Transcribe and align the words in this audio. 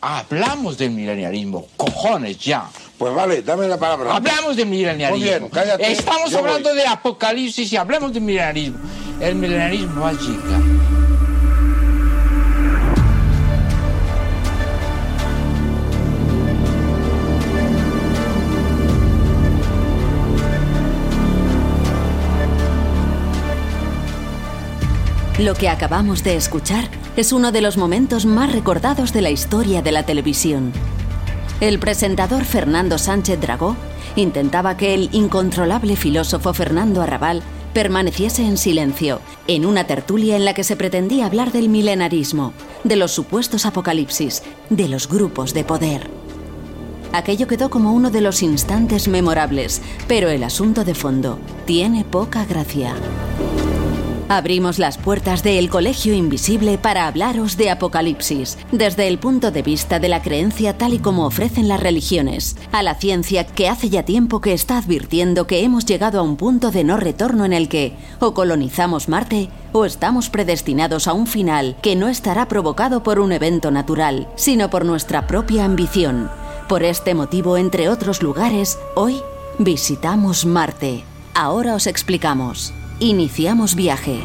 Hablamos 0.00 0.76
del 0.76 0.90
mileniarismo. 0.90 1.66
Cojones, 1.76 2.38
ya. 2.38 2.68
Pues 2.98 3.14
vale, 3.14 3.42
dame 3.42 3.66
la 3.66 3.78
palabra. 3.78 4.14
Hablamos 4.14 4.56
del 4.56 4.66
mileniarismo. 4.66 5.18
Muy 5.18 5.28
bien, 5.28 5.48
cállate, 5.48 5.90
Estamos 5.92 6.32
hablando 6.34 6.68
voy. 6.68 6.78
de 6.78 6.86
apocalipsis 6.86 7.72
y 7.72 7.76
hablamos 7.76 8.12
del 8.12 8.22
mileniarismo. 8.22 8.78
El 9.20 9.34
mileniarismo 9.36 10.02
va 10.02 10.10
a 10.10 10.12
llegar. 10.12 11.03
Lo 25.38 25.54
que 25.54 25.68
acabamos 25.68 26.22
de 26.22 26.36
escuchar 26.36 26.88
es 27.16 27.32
uno 27.32 27.50
de 27.50 27.60
los 27.60 27.76
momentos 27.76 28.24
más 28.24 28.52
recordados 28.52 29.12
de 29.12 29.20
la 29.20 29.30
historia 29.30 29.82
de 29.82 29.90
la 29.90 30.04
televisión. 30.06 30.72
El 31.60 31.80
presentador 31.80 32.44
Fernando 32.44 32.98
Sánchez 32.98 33.40
Dragó 33.40 33.74
intentaba 34.14 34.76
que 34.76 34.94
el 34.94 35.08
incontrolable 35.10 35.96
filósofo 35.96 36.54
Fernando 36.54 37.02
Arrabal 37.02 37.42
permaneciese 37.72 38.46
en 38.46 38.56
silencio, 38.56 39.20
en 39.48 39.66
una 39.66 39.88
tertulia 39.88 40.36
en 40.36 40.44
la 40.44 40.54
que 40.54 40.62
se 40.62 40.76
pretendía 40.76 41.26
hablar 41.26 41.50
del 41.50 41.68
milenarismo, 41.68 42.52
de 42.84 42.94
los 42.94 43.10
supuestos 43.10 43.66
apocalipsis, 43.66 44.44
de 44.70 44.86
los 44.86 45.08
grupos 45.08 45.52
de 45.52 45.64
poder. 45.64 46.08
Aquello 47.12 47.48
quedó 47.48 47.70
como 47.70 47.92
uno 47.92 48.12
de 48.12 48.20
los 48.20 48.40
instantes 48.40 49.08
memorables, 49.08 49.82
pero 50.06 50.28
el 50.28 50.44
asunto 50.44 50.84
de 50.84 50.94
fondo 50.94 51.40
tiene 51.66 52.04
poca 52.04 52.44
gracia. 52.44 52.94
Abrimos 54.28 54.78
las 54.78 54.96
puertas 54.96 55.42
de 55.42 55.58
El 55.58 55.68
Colegio 55.68 56.14
Invisible 56.14 56.78
para 56.78 57.06
hablaros 57.06 57.58
de 57.58 57.70
Apocalipsis, 57.70 58.56
desde 58.72 59.06
el 59.06 59.18
punto 59.18 59.50
de 59.50 59.60
vista 59.60 59.98
de 59.98 60.08
la 60.08 60.22
creencia 60.22 60.78
tal 60.78 60.94
y 60.94 60.98
como 60.98 61.26
ofrecen 61.26 61.68
las 61.68 61.80
religiones, 61.80 62.56
a 62.72 62.82
la 62.82 62.94
ciencia 62.94 63.44
que 63.44 63.68
hace 63.68 63.90
ya 63.90 64.02
tiempo 64.04 64.40
que 64.40 64.54
está 64.54 64.78
advirtiendo 64.78 65.46
que 65.46 65.62
hemos 65.62 65.84
llegado 65.84 66.20
a 66.20 66.22
un 66.22 66.36
punto 66.36 66.70
de 66.70 66.84
no 66.84 66.96
retorno 66.96 67.44
en 67.44 67.52
el 67.52 67.68
que 67.68 67.92
o 68.18 68.32
colonizamos 68.32 69.10
Marte 69.10 69.50
o 69.72 69.84
estamos 69.84 70.30
predestinados 70.30 71.06
a 71.06 71.12
un 71.12 71.26
final 71.26 71.76
que 71.82 71.94
no 71.94 72.08
estará 72.08 72.48
provocado 72.48 73.02
por 73.02 73.18
un 73.18 73.30
evento 73.30 73.70
natural, 73.70 74.28
sino 74.36 74.70
por 74.70 74.86
nuestra 74.86 75.26
propia 75.26 75.66
ambición. 75.66 76.30
Por 76.66 76.82
este 76.82 77.14
motivo, 77.14 77.58
entre 77.58 77.90
otros 77.90 78.22
lugares, 78.22 78.78
hoy 78.96 79.20
visitamos 79.58 80.46
Marte. 80.46 81.04
Ahora 81.34 81.74
os 81.74 81.86
explicamos. 81.86 82.72
Iniciamos 83.00 83.74
viaje. 83.74 84.20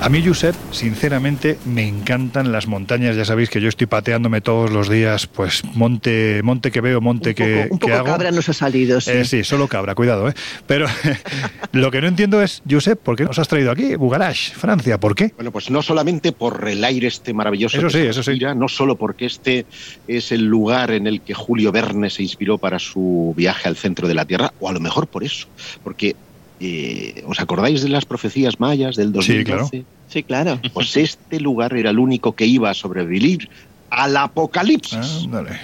A 0.00 0.08
mí, 0.10 0.24
Josep, 0.24 0.54
sinceramente, 0.70 1.58
me 1.66 1.86
encantan 1.86 2.52
las 2.52 2.68
montañas. 2.68 3.16
Ya 3.16 3.24
sabéis 3.24 3.50
que 3.50 3.60
yo 3.60 3.68
estoy 3.68 3.88
pateándome 3.88 4.40
todos 4.40 4.70
los 4.70 4.88
días, 4.88 5.26
pues 5.26 5.64
monte, 5.74 6.40
monte 6.44 6.70
que 6.70 6.80
veo, 6.80 7.00
monte 7.00 7.30
un 7.30 7.34
que, 7.34 7.62
poco, 7.62 7.74
un 7.74 7.78
que 7.80 7.86
poco 7.88 7.94
hago. 7.98 8.06
cabra 8.06 8.30
nos 8.30 8.48
ha 8.48 8.52
salido, 8.52 9.00
sí. 9.00 9.10
Eh, 9.10 9.24
sí, 9.24 9.42
solo 9.42 9.66
cabra, 9.66 9.96
cuidado, 9.96 10.28
¿eh? 10.28 10.34
Pero 10.68 10.86
lo 11.72 11.90
que 11.90 12.00
no 12.00 12.06
entiendo 12.06 12.40
es, 12.40 12.62
Josep, 12.70 13.00
¿por 13.00 13.16
qué 13.16 13.24
nos 13.24 13.40
has 13.40 13.48
traído 13.48 13.72
aquí? 13.72 13.96
Bugarash, 13.96 14.52
Francia, 14.52 14.98
¿por 15.00 15.16
qué? 15.16 15.32
Bueno, 15.34 15.50
pues 15.50 15.68
no 15.68 15.82
solamente 15.82 16.30
por 16.30 16.68
el 16.68 16.84
aire 16.84 17.08
este 17.08 17.34
maravilloso, 17.34 17.76
Eso 17.78 17.88
que 17.88 17.92
sí, 17.92 18.06
eso 18.06 18.22
sí. 18.22 18.38
no 18.56 18.68
solo 18.68 18.94
porque 18.96 19.26
este 19.26 19.66
es 20.06 20.30
el 20.30 20.44
lugar 20.44 20.92
en 20.92 21.08
el 21.08 21.22
que 21.22 21.34
Julio 21.34 21.72
Verne 21.72 22.08
se 22.08 22.22
inspiró 22.22 22.56
para 22.56 22.78
su 22.78 23.34
viaje 23.36 23.68
al 23.68 23.76
centro 23.76 24.06
de 24.06 24.14
la 24.14 24.24
Tierra, 24.24 24.52
o 24.60 24.68
a 24.68 24.72
lo 24.72 24.78
mejor 24.80 25.08
por 25.08 25.24
eso, 25.24 25.48
porque 25.82 26.14
eh, 26.60 27.24
¿os 27.26 27.40
acordáis 27.40 27.82
de 27.82 27.88
las 27.88 28.04
profecías 28.04 28.60
mayas 28.60 28.96
del 28.96 29.12
2012? 29.12 29.38
Sí, 29.38 29.44
claro. 29.44 29.70
Sí, 30.08 30.22
claro. 30.22 30.60
Pues 30.72 30.96
este 30.96 31.40
lugar 31.40 31.74
era 31.74 31.90
el 31.90 31.98
único 31.98 32.34
que 32.34 32.46
iba 32.46 32.70
a 32.70 32.74
sobrevivir 32.74 33.48
al 33.90 34.16
apocalipsis. 34.16 35.24
Ándale. 35.24 35.58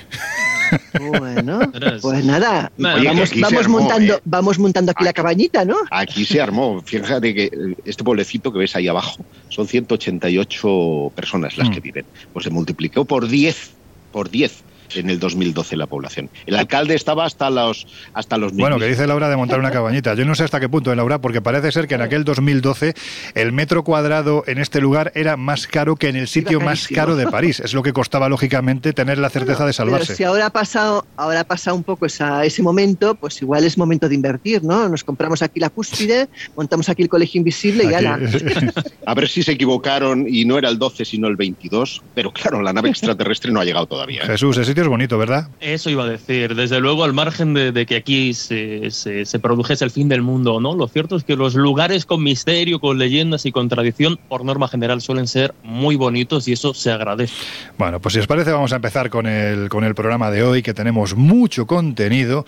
Bueno, 1.18 1.60
pues 2.02 2.24
nada, 2.24 2.72
Oye, 2.78 3.06
vamos, 3.06 3.30
vamos 3.38 3.64
armó, 3.64 3.78
montando, 3.80 4.14
¿eh? 4.14 4.20
vamos 4.24 4.58
montando 4.58 4.92
aquí 4.92 5.04
la 5.04 5.12
cabañita, 5.12 5.64
¿no? 5.64 5.76
Aquí 5.90 6.24
se 6.24 6.40
armó. 6.40 6.82
Fíjate 6.82 7.34
que 7.34 7.44
eh, 7.44 7.76
este 7.84 8.02
pueblecito 8.02 8.52
que 8.52 8.58
ves 8.58 8.74
ahí 8.74 8.88
abajo 8.88 9.24
son 9.48 9.68
188 9.68 11.12
personas 11.14 11.56
las 11.58 11.70
que 11.70 11.80
viven. 11.80 12.06
Pues 12.32 12.44
se 12.44 12.50
multiplicó 12.50 13.04
por 13.04 13.28
10, 13.28 13.72
por 14.12 14.30
10 14.30 14.64
en 14.94 15.10
el 15.10 15.18
2012 15.18 15.76
la 15.76 15.86
población. 15.86 16.30
El 16.46 16.56
alcalde 16.56 16.94
estaba 16.94 17.24
hasta 17.24 17.50
los 17.50 17.86
hasta 18.12 18.36
los 18.38 18.52
Bueno, 18.52 18.78
que 18.78 18.86
dice 18.86 19.06
Laura 19.06 19.28
de 19.28 19.36
montar 19.36 19.58
una 19.58 19.70
cabañita. 19.72 20.14
Yo 20.14 20.24
no 20.24 20.34
sé 20.34 20.44
hasta 20.44 20.60
qué 20.60 20.68
punto, 20.68 20.92
eh, 20.92 20.96
Laura, 20.96 21.20
porque 21.20 21.40
parece 21.40 21.72
ser 21.72 21.86
que 21.88 21.94
en 21.94 22.02
aquel 22.02 22.24
2012 22.24 22.94
el 23.34 23.52
metro 23.52 23.84
cuadrado 23.84 24.44
en 24.46 24.58
este 24.58 24.80
lugar 24.80 25.12
era 25.14 25.36
más 25.36 25.66
caro 25.66 25.96
que 25.96 26.08
en 26.08 26.16
el 26.16 26.28
sitio 26.28 26.60
más 26.60 26.88
caro 26.88 27.16
de 27.16 27.26
París. 27.30 27.60
Es 27.60 27.74
lo 27.74 27.82
que 27.82 27.92
costaba, 27.92 28.28
lógicamente, 28.28 28.92
tener 28.92 29.18
la 29.18 29.30
certeza 29.30 29.64
de 29.64 29.72
Pero 29.72 29.72
salvarse. 29.72 30.14
si 30.16 30.24
ahora 30.24 30.46
ha 30.46 30.50
pasado, 30.50 31.06
ahora 31.16 31.40
ha 31.40 31.44
pasado 31.44 31.76
un 31.76 31.82
poco 31.84 32.06
esa, 32.06 32.44
ese 32.44 32.62
momento, 32.62 33.14
pues 33.14 33.40
igual 33.42 33.64
es 33.64 33.76
momento 33.78 34.08
de 34.08 34.14
invertir, 34.14 34.62
¿no? 34.64 34.88
Nos 34.88 35.04
compramos 35.04 35.42
aquí 35.42 35.60
la 35.60 35.70
cúspide, 35.70 36.28
montamos 36.56 36.88
aquí 36.88 37.02
el 37.02 37.08
colegio 37.08 37.38
invisible 37.38 37.84
y 37.84 37.94
Aquí- 37.94 38.06
ala. 38.06 38.18
A 39.06 39.14
ver 39.14 39.28
si 39.28 39.42
se 39.42 39.52
equivocaron 39.52 40.26
y 40.28 40.44
no 40.44 40.58
era 40.58 40.68
el 40.68 40.78
12 40.78 41.04
sino 41.04 41.28
el 41.28 41.36
22, 41.36 42.02
pero 42.14 42.32
claro, 42.32 42.62
la 42.62 42.72
nave 42.72 42.88
extraterrestre 42.90 43.52
no 43.52 43.60
ha 43.60 43.64
llegado 43.64 43.86
todavía. 43.86 44.22
¿eh? 44.22 44.26
Jesús, 44.26 44.56
el 44.56 44.64
sitio 44.74 44.82
es 44.82 44.88
bonito, 44.88 45.16
¿verdad? 45.18 45.48
Eso 45.60 45.88
iba 45.88 46.02
a 46.04 46.08
decir. 46.08 46.54
Desde 46.56 46.80
luego, 46.80 47.04
al 47.04 47.12
margen 47.12 47.54
de, 47.54 47.70
de 47.70 47.86
que 47.86 47.94
aquí 47.96 48.34
se, 48.34 48.90
se, 48.90 49.24
se 49.24 49.38
produjese 49.38 49.84
el 49.84 49.90
fin 49.92 50.08
del 50.08 50.20
mundo 50.22 50.54
o 50.54 50.60
no, 50.60 50.74
lo 50.74 50.88
cierto 50.88 51.14
es 51.16 51.22
que 51.22 51.36
los 51.36 51.54
lugares 51.54 52.04
con 52.04 52.22
misterio, 52.22 52.80
con 52.80 52.98
leyendas 52.98 53.46
y 53.46 53.52
con 53.52 53.68
tradición, 53.68 54.18
por 54.28 54.44
norma 54.44 54.66
general, 54.66 55.00
suelen 55.00 55.28
ser 55.28 55.54
muy 55.62 55.94
bonitos 55.96 56.48
y 56.48 56.52
eso 56.52 56.74
se 56.74 56.90
agradece. 56.90 57.34
Bueno, 57.78 58.00
pues 58.00 58.14
si 58.14 58.20
os 58.20 58.26
parece 58.26 58.50
vamos 58.50 58.72
a 58.72 58.76
empezar 58.76 59.10
con 59.10 59.26
el, 59.26 59.68
con 59.68 59.84
el 59.84 59.94
programa 59.94 60.30
de 60.30 60.42
hoy, 60.42 60.62
que 60.62 60.74
tenemos 60.74 61.14
mucho 61.14 61.66
contenido 61.66 62.44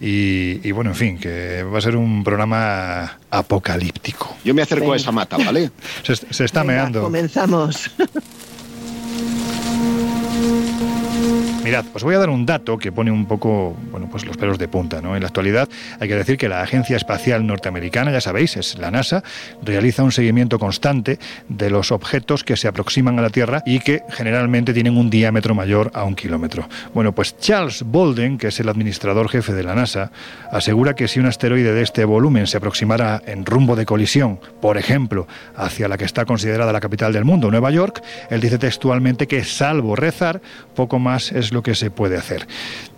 y, 0.00 0.66
y 0.66 0.72
bueno, 0.72 0.90
en 0.90 0.96
fin, 0.96 1.18
que 1.18 1.62
va 1.64 1.78
a 1.78 1.82
ser 1.82 1.96
un 1.96 2.24
programa 2.24 3.18
apocalíptico. 3.30 4.36
Yo 4.44 4.54
me 4.54 4.62
acerco 4.62 4.84
Venga. 4.84 4.94
a 4.94 4.96
esa 4.96 5.12
mata, 5.12 5.36
¿vale? 5.36 5.70
Se, 6.02 6.16
se 6.16 6.44
está 6.44 6.62
Venga, 6.62 6.74
meando. 6.74 7.02
Comenzamos. 7.02 7.90
Mirad, 11.68 11.84
os 11.92 12.02
voy 12.02 12.14
a 12.14 12.18
dar 12.18 12.30
un 12.30 12.46
dato 12.46 12.78
que 12.78 12.92
pone 12.92 13.10
un 13.10 13.26
poco, 13.26 13.76
bueno, 13.90 14.08
pues 14.10 14.24
los 14.24 14.38
pelos 14.38 14.56
de 14.56 14.68
punta, 14.68 15.02
¿no? 15.02 15.14
En 15.14 15.20
la 15.20 15.28
actualidad 15.28 15.68
hay 16.00 16.08
que 16.08 16.14
decir 16.14 16.38
que 16.38 16.48
la 16.48 16.62
Agencia 16.62 16.96
Espacial 16.96 17.46
Norteamericana, 17.46 18.10
ya 18.10 18.22
sabéis, 18.22 18.56
es 18.56 18.78
la 18.78 18.90
NASA, 18.90 19.22
realiza 19.62 20.02
un 20.02 20.10
seguimiento 20.10 20.58
constante 20.58 21.18
de 21.50 21.68
los 21.68 21.92
objetos 21.92 22.42
que 22.42 22.56
se 22.56 22.68
aproximan 22.68 23.18
a 23.18 23.22
la 23.22 23.28
Tierra 23.28 23.62
y 23.66 23.80
que 23.80 24.00
generalmente 24.08 24.72
tienen 24.72 24.96
un 24.96 25.10
diámetro 25.10 25.54
mayor 25.54 25.90
a 25.92 26.04
un 26.04 26.14
kilómetro. 26.14 26.66
Bueno, 26.94 27.14
pues 27.14 27.36
Charles 27.36 27.82
Bolden, 27.82 28.38
que 28.38 28.46
es 28.46 28.58
el 28.60 28.70
administrador 28.70 29.28
jefe 29.28 29.52
de 29.52 29.62
la 29.62 29.74
NASA, 29.74 30.10
asegura 30.50 30.94
que 30.94 31.06
si 31.06 31.20
un 31.20 31.26
asteroide 31.26 31.74
de 31.74 31.82
este 31.82 32.06
volumen 32.06 32.46
se 32.46 32.56
aproximara 32.56 33.20
en 33.26 33.44
rumbo 33.44 33.76
de 33.76 33.84
colisión, 33.84 34.40
por 34.62 34.78
ejemplo, 34.78 35.28
hacia 35.54 35.86
la 35.86 35.98
que 35.98 36.06
está 36.06 36.24
considerada 36.24 36.72
la 36.72 36.80
capital 36.80 37.12
del 37.12 37.26
mundo, 37.26 37.50
Nueva 37.50 37.70
York, 37.70 38.02
él 38.30 38.40
dice 38.40 38.56
textualmente 38.56 39.26
que 39.26 39.44
salvo 39.44 39.96
rezar, 39.96 40.40
poco 40.74 40.98
más 40.98 41.30
es 41.30 41.52
lo 41.52 41.57
que 41.62 41.74
se 41.74 41.90
puede 41.90 42.16
hacer. 42.16 42.46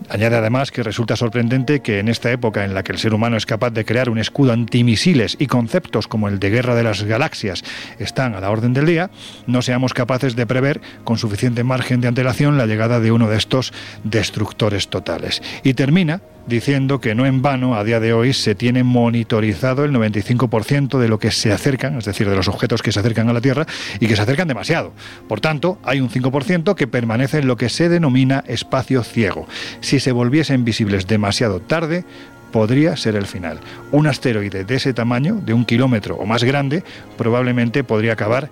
Añade 0.08 0.36
además 0.36 0.70
que 0.70 0.82
resulta 0.82 1.16
sorprendente 1.16 1.80
que 1.80 1.98
en 1.98 2.08
esta 2.08 2.30
época 2.30 2.64
en 2.64 2.74
la 2.74 2.82
que 2.82 2.92
el 2.92 2.98
ser 2.98 3.14
humano 3.14 3.36
es 3.36 3.46
capaz 3.46 3.70
de 3.70 3.84
crear 3.84 4.10
un 4.10 4.18
escudo 4.18 4.52
antimisiles 4.52 5.36
y 5.38 5.46
conceptos 5.46 6.08
como 6.08 6.28
el 6.28 6.38
de 6.38 6.50
guerra 6.50 6.74
de 6.74 6.82
las 6.82 7.02
galaxias 7.02 7.62
están 7.98 8.34
a 8.34 8.40
la 8.40 8.50
orden 8.50 8.72
del 8.72 8.86
día, 8.86 9.10
no 9.46 9.62
seamos 9.62 9.94
capaces 9.94 10.36
de 10.36 10.46
prever 10.46 10.80
con 11.04 11.18
suficiente 11.18 11.64
margen 11.64 12.00
de 12.00 12.08
antelación 12.08 12.58
la 12.58 12.66
llegada 12.66 13.00
de 13.00 13.12
uno 13.12 13.28
de 13.28 13.36
estos 13.36 13.72
destructores 14.04 14.88
totales. 14.88 15.42
Y 15.62 15.74
termina 15.74 16.20
diciendo 16.50 17.00
que 17.00 17.14
no 17.14 17.24
en 17.24 17.40
vano 17.40 17.76
a 17.76 17.84
día 17.84 18.00
de 18.00 18.12
hoy 18.12 18.34
se 18.34 18.54
tiene 18.54 18.84
monitorizado 18.84 19.84
el 19.84 19.92
95% 19.92 20.98
de 20.98 21.08
lo 21.08 21.18
que 21.18 21.30
se 21.30 21.52
acercan, 21.52 21.96
es 21.96 22.04
decir, 22.04 22.28
de 22.28 22.36
los 22.36 22.48
objetos 22.48 22.82
que 22.82 22.92
se 22.92 23.00
acercan 23.00 23.30
a 23.30 23.32
la 23.32 23.40
Tierra 23.40 23.66
y 23.98 24.06
que 24.06 24.16
se 24.16 24.20
acercan 24.22 24.48
demasiado. 24.48 24.92
Por 25.28 25.40
tanto, 25.40 25.78
hay 25.82 26.00
un 26.00 26.10
5% 26.10 26.74
que 26.74 26.86
permanece 26.86 27.38
en 27.38 27.46
lo 27.46 27.56
que 27.56 27.70
se 27.70 27.88
denomina 27.88 28.44
espacio 28.46 29.02
ciego. 29.02 29.46
Si 29.80 30.00
se 30.00 30.12
volviesen 30.12 30.64
visibles 30.64 31.06
demasiado 31.06 31.60
tarde, 31.60 32.04
podría 32.52 32.96
ser 32.96 33.16
el 33.16 33.26
final. 33.26 33.60
Un 33.92 34.06
asteroide 34.06 34.64
de 34.64 34.74
ese 34.74 34.92
tamaño, 34.92 35.36
de 35.36 35.54
un 35.54 35.64
kilómetro 35.64 36.16
o 36.16 36.26
más 36.26 36.44
grande, 36.44 36.84
probablemente 37.16 37.84
podría 37.84 38.12
acabar, 38.12 38.50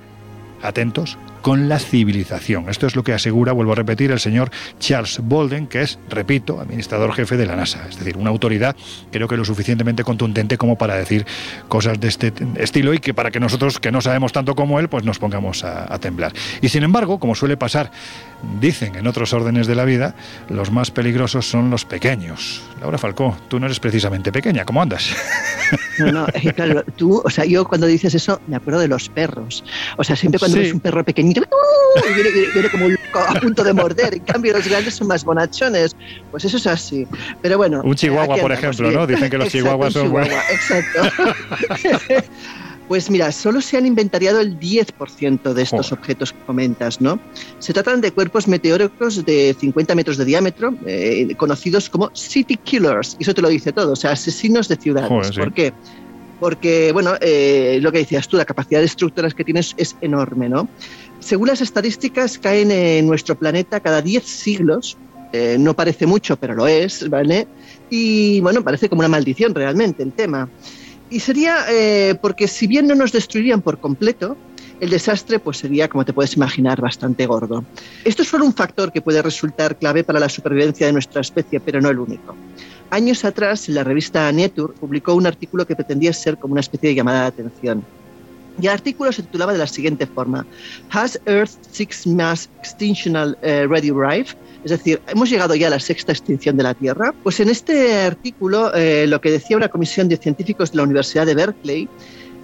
atentos, 0.62 1.18
con 1.42 1.68
la 1.68 1.78
civilización. 1.78 2.68
Esto 2.68 2.86
es 2.86 2.96
lo 2.96 3.02
que 3.04 3.12
asegura, 3.12 3.52
vuelvo 3.52 3.72
a 3.72 3.76
repetir, 3.76 4.10
el 4.10 4.20
señor 4.20 4.50
Charles 4.78 5.20
Bolden, 5.22 5.66
que 5.66 5.82
es, 5.82 5.98
repito, 6.08 6.60
administrador 6.60 7.12
jefe 7.14 7.36
de 7.36 7.46
la 7.46 7.56
NASA. 7.56 7.86
Es 7.88 7.98
decir, 7.98 8.16
una 8.16 8.30
autoridad 8.30 8.76
creo 9.10 9.28
que 9.28 9.36
lo 9.36 9.44
suficientemente 9.44 10.04
contundente 10.04 10.58
como 10.58 10.76
para 10.76 10.96
decir 10.96 11.26
cosas 11.68 12.00
de 12.00 12.08
este 12.08 12.32
estilo 12.56 12.94
y 12.94 12.98
que 12.98 13.14
para 13.14 13.30
que 13.30 13.40
nosotros, 13.40 13.78
que 13.80 13.90
no 13.92 14.00
sabemos 14.00 14.32
tanto 14.32 14.54
como 14.54 14.80
él, 14.80 14.88
pues 14.88 15.04
nos 15.04 15.18
pongamos 15.18 15.64
a, 15.64 15.92
a 15.92 15.98
temblar. 15.98 16.32
Y 16.60 16.68
sin 16.68 16.82
embargo, 16.82 17.18
como 17.18 17.34
suele 17.34 17.56
pasar, 17.56 17.90
dicen 18.60 18.94
en 18.96 19.06
otros 19.06 19.32
órdenes 19.32 19.66
de 19.66 19.74
la 19.74 19.84
vida, 19.84 20.14
los 20.48 20.70
más 20.70 20.90
peligrosos 20.90 21.48
son 21.48 21.70
los 21.70 21.84
pequeños. 21.84 22.62
Laura 22.80 22.98
Falcó, 22.98 23.36
tú 23.48 23.58
no 23.58 23.66
eres 23.66 23.80
precisamente 23.80 24.30
pequeña, 24.32 24.64
¿cómo 24.64 24.82
andas? 24.82 25.08
No, 25.98 26.12
no, 26.12 26.26
eh, 26.32 26.52
claro, 26.52 26.84
tú, 26.96 27.20
o 27.24 27.30
sea, 27.30 27.44
yo 27.44 27.64
cuando 27.66 27.86
dices 27.86 28.14
eso 28.14 28.40
me 28.46 28.56
acuerdo 28.56 28.80
de 28.80 28.88
los 28.88 29.08
perros. 29.08 29.64
O 29.96 30.04
sea, 30.04 30.14
siempre 30.16 30.38
cuando 30.38 30.56
Sí. 30.56 30.62
ves 30.62 30.72
un 30.72 30.80
perro 30.80 31.04
pequeñito, 31.04 31.37
¡uh! 31.44 32.10
y 32.10 32.14
viene, 32.14 32.30
viene- 32.30 32.52
viene 32.52 32.68
como 32.70 32.88
loco 32.88 33.18
a 33.18 33.34
punto 33.40 33.64
de 33.64 33.72
morder. 33.72 34.14
En 34.14 34.20
cambio, 34.20 34.52
los 34.54 34.66
grandes 34.68 34.94
son 34.94 35.06
más 35.08 35.24
bonachones. 35.24 35.94
Pues 36.30 36.44
eso 36.44 36.56
es 36.56 36.66
así. 36.66 37.06
Pero 37.42 37.56
bueno. 37.58 37.80
Un 37.84 37.94
chihuahua, 37.94 38.34
aquí 38.34 38.42
por 38.42 38.52
ejemplo, 38.52 38.90
¿no? 38.90 39.06
Dicen 39.06 39.30
que 39.30 39.38
los 39.38 39.46
Exacto, 39.46 39.58
chihuahuas 39.68 39.92
son 39.92 40.10
buenos. 40.10 40.28
chihuahua, 40.30 40.52
Exacto. 40.52 42.24
Pues 42.88 43.10
mira, 43.10 43.30
solo 43.32 43.60
se 43.60 43.76
han 43.76 43.84
inventariado 43.84 44.40
el 44.40 44.58
10% 44.58 45.52
de 45.52 45.62
estos 45.62 45.88
Joder. 45.88 45.98
objetos 46.00 46.32
que 46.32 46.38
comentas, 46.46 47.02
¿no? 47.02 47.20
Se 47.58 47.74
tratan 47.74 48.00
de 48.00 48.12
cuerpos 48.12 48.48
meteóricos 48.48 49.26
de 49.26 49.54
50 49.60 49.94
metros 49.94 50.16
de 50.16 50.24
diámetro, 50.24 50.74
eh, 50.86 51.34
conocidos 51.36 51.90
como 51.90 52.10
city 52.14 52.56
killers, 52.56 53.16
y 53.18 53.24
eso 53.24 53.34
te 53.34 53.42
lo 53.42 53.48
dice 53.50 53.72
todo, 53.74 53.92
o 53.92 53.96
sea, 53.96 54.12
asesinos 54.12 54.68
de 54.68 54.76
ciudades. 54.76 55.06
Joder, 55.10 55.34
sí. 55.34 55.38
¿Por 55.38 55.52
qué? 55.52 55.74
Porque, 56.40 56.92
bueno, 56.92 57.12
eh, 57.20 57.78
lo 57.82 57.92
que 57.92 57.98
decías 57.98 58.26
tú, 58.26 58.38
la 58.38 58.46
capacidad 58.46 58.80
de 58.80 58.86
estructuras 58.86 59.34
que 59.34 59.44
tienes 59.44 59.74
es 59.76 59.94
enorme, 60.00 60.48
¿no? 60.48 60.66
Según 61.28 61.48
las 61.48 61.60
estadísticas, 61.60 62.38
caen 62.38 62.70
en 62.70 63.06
nuestro 63.06 63.38
planeta 63.38 63.80
cada 63.80 64.00
10 64.00 64.24
siglos. 64.24 64.96
eh, 65.34 65.58
no 65.60 65.74
parece 65.74 66.06
mucho, 66.06 66.38
pero 66.38 66.54
lo 66.54 66.66
es, 66.66 67.06
¿vale? 67.10 67.46
Y 67.90 68.40
bueno, 68.40 68.64
parece 68.64 68.88
como 68.88 69.00
una 69.00 69.08
maldición 69.08 69.54
realmente 69.54 70.02
el 70.02 70.12
tema. 70.12 70.48
Y 71.10 71.20
sería 71.20 71.66
eh, 71.68 72.14
porque 72.22 72.48
si 72.48 72.66
bien 72.66 72.86
no 72.86 72.94
nos 72.94 73.12
destruirían 73.12 73.60
por 73.60 73.78
completo, 73.78 74.38
el 74.80 74.88
desastre 74.88 75.38
pues 75.38 75.58
sería, 75.58 75.86
como 75.88 76.06
te 76.06 76.14
puedes 76.14 76.34
imaginar, 76.34 76.80
bastante 76.80 77.26
gordo. 77.26 77.62
Esto 78.06 78.22
es 78.22 78.28
solo 78.28 78.46
un 78.46 78.54
factor 78.54 78.90
que 78.90 79.02
puede 79.02 79.20
resultar 79.20 79.76
clave 79.76 80.04
para 80.04 80.18
la 80.18 80.30
supervivencia 80.30 80.86
de 80.86 80.94
nuestra 80.94 81.20
especie, 81.20 81.60
pero 81.60 81.78
no 81.82 81.90
el 81.90 81.98
único. 81.98 82.34
Años 82.88 83.26
atrás, 83.26 83.68
la 83.68 83.84
revista 83.84 84.32
Nature 84.32 84.72
publicó 84.80 85.12
un 85.12 85.26
artículo 85.26 85.66
que 85.66 85.76
pretendía 85.76 86.14
ser 86.14 86.38
como 86.38 86.52
una 86.52 86.62
especie 86.62 86.88
de 86.88 86.94
llamada 86.94 87.20
de 87.20 87.26
atención. 87.26 87.84
Y 88.60 88.66
el 88.66 88.72
artículo 88.72 89.12
se 89.12 89.22
titulaba 89.22 89.52
de 89.52 89.58
la 89.58 89.66
siguiente 89.66 90.06
forma: 90.06 90.46
Has 90.90 91.20
Earth 91.26 91.52
Six 91.70 92.06
Mass 92.06 92.50
Extinctional 92.58 93.36
eh, 93.42 93.66
Ready 93.68 93.90
Arrived? 93.90 94.28
Es 94.64 94.72
decir, 94.72 95.00
¿hemos 95.06 95.30
llegado 95.30 95.54
ya 95.54 95.68
a 95.68 95.70
la 95.70 95.80
sexta 95.80 96.12
extinción 96.12 96.56
de 96.56 96.64
la 96.64 96.74
Tierra? 96.74 97.14
Pues 97.22 97.38
en 97.40 97.48
este 97.48 98.02
artículo 98.02 98.74
eh, 98.74 99.06
lo 99.06 99.20
que 99.20 99.30
decía 99.30 99.56
una 99.56 99.68
comisión 99.68 100.08
de 100.08 100.16
científicos 100.16 100.72
de 100.72 100.78
la 100.78 100.82
Universidad 100.82 101.26
de 101.26 101.34
Berkeley, 101.36 101.88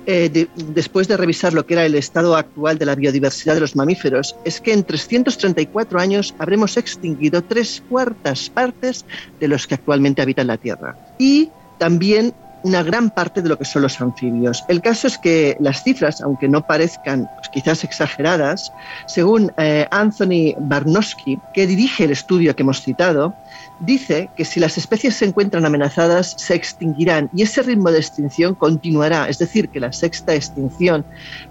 eh, 0.07 0.29
de- 0.29 0.49
después 0.55 1.09
de 1.09 1.17
revisar 1.17 1.53
lo 1.55 1.67
que 1.67 1.75
era 1.75 1.85
el 1.85 1.95
estado 1.97 2.37
actual 2.37 2.79
de 2.79 2.87
la 2.87 2.95
biodiversidad 2.95 3.55
de 3.55 3.61
los 3.63 3.75
mamíferos, 3.75 4.37
es 4.45 4.61
que 4.61 4.73
en 4.73 4.85
334 4.85 5.99
años 5.99 6.35
habremos 6.39 6.77
extinguido 6.77 7.43
tres 7.43 7.83
cuartas 7.89 8.49
partes 8.51 9.05
de 9.41 9.49
los 9.49 9.67
que 9.67 9.75
actualmente 9.75 10.23
habitan 10.23 10.47
la 10.47 10.59
Tierra. 10.59 10.97
Y 11.19 11.51
también 11.79 12.33
una 12.65 12.83
gran 12.83 13.11
parte 13.11 13.43
de 13.43 13.49
lo 13.49 13.59
que 13.59 13.65
son 13.65 13.83
los 13.83 14.01
anfibios. 14.01 14.65
El 14.69 14.81
caso 14.81 15.07
es 15.07 15.19
que 15.19 15.57
las 15.61 15.83
cifras, 15.83 16.21
aunque 16.23 16.49
no 16.49 16.67
parezcan 16.67 17.31
pues, 17.37 17.51
quizás 17.51 17.85
exageradas, 17.85 18.73
según 19.07 19.53
eh, 19.59 19.87
Anthony 19.91 20.55
Barnowski, 20.59 21.39
que 21.53 21.67
dirige 21.67 22.05
el 22.05 22.11
estudio 22.11 22.57
que 22.57 22.63
hemos 22.63 22.81
citado, 22.81 23.35
dice 23.81 24.31
que 24.37 24.45
si 24.45 24.61
las 24.61 24.79
especies 24.79 25.17
se 25.17 25.25
encuentran 25.25 25.65
amenazadas, 25.65 26.35
se 26.39 26.55
extinguirán 26.55 27.31
y 27.35 27.43
ese 27.43 27.63
ritmo 27.63 27.91
de 27.91 27.99
extinción 27.99 28.55
continuará. 28.55 29.29
Es 29.29 29.39
decir, 29.39 29.69
que 29.69 29.81
la 29.81 29.93
sexta 29.93 30.35
extinción 30.35 31.05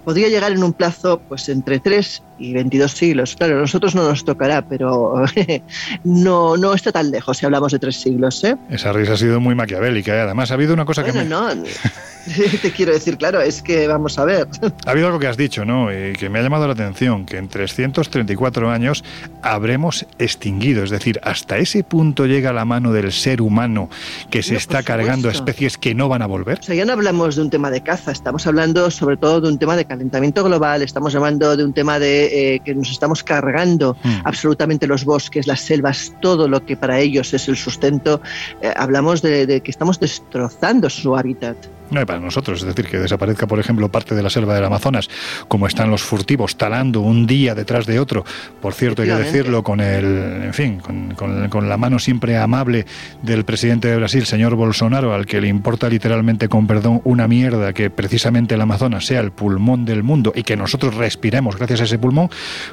podría 0.04 0.28
llegar 0.28 0.52
en 0.52 0.62
un 0.62 0.72
plazo 0.72 1.20
pues 1.28 1.48
entre 1.48 1.80
3 1.80 2.22
y 2.38 2.52
22 2.52 2.92
siglos. 2.92 3.36
Claro, 3.36 3.58
a 3.58 3.60
nosotros 3.60 3.94
no 3.94 4.08
nos 4.08 4.24
tocará, 4.24 4.62
pero 4.62 5.24
no, 6.04 6.56
no 6.56 6.74
está 6.74 6.92
tan 6.92 7.10
lejos 7.10 7.38
si 7.38 7.46
hablamos 7.46 7.72
de 7.72 7.78
tres 7.78 7.96
siglos. 7.96 8.42
¿eh? 8.44 8.56
Esa 8.70 8.92
risa 8.92 9.12
ha 9.12 9.16
sido 9.16 9.40
muy 9.40 9.54
maquiavélica. 9.54 10.14
¿eh? 10.14 10.20
Además, 10.20 10.50
ha 10.50 10.54
habido 10.54 10.74
una 10.74 10.84
cosa 10.84 11.04
que 11.04 11.12
me... 11.12 11.24
no, 11.24 11.48
te 12.62 12.70
quiero 12.72 12.92
decir, 12.92 13.16
claro, 13.16 13.40
es 13.40 13.62
que 13.62 13.86
vamos 13.86 14.18
a 14.18 14.24
ver. 14.24 14.48
Ha 14.86 14.90
habido 14.90 15.06
algo 15.06 15.18
que 15.18 15.28
has 15.28 15.36
dicho, 15.36 15.64
¿no? 15.64 15.92
Y 15.92 16.14
que 16.14 16.28
me 16.28 16.38
ha 16.38 16.42
llamado 16.42 16.66
la 16.66 16.72
atención, 16.72 17.26
que 17.26 17.36
en 17.36 17.48
334 17.48 18.70
años 18.70 19.04
habremos 19.42 20.06
extinguido. 20.18 20.82
Es 20.82 20.90
decir, 20.90 21.20
hasta 21.22 21.58
ese 21.58 21.84
punto 21.84 22.23
llega 22.26 22.52
la 22.52 22.64
mano 22.64 22.92
del 22.92 23.12
ser 23.12 23.42
humano 23.42 23.88
que 24.30 24.42
se 24.42 24.52
No, 24.52 24.58
está 24.58 24.82
cargando 24.82 25.28
especies 25.30 25.78
que 25.78 25.94
no 25.94 26.08
van 26.08 26.22
a 26.22 26.26
volver. 26.26 26.58
O 26.60 26.62
sea, 26.62 26.74
ya 26.74 26.84
no 26.84 26.92
hablamos 26.92 27.36
de 27.36 27.42
un 27.42 27.50
tema 27.50 27.70
de 27.70 27.82
caza, 27.82 28.12
estamos 28.12 28.46
hablando 28.46 28.90
sobre 28.90 29.16
todo 29.16 29.40
de 29.40 29.48
un 29.48 29.58
tema 29.58 29.76
de 29.76 29.84
calentamiento 29.84 30.44
global, 30.44 30.82
estamos 30.82 31.14
hablando 31.14 31.56
de 31.56 31.64
un 31.64 31.72
tema 31.72 31.98
de 31.98 32.54
eh, 32.54 32.60
que 32.64 32.74
nos 32.74 32.90
estamos 32.90 33.22
cargando 33.22 33.74
Hmm. 34.02 34.20
absolutamente 34.24 34.86
los 34.86 35.04
bosques, 35.04 35.46
las 35.46 35.60
selvas, 35.60 36.14
todo 36.20 36.48
lo 36.48 36.64
que 36.64 36.76
para 36.76 36.98
ellos 37.00 37.32
es 37.34 37.48
el 37.48 37.56
sustento. 37.56 38.20
Eh, 38.60 38.72
hablamos 38.76 39.22
de, 39.22 39.46
de 39.46 39.60
que 39.60 39.70
estamos 39.70 39.98
destrozando 40.00 40.90
su 40.90 41.16
hábitat. 41.16 41.56
No, 41.94 42.02
y 42.02 42.04
para 42.04 42.20
nosotros, 42.20 42.60
es 42.60 42.66
decir, 42.66 42.90
que 42.90 42.98
desaparezca, 42.98 43.46
por 43.46 43.58
ejemplo, 43.60 43.88
parte 43.90 44.14
de 44.14 44.22
la 44.22 44.30
selva 44.30 44.54
del 44.54 44.64
Amazonas, 44.64 45.08
como 45.48 45.66
están 45.66 45.90
los 45.90 46.02
furtivos 46.02 46.56
talando 46.56 47.00
un 47.00 47.26
día 47.26 47.54
detrás 47.54 47.86
de 47.86 47.98
otro. 48.00 48.24
Por 48.60 48.74
cierto, 48.74 49.02
hay 49.02 49.08
que 49.08 49.14
decirlo 49.32 49.62
con 49.62 49.80
el, 49.80 50.42
en 50.44 50.52
fin, 50.54 50.80
con, 50.80 51.14
con- 51.14 51.48
con 51.48 51.68
la 51.68 51.76
mano 51.76 51.98
siempre 51.98 52.36
amable 52.36 52.84
del 53.22 53.44
presidente 53.44 53.88
de 53.88 53.96
Brasil, 53.96 54.26
señor 54.26 54.54
Bolsonaro, 54.56 55.14
al 55.14 55.24
que 55.26 55.40
le 55.40 55.48
importa 55.48 55.88
literalmente, 55.88 56.48
con 56.48 56.66
perdón, 56.66 57.00
una 57.04 57.28
mierda 57.28 57.72
que 57.72 57.90
precisamente 57.90 58.54
el 58.56 58.60
Amazonas 58.60 59.06
sea 59.06 59.20
el 59.20 59.30
pulmón 59.30 59.84
del 59.84 60.02
mundo 60.02 60.32
y 60.34 60.42
que 60.42 60.56
nosotros 60.56 60.94
respiremos 60.96 61.56
gracias 61.56 61.80
a 61.82 61.84
ese 61.84 61.98
pulmón, 61.98 62.28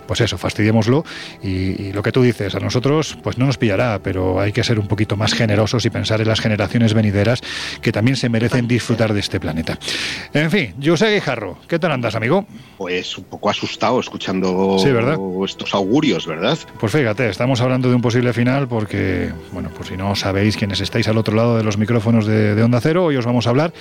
pues 0.07 0.21
eso, 0.21 0.37
fastidiémoslo. 0.37 1.05
Y, 1.43 1.49
y 1.81 1.93
lo 1.93 2.01
que 2.01 2.11
tú 2.11 2.21
dices, 2.23 2.55
a 2.55 2.59
nosotros, 2.59 3.17
pues 3.21 3.37
no 3.37 3.45
nos 3.45 3.57
pillará, 3.57 3.99
pero 4.01 4.39
hay 4.39 4.51
que 4.51 4.63
ser 4.63 4.79
un 4.79 4.87
poquito 4.87 5.15
más 5.15 5.33
generosos 5.33 5.85
y 5.85 5.89
pensar 5.89 6.21
en 6.21 6.27
las 6.27 6.39
generaciones 6.41 6.93
venideras 6.93 7.41
que 7.81 7.91
también 7.91 8.15
se 8.17 8.29
merecen 8.29 8.67
disfrutar 8.67 9.10
de 9.13 9.19
este 9.19 9.39
planeta. 9.39 9.77
En 10.33 10.49
fin, 10.51 10.73
José 10.83 11.13
Guijarro, 11.13 11.57
¿qué 11.67 11.79
tal 11.79 11.91
andas, 11.91 12.15
amigo? 12.15 12.45
Pues 12.77 13.17
un 13.17 13.25
poco 13.25 13.49
asustado 13.49 13.99
escuchando 13.99 14.77
Sí, 14.79 14.91
¿verdad? 14.91 15.17
estos 15.45 15.73
augurios, 15.73 16.25
¿verdad? 16.27 16.57
Pues 16.79 16.91
fíjate, 16.91 17.29
estamos 17.29 17.61
hablando 17.61 17.89
de 17.89 17.95
un 17.95 18.01
posible 18.01 18.33
final 18.33 18.67
porque, 18.67 19.31
bueno, 19.51 19.69
por 19.69 19.85
si 19.85 19.97
no 19.97 20.15
sabéis 20.15 20.57
quienes 20.57 20.81
estáis 20.81 21.07
al 21.07 21.17
otro 21.17 21.35
lado 21.35 21.57
de 21.57 21.63
los 21.63 21.77
micrófonos 21.77 22.25
de, 22.25 22.55
de 22.55 22.63
Onda 22.63 22.79
Cero, 22.81 23.05
hoy 23.05 23.17
os 23.17 23.25
vamos 23.25 23.47
a 23.47 23.49
hablar 23.51 23.73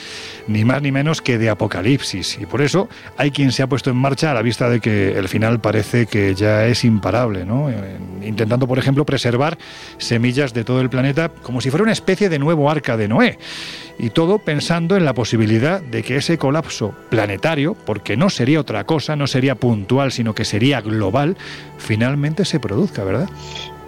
ni 0.47 0.65
más 0.65 0.83
ni 0.83 0.93
menos 0.93 1.21
que 1.23 1.39
de 1.39 1.51
apocalipsis. 1.51 2.39
Y 2.41 2.47
por 2.47 2.63
eso 2.63 2.89
hay 3.17 3.31
quien 3.31 3.53
se 3.53 3.63
ha 3.63 3.67
puesto 3.67 3.91
en 3.91 3.97
marcha 3.97 4.31
a 4.31 4.35
la 4.35 4.43
vista 4.43 4.69
de 4.69 4.81
que 4.81 5.13
el 5.19 5.29
final 5.29 5.61
parece 5.61 6.07
que 6.07 6.35
ya 6.35 6.67
es 6.67 6.85
imparable, 6.85 7.45
¿no? 7.45 7.71
Eh, 7.71 7.99
Intentando, 8.23 8.69
por 8.69 8.79
ejemplo, 8.79 9.07
preservar 9.07 9.57
semillas 9.99 10.53
de 10.53 10.63
todo 10.65 10.81
el 10.83 10.91
planeta 10.91 11.31
como 11.43 11.61
si 11.61 11.71
fuera 11.71 11.83
una 11.85 11.93
especie 11.93 12.29
de 12.29 12.39
nuevo 12.39 12.71
arca 12.71 12.97
de 12.97 13.09
Noé. 13.09 13.39
Y 14.03 14.09
todo 14.09 14.39
pensando 14.39 14.97
en 14.97 15.05
la 15.05 15.13
posibilidad 15.13 15.83
de 15.83 16.03
que 16.03 16.17
ese 16.17 16.39
colapso 16.39 16.95
planetario, 17.11 17.75
porque 17.75 18.17
no 18.17 18.31
sería 18.31 18.59
otra 18.59 18.85
cosa, 18.85 19.15
no 19.15 19.27
sería 19.27 19.57
puntual, 19.57 20.11
sino 20.11 20.35
que 20.35 20.47
sería 20.47 20.81
global, 20.81 21.37
finalmente 21.77 22.47
se 22.47 22.61
produzca, 22.61 23.05
¿verdad? 23.05 23.29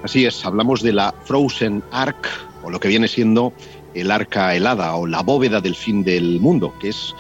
Así 0.02 0.26
es, 0.26 0.44
hablamos 0.44 0.82
de 0.82 0.92
la 0.92 1.14
Frozen 1.24 1.82
Ark, 1.92 2.28
o 2.62 2.68
lo 2.68 2.78
que 2.78 2.88
viene 2.88 3.08
siendo 3.08 3.54
el 3.94 4.10
arca 4.10 4.54
helada 4.54 4.94
o 4.96 5.06
la 5.06 5.22
bóveda 5.22 5.62
del 5.62 5.74
fin 5.74 6.04
del 6.04 6.40
mundo, 6.40 6.74
que 6.78 6.90
es 6.90 7.14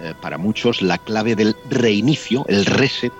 eh, 0.00 0.14
para 0.18 0.38
muchos 0.38 0.80
la 0.80 0.96
clave 0.96 1.34
del 1.34 1.54
reinicio, 1.68 2.46
el 2.48 2.64
reset 2.64 3.12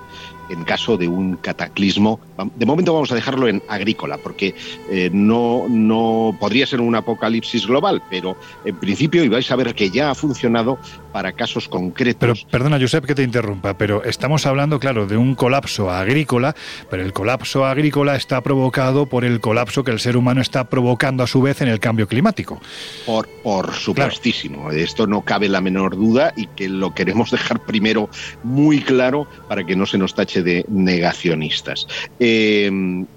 en 0.49 0.65
caso 0.65 0.97
de 0.97 1.09
un 1.09 1.37
cataclismo. 1.37 2.21
De 2.57 2.67
momento 2.67 2.93
vamos 2.93 3.13
a 3.13 3.15
dejarlo 3.15 3.49
en 3.49 3.63
agrícola, 3.69 4.19
porque 4.19 4.55
eh, 4.91 5.11
no, 5.13 5.67
no 5.69 6.37
podría 6.39 6.67
ser 6.67 6.81
un 6.81 6.95
apocalipsis 6.95 7.67
global, 7.67 8.03
pero 8.11 8.37
en 8.65 8.77
principio, 8.77 9.25
y 9.25 9.29
vais 9.29 9.51
a 9.51 9.57
ver 9.57 9.75
que 9.75 9.91
ya 9.91 10.11
ha 10.11 10.15
funcionado 10.15 10.79
para 11.13 11.33
casos 11.33 11.69
concretos. 11.69 12.41
Pero 12.41 12.51
perdona, 12.51 12.79
Josep, 12.79 13.05
que 13.05 13.15
te 13.15 13.23
interrumpa, 13.23 13.77
pero 13.77 14.05
estamos 14.05 14.47
hablando, 14.47 14.79
claro, 14.79 15.07
de 15.07 15.17
un 15.17 15.35
colapso 15.35 15.91
agrícola, 15.91 16.55
pero 16.91 17.03
el 17.03 17.13
colapso 17.13 17.65
agrícola 17.65 18.17
está 18.17 18.41
provocado 18.43 19.07
por 19.07 19.25
el 19.25 19.41
colapso 19.41 19.85
que 19.85 19.91
el 19.91 20.01
ser 20.01 20.17
humano 20.17 20.41
está 20.41 20.69
provocando 20.69 21.23
a 21.23 21.27
su 21.27 21.43
vez 21.43 21.61
en 21.61 21.69
el 21.69 21.81
cambio 21.81 22.07
climático. 22.07 22.61
Por, 23.07 23.29
por 23.43 23.73
supuestísimo, 23.75 24.71
esto 24.71 25.07
no 25.07 25.23
cabe 25.23 25.49
la 25.49 25.61
menor 25.61 25.97
duda 25.97 26.33
y 26.37 26.47
que 26.47 26.69
lo 26.69 26.95
queremos 26.95 27.31
dejar 27.31 27.65
primero 27.65 28.09
muy 28.43 28.81
claro 28.81 29.27
para 29.49 29.65
que 29.65 29.77
no 29.77 29.87
se 29.87 29.99
nos 29.99 30.15
tache 30.15 30.38
de 30.43 30.65
negacionistas. 30.69 31.87
Eh, 32.21 32.71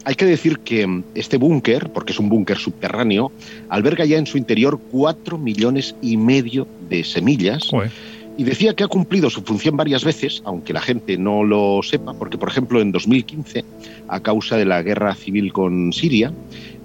hay 0.05 0.15
que 0.15 0.25
decir 0.25 0.59
que 0.59 1.03
este 1.15 1.37
búnker, 1.37 1.89
porque 1.91 2.13
es 2.13 2.19
un 2.19 2.29
búnker 2.29 2.57
subterráneo, 2.57 3.31
alberga 3.69 4.05
ya 4.05 4.17
en 4.17 4.25
su 4.25 4.37
interior 4.37 4.79
cuatro 4.91 5.37
millones 5.37 5.95
y 6.01 6.17
medio 6.17 6.67
de 6.89 7.03
semillas. 7.03 7.69
Y 8.37 8.43
decía 8.45 8.73
que 8.73 8.83
ha 8.83 8.87
cumplido 8.87 9.29
su 9.29 9.41
función 9.43 9.75
varias 9.75 10.05
veces, 10.05 10.41
aunque 10.45 10.73
la 10.73 10.81
gente 10.81 11.17
no 11.17 11.43
lo 11.43 11.81
sepa, 11.83 12.13
porque, 12.13 12.37
por 12.37 12.49
ejemplo, 12.49 12.81
en 12.81 12.91
2015, 12.91 13.65
a 14.07 14.19
causa 14.21 14.55
de 14.55 14.65
la 14.65 14.81
guerra 14.81 15.13
civil 15.15 15.51
con 15.51 15.91
Siria, 15.91 16.31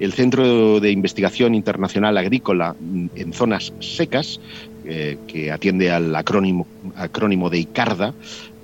el 0.01 0.13
Centro 0.13 0.81
de 0.81 0.91
Investigación 0.91 1.55
Internacional 1.55 2.19
Agrícola 2.19 2.75
en 3.15 3.33
Zonas 3.33 3.73
Secas, 3.79 4.41
eh, 4.85 5.19
que 5.27 5.51
atiende 5.51 5.91
al 5.91 6.15
acrónimo, 6.15 6.67
acrónimo 6.95 7.49
de 7.49 7.59
ICARDA, 7.59 8.15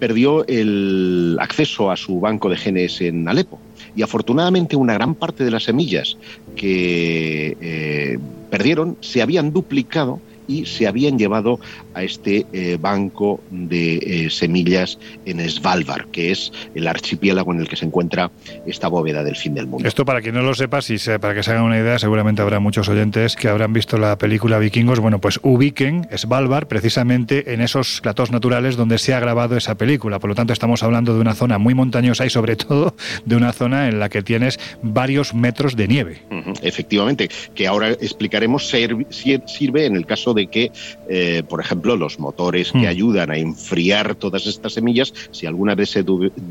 perdió 0.03 0.45
el 0.49 1.37
acceso 1.39 1.93
a 1.93 1.97
su 1.97 2.19
banco 2.19 2.49
de 2.49 2.57
genes 2.57 3.01
en 3.01 3.29
Alepo. 3.29 3.61
Y 3.95 4.03
afortunadamente 4.03 4.75
una 4.75 4.95
gran 4.95 5.15
parte 5.15 5.45
de 5.45 5.53
las 5.53 5.63
semillas 5.63 6.17
que 6.57 7.57
eh, 7.61 8.19
perdieron 8.51 8.97
se 9.01 9.23
habían 9.23 9.53
duplicado 9.53 10.19
y 10.53 10.67
se 10.67 10.87
habían 10.87 11.19
llevado 11.19 11.59
a 11.95 12.03
este 12.03 12.47
eh, 12.53 12.77
banco 12.81 13.41
de 13.51 13.97
eh, 13.97 14.31
semillas 14.31 14.99
en 15.25 15.49
Svalbard, 15.49 16.11
que 16.11 16.31
es 16.31 16.53
el 16.75 16.87
archipiélago 16.87 17.53
en 17.53 17.61
el 17.61 17.69
que 17.69 17.77
se 17.77 17.87
encuentra 17.87 18.31
esta 18.67 18.89
bóveda 18.89 19.25
del 19.25 19.37
fin 19.37 19.55
del 19.55 19.67
mundo. 19.67 19.89
Esto 19.89 20.05
para 20.05 20.21
quien 20.21 20.35
no 20.35 20.43
lo 20.43 20.55
sepa, 20.55 20.83
si 20.83 20.97
para 21.21 21.35
que 21.35 21.43
se 21.43 21.51
hagan 21.51 21.65
una 21.65 21.79
idea, 21.79 21.99
seguramente 21.99 22.43
habrá 22.43 22.61
muchos 22.61 22.89
oyentes 22.89 23.37
que 23.37 23.49
habrán 23.49 23.73
visto 23.73 23.97
la 23.99 24.17
película 24.19 24.59
Vikingos. 24.59 25.01
Bueno, 25.01 25.21
pues 25.21 25.41
ubiquen 25.43 26.07
Svalbard 26.15 26.67
precisamente 26.67 27.55
en 27.55 27.61
esos 27.61 28.01
platos 28.01 28.31
naturales 28.31 28.77
donde 28.77 28.99
se 28.99 29.15
ha 29.15 29.21
grabado 29.21 29.57
esa 29.57 29.77
película. 29.77 30.19
Por 30.19 30.31
lo 30.31 30.35
tanto, 30.35 30.53
estamos 30.53 30.83
hablando 30.83 31.15
de 31.15 31.21
una 31.21 31.35
zona 31.35 31.59
muy 31.59 31.75
montañosa 31.75 32.27
y 32.27 32.31
sobre 32.31 32.57
todo 32.57 32.95
de 33.25 33.37
una 33.37 33.53
zona 33.53 33.89
en 33.89 33.99
la 33.99 34.09
que 34.09 34.23
tienes 34.23 34.59
varios 34.83 35.35
metros 35.35 35.77
de 35.77 35.89
nieve. 35.89 36.23
Efectivamente, 36.63 37.29
que 37.55 37.67
ahora 37.67 37.91
explicaremos 37.91 38.69
sirve 38.69 39.87
en 39.87 39.97
el 39.97 40.07
caso 40.07 40.35
de 40.35 40.42
que, 40.47 40.71
eh, 41.09 41.43
por 41.49 41.61
ejemplo, 41.61 41.97
los 41.97 42.19
motores 42.19 42.73
que 42.73 42.79
mm. 42.79 42.87
ayudan 42.87 43.31
a 43.31 43.37
enfriar 43.37 44.15
todas 44.15 44.47
estas 44.47 44.75
semillas, 44.75 45.13
si 45.31 45.47
alguna 45.47 45.75
vez 45.75 45.91
se 45.91 46.05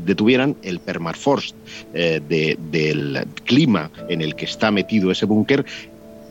detuvieran, 0.04 0.56
el 0.62 0.80
permafrost 0.80 1.56
eh, 1.94 2.20
del 2.26 3.26
clima 3.44 3.90
en 4.08 4.20
el 4.20 4.34
que 4.34 4.44
está 4.44 4.70
metido 4.70 5.10
ese 5.10 5.26
búnker 5.26 5.64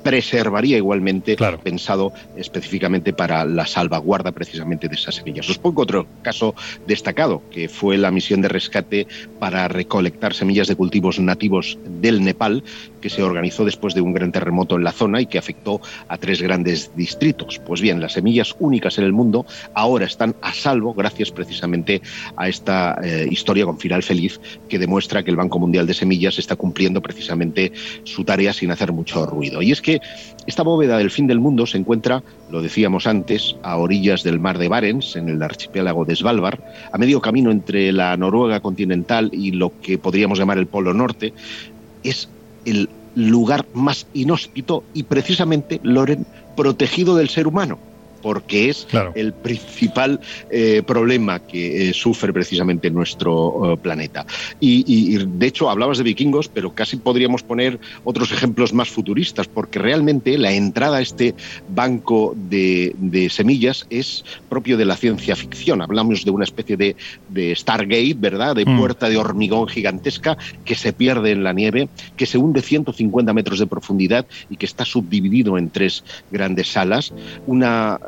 preservaría 0.03 0.77
igualmente, 0.77 1.37
pensado 1.63 2.13
específicamente 2.35 3.13
para 3.13 3.45
la 3.45 3.65
salvaguarda 3.65 4.31
precisamente 4.31 4.87
de 4.87 4.95
esas 4.95 5.15
semillas. 5.15 5.49
Os 5.49 5.57
pongo 5.57 5.83
otro 5.83 6.07
caso 6.21 6.55
destacado, 6.87 7.41
que 7.51 7.69
fue 7.69 7.97
la 7.97 8.11
misión 8.11 8.41
de 8.41 8.47
rescate 8.47 9.07
para 9.39 9.67
recolectar 9.67 10.33
semillas 10.33 10.67
de 10.67 10.75
cultivos 10.75 11.19
nativos 11.19 11.77
del 12.01 12.23
Nepal, 12.23 12.63
que 13.01 13.09
se 13.09 13.23
organizó 13.23 13.65
después 13.65 13.93
de 13.95 14.01
un 14.01 14.13
gran 14.13 14.31
terremoto 14.31 14.75
en 14.75 14.83
la 14.83 14.91
zona 14.91 15.21
y 15.21 15.25
que 15.25 15.37
afectó 15.37 15.81
a 16.07 16.17
tres 16.17 16.41
grandes 16.41 16.91
distritos. 16.95 17.59
Pues 17.65 17.81
bien, 17.81 17.99
las 17.99 18.13
semillas 18.13 18.55
únicas 18.59 18.97
en 18.97 19.05
el 19.05 19.13
mundo 19.13 19.45
ahora 19.73 20.05
están 20.05 20.35
a 20.41 20.53
salvo 20.53 20.93
gracias 20.93 21.31
precisamente 21.31 22.01
a 22.35 22.47
esta 22.47 22.99
eh, 23.03 23.27
historia 23.29 23.65
con 23.65 23.79
final 23.79 24.03
feliz 24.03 24.39
que 24.69 24.79
demuestra 24.79 25.23
que 25.23 25.31
el 25.31 25.35
Banco 25.35 25.59
Mundial 25.59 25.87
de 25.87 25.93
Semillas 25.93 26.37
está 26.37 26.55
cumpliendo 26.55 27.01
precisamente 27.01 27.71
su 28.03 28.23
tarea 28.23 28.53
sin 28.53 28.71
hacer 28.71 28.91
mucho 28.91 29.25
ruido. 29.25 29.61
Y 29.61 29.71
es 29.71 29.81
que 29.81 29.90
esta 30.45 30.63
bóveda 30.63 30.97
del 30.97 31.11
fin 31.11 31.27
del 31.27 31.39
mundo 31.39 31.65
se 31.65 31.77
encuentra, 31.77 32.23
lo 32.49 32.61
decíamos 32.61 33.07
antes, 33.07 33.55
a 33.63 33.77
orillas 33.77 34.23
del 34.23 34.39
mar 34.39 34.57
de 34.57 34.69
Barents, 34.69 35.15
en 35.15 35.29
el 35.29 35.41
archipiélago 35.41 36.05
de 36.05 36.15
Svalbard, 36.15 36.59
a 36.91 36.97
medio 36.97 37.21
camino 37.21 37.51
entre 37.51 37.91
la 37.91 38.15
Noruega 38.15 38.59
continental 38.59 39.29
y 39.33 39.51
lo 39.51 39.73
que 39.81 39.97
podríamos 39.97 40.39
llamar 40.39 40.57
el 40.57 40.67
Polo 40.67 40.93
Norte. 40.93 41.33
Es 42.03 42.29
el 42.65 42.89
lugar 43.15 43.65
más 43.73 44.07
inhóspito 44.13 44.83
y 44.93 45.03
precisamente, 45.03 45.79
Loren, 45.83 46.25
protegido 46.55 47.15
del 47.15 47.29
ser 47.29 47.47
humano 47.47 47.90
porque 48.21 48.69
es 48.69 48.87
el 49.15 49.33
principal 49.33 50.19
eh, 50.49 50.83
problema 50.85 51.39
que 51.39 51.89
eh, 51.89 51.93
sufre 51.93 52.33
precisamente 52.33 52.89
nuestro 52.89 53.73
eh, 53.73 53.77
planeta. 53.77 54.25
Y, 54.59 55.17
de 55.17 55.47
hecho 55.47 55.69
hablabas 55.69 55.97
de 55.97 56.03
vikingos, 56.03 56.47
pero 56.47 56.73
casi 56.73 56.97
podríamos 56.97 57.43
poner 57.43 57.79
otros 58.03 58.31
ejemplos 58.31 58.73
más 58.73 58.89
futuristas, 58.89 59.47
porque 59.47 59.79
realmente 59.79 60.37
la 60.37 60.51
entrada 60.51 60.97
a 60.97 61.01
este 61.01 61.35
banco 61.69 62.35
de, 62.35 62.95
semillas 63.31 63.85
es 63.89 64.23
propio 64.49 64.77
de 64.77 64.85
la 64.85 64.95
ciencia 64.95 65.35
ficción. 65.35 65.81
Hablamos 65.81 66.25
de 66.25 66.31
una 66.31 66.43
especie 66.43 66.77
de, 66.77 66.95
Stargate, 67.55 68.15
¿verdad? 68.17 68.55
De 68.55 68.65
mm. 68.65 68.77
puerta 68.77 69.09
de 69.09 69.17
hormigón 69.17 69.67
gigantesca 69.67 70.37
que 70.65 70.75
se 70.75 70.93
pierde 70.93 71.31
en 71.31 71.43
la 71.43 71.53
nieve, 71.53 71.89
que 72.15 72.25
se 72.25 72.37
hunde 72.37 72.61
150 72.61 73.33
metros 73.33 73.59
de 73.59 73.67
profundidad 73.67 74.25
y 74.49 74.57
que 74.57 74.65
está 74.65 74.85
subdividido 74.85 75.57
en 75.57 75.69
tres 75.69 76.03
grandes 76.31 76.71
salas. 76.71 77.13
Una 77.47 77.99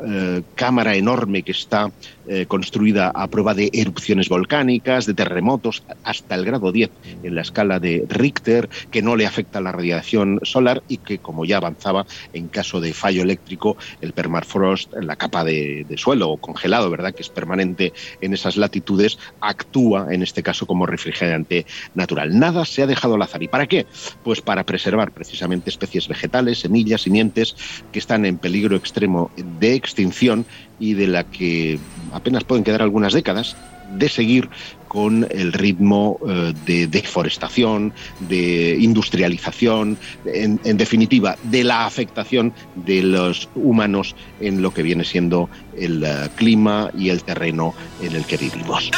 cámara 0.54 0.96
enorme 0.96 1.42
que 1.42 1.52
está 1.52 1.90
eh, 2.26 2.46
construida 2.46 3.10
a 3.14 3.28
prueba 3.28 3.54
de 3.54 3.70
erupciones 3.72 4.28
volcánicas, 4.28 5.06
de 5.06 5.14
terremotos, 5.14 5.82
hasta 6.02 6.34
el 6.34 6.44
grado 6.44 6.72
10 6.72 6.90
en 7.22 7.34
la 7.34 7.42
escala 7.42 7.80
de 7.80 8.04
Richter, 8.08 8.68
que 8.90 9.02
no 9.02 9.16
le 9.16 9.26
afecta 9.26 9.60
la 9.60 9.72
radiación 9.72 10.40
solar 10.42 10.82
y 10.88 10.98
que, 10.98 11.18
como 11.18 11.44
ya 11.44 11.58
avanzaba, 11.58 12.06
en 12.32 12.48
caso 12.48 12.80
de 12.80 12.92
fallo 12.92 13.22
eléctrico, 13.22 13.76
el 14.00 14.12
permafrost, 14.12 14.94
la 14.94 15.16
capa 15.16 15.44
de, 15.44 15.86
suelo 15.96 16.36
congelado, 16.38 16.90
¿verdad?, 16.90 17.14
que 17.14 17.22
es 17.22 17.28
permanente 17.28 17.92
en 18.20 18.34
esas 18.34 18.56
latitudes, 18.56 19.18
actúa 19.40 20.08
en 20.10 20.22
este 20.22 20.42
caso 20.42 20.66
como 20.66 20.86
refrigerante 20.86 21.66
natural. 21.94 22.38
Nada 22.38 22.64
se 22.64 22.82
ha 22.82 22.86
dejado 22.86 23.14
al 23.14 23.22
azar. 23.22 23.42
¿Y 23.42 23.48
para 23.48 23.66
qué? 23.66 23.86
Pues 24.22 24.40
para 24.40 24.64
preservar 24.64 25.12
precisamente 25.12 25.70
especies 25.70 26.08
vegetales, 26.08 26.60
semillas, 26.60 27.02
simientes 27.02 27.54
que 27.92 27.98
están 27.98 28.26
en 28.26 28.38
peligro 28.38 28.76
extremo 28.76 29.30
de 29.36 29.74
extinción 29.74 30.46
y 30.78 30.94
de 30.94 31.06
la 31.06 31.24
que 31.24 31.78
apenas 32.12 32.44
pueden 32.44 32.64
quedar 32.64 32.82
algunas 32.82 33.12
décadas 33.12 33.56
de 33.92 34.08
seguir 34.08 34.48
con 34.88 35.26
el 35.30 35.52
ritmo 35.52 36.20
eh, 36.28 36.54
de 36.66 36.86
deforestación, 36.86 37.92
de 38.20 38.76
industrialización, 38.78 39.98
en, 40.24 40.76
definitiva, 40.76 41.36
de 41.42 41.64
la 41.64 41.84
afectación 41.84 42.52
de 42.76 43.02
los 43.02 43.48
humanos 43.56 44.14
en 44.40 44.62
lo 44.62 44.72
que 44.72 44.84
viene 44.84 45.04
siendo 45.04 45.50
el 45.76 46.04
eh, 46.04 46.28
clima 46.36 46.90
y 46.96 47.08
el 47.08 47.24
terreno 47.24 47.74
en 48.00 48.14
el 48.14 48.24
que 48.24 48.36
vivimos. 48.36 48.90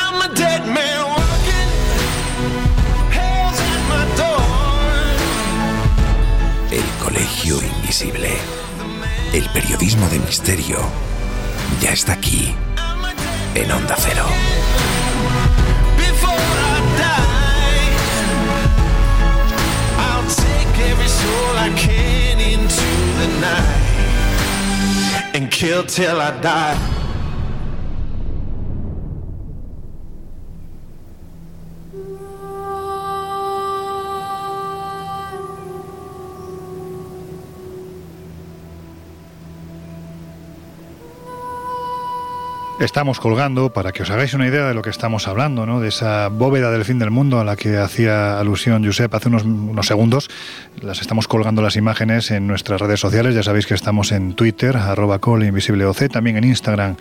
El 6.70 7.04
colegio 7.04 7.56
invisible. 7.78 8.28
El 9.32 9.44
periodismo 9.50 10.06
de 10.08 10.18
misterio 10.18 11.05
ya 11.80 11.92
está 11.92 12.12
aquí, 12.12 12.54
en 13.54 13.70
Onda 13.72 13.96
Cero. 13.98 14.26
and 25.36 25.50
kill 25.50 25.82
till 25.84 26.18
I 26.18 26.30
die. 26.40 26.95
Estamos 42.86 43.18
colgando, 43.20 43.70
para 43.70 43.92
que 43.92 44.04
os 44.04 44.10
hagáis 44.10 44.32
una 44.32 44.46
idea 44.46 44.66
de 44.66 44.72
lo 44.72 44.80
que 44.80 44.90
estamos 44.90 45.26
hablando, 45.28 45.66
¿no? 45.66 45.80
de 45.80 45.88
esa 45.88 46.28
bóveda 46.28 46.70
del 46.70 46.84
fin 46.84 46.98
del 46.98 47.10
mundo 47.10 47.40
a 47.40 47.44
la 47.44 47.56
que 47.56 47.76
hacía 47.76 48.38
alusión 48.38 48.84
Josep 48.84 49.12
hace 49.12 49.28
unos, 49.28 49.42
unos 49.42 49.86
segundos. 49.86 50.30
Las 50.80 51.00
estamos 51.00 51.26
colgando 51.26 51.62
las 51.62 51.76
imágenes 51.76 52.30
en 52.30 52.46
nuestras 52.46 52.80
redes 52.80 53.00
sociales. 53.00 53.34
Ya 53.34 53.42
sabéis 53.42 53.66
que 53.66 53.74
estamos 53.74 54.12
en 54.12 54.34
Twitter, 54.34 54.76
arroba 54.76 55.18
colinvisibleoc, 55.18 55.96
también 56.10 56.36
en 56.36 56.44
Instagram 56.44 56.96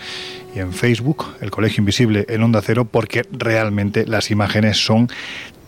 y 0.56 0.60
en 0.60 0.74
Facebook, 0.74 1.26
el 1.42 1.52
Colegio 1.52 1.82
Invisible 1.82 2.26
en 2.30 2.42
Onda 2.42 2.62
Cero, 2.64 2.86
porque 2.90 3.24
realmente 3.32 4.06
las 4.08 4.32
imágenes 4.32 4.84
son 4.84 5.10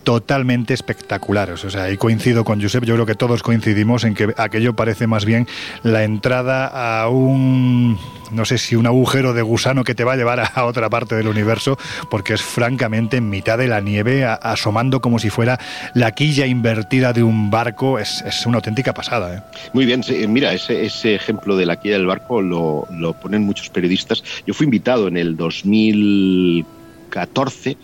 totalmente 0.08 0.72
espectaculares. 0.72 1.66
O 1.66 1.70
sea, 1.70 1.82
ahí 1.82 1.98
coincido 1.98 2.42
con 2.42 2.62
Josep, 2.62 2.82
yo 2.82 2.94
creo 2.94 3.04
que 3.04 3.14
todos 3.14 3.42
coincidimos 3.42 4.04
en 4.04 4.14
que 4.14 4.32
aquello 4.38 4.74
parece 4.74 5.06
más 5.06 5.26
bien 5.26 5.46
la 5.82 6.02
entrada 6.02 7.02
a 7.02 7.10
un, 7.10 7.98
no 8.30 8.46
sé 8.46 8.56
si 8.56 8.74
un 8.74 8.86
agujero 8.86 9.34
de 9.34 9.42
gusano 9.42 9.84
que 9.84 9.94
te 9.94 10.04
va 10.04 10.14
a 10.14 10.16
llevar 10.16 10.40
a 10.40 10.64
otra 10.64 10.88
parte 10.88 11.14
del 11.14 11.28
universo, 11.28 11.76
porque 12.10 12.32
es 12.32 12.40
francamente 12.40 13.18
en 13.18 13.28
mitad 13.28 13.58
de 13.58 13.68
la 13.68 13.82
nieve, 13.82 14.24
asomando 14.24 15.02
como 15.02 15.18
si 15.18 15.28
fuera 15.28 15.60
la 15.92 16.12
quilla 16.12 16.46
invertida 16.46 17.12
de 17.12 17.22
un 17.22 17.50
barco, 17.50 17.98
es, 17.98 18.24
una 18.46 18.56
auténtica 18.56 18.94
pasada. 18.94 19.36
¿eh? 19.36 19.42
Muy 19.74 19.84
bien, 19.84 20.02
mira, 20.28 20.54
ese, 20.54 20.86
ese 20.86 21.16
ejemplo 21.16 21.54
de 21.54 21.66
la 21.66 21.76
quilla 21.76 21.96
del 21.96 22.06
barco 22.06 22.40
lo, 22.40 22.86
lo 22.90 23.12
ponen 23.12 23.42
muchos 23.42 23.68
periodistas. 23.68 24.24
Yo 24.46 24.54
fui 24.54 24.64
invitado 24.64 25.06
en 25.06 25.18
el 25.18 25.36
2000 25.36 26.64
14 27.08 27.76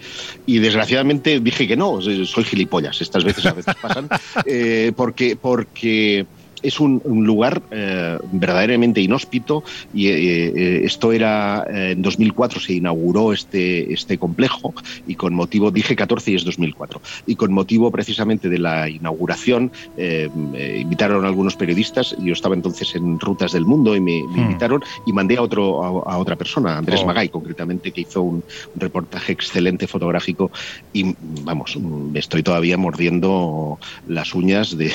y 0.47 0.59
desgraciadamente 0.59 1.41
dije 1.41 1.67
que 1.67 1.77
no, 1.77 2.01
soy 2.01 2.45
gilipollas, 2.45 3.01
estas 3.01 3.25
veces 3.25 3.47
a 3.47 3.53
veces 3.53 3.75
pasan, 3.81 4.09
eh, 4.47 4.93
porque, 4.97 5.37
porque 5.37 6.27
es 6.65 6.81
un, 6.81 7.03
lugar 7.05 7.63
eh, 7.71 8.19
verdaderamente 8.33 9.01
inhóspito 9.01 9.63
y 9.93 10.09
eh, 10.09 10.47
eh, 10.47 10.81
esto 10.85 11.13
era 11.13 11.65
en 11.69 12.03
2004 12.03 12.61
se 12.61 12.75
inauguró 12.75 13.33
este, 13.33 13.93
este 13.93 14.19
complejo 14.19 14.75
y 15.07 15.15
con 15.15 15.35
motivo, 15.35 15.71
dije 15.71 15.95
14 15.95 16.33
y 16.33 16.35
es 16.37 16.45
2004, 16.45 17.01
y 17.27 17.37
con 17.37 17.53
motivo 17.53 17.91
precisamente 17.91 18.49
de 18.49 18.59
la 18.59 18.89
inauguración 18.89 19.71
invitaron 19.97 21.25
a 21.25 21.29
algunos 21.29 21.57
periodistas, 21.57 22.17
yo 22.21 22.33
estaba 22.33 22.55
entonces 22.55 22.95
en 22.95 23.21
Rutas 23.21 23.53
del 23.53 23.65
Mundo 23.67 23.95
y 23.95 24.01
me, 24.01 24.23
hmm. 24.23 24.39
invitaron 24.39 24.83
y 25.07 25.13
mandé 25.13 25.37
a, 25.37 25.43
otro, 25.43 26.05
a, 26.09 26.17
otra 26.19 26.37
persona, 26.37 26.79
Andrés 26.79 27.01
oh. 27.03 27.07
Magay 27.07 27.29
concretamente, 27.29 27.93
que 27.93 28.03
hizo 28.03 28.23
un, 28.23 28.45
reportaje 28.77 29.33
excelente 29.33 29.87
fotográfico 29.87 30.51
y 30.93 31.15
vamos, 31.43 31.77
me 31.77 32.19
estoy 32.19 32.43
todavía 32.43 32.77
mordiendo 32.77 33.79
las 34.09 34.35
uñas 34.35 34.77
de, 34.77 34.93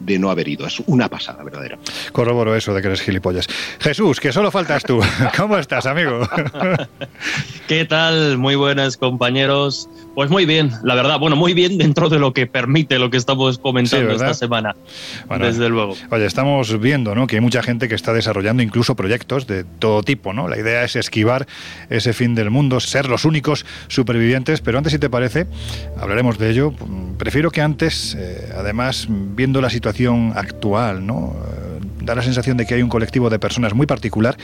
de 0.00 0.18
no 0.18 0.30
haber 0.30 0.48
ido 0.48 0.66
una 0.86 1.08
pasada 1.08 1.42
verdadera. 1.42 1.78
Corroboro 2.12 2.54
eso 2.54 2.74
de 2.74 2.80
que 2.80 2.88
eres 2.88 3.02
gilipollas. 3.02 3.46
Jesús, 3.80 4.20
que 4.20 4.32
solo 4.32 4.50
faltas 4.50 4.84
tú. 4.84 5.00
¿Cómo 5.36 5.58
estás, 5.58 5.86
amigo? 5.86 6.20
¿Qué 7.68 7.84
tal? 7.84 8.38
Muy 8.38 8.54
buenas, 8.54 8.96
compañeros. 8.96 9.88
Pues 10.14 10.30
muy 10.30 10.46
bien, 10.46 10.72
la 10.82 10.94
verdad. 10.94 11.18
Bueno, 11.18 11.36
muy 11.36 11.52
bien 11.52 11.78
dentro 11.78 12.08
de 12.08 12.18
lo 12.18 12.32
que 12.32 12.46
permite 12.46 12.98
lo 12.98 13.10
que 13.10 13.16
estamos 13.16 13.58
comentando 13.58 14.12
esta 14.12 14.34
semana. 14.34 14.74
desde 15.38 15.68
luego. 15.68 15.94
Oye, 16.10 16.26
estamos 16.26 16.80
viendo 16.80 17.14
¿no? 17.14 17.26
que 17.26 17.36
hay 17.36 17.42
mucha 17.42 17.62
gente 17.62 17.88
que 17.88 17.94
está 17.94 18.12
desarrollando 18.12 18.62
incluso 18.62 18.94
proyectos 18.94 19.46
de 19.46 19.64
todo 19.64 20.02
tipo. 20.02 20.32
¿no? 20.32 20.48
La 20.48 20.58
idea 20.58 20.84
es 20.84 20.96
esquivar 20.96 21.46
ese 21.90 22.12
fin 22.12 22.34
del 22.34 22.50
mundo, 22.50 22.80
ser 22.80 23.08
los 23.08 23.24
únicos 23.24 23.66
supervivientes. 23.88 24.60
Pero 24.60 24.78
antes, 24.78 24.92
si 24.92 24.98
te 24.98 25.10
parece, 25.10 25.46
hablaremos 25.98 26.38
de 26.38 26.50
ello. 26.50 26.72
Prefiero 27.18 27.50
que 27.50 27.60
antes, 27.60 28.16
eh, 28.18 28.52
además, 28.56 29.06
viendo 29.08 29.60
la 29.60 29.70
situación 29.70 30.32
actual, 30.36 30.65
¿no? 31.06 31.34
da 32.06 32.14
la 32.14 32.22
sensación 32.22 32.56
de 32.56 32.64
que 32.64 32.74
hay 32.74 32.82
un 32.82 32.88
colectivo 32.88 33.28
de 33.28 33.38
personas 33.38 33.74
muy 33.74 33.86
particular 33.86 34.36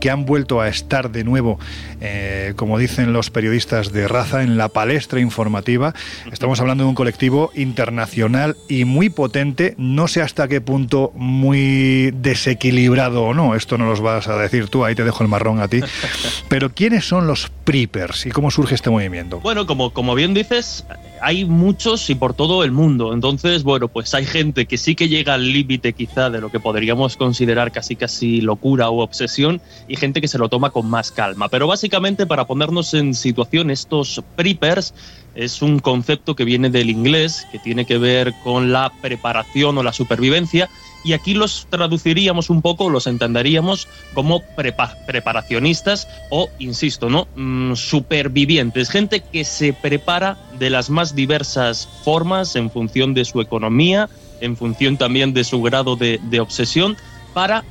que 0.00 0.10
han 0.10 0.24
vuelto 0.24 0.60
a 0.60 0.68
estar 0.68 1.12
de 1.12 1.22
nuevo, 1.22 1.60
eh, 2.00 2.54
como 2.56 2.78
dicen 2.78 3.12
los 3.12 3.30
periodistas 3.30 3.92
de 3.92 4.08
raza, 4.08 4.42
en 4.42 4.56
la 4.56 4.68
palestra 4.68 5.20
informativa. 5.20 5.94
Estamos 6.32 6.60
hablando 6.60 6.84
de 6.84 6.88
un 6.88 6.94
colectivo 6.94 7.50
internacional 7.54 8.56
y 8.68 8.84
muy 8.86 9.10
potente, 9.10 9.74
no 9.76 10.08
sé 10.08 10.22
hasta 10.22 10.48
qué 10.48 10.60
punto 10.60 11.12
muy 11.14 12.10
desequilibrado 12.12 13.24
o 13.24 13.34
no, 13.34 13.54
esto 13.54 13.76
no 13.76 13.86
los 13.86 14.00
vas 14.00 14.26
a 14.28 14.36
decir 14.36 14.68
tú, 14.68 14.84
ahí 14.84 14.94
te 14.94 15.04
dejo 15.04 15.22
el 15.22 15.28
marrón 15.28 15.60
a 15.60 15.68
ti, 15.68 15.80
pero 16.48 16.70
¿quiénes 16.70 17.06
son 17.06 17.26
los 17.26 17.50
Preepers 17.64 18.26
y 18.26 18.30
cómo 18.30 18.50
surge 18.50 18.74
este 18.74 18.90
movimiento? 18.90 19.40
Bueno, 19.40 19.66
como, 19.66 19.92
como 19.92 20.14
bien 20.14 20.32
dices, 20.32 20.84
hay 21.22 21.44
muchos 21.44 22.08
y 22.10 22.14
por 22.14 22.34
todo 22.34 22.64
el 22.64 22.72
mundo, 22.72 23.12
entonces, 23.12 23.62
bueno, 23.62 23.88
pues 23.88 24.14
hay 24.14 24.24
gente 24.24 24.66
que 24.66 24.76
sí 24.76 24.94
que 24.94 25.08
llega 25.08 25.34
al 25.34 25.52
límite 25.52 25.92
quizá 25.92 26.30
de 26.30 26.40
lo 26.40 26.50
que 26.50 26.60
podríamos 26.60 27.16
considerar 27.16 27.72
casi 27.72 27.96
casi 27.96 28.40
locura 28.40 28.90
o 28.90 29.02
obsesión 29.02 29.60
y 29.88 29.96
gente 29.96 30.20
que 30.20 30.28
se 30.28 30.38
lo 30.38 30.48
toma 30.48 30.70
con 30.70 30.88
más 30.88 31.10
calma. 31.10 31.48
Pero 31.48 31.66
básicamente 31.66 32.26
para 32.26 32.46
ponernos 32.46 32.94
en 32.94 33.14
situación, 33.14 33.70
estos 33.70 34.22
preppers 34.36 34.94
es 35.34 35.62
un 35.62 35.78
concepto 35.78 36.34
que 36.34 36.44
viene 36.44 36.70
del 36.70 36.90
inglés, 36.90 37.46
que 37.52 37.58
tiene 37.58 37.84
que 37.84 37.98
ver 37.98 38.34
con 38.42 38.72
la 38.72 38.92
preparación 39.00 39.78
o 39.78 39.82
la 39.82 39.92
supervivencia 39.92 40.68
y 41.02 41.12
aquí 41.14 41.34
los 41.34 41.66
traduciríamos 41.70 42.50
un 42.50 42.62
poco, 42.62 42.90
los 42.90 43.06
entenderíamos 43.06 43.88
como 44.12 44.42
preparacionistas 45.06 46.08
o, 46.30 46.50
insisto, 46.58 47.08
¿no? 47.08 47.28
Mm, 47.36 47.74
supervivientes, 47.74 48.90
gente 48.90 49.20
que 49.20 49.44
se 49.44 49.72
prepara 49.72 50.36
de 50.60 50.70
las 50.70 50.90
más 50.90 51.16
diversas 51.16 51.88
formas 52.04 52.54
en 52.54 52.70
función 52.70 53.14
de 53.14 53.24
su 53.24 53.40
economía, 53.40 54.10
en 54.40 54.56
función 54.56 54.98
también 54.98 55.32
de 55.32 55.42
su 55.42 55.60
grado 55.62 55.96
de, 55.96 56.40
obsesión, 56.40 56.96
para 57.34 57.64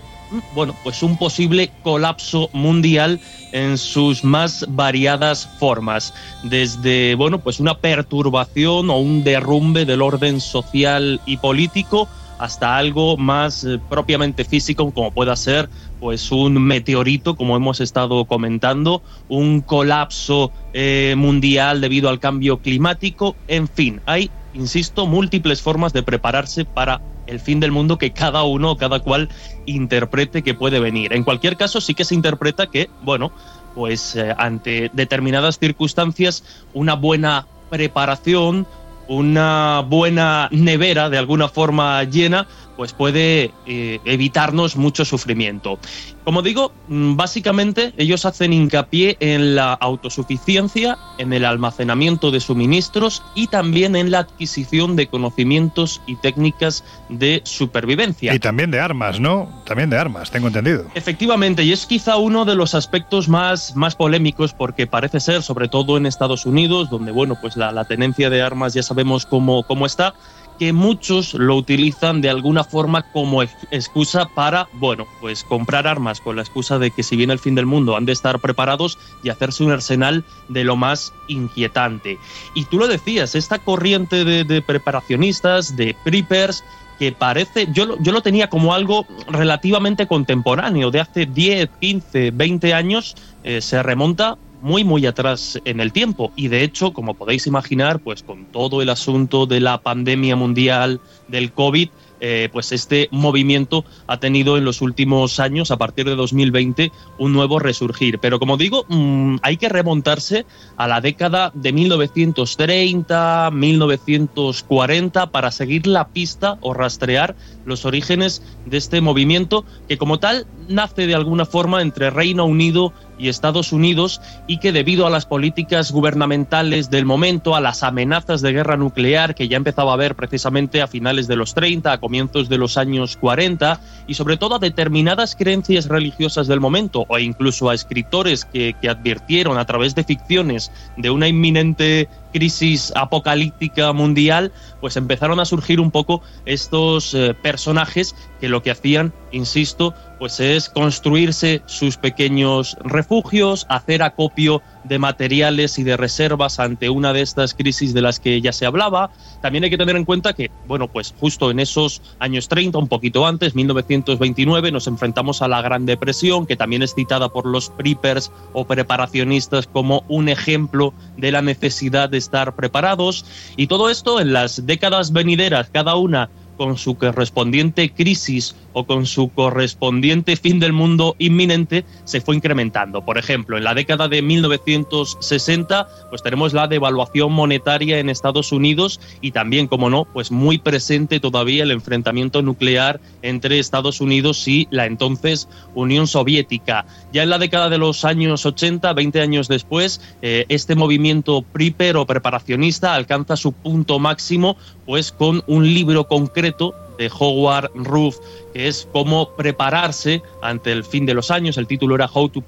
bueno, 0.54 0.75
pues 0.84 1.02
un 1.02 1.17
posible 1.17 1.71
colapso 1.84 2.49
mundial 2.54 3.19
en 3.52 3.78
sus 3.78 4.23
más 4.23 4.65
variadas 4.69 5.47
formas, 5.60 6.13
desde 6.43 7.15
bueno, 7.15 7.39
pues 7.39 7.60
una 7.60 7.75
perturbación 7.75 8.89
o 8.89 8.97
un 8.97 9.23
derrumbe 9.23 9.86
del 9.86 10.02
orden 10.02 10.41
social 10.41 11.19
y 11.25 11.38
político 11.38 12.08
hasta 12.39 12.78
algo 12.78 13.17
más 13.17 13.63
eh, 13.63 13.80
propiamente 13.89 14.43
físico 14.43 14.91
como 14.91 15.12
pueda 15.12 15.36
ser 15.36 15.69
pues 15.99 16.32
un 16.32 16.62
meteorito 16.63 17.36
como 17.36 17.56
hemos 17.56 17.82
estado 17.82 18.25
comentando, 18.25 19.04
un 19.28 19.62
colapso 19.62 20.52
eh, 20.73 21.13
mundial 21.17 21.82
debido 21.82 22.10
al 22.10 22.19
cambio 22.19 22.60
climático, 22.60 23.36
en 23.47 23.67
fin, 23.67 24.02
hay 24.06 24.32
insisto, 24.54 25.06
múltiples 25.06 25.62
formas 25.62 25.93
de 25.93 26.04
prepararse 26.04 26.65
para 26.65 27.02
el 27.28 27.39
fin 27.39 27.60
del 27.60 27.71
mundo 27.71 27.97
que 27.97 28.12
cada 28.12 28.43
uno, 28.43 28.75
cada 28.78 28.99
cual 28.99 29.30
interprete 29.65 30.41
que 30.41 30.54
puede 30.54 30.80
venir. 30.80 31.13
En 31.13 31.23
cualquier 31.23 31.58
caso, 31.58 31.80
sí 31.80 31.93
que 31.93 32.06
se 32.06 32.15
interpreta 32.15 32.67
que, 32.67 32.89
bueno, 33.04 33.32
pues 33.75 34.15
eh, 34.15 34.34
ante 34.38 34.89
determinadas 34.93 35.60
circunstancias, 35.60 36.43
una 36.73 36.95
buena 36.95 37.45
preparación, 37.69 38.65
una 39.09 39.83
buena 39.85 40.47
nevera 40.51 41.09
de 41.09 41.17
alguna 41.17 41.49
forma 41.49 42.03
llena, 42.03 42.47
pues 42.79 42.93
puede 42.93 43.51
eh, 43.65 43.99
evitarnos 44.05 44.77
mucho 44.77 45.03
sufrimiento. 45.03 45.79
Como 46.23 46.41
digo, 46.41 46.71
mm, 46.87 47.17
básicamente 47.17 47.93
ellos 47.97 48.23
hacen 48.23 48.53
hincapié 48.53 49.17
en 49.19 49.53
la 49.53 49.73
autosuficiencia, 49.73 50.97
en 51.17 51.33
el 51.33 51.43
almacenamiento 51.43 52.31
de 52.31 52.39
suministros 52.39 53.21
y 53.35 53.47
también 53.47 53.97
en 53.97 54.11
la 54.11 54.19
adquisición 54.19 54.95
de 54.95 55.07
conocimientos 55.07 56.01
y 56.07 56.15
técnicas 56.15 56.85
de 57.09 57.41
supervivencia. 57.43 58.33
Y 58.33 58.39
también 58.39 58.71
de 58.71 58.79
armas, 58.79 59.19
¿no? 59.19 59.49
También 59.65 59.89
de 59.89 59.97
armas, 59.97 60.31
tengo 60.31 60.47
entendido. 60.47 60.85
Efectivamente, 60.95 61.63
y 61.63 61.73
es 61.73 61.85
quizá 61.85 62.15
uno 62.15 62.45
de 62.45 62.55
los 62.55 62.75
aspectos 62.75 63.27
más, 63.27 63.75
más 63.75 63.97
polémicos 63.97 64.53
porque 64.53 64.87
parece 64.87 65.19
ser, 65.19 65.43
sobre 65.43 65.67
todo 65.67 65.97
en 65.97 66.05
Estados 66.05 66.45
Unidos, 66.45 66.89
donde, 66.89 67.11
bueno, 67.11 67.37
pues 67.41 67.57
la, 67.57 67.73
la 67.73 67.83
tenencia 67.83 68.29
de 68.29 68.41
armas 68.41 68.73
ya 68.73 68.83
sabemos 68.83 69.25
cómo, 69.25 69.63
cómo 69.63 69.85
está, 69.85 70.13
que 70.59 70.73
muchos 70.73 71.33
lo 71.33 71.55
utilizan 71.55 72.19
de 72.19 72.29
alguna 72.29 72.65
forma 72.65 73.03
como 73.13 73.41
excusa 73.41 74.27
para, 74.35 74.67
bueno, 74.73 75.07
pues 75.21 75.45
comprar 75.45 75.87
armas 75.87 76.19
con 76.19 76.35
la 76.35 76.41
excusa 76.41 76.77
de 76.77 76.91
que 76.91 77.01
si 77.01 77.15
viene 77.15 77.31
el 77.31 77.39
fin 77.39 77.55
del 77.55 77.65
mundo 77.65 77.95
han 77.95 78.05
de 78.05 78.11
estar 78.11 78.39
preparados 78.39 78.99
y 79.23 79.29
hacerse 79.29 79.63
un 79.63 79.71
arsenal 79.71 80.25
de 80.49 80.65
lo 80.65 80.75
más 80.75 81.13
inquietante. 81.29 82.19
Y 82.53 82.65
tú 82.65 82.77
lo 82.77 82.87
decías, 82.87 83.35
esta 83.35 83.59
corriente 83.59 84.25
de, 84.25 84.61
preparacionistas, 84.61 85.77
de 85.77 85.95
preppers, 86.03 86.63
que 86.99 87.13
parece, 87.13 87.69
yo, 87.71 87.97
yo 88.01 88.11
lo 88.11 88.21
tenía 88.21 88.49
como 88.49 88.73
algo 88.73 89.07
relativamente 89.29 90.05
contemporáneo, 90.05 90.91
de 90.91 90.99
hace 90.99 91.25
10, 91.25 91.69
15, 91.79 92.31
20 92.31 92.73
años, 92.73 93.15
eh, 93.45 93.61
se 93.61 93.81
remonta 93.81 94.37
muy 94.61 94.83
muy 94.83 95.05
atrás 95.05 95.59
en 95.65 95.79
el 95.79 95.91
tiempo 95.93 96.31
y 96.35 96.47
de 96.47 96.63
hecho 96.63 96.93
como 96.93 97.13
podéis 97.13 97.47
imaginar 97.47 97.99
pues 97.99 98.23
con 98.23 98.45
todo 98.45 98.81
el 98.81 98.89
asunto 98.89 99.45
de 99.45 99.59
la 99.59 99.81
pandemia 99.81 100.35
mundial 100.35 100.99
del 101.27 101.51
COVID 101.51 101.89
eh, 102.21 102.49
pues 102.51 102.71
este 102.71 103.07
movimiento 103.11 103.85
ha 104.07 104.19
tenido 104.19 104.57
en 104.57 104.65
los 104.65 104.81
últimos 104.81 105.39
años, 105.39 105.71
a 105.71 105.77
partir 105.77 106.05
de 106.05 106.15
2020, 106.15 106.91
un 107.17 107.33
nuevo 107.33 107.59
resurgir. 107.59 108.19
Pero 108.19 108.39
como 108.39 108.57
digo, 108.57 108.85
mm, 108.89 109.37
hay 109.41 109.57
que 109.57 109.69
remontarse 109.69 110.45
a 110.77 110.87
la 110.87 111.01
década 111.01 111.51
de 111.53 111.71
1930, 111.71 113.51
1940, 113.51 115.31
para 115.31 115.51
seguir 115.51 115.87
la 115.87 116.09
pista 116.09 116.57
o 116.61 116.73
rastrear 116.73 117.35
los 117.65 117.85
orígenes 117.85 118.43
de 118.65 118.77
este 118.77 118.99
movimiento, 119.01 119.63
que 119.87 119.97
como 119.97 120.19
tal 120.19 120.45
nace 120.67 121.07
de 121.07 121.15
alguna 121.15 121.45
forma 121.45 121.81
entre 121.81 122.09
Reino 122.09 122.45
Unido 122.45 122.93
y 123.19 123.29
Estados 123.29 123.71
Unidos 123.71 124.21
y 124.47 124.58
que 124.58 124.71
debido 124.71 125.05
a 125.05 125.10
las 125.10 125.25
políticas 125.25 125.91
gubernamentales 125.91 126.89
del 126.89 127.05
momento, 127.05 127.55
a 127.55 127.62
las 127.62 127.84
amenazas 127.84 128.41
de 128.41 128.53
guerra 128.53 128.77
nuclear 128.77 129.36
que 129.36 129.47
ya 129.47 129.58
empezaba 129.58 129.91
a 129.91 129.95
haber 129.95 130.15
precisamente 130.15 130.82
a 130.82 130.88
finales 130.88 131.27
de 131.27 131.36
los 131.36 131.53
30, 131.53 131.91
a 131.91 131.97
comienzos 131.99 132.49
de 132.49 132.58
los 132.58 132.77
años 132.77 133.17
40 133.17 133.79
y 134.08 134.13
sobre 134.13 134.38
todo 134.38 134.55
a 134.55 134.60
determinadas 134.60 135.36
creencias 135.36 135.88
religiosas 135.88 136.47
del 136.47 136.60
momento 136.60 137.05
o 137.08 137.19
incluso 137.19 137.69
a 137.69 137.75
escritores 137.75 138.45
que, 138.45 138.75
que 138.82 138.89
advirtieron 138.89 139.58
a 139.58 139.65
través 139.65 139.93
de 139.93 140.03
ficciones 140.03 140.71
de 140.97 141.10
una 141.10 141.27
inminente 141.27 142.08
crisis 142.31 142.91
apocalíptica 142.95 143.91
mundial, 143.93 144.51
pues 144.81 144.97
empezaron 144.97 145.39
a 145.39 145.45
surgir 145.45 145.79
un 145.79 145.91
poco 145.91 146.21
estos 146.45 147.13
eh, 147.13 147.33
personajes 147.33 148.15
que 148.39 148.49
lo 148.49 148.61
que 148.61 148.71
hacían, 148.71 149.13
insisto, 149.31 149.93
pues 150.17 150.39
es 150.39 150.69
construirse 150.69 151.61
sus 151.65 151.97
pequeños 151.97 152.77
refugios, 152.83 153.65
hacer 153.69 154.03
acopio 154.03 154.61
de 154.83 154.99
materiales 154.99 155.77
y 155.79 155.83
de 155.83 155.97
reservas 155.97 156.59
ante 156.59 156.89
una 156.89 157.13
de 157.13 157.21
estas 157.21 157.53
crisis 157.53 157.93
de 157.93 158.01
las 158.01 158.19
que 158.19 158.41
ya 158.41 158.53
se 158.53 158.65
hablaba. 158.65 159.11
También 159.41 159.63
hay 159.63 159.69
que 159.69 159.77
tener 159.77 159.95
en 159.95 160.05
cuenta 160.05 160.33
que, 160.33 160.51
bueno, 160.67 160.87
pues 160.87 161.13
justo 161.19 161.51
en 161.51 161.59
esos 161.59 162.01
años 162.19 162.47
30, 162.47 162.77
un 162.77 162.87
poquito 162.87 163.25
antes, 163.25 163.55
1929, 163.55 164.71
nos 164.71 164.87
enfrentamos 164.87 165.41
a 165.41 165.47
la 165.47 165.61
Gran 165.61 165.85
Depresión, 165.85 166.45
que 166.45 166.55
también 166.55 166.83
es 166.83 166.95
citada 166.95 167.29
por 167.29 167.45
los 167.45 167.69
preppers 167.69 168.31
o 168.53 168.65
preparacionistas 168.65 169.67
como 169.67 170.03
un 170.07 170.29
ejemplo 170.29 170.93
de 171.17 171.31
la 171.31 171.41
necesidad 171.41 172.09
de 172.09 172.17
estar 172.17 172.55
preparados. 172.55 173.25
Y 173.57 173.67
todo 173.67 173.89
esto 173.89 174.19
en 174.19 174.33
las 174.33 174.65
décadas 174.65 175.11
venideras, 175.11 175.69
cada 175.71 175.95
una 175.95 176.29
con 176.59 176.77
su 176.77 176.95
correspondiente 176.95 177.89
crisis 177.93 178.53
o 178.73 178.86
con 178.86 179.05
su 179.05 179.29
correspondiente 179.29 180.36
fin 180.36 180.60
del 180.60 180.73
mundo 180.73 181.15
inminente 181.19 181.86
se 182.05 182.21
fue 182.21 182.36
incrementando. 182.36 183.03
Por 183.03 183.17
ejemplo, 183.17 183.58
en 183.58 183.63
la 183.63 183.73
década 183.73 184.08
de 184.08 184.21
1960, 184.21 185.88
pues 186.10 186.23
tenemos 186.23 186.53
la 186.53 186.67
devaluación 186.67 187.32
monetaria 187.32 187.99
en 187.99 188.10
Estados 188.10 188.51
Unidos 188.51 188.99
y 189.21 189.32
también, 189.32 189.67
como 189.67 189.89
no, 189.89 190.05
pues 190.05 190.32
muy 190.32 190.58
presente 190.58 191.19
todavía 191.19 191.63
el 191.63 191.71
enfrentamiento 191.71 192.41
nuclear 192.41 192.99
entre 193.21 193.60
Estados 193.60 194.01
Unidos 194.01 194.47
y 194.47 194.67
la 194.71 194.86
entonces 194.86 195.47
Unión 195.75 196.08
Soviética. 196.08 196.86
Ya 197.12 197.23
en 197.23 197.29
la 197.29 197.38
década 197.38 197.69
de 197.69 197.77
los 197.77 198.05
años 198.05 198.45
80, 198.45 198.93
20 198.93 199.21
años 199.21 199.47
después, 199.47 200.01
eh, 200.21 200.45
este 200.49 200.75
movimiento 200.75 201.41
PRIPER 201.41 201.97
o 201.97 202.05
preparacionista 202.05 202.93
alcanza 202.93 203.36
su 203.36 203.51
punto 203.51 203.99
máximo 203.99 204.58
pues 204.86 205.12
con 205.12 205.43
un 205.47 205.65
libro 205.73 206.08
concreto 206.08 206.73
de 206.99 207.09
Howard 207.17 207.71
Ruff, 207.73 208.17
que 208.53 208.67
es 208.67 208.88
cómo 208.91 209.29
prepararse 209.35 210.21
ante 210.43 210.71
el 210.71 210.83
fin 210.83 211.05
de 211.05 211.15
los 211.15 211.31
años. 211.31 211.57
El 211.57 211.65
título 211.65 211.95
era 211.95 212.09
How 212.13 212.29
to, 212.29 212.43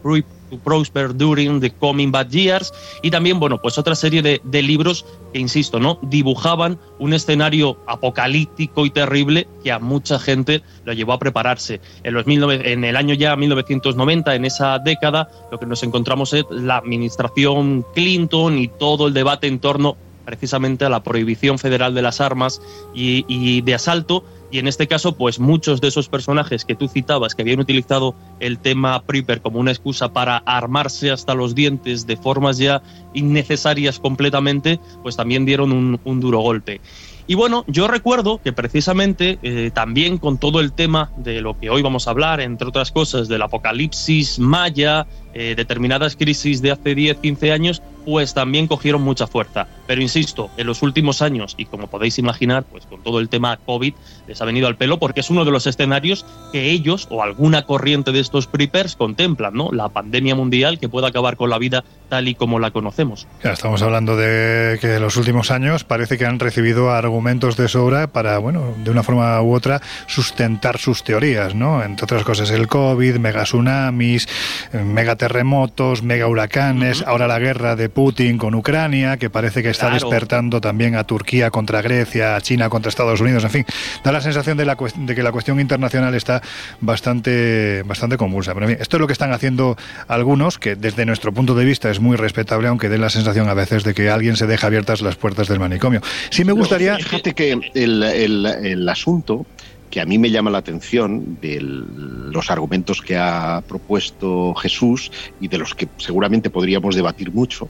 Prosper 0.63 1.15
During 1.15 1.61
the 1.61 1.71
Coming 1.71 2.11
Bad 2.11 2.29
Years. 2.29 2.73
Y 3.01 3.09
también, 3.09 3.39
bueno, 3.39 3.61
pues 3.61 3.77
otra 3.77 3.95
serie 3.95 4.21
de, 4.21 4.41
de, 4.43 4.61
libros 4.61 5.05
que, 5.31 5.39
insisto, 5.39 5.79
¿no? 5.79 5.97
Dibujaban 6.01 6.77
un 6.99 7.13
escenario 7.13 7.77
apocalíptico 7.87 8.85
y 8.85 8.89
terrible 8.89 9.47
que 9.63 9.71
a 9.71 9.79
mucha 9.79 10.19
gente 10.19 10.61
lo 10.83 10.91
llevó 10.91 11.13
a 11.13 11.19
prepararse. 11.19 11.79
En, 12.03 12.13
los 12.13 12.25
en 12.27 12.83
el 12.83 12.97
año 12.97 13.13
ya 13.13 13.35
1990, 13.37 14.35
en 14.35 14.43
esa 14.43 14.79
década, 14.79 15.29
lo 15.49 15.57
que 15.57 15.65
nos 15.65 15.81
encontramos 15.83 16.33
es 16.33 16.43
la 16.51 16.77
administración 16.77 17.85
Clinton 17.95 18.57
y 18.57 18.67
todo 18.67 19.07
el 19.07 19.13
debate 19.13 19.47
en 19.47 19.59
torno 19.59 19.95
precisamente 20.25 20.85
a 20.85 20.89
la 20.89 21.03
prohibición 21.03 21.59
federal 21.59 21.93
de 21.93 22.01
las 22.01 22.21
armas 22.21 22.61
y, 22.93 23.25
y, 23.27 23.61
de 23.61 23.73
asalto. 23.73 24.23
Y 24.51 24.59
en 24.59 24.67
este 24.67 24.85
caso, 24.87 25.15
pues 25.15 25.39
muchos 25.39 25.79
de 25.79 25.87
esos 25.87 26.09
personajes 26.09 26.65
que 26.65 26.75
tú 26.75 26.89
citabas, 26.89 27.35
que 27.35 27.41
habían 27.41 27.61
utilizado 27.61 28.15
el 28.41 28.59
tema 28.59 29.01
Prepper 29.03 29.41
como 29.41 29.59
una 29.59 29.71
excusa 29.71 30.11
para 30.11 30.37
armarse 30.39 31.09
hasta 31.09 31.33
los 31.33 31.55
dientes 31.55 32.05
de 32.05 32.17
formas 32.17 32.57
ya 32.57 32.83
innecesarias 33.13 33.97
completamente, 33.99 34.79
pues 35.03 35.15
también 35.15 35.45
dieron 35.45 35.71
un, 35.71 36.19
duro 36.19 36.39
golpe. 36.39 36.81
Y 37.27 37.35
bueno, 37.35 37.63
yo 37.67 37.87
recuerdo 37.87 38.41
que 38.43 38.51
precisamente 38.51 39.39
eh, 39.41 39.71
también 39.73 40.17
con 40.17 40.37
todo 40.37 40.59
el 40.59 40.73
tema 40.73 41.11
de 41.15 41.39
lo 41.39 41.57
que 41.57 41.69
hoy 41.69 41.81
vamos 41.81 42.07
a 42.07 42.11
hablar, 42.11 42.41
entre 42.41 42.67
otras 42.67 42.91
cosas, 42.91 43.29
del 43.29 43.43
apocalipsis 43.43 44.37
maya, 44.37 45.07
eh, 45.33 45.53
determinadas 45.55 46.15
crisis 46.15 46.61
de 46.61 46.71
hace 46.71 46.95
10, 46.95 47.17
15 47.17 47.51
años, 47.51 47.81
pues 48.05 48.33
también 48.33 48.67
cogieron 48.67 49.01
mucha 49.01 49.27
fuerza. 49.27 49.67
Pero 49.87 50.01
insisto, 50.01 50.49
en 50.57 50.67
los 50.67 50.81
últimos 50.81 51.21
años, 51.21 51.55
y 51.57 51.65
como 51.65 51.87
podéis 51.87 52.17
imaginar, 52.19 52.63
pues 52.63 52.85
con 52.85 53.01
todo 53.03 53.19
el 53.19 53.29
tema 53.29 53.57
COVID 53.65 53.93
les 54.27 54.41
ha 54.41 54.45
venido 54.45 54.67
al 54.67 54.77
pelo 54.77 54.99
porque 54.99 55.19
es 55.19 55.29
uno 55.29 55.45
de 55.45 55.51
los 55.51 55.67
escenarios 55.67 56.25
que 56.51 56.71
ellos 56.71 57.07
o 57.09 57.23
alguna 57.23 57.63
corriente 57.63 58.11
de 58.11 58.19
estos 58.19 58.47
preppers 58.47 58.95
contemplan, 58.95 59.53
¿no? 59.53 59.71
La 59.71 59.89
pandemia 59.89 60.35
mundial 60.35 60.79
que 60.79 60.89
pueda 60.89 61.09
acabar 61.09 61.37
con 61.37 61.49
la 61.49 61.57
vida 61.57 61.83
tal 62.09 62.27
y 62.27 62.35
como 62.35 62.59
la 62.59 62.71
conocemos. 62.71 63.27
Ya 63.43 63.51
estamos 63.51 63.81
hablando 63.81 64.17
de 64.17 64.77
que 64.79 64.95
en 64.95 65.01
los 65.01 65.17
últimos 65.17 65.51
años 65.51 65.83
parece 65.83 66.17
que 66.17 66.25
han 66.25 66.39
recibido 66.39 66.91
argumentos 66.91 67.55
de 67.57 67.67
sobra 67.67 68.07
para, 68.07 68.37
bueno, 68.37 68.73
de 68.83 68.91
una 68.91 69.03
forma 69.03 69.41
u 69.41 69.53
otra 69.53 69.81
sustentar 70.07 70.77
sus 70.77 71.03
teorías, 71.03 71.55
¿no? 71.55 71.83
Entre 71.83 72.03
otras 72.03 72.23
cosas 72.23 72.49
el 72.51 72.67
COVID, 72.67 73.15
mega 73.15 73.43
tsunamis, 73.43 74.27
mega 74.73 75.15
terremotos, 75.21 76.01
mega 76.01 76.25
huracanes, 76.27 77.01
uh 77.01 77.03
-huh. 77.03 77.09
ahora 77.09 77.27
la 77.27 77.37
guerra 77.37 77.75
de 77.75 77.89
Putin 77.89 78.39
con 78.39 78.55
Ucrania, 78.55 79.17
que 79.17 79.29
parece 79.29 79.61
que 79.61 79.69
está 79.69 79.89
claro. 79.89 80.09
despertando 80.09 80.59
también 80.59 80.95
a 80.95 81.03
Turquía 81.03 81.51
contra 81.51 81.83
Grecia, 81.83 82.35
a 82.35 82.41
China 82.41 82.69
contra 82.69 82.89
Estados 82.89 83.21
Unidos, 83.21 83.43
en 83.43 83.51
fin, 83.51 83.65
da 84.03 84.11
la 84.11 84.19
sensación 84.19 84.57
de, 84.57 84.65
la, 84.65 84.75
de 84.75 85.13
que 85.13 85.21
la 85.21 85.31
cuestión 85.31 85.59
internacional 85.59 86.15
está 86.15 86.41
bastante, 86.79 87.83
bastante 87.85 88.17
convulsa. 88.17 88.55
Pero 88.55 88.65
en 88.65 88.71
fin, 88.71 88.81
esto 88.81 88.97
es 88.97 89.01
lo 89.01 89.05
que 89.05 89.13
están 89.13 89.31
haciendo 89.31 89.77
algunos, 90.07 90.57
que 90.57 90.75
desde 90.75 91.05
nuestro 91.05 91.31
punto 91.31 91.53
de 91.53 91.65
vista 91.65 91.91
es 91.91 91.99
muy 91.99 92.17
respetable, 92.17 92.67
aunque 92.67 92.89
dé 92.89 92.97
la 92.97 93.11
sensación 93.11 93.47
a 93.47 93.53
veces 93.53 93.83
de 93.83 93.93
que 93.93 94.09
alguien 94.09 94.35
se 94.37 94.47
deja 94.47 94.65
abiertas 94.65 95.01
las 95.01 95.17
puertas 95.17 95.47
del 95.47 95.59
manicomio. 95.59 96.01
Sí 96.31 96.43
me 96.45 96.53
gustaría... 96.53 96.93
No, 96.93 96.97
fíjate 96.97 97.33
que 97.33 97.51
el, 97.51 98.01
el, 98.01 98.45
el 98.45 98.89
asunto 98.89 99.45
que 99.91 100.01
a 100.01 100.05
mí 100.05 100.17
me 100.17 100.31
llama 100.31 100.49
la 100.49 100.57
atención 100.57 101.37
de 101.41 101.59
los 101.61 102.49
argumentos 102.49 103.01
que 103.01 103.17
ha 103.17 103.61
propuesto 103.67 104.55
Jesús 104.55 105.11
y 105.39 105.49
de 105.49 105.57
los 105.57 105.75
que 105.75 105.87
seguramente 105.97 106.49
podríamos 106.49 106.95
debatir 106.95 107.31
mucho, 107.31 107.69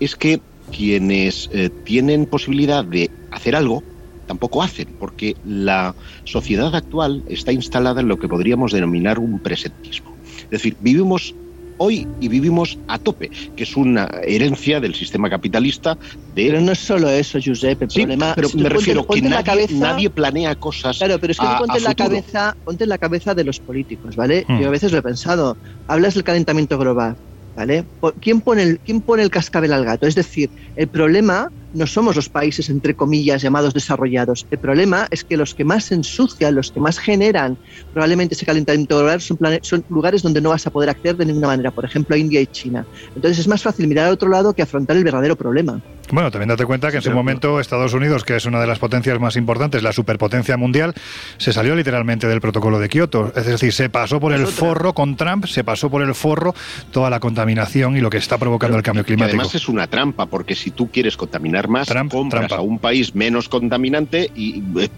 es 0.00 0.16
que 0.16 0.40
quienes 0.70 1.48
eh, 1.52 1.70
tienen 1.84 2.26
posibilidad 2.26 2.84
de 2.84 3.10
hacer 3.30 3.54
algo 3.54 3.82
tampoco 4.26 4.62
hacen, 4.62 4.88
porque 4.98 5.36
la 5.44 5.94
sociedad 6.24 6.74
actual 6.74 7.24
está 7.28 7.52
instalada 7.52 8.00
en 8.00 8.08
lo 8.08 8.18
que 8.18 8.28
podríamos 8.28 8.72
denominar 8.72 9.18
un 9.18 9.38
presentismo. 9.40 10.14
Es 10.44 10.50
decir, 10.50 10.76
vivimos 10.80 11.34
hoy 11.82 12.06
y 12.20 12.28
vivimos 12.28 12.78
a 12.88 12.98
tope, 12.98 13.30
que 13.56 13.64
es 13.64 13.74
una 13.74 14.08
herencia 14.22 14.80
del 14.80 14.94
sistema 14.94 15.30
capitalista. 15.30 15.96
De... 16.34 16.46
Pero 16.46 16.60
no 16.60 16.72
es 16.72 16.78
solo 16.78 17.08
eso, 17.08 17.38
Josep, 17.42 17.82
el 17.82 17.90
sí, 17.90 18.00
problema... 18.00 18.34
pero 18.34 18.48
si 18.50 18.58
me 18.58 18.68
refiero 18.68 19.06
ponte, 19.06 19.22
que 19.22 19.28
ponte 19.28 19.34
nadie, 19.34 19.44
cabeza, 19.44 19.74
nadie, 19.74 20.10
planea 20.10 20.54
cosas 20.54 20.98
Claro, 20.98 21.18
pero 21.18 21.30
es 21.32 21.38
que 21.38 21.46
a, 21.46 21.58
ponte, 21.58 21.78
en 21.78 21.84
la 21.84 21.94
cabeza, 21.94 22.56
ponte 22.64 22.84
en 22.84 22.90
la 22.90 22.98
cabeza 22.98 23.34
de 23.34 23.44
los 23.44 23.58
políticos, 23.60 24.14
¿vale? 24.14 24.44
Hmm. 24.46 24.60
Yo 24.60 24.68
a 24.68 24.70
veces 24.70 24.92
lo 24.92 24.98
he 24.98 25.02
pensado. 25.02 25.56
Hablas 25.88 26.14
del 26.14 26.24
calentamiento 26.24 26.76
global, 26.78 27.16
¿vale? 27.56 27.84
¿Quién 28.20 28.42
pone, 28.42 28.62
el, 28.62 28.78
¿Quién 28.80 29.00
pone 29.00 29.22
el 29.22 29.30
cascabel 29.30 29.72
al 29.72 29.86
gato? 29.86 30.06
Es 30.06 30.14
decir, 30.14 30.50
el 30.76 30.88
problema 30.88 31.50
no 31.72 31.86
somos 31.86 32.16
los 32.16 32.28
países, 32.28 32.68
entre 32.68 32.94
comillas, 32.94 33.42
llamados 33.42 33.74
desarrollados. 33.74 34.46
El 34.50 34.58
problema 34.58 35.06
es 35.10 35.24
que 35.24 35.36
los 35.36 35.54
que 35.54 35.64
más 35.64 35.92
ensucian, 35.92 36.54
los 36.54 36.70
que 36.70 36.80
más 36.80 36.98
generan 36.98 37.56
probablemente 37.92 38.34
ese 38.34 38.46
calentamiento 38.46 38.98
global 38.98 39.20
son, 39.20 39.38
son, 39.62 39.84
lugares 39.88 40.22
donde 40.22 40.40
no 40.40 40.50
vas 40.50 40.66
a 40.66 40.70
poder 40.70 40.90
acceder 40.90 41.16
de 41.16 41.26
ninguna 41.26 41.48
manera, 41.48 41.70
por 41.70 41.84
ejemplo, 41.84 42.16
India 42.16 42.40
y 42.40 42.46
China. 42.46 42.86
Entonces 43.14 43.38
es 43.38 43.48
más 43.48 43.62
fácil 43.62 43.86
mirar 43.86 44.06
al 44.06 44.12
otro 44.12 44.28
lado 44.28 44.52
que 44.52 44.62
afrontar 44.62 44.96
el 44.96 45.04
verdadero 45.04 45.36
problema. 45.36 45.80
Bueno, 46.12 46.30
también 46.30 46.48
date 46.48 46.66
cuenta 46.66 46.90
que 46.90 46.96
en 46.96 47.02
su 47.02 47.12
momento 47.12 47.60
Estados 47.60 47.94
Unidos, 47.94 48.24
que 48.24 48.34
es 48.34 48.44
una 48.44 48.60
de 48.60 48.66
las 48.66 48.80
potencias 48.80 49.20
más 49.20 49.36
importantes, 49.36 49.82
la 49.82 49.92
superpotencia 49.92 50.56
mundial, 50.56 50.92
se 51.38 51.52
salió 51.52 51.76
literalmente 51.76 52.26
del 52.26 52.40
protocolo 52.40 52.80
de 52.80 52.88
Kioto. 52.88 53.32
Es 53.36 53.46
decir, 53.46 53.72
se 53.72 53.90
pasó 53.90 54.18
por 54.18 54.32
el 54.32 54.46
forro 54.46 54.92
con 54.92 55.16
Trump, 55.16 55.46
se 55.46 55.62
pasó 55.62 55.88
por 55.88 56.02
el 56.02 56.14
forro 56.14 56.54
toda 56.90 57.10
la 57.10 57.20
contaminación 57.20 57.96
y 57.96 58.00
lo 58.00 58.10
que 58.10 58.16
está 58.16 58.38
provocando 58.38 58.72
Pero, 58.72 58.78
el 58.78 58.84
cambio 58.84 59.04
climático. 59.04 59.40
además 59.40 59.54
es 59.54 59.68
una 59.68 59.86
trampa, 59.86 60.26
porque 60.26 60.56
si 60.56 60.72
tú 60.72 60.90
quieres 60.90 61.16
contaminar 61.16 61.59
más, 61.68 61.88
Trump, 61.88 62.10
compras 62.12 62.46
trampa. 62.48 62.56
a 62.56 62.60
un 62.62 62.78
país 62.78 63.14
menos 63.14 63.48
contaminante 63.48 64.30
y 64.34 64.62
eh, 64.78 64.88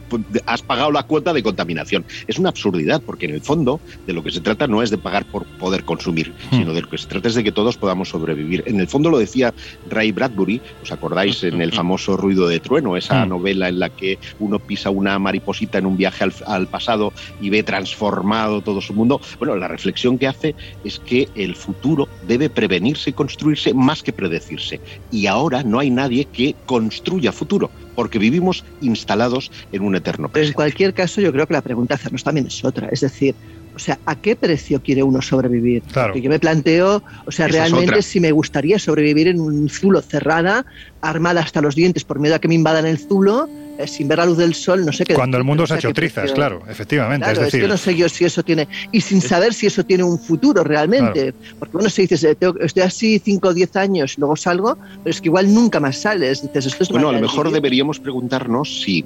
has 0.46 0.62
pagado 0.62 0.90
la 0.92 1.03
cuota 1.05 1.33
de 1.33 1.42
contaminación. 1.42 2.05
Es 2.27 2.38
una 2.38 2.51
absurdidad, 2.51 3.03
porque 3.05 3.27
en 3.27 3.35
el 3.35 3.40
fondo 3.40 3.81
de 4.07 4.12
lo 4.12 4.22
que 4.22 4.31
se 4.31 4.40
trata 4.40 4.66
no 4.66 4.83
es 4.83 4.90
de 4.90 4.98
pagar 4.98 5.25
por 5.25 5.44
poder 5.59 5.85
consumir, 5.85 6.33
Hmm. 6.51 6.57
sino 6.59 6.75
de 6.75 6.83
lo 6.83 6.88
que 6.88 6.98
se 6.98 7.07
trata 7.07 7.29
es 7.29 7.35
de 7.35 7.44
que 7.44 7.53
todos 7.53 7.77
podamos 7.77 8.09
sobrevivir. 8.11 8.62
En 8.66 8.81
el 8.81 8.88
fondo 8.88 9.11
lo 9.11 9.18
decía 9.18 9.55
Ray 9.88 10.12
Bradbury, 10.12 10.61
¿os 10.83 10.92
acordáis 10.92 11.42
en 11.44 11.61
el 11.61 11.72
famoso 11.72 12.16
Ruido 12.16 12.46
de 12.48 12.61
Trueno, 12.61 12.96
esa 12.96 13.25
Mm. 13.25 13.29
novela 13.29 13.68
en 13.68 13.79
la 13.79 13.88
que 13.90 14.18
uno 14.40 14.59
pisa 14.59 14.90
una 14.90 15.18
mariposita 15.18 15.79
en 15.79 15.87
un 15.87 15.96
viaje 15.96 16.25
al, 16.25 16.33
al 16.46 16.66
pasado 16.66 17.12
y 17.40 17.51
ve 17.51 17.62
transformado 17.62 18.61
todo 18.62 18.81
su 18.81 18.94
mundo? 18.94 19.20
Bueno, 19.38 19.57
la 19.57 19.68
reflexión 19.68 20.18
que 20.18 20.27
hace 20.27 20.55
es 20.85 20.98
que 20.98 21.29
el 21.35 21.55
futuro 21.55 22.09
debe 22.27 22.48
prevenirse 22.51 23.11
y 23.11 23.12
construirse 23.12 23.75
más 23.75 24.03
que 24.03 24.12
predecirse. 24.12 24.81
Y 25.11 25.27
ahora 25.27 25.62
no 25.62 25.79
hay 25.79 25.90
nadie 25.90 26.25
que 26.27 26.52
construya 26.67 27.33
futuro, 27.33 27.71
porque 27.95 28.19
vivimos 28.19 28.65
instalados 28.81 29.51
en 29.73 29.83
un 29.83 29.97
eterno 29.97 30.29
Pero 30.29 30.29
en 30.29 30.33
presente. 30.33 30.55
cualquier 30.55 30.95
caso, 30.95 31.21
yo 31.21 31.33
creo 31.33 31.47
que 31.47 31.55
la 31.55 31.62
pregunta 31.62 31.95
hacernos 31.95 32.25
también 32.25 32.47
es 32.47 32.65
otra. 32.65 32.88
Es 32.88 33.01
decir, 33.01 33.35
O 33.75 33.79
sea, 33.79 33.99
¿a 34.05 34.17
qué 34.17 34.37
precio 34.37 34.83
quiere 34.83 35.03
uno 35.03 35.23
sobrevivir? 35.23 35.83
Claro. 35.93 36.17
yo 36.17 36.29
me 36.29 36.39
planteo, 36.39 37.03
o 37.25 37.33
sea, 37.33 37.49
realmente 37.49 38.03
si 38.03 38.21
me 38.21 38.31
gustaría 38.33 38.79
sobrevivir 38.79 39.29
en 39.29 39.41
un 39.41 39.69
zulo 39.69 40.03
cerrada, 40.03 40.67
armada 41.01 41.41
hasta 41.41 41.61
los 41.61 41.75
dientes 41.75 42.05
por 42.05 42.19
miedo 42.19 42.35
a 42.35 42.39
que 42.39 42.49
me 42.49 42.55
invadan 42.55 42.87
el 42.87 42.99
zulo, 42.99 43.49
eh, 43.79 43.87
sin 43.87 44.07
ver 44.07 44.19
la 44.19 44.27
luz 44.27 44.37
del 44.37 44.55
sol, 44.55 44.85
no 44.85 44.93
sé 44.93 45.05
qué. 45.05 45.15
Cuando 45.15 45.39
el 45.39 45.45
mundo 45.45 45.67
se 45.67 45.75
ha 45.75 45.77
hecho 45.79 45.93
trizas, 45.93 46.33
claro, 46.33 46.63
efectivamente. 46.69 47.25
Claro, 47.25 47.41
es, 47.41 47.47
decir, 47.47 47.63
que 47.63 47.69
no 47.69 47.77
sé 47.77 47.97
yo 47.97 48.09
si 48.09 48.25
eso 48.25 48.43
tiene. 48.43 48.69
Y 48.91 49.01
sin 49.01 49.21
saber 49.21 49.55
si 49.55 49.67
eso 49.67 49.85
tiene 49.85 50.03
un 50.05 50.19
futuro 50.19 50.63
realmente. 50.63 51.35
Porque 51.59 51.77
uno 51.79 51.89
se 51.89 52.03
dice, 52.03 52.37
estoy 52.61 52.83
así 52.83 53.21
5 53.25 53.49
o 53.49 53.55
10 53.55 53.77
años 53.77 54.15
y 54.17 54.21
luego 54.21 54.37
salgo, 54.37 54.77
pero 54.77 55.11
es 55.11 55.21
que 55.21 55.29
igual 55.29 55.53
nunca 55.53 55.81
más 55.81 55.97
sales. 55.97 56.43
Dices, 56.43 56.67
esto 56.67 56.83
es 56.83 56.91
bueno, 56.91 57.09
a 57.09 57.13
lo 57.13 57.21
mejor 57.21 57.51
deberíamos 57.51 57.99
preguntarnos 57.99 58.83
si 58.83 59.05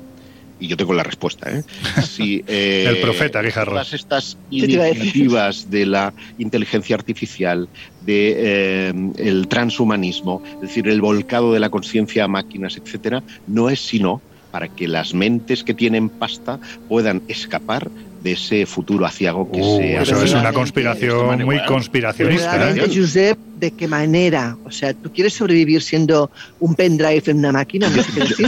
y 0.59 0.69
yo 0.69 0.77
tengo 0.77 0.95
la 0.95 1.03
respuesta, 1.03 1.51
¿eh? 1.51 1.62
Si, 2.03 2.42
eh, 2.49 2.87
el 2.88 2.99
profeta 2.99 3.42
Guijarro. 3.42 3.73
Todas 3.73 3.92
estas 3.92 4.38
iniciativas 4.51 5.71
de 5.71 5.87
la 5.87 6.14
inteligencia 6.38 6.97
artificial, 6.97 7.69
de 8.05 8.35
eh, 8.37 8.95
el 9.19 9.49
transhumanismo, 9.49 10.42
es 10.55 10.61
decir, 10.62 10.88
el 10.88 11.01
volcado 11.01 11.53
de 11.53 11.61
la 11.61 11.71
conciencia 11.71 12.25
a 12.25 12.29
máquinas, 12.29 12.77
etcétera, 12.77 13.23
no 13.47 13.69
es 13.69 13.81
sino 13.81 14.23
para 14.51 14.69
que 14.69 14.88
las 14.88 15.12
mentes 15.12 15.62
que 15.62 15.75
tienen 15.75 16.09
pasta 16.09 16.59
puedan 16.88 17.23
escapar 17.29 17.90
de 18.23 18.33
ese 18.33 18.66
futuro 18.66 19.05
aciago 19.05 19.51
que 19.51 19.61
uh, 19.61 19.77
se 19.77 19.97
Eso 19.97 20.23
es 20.23 20.33
una 20.33 20.53
conspiración 20.53 21.45
muy 21.45 21.62
conspiracionista. 21.64 22.71
¿eh? 22.71 22.90
Josep, 22.92 23.38
¿de 23.59 23.71
qué 23.71 23.88
manera? 23.88 24.57
O 24.64 24.71
sea, 24.71 24.92
¿tú 24.95 25.11
quieres 25.12 25.35
sobrevivir 25.35 25.83
siendo 25.83 26.31
un 26.61 26.75
pendrive 26.75 27.23
en 27.27 27.38
una 27.38 27.53
máquina? 27.53 27.88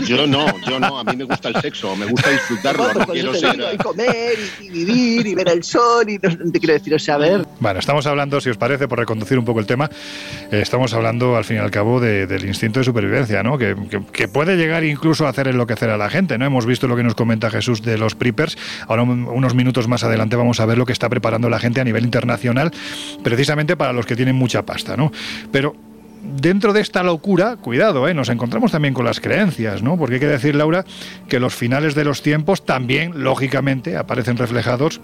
yo, 0.06 0.26
no, 0.26 0.46
yo 0.68 0.78
no. 0.78 0.98
A 0.98 1.04
mí 1.04 1.16
me 1.16 1.24
gusta 1.24 1.48
el 1.48 1.60
sexo, 1.60 1.96
me 1.96 2.06
gusta 2.06 2.30
disfrutarlo. 2.30 2.92
No, 2.94 3.06
quiero 3.06 3.34
ser... 3.34 3.56
Y 3.72 3.76
comer, 3.78 4.38
y, 4.60 4.68
vivir, 4.70 5.26
y 5.26 5.34
ver 5.34 5.48
el 5.48 5.64
sol, 5.64 6.08
y 6.08 6.18
no, 6.18 6.50
te 6.50 6.58
quiero 6.58 6.74
decir, 6.74 6.94
o 6.94 6.98
sea, 6.98 7.14
a 7.14 7.18
ver. 7.18 7.46
Bueno, 7.60 7.80
estamos 7.80 8.06
hablando, 8.06 8.40
si 8.40 8.50
os 8.50 8.56
parece, 8.56 8.88
por 8.88 8.98
reconducir 8.98 9.38
un 9.38 9.44
poco 9.44 9.60
el 9.60 9.66
tema, 9.66 9.90
eh, 10.50 10.60
estamos 10.60 10.92
hablando 10.92 11.36
al 11.36 11.44
fin 11.44 11.56
y 11.56 11.60
al 11.60 11.70
cabo 11.70 12.00
del 12.00 12.44
instinto 12.44 12.80
de 12.80 12.84
supervivencia, 12.84 13.42
¿no? 13.42 13.58
Que, 13.58 13.74
que, 14.12 14.28
puede 14.28 14.56
llegar 14.56 14.84
incluso 14.84 15.26
a 15.26 15.30
hacer 15.30 15.48
enloquecer 15.48 15.90
a 15.90 15.96
la 15.96 16.10
gente, 16.10 16.36
¿no? 16.36 16.44
Hemos 16.44 16.66
visto 16.66 16.86
lo 16.86 16.96
que 16.96 17.02
nos 17.02 17.14
comenta 17.14 17.50
Jesús 17.50 17.82
de 17.82 17.96
los 17.96 18.14
preppers. 18.14 18.58
Ahora, 18.86 19.02
unos 19.02 19.54
minutos 19.54 19.88
más 19.88 20.04
adelante, 20.04 20.36
vamos 20.36 20.60
a 20.60 20.66
ver 20.66 20.76
lo 20.76 20.84
que 20.84 20.92
está 20.92 21.08
preparando 21.08 21.48
la 21.48 21.58
gente 21.58 21.80
a 21.80 21.84
nivel 21.84 22.04
internacional, 22.04 22.70
precisamente 23.22 23.76
para 23.76 23.92
los 23.92 24.04
que 24.06 24.16
tienen 24.16 24.36
mucha 24.36 24.62
pasta, 24.62 24.96
Pero 25.52 25.74
dentro 26.22 26.72
de 26.72 26.80
esta 26.80 27.02
locura, 27.02 27.56
cuidado, 27.56 28.08
¿eh? 28.08 28.14
nos 28.14 28.28
encontramos 28.28 28.72
también 28.72 28.94
con 28.94 29.04
las 29.04 29.20
creencias, 29.20 29.82
¿no? 29.82 29.96
Porque 29.96 30.14
hay 30.14 30.20
que 30.20 30.26
decir, 30.26 30.54
Laura, 30.54 30.84
que 31.28 31.40
los 31.40 31.54
finales 31.54 31.94
de 31.94 32.04
los 32.04 32.22
tiempos 32.22 32.64
también, 32.64 33.22
lógicamente, 33.22 33.96
aparecen 33.96 34.36
reflejados 34.36 35.00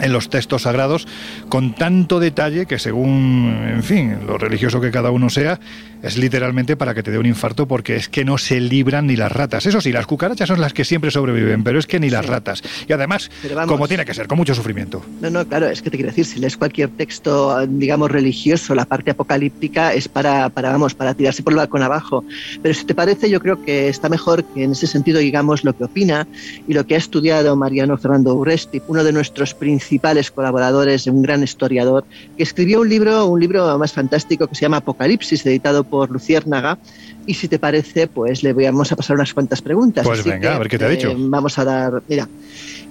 en 0.00 0.12
los 0.12 0.28
textos 0.28 0.62
sagrados 0.62 1.06
con 1.48 1.74
tanto 1.74 2.20
detalle 2.20 2.66
que 2.66 2.78
según, 2.78 3.64
en 3.68 3.82
fin, 3.82 4.18
lo 4.26 4.38
religioso 4.38 4.80
que 4.80 4.90
cada 4.90 5.10
uno 5.10 5.30
sea, 5.30 5.58
es 6.02 6.16
literalmente 6.18 6.76
para 6.76 6.94
que 6.94 7.02
te 7.02 7.10
dé 7.10 7.18
un 7.18 7.26
infarto 7.26 7.66
porque 7.66 7.96
es 7.96 8.08
que 8.08 8.24
no 8.24 8.38
se 8.38 8.60
libran 8.60 9.06
ni 9.06 9.16
las 9.16 9.32
ratas. 9.32 9.66
Eso 9.66 9.80
sí, 9.80 9.92
las 9.92 10.06
cucarachas 10.06 10.48
son 10.48 10.60
las 10.60 10.72
que 10.72 10.84
siempre 10.84 11.10
sobreviven, 11.10 11.64
pero 11.64 11.78
es 11.78 11.86
que 11.86 11.98
ni 11.98 12.10
las 12.10 12.26
ratas. 12.26 12.62
Y 12.86 12.92
además, 12.92 13.30
como 13.66 13.88
tiene 13.88 14.04
que 14.04 14.14
ser, 14.14 14.26
con 14.26 14.38
mucho 14.38 14.54
sufrimiento. 14.54 15.02
No, 15.20 15.30
no, 15.30 15.46
claro, 15.46 15.66
es 15.66 15.82
que 15.82 15.90
te 15.90 15.96
quiero 15.96 16.10
decir, 16.10 16.26
si 16.26 16.38
lees 16.38 16.56
cualquier 16.56 16.90
texto, 16.90 17.66
digamos, 17.66 18.10
religioso, 18.10 18.74
la 18.74 18.84
parte 18.84 19.12
apocalíptica 19.12 19.94
es 19.94 20.08
para, 20.08 20.48
para 20.50 20.70
vamos, 20.70 20.94
para 20.94 21.14
tirarse 21.14 21.42
por 21.42 21.54
el 21.54 21.58
balcón 21.58 21.82
abajo. 21.82 22.24
Pero 22.62 22.74
si 22.74 22.84
te 22.84 22.94
parece, 22.94 23.30
yo 23.30 23.40
creo 23.40 23.64
que 23.64 23.88
está 23.88 24.08
mejor 24.08 24.44
que 24.44 24.64
en 24.64 24.72
ese 24.72 24.86
sentido 24.86 25.18
digamos 25.18 25.64
lo 25.64 25.76
que 25.76 25.84
opina 25.84 26.28
y 26.68 26.74
lo 26.74 26.86
que 26.86 26.94
ha 26.94 26.98
estudiado 26.98 27.56
Mariano 27.56 27.96
Fernando 27.96 28.34
Uresti, 28.34 28.82
uno 28.86 29.02
de 29.02 29.12
nuestros 29.12 29.54
principales 29.54 29.85
colaboradores, 30.30 31.06
un 31.06 31.22
gran 31.22 31.42
historiador, 31.42 32.04
que 32.36 32.42
escribió 32.42 32.80
un 32.80 32.88
libro, 32.88 33.26
un 33.26 33.40
libro 33.40 33.78
más 33.78 33.92
fantástico 33.92 34.46
que 34.46 34.54
se 34.54 34.62
llama 34.62 34.78
Apocalipsis, 34.78 35.44
editado 35.46 35.84
por 35.84 36.10
Luciérnaga. 36.10 36.78
Y 37.26 37.34
si 37.34 37.48
te 37.48 37.58
parece, 37.58 38.06
pues 38.06 38.42
le 38.42 38.52
vamos 38.52 38.92
a 38.92 38.96
pasar 38.96 39.16
unas 39.16 39.34
cuantas 39.34 39.60
preguntas. 39.60 40.06
Pues 40.06 40.24
venga, 40.24 40.54
a 40.54 40.58
ver 40.58 40.68
qué 40.68 40.78
te 40.78 40.84
ha 40.84 40.88
dicho. 40.88 41.10
Eh, 41.10 41.16
vamos 41.18 41.58
a 41.58 41.64
dar, 41.64 42.02
mira, 42.08 42.28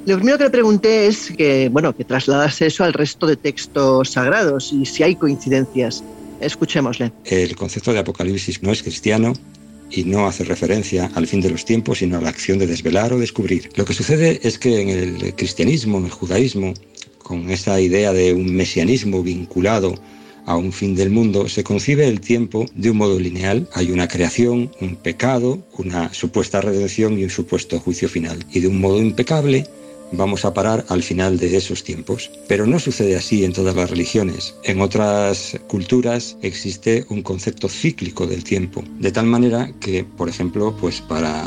lo 0.05 0.17
primero 0.17 0.37
que 0.37 0.43
le 0.43 0.49
pregunté 0.49 1.07
es 1.07 1.31
que, 1.37 1.69
bueno, 1.69 1.95
que 1.95 2.03
trasladase 2.03 2.67
eso 2.67 2.83
al 2.83 2.93
resto 2.93 3.27
de 3.27 3.37
textos 3.37 4.11
sagrados 4.11 4.73
y 4.73 4.85
si 4.85 5.03
hay 5.03 5.15
coincidencias. 5.15 6.03
Escuchémosle. 6.41 7.13
El 7.23 7.55
concepto 7.55 7.93
de 7.93 7.99
apocalipsis 7.99 8.61
no 8.61 8.71
es 8.73 8.83
cristiano 8.83 9.33
y 9.91 10.03
no 10.03 10.27
hace 10.27 10.43
referencia 10.43 11.11
al 11.15 11.27
fin 11.27 11.41
de 11.41 11.49
los 11.49 11.65
tiempos, 11.65 11.99
sino 11.99 12.17
a 12.17 12.21
la 12.21 12.29
acción 12.29 12.57
de 12.59 12.67
desvelar 12.67 13.13
o 13.13 13.19
descubrir. 13.19 13.69
Lo 13.75 13.85
que 13.85 13.93
sucede 13.93 14.39
es 14.43 14.57
que 14.57 14.81
en 14.81 14.89
el 14.89 15.35
cristianismo, 15.35 15.97
en 15.97 16.05
el 16.05 16.11
judaísmo, 16.11 16.73
con 17.19 17.49
esa 17.49 17.79
idea 17.81 18.13
de 18.13 18.33
un 18.33 18.53
mesianismo 18.55 19.23
vinculado 19.23 19.95
a 20.45 20.55
un 20.55 20.71
fin 20.71 20.95
del 20.95 21.09
mundo, 21.09 21.49
se 21.49 21.63
concibe 21.63 22.07
el 22.07 22.21
tiempo 22.21 22.65
de 22.75 22.91
un 22.91 22.97
modo 22.97 23.19
lineal. 23.19 23.67
Hay 23.73 23.91
una 23.91 24.07
creación, 24.07 24.71
un 24.79 24.95
pecado, 24.95 25.65
una 25.77 26.13
supuesta 26.13 26.61
redención 26.61 27.17
y 27.17 27.23
un 27.23 27.31
supuesto 27.31 27.79
juicio 27.79 28.07
final. 28.07 28.45
Y 28.53 28.59
de 28.59 28.67
un 28.67 28.79
modo 28.79 28.99
impecable 29.01 29.67
vamos 30.11 30.45
a 30.45 30.53
parar 30.53 30.85
al 30.89 31.03
final 31.03 31.37
de 31.37 31.55
esos 31.57 31.83
tiempos. 31.83 32.31
Pero 32.47 32.65
no 32.65 32.79
sucede 32.79 33.15
así 33.15 33.43
en 33.43 33.53
todas 33.53 33.75
las 33.75 33.89
religiones. 33.89 34.55
En 34.63 34.81
otras 34.81 35.59
culturas 35.67 36.37
existe 36.41 37.05
un 37.09 37.21
concepto 37.21 37.69
cíclico 37.69 38.27
del 38.27 38.43
tiempo, 38.43 38.83
de 38.99 39.11
tal 39.11 39.25
manera 39.25 39.71
que, 39.79 40.03
por 40.03 40.29
ejemplo, 40.29 40.75
pues 40.79 41.01
para 41.01 41.43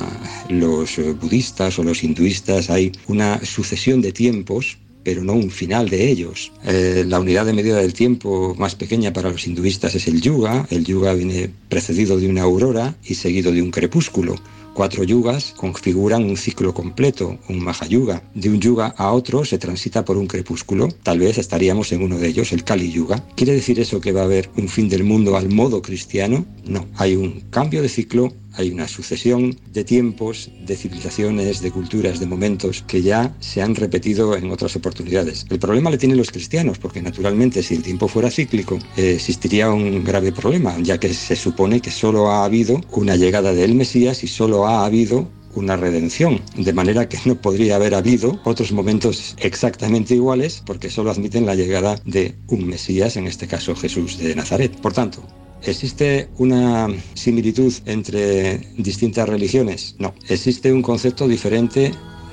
los 0.48 0.96
budistas 1.20 1.78
o 1.78 1.84
los 1.84 2.02
hinduistas 2.02 2.70
hay 2.70 2.92
una 3.06 3.44
sucesión 3.44 4.00
de 4.00 4.12
tiempos 4.12 4.78
pero 5.08 5.24
no 5.24 5.32
un 5.32 5.50
final 5.50 5.88
de 5.88 6.10
ellos. 6.10 6.52
Eh, 6.66 7.02
la 7.06 7.18
unidad 7.18 7.46
de 7.46 7.54
medida 7.54 7.78
del 7.78 7.94
tiempo 7.94 8.54
más 8.58 8.74
pequeña 8.74 9.10
para 9.10 9.30
los 9.30 9.46
hinduistas 9.46 9.94
es 9.94 10.06
el 10.06 10.20
yuga. 10.20 10.66
El 10.68 10.84
yuga 10.84 11.14
viene 11.14 11.50
precedido 11.70 12.18
de 12.18 12.28
una 12.28 12.42
aurora 12.42 12.94
y 13.02 13.14
seguido 13.14 13.50
de 13.50 13.62
un 13.62 13.70
crepúsculo. 13.70 14.34
Cuatro 14.78 15.02
yugas 15.02 15.54
configuran 15.56 16.22
un 16.22 16.36
ciclo 16.36 16.72
completo, 16.72 17.36
un 17.48 17.58
Mahayuga. 17.58 18.22
De 18.32 18.48
un 18.48 18.60
yuga 18.60 18.94
a 18.96 19.10
otro 19.10 19.44
se 19.44 19.58
transita 19.58 20.04
por 20.04 20.16
un 20.16 20.28
crepúsculo. 20.28 20.86
Tal 21.02 21.18
vez 21.18 21.36
estaríamos 21.36 21.90
en 21.90 22.00
uno 22.00 22.16
de 22.16 22.28
ellos, 22.28 22.52
el 22.52 22.62
Kali 22.62 22.92
Yuga. 22.92 23.26
¿Quiere 23.34 23.54
decir 23.54 23.80
eso 23.80 24.00
que 24.00 24.12
va 24.12 24.20
a 24.20 24.26
haber 24.26 24.48
un 24.56 24.68
fin 24.68 24.88
del 24.88 25.02
mundo 25.02 25.36
al 25.36 25.48
modo 25.48 25.82
cristiano? 25.82 26.46
No. 26.64 26.86
Hay 26.94 27.16
un 27.16 27.40
cambio 27.50 27.82
de 27.82 27.88
ciclo 27.88 28.32
hay 28.54 28.70
una 28.70 28.88
sucesión 28.88 29.56
de 29.72 29.84
tiempos, 29.84 30.50
de 30.66 30.76
civilizaciones, 30.76 31.60
de 31.60 31.70
culturas, 31.70 32.20
de 32.20 32.26
momentos 32.26 32.84
que 32.86 33.02
ya 33.02 33.34
se 33.40 33.62
han 33.62 33.74
repetido 33.74 34.36
en 34.36 34.50
otras 34.50 34.74
oportunidades. 34.76 35.46
El 35.50 35.58
problema 35.58 35.90
le 35.90 35.98
tienen 35.98 36.18
los 36.18 36.30
cristianos, 36.30 36.78
porque 36.78 37.02
naturalmente 37.02 37.62
si 37.62 37.74
el 37.74 37.82
tiempo 37.82 38.08
fuera 38.08 38.30
cíclico, 38.30 38.78
existiría 38.96 39.70
un 39.70 40.04
grave 40.04 40.32
problema, 40.32 40.76
ya 40.80 40.98
que 40.98 41.12
se 41.12 41.36
supone 41.36 41.80
que 41.80 41.90
solo 41.90 42.30
ha 42.30 42.44
habido 42.44 42.80
una 42.92 43.16
llegada 43.16 43.52
del 43.52 43.74
Mesías 43.74 44.24
y 44.24 44.28
solo 44.28 44.66
ha 44.66 44.84
habido 44.84 45.28
una 45.54 45.76
redención, 45.76 46.40
de 46.56 46.72
manera 46.72 47.08
que 47.08 47.18
no 47.24 47.40
podría 47.40 47.76
haber 47.76 47.94
habido 47.94 48.40
otros 48.44 48.72
momentos 48.72 49.34
exactamente 49.38 50.14
iguales 50.14 50.62
porque 50.64 50.90
solo 50.90 51.10
admiten 51.10 51.46
la 51.46 51.54
llegada 51.54 52.00
de 52.04 52.36
un 52.48 52.66
Mesías, 52.66 53.16
en 53.16 53.26
este 53.26 53.46
caso 53.46 53.74
Jesús 53.74 54.18
de 54.18 54.34
Nazaret. 54.34 54.74
Por 54.80 54.92
tanto, 54.92 55.22
¿Existe 55.62 56.28
una 56.38 56.88
similitud 57.14 57.72
entre 57.86 58.58
distintas 58.76 59.28
religiones? 59.28 59.96
No, 59.98 60.14
existe 60.28 60.72
un 60.72 60.82
concepto 60.82 61.26
diferente 61.26 61.92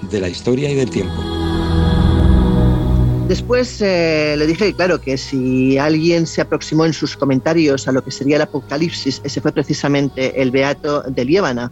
de 0.09 0.19
la 0.19 0.29
historia 0.29 0.69
y 0.69 0.75
del 0.75 0.89
tiempo. 0.89 1.13
Después 3.27 3.81
eh, 3.81 4.35
le 4.37 4.45
dije, 4.45 4.71
claro, 4.73 5.01
que 5.01 5.17
si 5.17 5.79
alguien 5.79 6.27
se 6.27 6.41
aproximó 6.41 6.85
en 6.85 6.93
sus 6.93 7.17
comentarios 7.17 7.87
a 7.87 7.91
lo 7.91 8.03
que 8.03 8.11
sería 8.11 8.35
el 8.35 8.43
Apocalipsis, 8.43 9.19
ese 9.23 9.41
fue 9.41 9.51
precisamente 9.51 10.39
el 10.39 10.51
Beato 10.51 11.01
de 11.01 11.25
Liébana. 11.25 11.71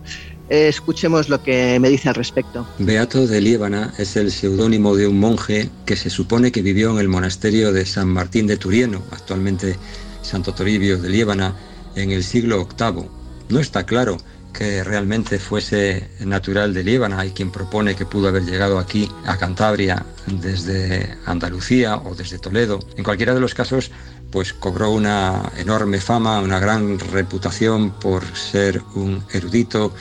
Eh, 0.50 0.68
escuchemos 0.68 1.30
lo 1.30 1.44
que 1.44 1.80
me 1.80 1.90
dice 1.90 2.10
al 2.10 2.16
respecto. 2.16 2.68
Beato 2.80 3.28
de 3.28 3.40
Liébana 3.40 3.94
es 4.00 4.16
el 4.16 4.32
seudónimo 4.32 4.96
de 4.96 5.06
un 5.06 5.20
monje 5.20 5.70
que 5.86 5.96
se 5.96 6.10
supone 6.10 6.52
que 6.52 6.64
vivió 6.64 6.90
en 6.92 6.98
el 6.98 7.08
monasterio 7.08 7.72
de 7.72 7.86
San 7.86 8.08
Martín 8.08 8.48
de 8.48 8.58
Turieno, 8.58 9.04
actualmente 9.12 9.78
Santo 10.24 10.54
Toribio 10.54 10.98
de 10.98 11.10
Liébana 11.10 11.56
en 11.96 12.12
el 12.12 12.24
siglo 12.24 12.68
VIII. 12.68 13.08
No 13.50 13.60
está 13.60 13.86
claro 13.86 14.18
que 14.54 14.84
realmente 14.84 15.40
fuese 15.40 16.08
natural 16.20 16.74
de 16.74 16.84
Líbana. 16.84 17.20
Hay 17.20 17.32
quien 17.32 17.52
propone 17.52 17.96
que 17.96 18.06
pudo 18.06 18.28
haber 18.28 18.46
llegado 18.46 18.78
aquí 18.78 19.10
a 19.26 19.38
Cantabria 19.38 20.06
desde 20.28 21.18
Andalucía 21.26 21.98
o 21.98 22.16
desde 22.16 22.38
Toledo. 22.38 22.80
En 22.96 23.04
cualquiera 23.04 23.34
de 23.34 23.40
los 23.40 23.56
casos, 23.56 23.92
pues 24.32 24.54
cobró 24.54 24.92
una 24.92 25.52
enorme 25.58 26.00
fama, 26.00 26.40
una 26.40 26.60
gran 26.60 27.00
reputación 27.00 27.92
por 27.92 28.24
ser 28.36 28.82
un 28.96 29.24
erudito, 29.32 29.94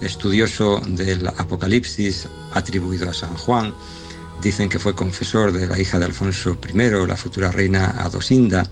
estudioso 0.00 0.80
del 0.86 1.26
Apocalipsis 1.28 2.26
atribuido 2.52 3.08
a 3.08 3.14
San 3.14 3.34
Juan. 3.36 3.74
Dicen 4.42 4.68
que 4.68 4.78
fue 4.78 4.94
confesor 4.94 5.52
de 5.52 5.66
la 5.66 5.78
hija 5.78 5.98
de 5.98 6.06
Alfonso 6.06 6.58
I, 6.72 7.06
la 7.06 7.16
futura 7.16 7.52
reina 7.52 7.90
Adosinda. 7.98 8.68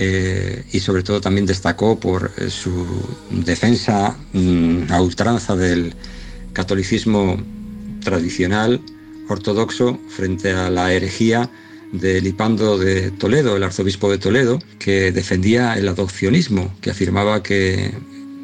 Eh, 0.00 0.62
y 0.70 0.78
sobre 0.78 1.02
todo 1.02 1.20
también 1.20 1.44
destacó 1.44 1.98
por 1.98 2.30
eh, 2.36 2.50
su 2.50 2.86
defensa 3.30 4.16
mm, 4.32 4.92
a 4.92 5.02
ultranza 5.02 5.56
del 5.56 5.92
catolicismo 6.52 7.36
tradicional 8.04 8.80
ortodoxo 9.28 9.98
frente 10.08 10.52
a 10.52 10.70
la 10.70 10.92
herejía 10.92 11.50
de 11.92 12.20
Lipando 12.20 12.78
de 12.78 13.10
Toledo, 13.10 13.56
el 13.56 13.64
arzobispo 13.64 14.08
de 14.08 14.18
Toledo, 14.18 14.60
que 14.78 15.10
defendía 15.10 15.76
el 15.76 15.88
adopcionismo, 15.88 16.72
que 16.80 16.90
afirmaba 16.90 17.42
que 17.42 17.92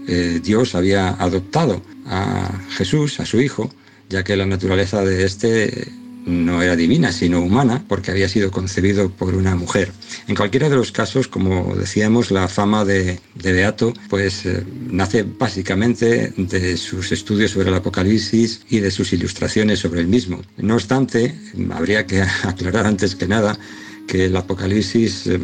eh, 0.09 0.41
Dios 0.43 0.75
había 0.75 1.11
adoptado 1.11 1.83
a 2.07 2.51
Jesús, 2.71 3.21
a 3.21 3.27
su 3.27 3.41
hijo, 3.41 3.71
ya 4.09 4.25
que 4.25 4.37
la 4.37 4.47
naturaleza 4.47 5.05
de 5.05 5.25
este 5.25 5.87
no 6.27 6.63
era 6.63 6.77
divina, 6.77 7.13
sino 7.13 7.41
humana, 7.41 7.85
porque 7.87 8.11
había 8.11 8.29
sido 8.29 8.51
concebido 8.51 9.11
por 9.11 9.35
una 9.35 9.55
mujer. 9.55 9.93
En 10.27 10.37
cualquiera 10.37 10.69
de 10.69 10.77
los 10.77 10.93
casos, 10.93 11.29
como 11.29 11.75
decíamos, 11.75 12.31
la 12.31 12.49
fama 12.49 12.85
de, 12.85 13.21
Beato 13.35 13.93
pues, 14.09 14.47
eh, 14.47 14.65
nace 14.91 15.23
básicamente 15.23 16.33
de 16.37 16.77
sus 16.77 17.13
estudios 17.13 17.51
sobre 17.53 17.69
el 17.69 17.75
Apocalipsis 17.75 18.63
y 18.71 18.81
de 18.81 18.91
sus 18.91 19.13
ilustraciones 19.13 19.81
sobre 19.81 20.01
el 20.01 20.07
mismo. 20.07 20.41
No 20.57 20.75
obstante, 20.75 21.35
habría 21.73 22.07
que 22.07 22.23
aclarar 22.43 22.87
antes 22.87 23.15
que 23.15 23.27
nada 23.27 23.59
que 24.07 24.27
el 24.27 24.37
Apocalipsis 24.37 25.27
eh, 25.27 25.41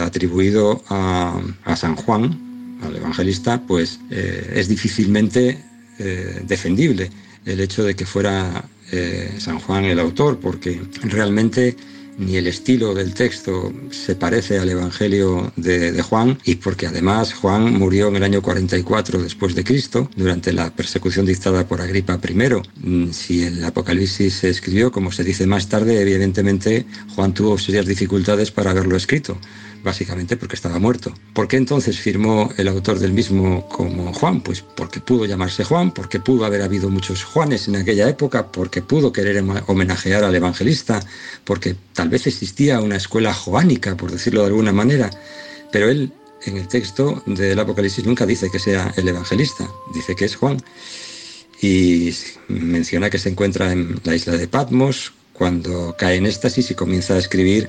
atribuido 0.00 0.82
a, 0.88 1.40
San 1.76 1.96
Juan, 1.96 2.78
al 2.82 2.96
evangelista, 2.96 3.62
pues 3.66 4.00
eh, 4.10 4.52
es 4.54 4.68
difícilmente 4.68 5.62
defendible 6.44 7.10
el 7.46 7.60
hecho 7.60 7.82
de 7.84 7.96
que 7.96 8.04
fuera 8.04 8.68
eh, 8.92 9.34
San 9.38 9.58
Juan 9.58 9.84
el 9.84 9.98
autor, 9.98 10.38
porque 10.38 10.80
realmente 11.02 11.76
ni 12.18 12.36
el 12.36 12.46
estilo 12.46 12.94
del 12.94 13.14
texto 13.14 13.72
se 13.90 14.16
parece 14.16 14.58
al 14.58 14.70
Evangelio 14.70 15.52
de, 15.56 16.00
Juan 16.02 16.38
y 16.44 16.56
porque 16.56 16.86
además 16.86 17.34
Juan 17.34 17.74
murió 17.74 18.08
en 18.08 18.16
el 18.16 18.22
año 18.22 18.42
44 18.42 19.22
después 19.22 19.54
de 19.54 19.64
Cristo 19.64 20.10
durante 20.16 20.52
la 20.52 20.70
persecución 20.70 21.26
dictada 21.26 21.66
por 21.66 21.80
Agripa 21.80 22.18
I. 22.22 22.88
Mm, 22.88 23.12
si 23.12 23.44
el 23.44 23.64
Apocalipsis 23.64 24.34
se 24.34 24.48
escribió, 24.48 24.90
como 24.90 25.12
se 25.12 25.24
dice 25.24 25.46
más 25.46 25.68
tarde, 25.68 26.00
evidentemente 26.00 26.86
Juan 27.14 27.34
tuvo 27.34 27.58
serias 27.58 27.86
dificultades 27.86 28.50
para 28.50 28.70
haberlo 28.70 28.96
escrito 28.96 29.38
básicamente 29.82 30.36
porque 30.36 30.56
estaba 30.56 30.78
muerto. 30.78 31.12
¿Por 31.32 31.48
qué 31.48 31.56
entonces 31.56 31.98
firmó 31.98 32.50
el 32.56 32.68
autor 32.68 32.98
del 32.98 33.12
mismo 33.12 33.68
como 33.68 34.12
Juan? 34.12 34.40
Pues 34.40 34.62
porque 34.62 35.00
pudo 35.00 35.24
llamarse 35.24 35.64
Juan, 35.64 35.92
porque 35.92 36.20
pudo 36.20 36.44
haber 36.44 36.62
habido 36.62 36.90
muchos 36.90 37.24
Juanes 37.24 37.68
en 37.68 37.76
aquella 37.76 38.08
época, 38.08 38.50
porque 38.50 38.82
pudo 38.82 39.12
querer 39.12 39.44
homenajear 39.66 40.24
al 40.24 40.34
evangelista, 40.34 41.00
porque 41.44 41.76
tal 41.92 42.08
vez 42.08 42.26
existía 42.26 42.80
una 42.80 42.96
escuela 42.96 43.32
joánica, 43.32 43.96
por 43.96 44.10
decirlo 44.10 44.40
de 44.40 44.48
alguna 44.48 44.72
manera, 44.72 45.10
pero 45.72 45.88
él 45.88 46.12
en 46.44 46.56
el 46.56 46.68
texto 46.68 47.22
del 47.26 47.58
Apocalipsis 47.58 48.04
nunca 48.04 48.26
dice 48.26 48.50
que 48.50 48.58
sea 48.58 48.92
el 48.96 49.08
evangelista, 49.08 49.68
dice 49.94 50.14
que 50.14 50.26
es 50.26 50.36
Juan. 50.36 50.62
Y 51.60 52.14
menciona 52.48 53.08
que 53.08 53.18
se 53.18 53.30
encuentra 53.30 53.72
en 53.72 53.98
la 54.04 54.14
isla 54.14 54.36
de 54.36 54.46
Patmos 54.46 55.12
cuando 55.32 55.94
cae 55.98 56.16
en 56.16 56.26
éxtasis 56.26 56.70
y 56.70 56.74
comienza 56.74 57.14
a 57.14 57.18
escribir 57.18 57.68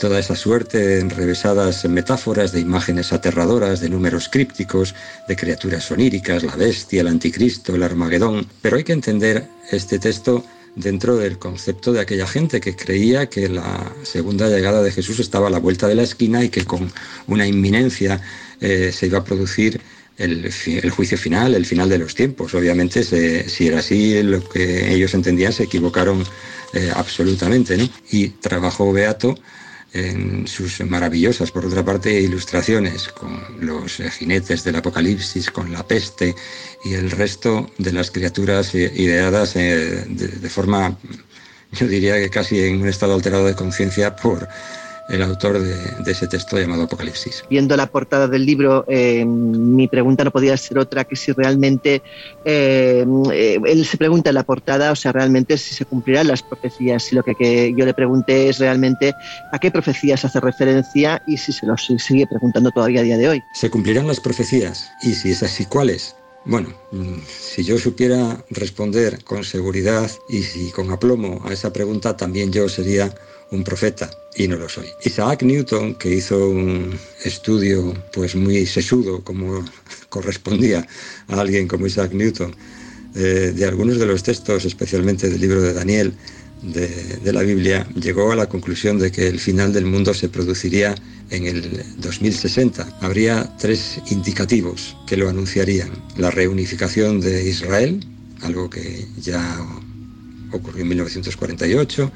toda 0.00 0.18
esa 0.18 0.34
suerte 0.34 0.78
de 0.78 1.00
enrevesadas 1.00 1.84
metáforas 1.84 2.52
de 2.52 2.60
imágenes 2.60 3.12
aterradoras, 3.12 3.80
de 3.80 3.90
números 3.90 4.30
crípticos, 4.30 4.94
de 5.28 5.36
criaturas 5.36 5.90
oníricas, 5.90 6.42
la 6.42 6.56
bestia, 6.56 7.02
el 7.02 7.08
anticristo, 7.08 7.74
el 7.74 7.82
Armagedón. 7.82 8.46
Pero 8.62 8.78
hay 8.78 8.84
que 8.84 8.94
entender 8.94 9.46
este 9.70 9.98
texto 9.98 10.42
dentro 10.74 11.16
del 11.16 11.38
concepto 11.38 11.92
de 11.92 12.00
aquella 12.00 12.26
gente 12.26 12.62
que 12.62 12.74
creía 12.74 13.28
que 13.28 13.50
la 13.50 13.92
segunda 14.02 14.48
llegada 14.48 14.82
de 14.82 14.90
Jesús 14.90 15.20
estaba 15.20 15.48
a 15.48 15.50
la 15.50 15.58
vuelta 15.58 15.86
de 15.86 15.96
la 15.96 16.02
esquina 16.02 16.42
y 16.42 16.48
que 16.48 16.64
con 16.64 16.90
una 17.26 17.46
inminencia 17.46 18.22
eh, 18.62 18.92
se 18.92 19.06
iba 19.06 19.18
a 19.18 19.24
producir 19.24 19.82
el, 20.16 20.50
juicio 20.90 21.18
final, 21.18 21.54
el 21.54 21.66
final 21.66 21.90
de 21.90 21.98
los 21.98 22.14
tiempos. 22.14 22.54
Obviamente, 22.54 23.04
si 23.04 23.66
era 23.66 23.80
así 23.80 24.22
lo 24.22 24.46
que 24.48 24.94
ellos 24.94 25.12
entendían, 25.12 25.52
se 25.52 25.64
equivocaron 25.64 26.24
eh, 26.72 26.90
absolutamente. 26.94 27.90
Y 28.10 28.28
trabajó 28.28 28.92
Beato 28.92 29.34
en 29.92 30.46
sus 30.46 30.80
maravillosas, 30.80 31.50
por 31.50 31.66
otra 31.66 31.84
parte, 31.84 32.20
ilustraciones 32.20 33.08
con 33.08 33.40
los 33.60 33.96
jinetes 34.18 34.64
del 34.64 34.76
Apocalipsis, 34.76 35.50
con 35.50 35.72
la 35.72 35.86
peste 35.86 36.34
y 36.84 36.94
el 36.94 37.10
resto 37.10 37.70
de 37.78 37.92
las 37.92 38.10
criaturas 38.10 38.74
ideadas 38.74 39.56
eh, 39.56 40.04
de, 40.06 40.48
forma, 40.48 40.96
yo 41.72 41.88
diría 41.88 42.16
que 42.16 42.30
casi 42.30 42.60
en 42.60 42.82
un 42.82 42.88
estado 42.88 43.14
alterado 43.14 43.46
de 43.46 43.54
conciencia 43.54 44.14
por 44.14 44.48
el 45.10 45.22
autor 45.22 45.58
de, 45.60 46.10
ese 46.10 46.26
texto 46.26 46.58
llamado 46.58 46.84
Apocalipsis. 46.84 47.44
Viendo 47.50 47.76
la 47.76 47.86
portada 47.86 48.28
del 48.28 48.46
libro, 48.46 48.84
eh, 48.88 49.24
mi 49.24 49.88
pregunta 49.88 50.24
no 50.24 50.30
podía 50.30 50.56
ser 50.56 50.78
otra 50.78 51.04
que 51.04 51.16
si 51.16 51.32
realmente, 51.32 52.02
eh, 52.44 53.04
eh, 53.32 53.58
él 53.64 53.84
se 53.84 53.96
pregunta 53.96 54.30
en 54.30 54.34
la 54.34 54.44
portada, 54.44 54.92
o 54.92 54.96
sea, 54.96 55.12
realmente 55.12 55.56
si 55.58 55.74
se 55.74 55.84
cumplirán 55.84 56.28
las 56.28 56.42
profecías. 56.42 57.12
Y 57.12 57.16
lo 57.16 57.22
que, 57.22 57.74
yo 57.76 57.84
le 57.84 57.94
pregunté 57.94 58.48
es 58.48 58.58
realmente 58.58 59.14
a 59.52 59.58
qué 59.58 59.70
profecías 59.70 60.24
hace 60.24 60.40
referencia 60.40 61.22
y 61.26 61.36
si 61.36 61.52
se 61.52 61.66
lo 61.66 61.76
sigue 61.76 62.26
preguntando 62.26 62.70
todavía 62.70 63.00
a 63.00 63.04
día 63.04 63.18
de 63.18 63.28
hoy. 63.28 63.42
¿Se 63.52 63.70
cumplirán 63.70 64.06
las 64.06 64.20
profecías? 64.20 64.90
Y 65.02 65.14
si 65.14 65.30
es 65.30 65.42
así, 65.42 65.66
¿cuáles? 65.66 66.14
Bueno, 66.44 66.70
mm, 66.92 67.18
si 67.28 67.64
yo 67.64 67.78
supiera 67.78 68.42
responder 68.50 69.22
con 69.24 69.44
seguridad 69.44 70.10
y 70.28 70.42
si 70.42 70.70
con 70.70 70.90
aplomo 70.90 71.42
a 71.44 71.52
esa 71.52 71.72
pregunta, 71.72 72.16
también 72.16 72.50
yo 72.50 72.68
sería 72.68 73.14
un 73.50 73.64
profeta 73.64 74.10
y 74.36 74.48
no 74.48 74.56
lo 74.56 74.68
soy. 74.68 74.86
Isaac 75.04 75.42
Newton, 75.42 75.94
que 75.94 76.14
hizo 76.14 76.48
un 76.48 76.98
estudio 77.24 77.94
pues 78.12 78.34
muy 78.36 78.66
sesudo 78.66 79.22
como 79.22 79.64
correspondía 80.08 80.86
a 81.28 81.40
alguien 81.40 81.66
como 81.66 81.86
Isaac 81.86 82.12
Newton, 82.12 82.54
eh, 83.14 83.52
de 83.54 83.64
algunos 83.64 83.98
de 83.98 84.06
los 84.06 84.22
textos, 84.22 84.64
especialmente 84.64 85.28
del 85.28 85.40
libro 85.40 85.60
de 85.60 85.72
Daniel, 85.72 86.14
de, 86.62 86.86
de, 86.88 87.32
la 87.32 87.42
Biblia, 87.42 87.88
llegó 87.94 88.32
a 88.32 88.36
la 88.36 88.46
conclusión 88.48 88.98
de 88.98 89.10
que 89.10 89.26
el 89.26 89.40
final 89.40 89.72
del 89.72 89.86
mundo 89.86 90.12
se 90.12 90.28
produciría 90.28 90.94
en 91.30 91.46
el 91.46 91.84
2060. 91.98 92.98
Habría 93.00 93.56
tres 93.58 94.00
indicativos 94.10 94.96
que 95.06 95.16
lo 95.16 95.28
anunciarían. 95.28 95.90
La 96.18 96.30
reunificación 96.30 97.20
de 97.20 97.48
Israel, 97.48 98.04
algo 98.42 98.68
que 98.68 99.06
ya 99.20 99.58
ocurrió 100.52 100.82
en 100.82 100.88
1948, 100.88 102.12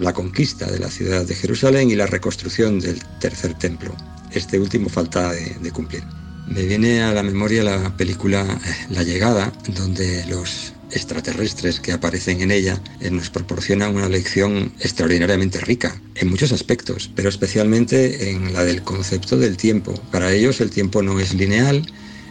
la 0.00 0.12
conquista 0.12 0.70
de 0.70 0.78
la 0.78 0.90
ciudad 0.90 1.24
de 1.24 1.34
Jerusalén 1.34 1.90
y 1.90 1.94
la 1.94 2.06
reconstrucción 2.06 2.80
del 2.80 3.00
tercer 3.20 3.54
templo. 3.54 3.94
Este 4.32 4.58
último 4.58 4.88
falta 4.88 5.32
de, 5.32 5.70
cumplir. 5.70 6.02
Me 6.48 6.62
viene 6.62 7.02
a 7.02 7.12
la 7.12 7.22
memoria 7.22 7.62
la 7.62 7.96
película 7.96 8.42
eh, 8.42 8.86
La 8.90 9.02
llegada, 9.02 9.52
donde 9.68 10.24
los 10.26 10.72
extraterrestres 10.90 11.78
que 11.78 11.92
aparecen 11.92 12.40
en 12.40 12.50
ella 12.50 12.80
eh, 13.00 13.10
nos 13.10 13.30
proporcionan 13.30 13.94
una 13.94 14.08
lección 14.08 14.72
extraordinariamente 14.80 15.60
rica 15.60 16.00
en 16.16 16.28
muchos 16.28 16.50
aspectos, 16.50 17.10
pero 17.14 17.28
especialmente 17.28 18.30
en 18.30 18.52
la 18.52 18.64
del 18.64 18.82
concepto 18.82 19.36
del 19.36 19.56
tiempo. 19.56 19.94
Para 20.10 20.32
ellos 20.32 20.60
el 20.60 20.70
tiempo 20.70 21.02
no 21.02 21.20
es 21.20 21.34
lineal, 21.34 21.86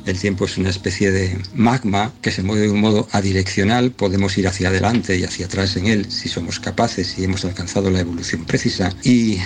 el 0.10 0.20
tiempo 0.20 0.46
es 0.46 0.58
una 0.58 0.70
especie 0.70 1.12
de 1.12 1.38
magma 1.54 2.12
que 2.22 2.32
se 2.32 2.44
mueve 2.44 2.64
de 2.64 2.72
un 2.72 2.82
modo 2.82 3.08
adireccional. 3.12 3.92
Podemos 3.92 4.38
ir 4.38 4.48
hacia 4.48 4.70
adelante 4.70 5.18
y 5.18 5.24
hacia 5.24 5.46
atrás 5.46 5.78
en 5.78 5.88
él 5.88 6.12
si 6.12 6.30
somos 6.30 6.60
capaces 6.60 7.18
y 7.18 7.24
hemos 7.24 7.46
alcanzado 7.46 7.90
la 7.92 8.00
evolución 8.00 8.46
precisa. 8.46 8.94
Y 9.04 9.38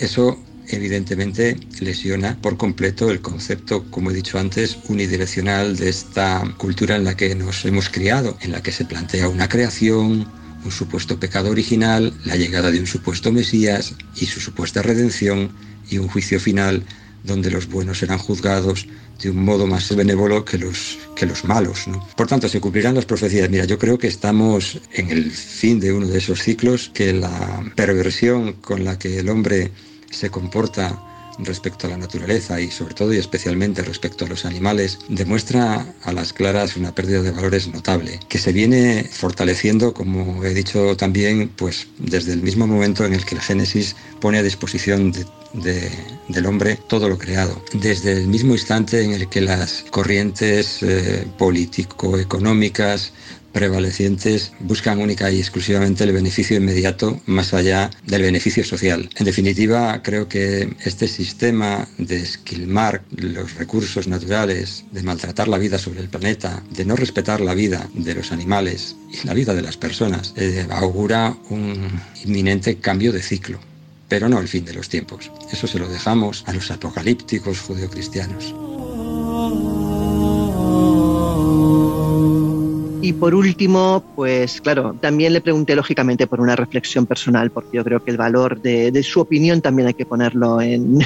eso 0.00 0.38
evidentemente 0.68 1.56
lesiona 1.80 2.38
por 2.40 2.56
completo 2.56 3.10
el 3.10 3.20
concepto, 3.20 3.84
como 3.90 4.10
he 4.10 4.14
dicho 4.14 4.38
antes, 4.38 4.78
unidireccional 4.88 5.76
de 5.76 5.88
esta 5.88 6.42
cultura 6.58 6.96
en 6.96 7.04
la 7.04 7.16
que 7.16 7.34
nos 7.34 7.64
hemos 7.64 7.88
criado, 7.88 8.36
en 8.40 8.52
la 8.52 8.62
que 8.62 8.72
se 8.72 8.84
plantea 8.84 9.28
una 9.28 9.48
creación, 9.48 10.30
un 10.64 10.70
supuesto 10.70 11.18
pecado 11.18 11.50
original, 11.50 12.12
la 12.24 12.36
llegada 12.36 12.70
de 12.70 12.80
un 12.80 12.86
supuesto 12.86 13.32
Mesías 13.32 13.94
y 14.16 14.26
su 14.26 14.40
supuesta 14.40 14.82
redención 14.82 15.50
y 15.90 15.98
un 15.98 16.08
juicio 16.08 16.38
final 16.38 16.84
donde 17.22 17.50
los 17.50 17.68
buenos 17.68 17.98
serán 17.98 18.18
juzgados 18.18 18.86
de 19.20 19.30
un 19.30 19.44
modo 19.44 19.66
más 19.66 19.94
benévolo 19.94 20.44
que 20.44 20.58
los, 20.58 20.98
que 21.14 21.26
los 21.26 21.44
malos. 21.44 21.84
Por 22.16 22.26
tanto, 22.26 22.48
se 22.48 22.60
cumplirán 22.60 22.94
las 22.94 23.04
profecías. 23.04 23.48
Mira, 23.48 23.64
yo 23.64 23.78
creo 23.78 23.98
que 23.98 24.08
estamos 24.08 24.80
en 24.92 25.10
el 25.10 25.30
fin 25.30 25.78
de 25.78 25.92
uno 25.92 26.06
de 26.06 26.18
esos 26.18 26.42
ciclos, 26.42 26.90
que 26.92 27.12
la 27.12 27.62
perversión 27.76 28.54
con 28.54 28.84
la 28.84 28.98
que 28.98 29.18
el 29.18 29.28
hombre 29.28 29.70
se 30.10 30.30
comporta 30.30 31.11
respecto 31.38 31.86
a 31.86 31.90
la 31.90 31.96
naturaleza 31.96 32.60
y 32.60 32.70
sobre 32.70 32.94
todo 32.94 33.12
y 33.12 33.18
especialmente 33.18 33.82
respecto 33.82 34.24
a 34.24 34.28
los 34.28 34.44
animales 34.44 34.98
demuestra 35.08 35.86
a 36.02 36.12
las 36.12 36.32
claras 36.32 36.76
una 36.76 36.94
pérdida 36.94 37.22
de 37.22 37.30
valores 37.30 37.68
notable 37.68 38.20
que 38.28 38.38
se 38.38 38.52
viene 38.52 39.04
fortaleciendo 39.10 39.94
como 39.94 40.44
he 40.44 40.54
dicho 40.54 40.96
también 40.96 41.48
pues 41.56 41.88
desde 41.98 42.32
el 42.32 42.42
mismo 42.42 42.66
momento 42.66 43.04
en 43.04 43.14
el 43.14 43.24
que 43.24 43.34
el 43.34 43.40
Génesis 43.40 43.96
pone 44.20 44.38
a 44.38 44.42
disposición 44.42 45.12
del 45.52 46.46
hombre 46.46 46.78
todo 46.88 47.08
lo 47.08 47.18
creado. 47.18 47.62
Desde 47.72 48.12
el 48.12 48.28
mismo 48.28 48.52
instante 48.52 49.02
en 49.02 49.12
el 49.12 49.28
que 49.28 49.40
las 49.40 49.84
corrientes 49.90 50.82
eh, 50.82 51.26
político-económicas 51.38 53.12
prevalecientes 53.52 54.52
buscan 54.60 55.00
única 55.00 55.30
y 55.30 55.38
exclusivamente 55.38 56.04
el 56.04 56.12
beneficio 56.12 56.56
inmediato 56.56 57.20
más 57.26 57.54
allá 57.54 57.90
del 58.06 58.22
beneficio 58.22 58.64
social. 58.64 59.08
En 59.16 59.24
definitiva, 59.24 60.02
creo 60.02 60.28
que 60.28 60.74
este 60.84 61.08
sistema 61.08 61.86
de 61.98 62.16
esquilmar 62.16 63.02
los 63.10 63.54
recursos 63.54 64.08
naturales, 64.08 64.84
de 64.92 65.02
maltratar 65.02 65.48
la 65.48 65.58
vida 65.58 65.78
sobre 65.78 66.00
el 66.00 66.08
planeta, 66.08 66.62
de 66.70 66.84
no 66.84 66.96
respetar 66.96 67.40
la 67.40 67.54
vida 67.54 67.88
de 67.94 68.14
los 68.14 68.32
animales 68.32 68.96
y 69.12 69.26
la 69.26 69.34
vida 69.34 69.54
de 69.54 69.62
las 69.62 69.76
personas, 69.76 70.32
eh, 70.36 70.66
augura 70.70 71.36
un 71.50 72.00
inminente 72.24 72.76
cambio 72.76 73.12
de 73.12 73.22
ciclo 73.22 73.60
pero 74.12 74.28
no 74.28 74.40
el 74.40 74.46
fin 74.46 74.62
de 74.66 74.74
los 74.74 74.90
tiempos. 74.90 75.30
Eso 75.50 75.66
se 75.66 75.78
lo 75.78 75.88
dejamos 75.88 76.44
a 76.46 76.52
los 76.52 76.70
apocalípticos 76.70 77.60
judeocristianos. 77.60 78.54
Y 83.02 83.14
por 83.14 83.34
último, 83.34 84.04
pues 84.14 84.60
claro, 84.60 84.96
también 85.00 85.32
le 85.32 85.40
pregunté 85.40 85.74
lógicamente 85.74 86.28
por 86.28 86.40
una 86.40 86.54
reflexión 86.54 87.04
personal, 87.04 87.50
porque 87.50 87.76
yo 87.76 87.82
creo 87.82 88.04
que 88.04 88.12
el 88.12 88.16
valor 88.16 88.62
de, 88.62 89.02
su 89.02 89.20
opinión 89.20 89.60
también 89.60 89.88
hay 89.88 89.94
que 89.94 90.06
ponerlo 90.06 90.60
en, 90.60 91.00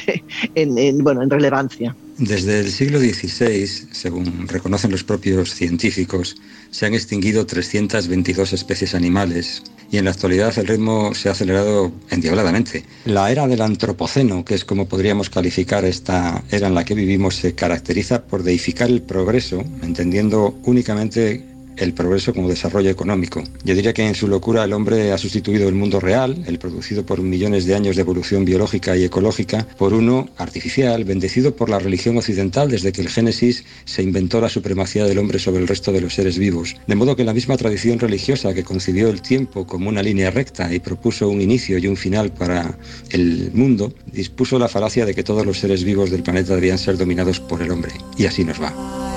bueno, 1.02 1.22
en 1.22 1.30
relevancia. 1.30 1.96
Desde 2.18 2.60
el 2.60 2.70
siglo 2.70 2.98
XVI, 2.98 3.66
según 3.92 4.46
reconocen 4.46 4.90
los 4.90 5.04
propios 5.04 5.54
científicos, 5.54 6.36
se 6.70 6.84
han 6.84 6.92
extinguido 6.92 7.46
322 7.46 8.52
especies 8.52 8.94
animales 8.94 9.62
y 9.90 9.96
en 9.96 10.04
la 10.04 10.10
actualidad 10.10 10.58
el 10.58 10.66
ritmo 10.66 11.14
se 11.14 11.30
ha 11.30 11.32
acelerado 11.32 11.92
endiabladamente. 12.10 12.84
La 13.06 13.30
era 13.30 13.46
del 13.46 13.62
antropoceno, 13.62 14.44
que 14.44 14.54
es 14.54 14.66
como 14.66 14.86
podríamos 14.86 15.30
calificar 15.30 15.86
esta 15.86 16.44
era 16.50 16.66
en 16.68 16.74
la 16.74 16.84
que 16.84 16.94
vivimos, 16.94 17.36
se 17.36 17.54
caracteriza 17.54 18.26
por 18.26 18.42
deificar 18.42 18.90
el 18.90 19.00
progreso, 19.00 19.64
entendiendo 19.82 20.58
únicamente 20.64 21.55
el 21.76 21.92
progreso 21.92 22.32
como 22.34 22.48
desarrollo 22.48 22.90
económico. 22.90 23.42
Yo 23.64 23.74
diría 23.74 23.92
que 23.92 24.06
en 24.06 24.14
su 24.14 24.28
locura 24.28 24.64
el 24.64 24.72
hombre 24.72 25.12
ha 25.12 25.18
sustituido 25.18 25.68
el 25.68 25.74
mundo 25.74 26.00
real, 26.00 26.44
el 26.46 26.58
producido 26.58 27.04
por 27.04 27.20
millones 27.20 27.66
de 27.66 27.74
años 27.74 27.96
de 27.96 28.02
evolución 28.02 28.44
biológica 28.44 28.96
y 28.96 29.04
ecológica, 29.04 29.66
por 29.76 29.92
uno 29.92 30.28
artificial, 30.36 31.04
bendecido 31.04 31.54
por 31.54 31.68
la 31.68 31.78
religión 31.78 32.16
occidental 32.16 32.70
desde 32.70 32.92
que 32.92 33.00
el 33.00 33.08
Génesis 33.08 33.64
se 33.84 34.02
inventó 34.02 34.40
la 34.40 34.48
supremacía 34.48 35.04
del 35.04 35.18
hombre 35.18 35.38
sobre 35.38 35.60
el 35.60 35.68
resto 35.68 35.92
de 35.92 36.00
los 36.00 36.14
seres 36.14 36.38
vivos. 36.38 36.76
De 36.86 36.94
modo 36.94 37.16
que 37.16 37.24
la 37.24 37.34
misma 37.34 37.56
tradición 37.56 37.98
religiosa 37.98 38.54
que 38.54 38.64
concibió 38.64 39.08
el 39.08 39.22
tiempo 39.22 39.66
como 39.66 39.88
una 39.88 40.02
línea 40.02 40.30
recta 40.30 40.72
y 40.72 40.80
propuso 40.80 41.28
un 41.28 41.40
inicio 41.40 41.78
y 41.78 41.86
un 41.86 41.96
final 41.96 42.32
para 42.32 42.78
el 43.10 43.50
mundo, 43.52 43.92
dispuso 44.12 44.58
la 44.58 44.68
falacia 44.68 45.06
de 45.06 45.14
que 45.14 45.22
todos 45.22 45.44
los 45.44 45.58
seres 45.58 45.84
vivos 45.84 46.10
del 46.10 46.22
planeta 46.22 46.54
debían 46.54 46.78
ser 46.78 46.96
dominados 46.96 47.40
por 47.40 47.62
el 47.62 47.70
hombre. 47.70 47.92
Y 48.16 48.26
así 48.26 48.44
nos 48.44 48.60
va. 48.60 49.15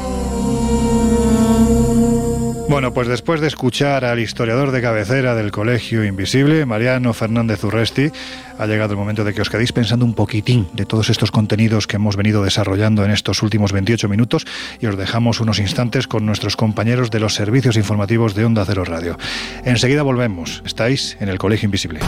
Bueno, 2.70 2.94
pues 2.94 3.08
después 3.08 3.42
de 3.42 3.48
escuchar 3.48 4.06
al 4.06 4.20
historiador 4.20 4.70
de 4.70 4.80
cabecera 4.80 5.34
del 5.34 5.50
Colegio 5.50 6.06
Invisible, 6.06 6.68
Mariano 6.68 7.16
Fernández 7.16 7.64
Urresti, 7.64 8.12
ha 8.60 8.68
llegado 8.68 8.94
el 8.94 9.00
momento 9.00 9.24
de 9.24 9.34
que 9.34 9.42
os 9.42 9.50
quedéis 9.50 9.74
pensando 9.74 10.06
un 10.06 10.14
poquitín 10.14 10.68
de 10.74 10.86
todos 10.86 11.10
estos 11.10 11.32
contenidos 11.32 11.88
que 11.88 11.96
hemos 11.96 12.16
venido 12.16 12.44
desarrollando 12.44 13.04
en 13.04 13.10
estos 13.10 13.42
últimos 13.42 13.72
28 13.72 14.08
minutos 14.08 14.46
y 14.80 14.86
os 14.86 14.98
dejamos 14.98 15.40
unos 15.40 15.58
instantes 15.58 16.06
con 16.06 16.28
nuestros 16.28 16.56
compañeros 16.56 17.10
de 17.10 17.20
los 17.20 17.34
servicios 17.34 17.76
informativos 17.76 18.36
de 18.36 18.46
Onda 18.46 18.64
Cero 18.66 18.86
Radio. 18.86 19.18
Enseguida 19.66 20.04
volvemos. 20.04 20.62
Estáis 20.64 21.18
en 21.20 21.30
el 21.30 21.40
Colegio 21.40 21.66
Invisible. 21.66 22.02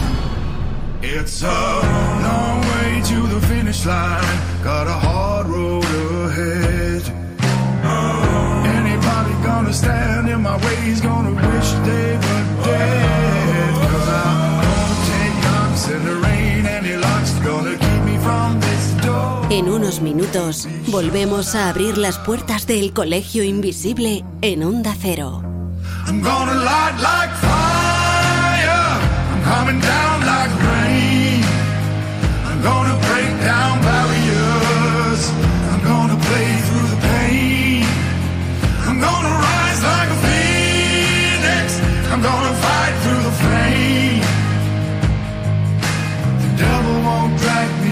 En 19.50 19.68
unos 19.68 20.00
minutos 20.00 20.66
volvemos 20.88 21.54
a 21.54 21.68
abrir 21.68 21.98
las 21.98 22.18
puertas 22.18 22.66
del 22.66 22.92
colegio 22.92 23.44
invisible 23.44 24.24
en 24.40 24.64
Onda 24.64 24.96
Cero. 25.00 25.42
I'm 26.06 26.22
gonna 26.22 26.54
light 26.54 26.96
like 26.98 27.32
fire. 27.36 28.98
I'm 29.30 29.42
coming 29.44 29.80
down 29.80 30.26
like 30.26 30.50
rain. 30.64 31.44
I'm 32.46 32.62
gonna 32.62 33.01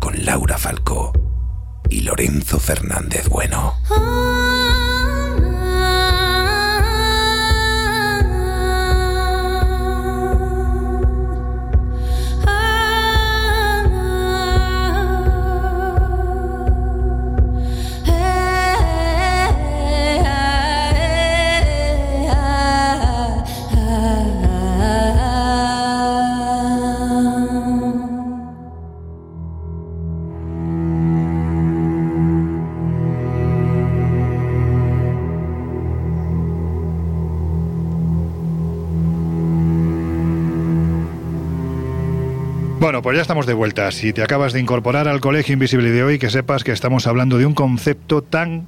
Con 0.00 0.24
Laura 0.24 0.56
Falcó 0.56 1.12
y 1.90 2.00
Lorenzo 2.00 2.58
Fernández 2.58 3.28
Bueno. 3.28 3.74
Pues 43.08 43.16
ya 43.16 43.22
estamos 43.22 43.46
de 43.46 43.54
vuelta. 43.54 43.90
Si 43.90 44.12
te 44.12 44.22
acabas 44.22 44.52
de 44.52 44.60
incorporar 44.60 45.08
al 45.08 45.20
Colegio 45.20 45.54
Invisible 45.54 45.90
de 45.90 46.04
hoy, 46.04 46.18
que 46.18 46.28
sepas 46.28 46.62
que 46.62 46.72
estamos 46.72 47.06
hablando 47.06 47.38
de 47.38 47.46
un 47.46 47.54
concepto 47.54 48.20
tan 48.20 48.66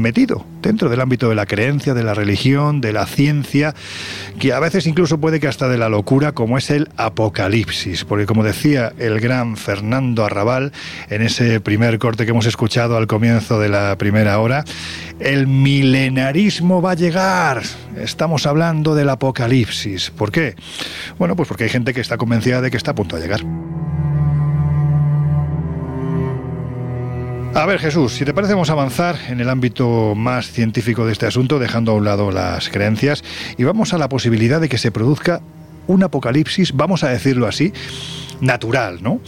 metido 0.00 0.44
dentro 0.62 0.88
del 0.88 1.00
ámbito 1.00 1.28
de 1.28 1.34
la 1.34 1.46
creencia, 1.46 1.94
de 1.94 2.02
la 2.02 2.14
religión, 2.14 2.80
de 2.80 2.92
la 2.92 3.06
ciencia, 3.06 3.74
que 4.38 4.52
a 4.52 4.60
veces 4.60 4.86
incluso 4.86 5.18
puede 5.18 5.40
que 5.40 5.48
hasta 5.48 5.68
de 5.68 5.78
la 5.78 5.88
locura, 5.88 6.32
como 6.32 6.58
es 6.58 6.70
el 6.70 6.88
apocalipsis. 6.96 8.04
Porque 8.04 8.26
como 8.26 8.44
decía 8.44 8.92
el 8.98 9.20
gran 9.20 9.56
Fernando 9.56 10.24
Arrabal 10.24 10.72
en 11.10 11.22
ese 11.22 11.60
primer 11.60 11.98
corte 11.98 12.24
que 12.24 12.30
hemos 12.30 12.46
escuchado 12.46 12.96
al 12.96 13.06
comienzo 13.06 13.58
de 13.60 13.68
la 13.68 13.96
primera 13.96 14.38
hora, 14.38 14.64
el 15.20 15.46
milenarismo 15.46 16.82
va 16.82 16.92
a 16.92 16.94
llegar. 16.94 17.62
Estamos 17.96 18.46
hablando 18.46 18.94
del 18.94 19.08
apocalipsis. 19.08 20.10
¿Por 20.10 20.30
qué? 20.30 20.54
Bueno, 21.18 21.36
pues 21.36 21.48
porque 21.48 21.64
hay 21.64 21.70
gente 21.70 21.94
que 21.94 22.00
está 22.00 22.16
convencida 22.16 22.60
de 22.60 22.70
que 22.70 22.76
está 22.76 22.92
a 22.92 22.94
punto 22.94 23.16
de 23.16 23.22
llegar. 23.22 23.40
A 27.58 27.66
ver, 27.66 27.80
Jesús, 27.80 28.14
si 28.14 28.24
te 28.24 28.32
parece, 28.32 28.52
vamos 28.52 28.70
a 28.70 28.74
avanzar 28.74 29.16
en 29.28 29.40
el 29.40 29.48
ámbito 29.48 30.14
más 30.14 30.52
científico 30.52 31.04
de 31.04 31.10
este 31.10 31.26
asunto, 31.26 31.58
dejando 31.58 31.90
a 31.90 31.96
un 31.96 32.04
lado 32.04 32.30
las 32.30 32.68
creencias, 32.68 33.24
y 33.56 33.64
vamos 33.64 33.92
a 33.92 33.98
la 33.98 34.08
posibilidad 34.08 34.60
de 34.60 34.68
que 34.68 34.78
se 34.78 34.92
produzca 34.92 35.40
un 35.88 36.04
apocalipsis, 36.04 36.72
vamos 36.72 37.02
a 37.02 37.08
decirlo 37.08 37.48
así, 37.48 37.72
natural, 38.40 39.02
¿no? 39.02 39.20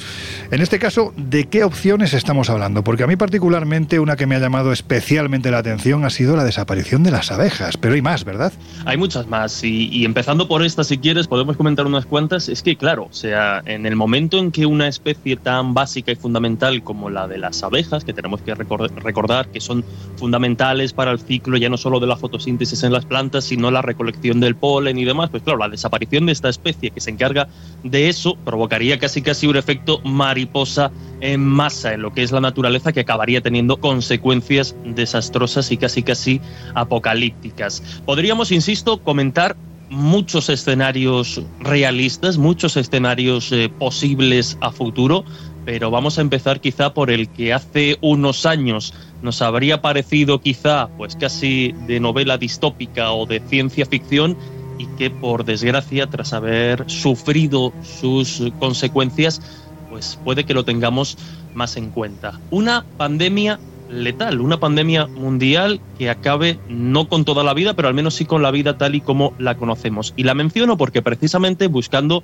En 0.51 0.61
este 0.61 0.79
caso, 0.79 1.13
¿de 1.17 1.47
qué 1.47 1.65
opciones 1.65 2.15
estamos 2.15 2.51
hablando? 2.51 2.85
Porque 2.85 3.05
a 3.05 3.07
mí 3.07 3.17
particularmente 3.17 3.99
una 3.99 4.17
que 4.17 4.27
me 4.27 4.37
ha 4.37 4.39
llamado 4.39 4.73
especialmente 4.73 5.51
la 5.51 5.59
atención 5.59 6.05
ha 6.05 6.11
sido 6.11 6.37
la 6.37 6.45
desaparición 6.45 7.03
de 7.03 7.11
las 7.11 7.31
abejas, 7.31 7.77
pero 7.77 7.95
hay 7.95 8.03
más, 8.03 8.25
¿verdad? 8.25 8.53
Hay 8.85 8.97
muchas 8.97 9.27
más 9.27 9.63
y, 9.65 10.05
empezando 10.05 10.49
por 10.49 10.63
esta, 10.65 10.85
si 10.85 10.99
quieres, 10.99 11.27
podemos 11.27 11.57
comentar 11.57 11.87
unas 11.87 12.07
cuantas. 12.07 12.49
Es 12.49 12.63
que, 12.63 12.77
claro, 12.77 13.09
o 13.11 13.13
sea, 13.13 13.63
en 13.67 13.87
el 13.87 13.97
momento 13.97 14.39
en 14.39 14.51
que 14.51 14.67
una 14.67 14.89
especie 14.89 15.37
tan 15.37 15.75
básica 15.75 16.13
y 16.13 16.17
fundamental 16.17 16.83
como 16.83 17.11
la 17.11 17.27
de 17.27 17.39
las 17.39 17.63
abejas, 17.63 18.05
que 18.05 18.13
tenemos 18.13 18.41
que 18.43 18.55
recor- 18.55 18.91
recordar 18.97 19.49
que 19.49 19.61
son 19.61 19.85
fundamentales 20.17 20.93
para 20.93 21.11
el 21.11 21.19
ciclo 21.19 21.57
ya 21.57 21.69
no 21.69 21.77
solo 21.77 21.99
de 22.01 22.07
la 22.07 22.17
fotosíntesis 22.17 22.83
en 22.83 22.93
las 22.93 23.05
plantas, 23.05 23.45
sino 23.45 23.71
la 23.71 23.83
recolección 23.83 24.41
del 24.41 24.55
polen 24.55 24.99
y 24.99 25.05
demás, 25.05 25.31
pues 25.31 25.43
claro, 25.43 25.59
la 25.59 25.69
desaparición 25.69 26.27
de 26.27 26.33
esta 26.33 26.49
especie 26.49 26.91
que 26.91 27.01
se 27.01 27.11
encarga 27.11 27.49
de 27.83 28.09
eso 28.09 28.37
provocaría 28.45 28.99
casi 29.01 29.23
casi 29.23 29.47
un 29.47 29.57
efecto 29.57 30.01
mariposa 30.05 30.93
en 31.21 31.45
masa 31.45 31.95
en 31.95 32.03
lo 32.03 32.13
que 32.15 32.23
es 32.23 32.31
la 32.31 32.41
naturaleza 32.41 32.93
que 32.93 33.01
acabaría 33.01 33.41
teniendo 33.41 33.79
consecuencias 33.79 34.77
desastrosas 34.85 35.73
y 35.73 35.77
casi 35.77 36.03
casi 36.03 36.41
apocalípticas. 36.75 37.83
Podríamos, 38.07 38.53
insisto, 38.53 39.03
comentar 39.03 39.57
muchos 39.91 40.49
escenarios 40.49 41.43
realistas, 41.59 42.39
muchos 42.39 42.77
escenarios 42.77 43.51
eh, 43.51 43.69
posibles 43.69 44.57
a 44.61 44.71
futuro, 44.71 45.25
pero 45.65 45.91
vamos 45.91 46.19
a 46.19 46.21
empezar 46.21 46.61
quizá 46.61 46.95
por 46.95 47.11
el 47.11 47.29
que 47.29 47.53
hace 47.53 47.99
unos 48.01 48.47
años 48.47 48.95
nos 49.23 49.43
habría 49.43 49.83
parecido 49.83 50.41
quizá 50.41 50.89
pues 50.97 51.17
casi 51.17 51.75
de 51.87 52.01
novela 52.01 52.39
distópica 52.39 53.13
o 53.13 53.27
de 53.27 53.41
ciencia 53.41 53.85
ficción 53.85 54.37
y 54.81 54.87
que 54.97 55.11
por 55.11 55.45
desgracia 55.45 56.07
tras 56.07 56.33
haber 56.33 56.85
sufrido 56.89 57.75
sus 57.83 58.43
consecuencias 58.59 59.43
pues 59.91 60.19
puede 60.25 60.45
que 60.45 60.55
lo 60.55 60.65
tengamos 60.65 61.19
más 61.55 61.77
en 61.77 61.91
cuenta. 61.91 62.41
Una 62.51 62.87
pandemia 62.97 63.59
letal, 63.91 64.41
una 64.41 64.59
pandemia 64.59 65.07
mundial 65.09 65.81
que 65.99 66.09
acabe 66.09 66.59
no 66.69 67.09
con 67.09 67.25
toda 67.25 67.43
la 67.43 67.55
vida, 67.55 67.75
pero 67.75 67.89
al 67.89 67.95
menos 67.95 68.15
sí 68.15 68.25
con 68.25 68.41
la 68.41 68.53
vida 68.53 68.79
tal 68.79 68.95
y 68.95 69.01
como 69.01 69.35
la 69.39 69.57
conocemos. 69.57 70.15
Y 70.17 70.23
la 70.23 70.35
menciono 70.35 70.77
porque 70.77 71.03
precisamente 71.03 71.67
buscando 71.67 72.23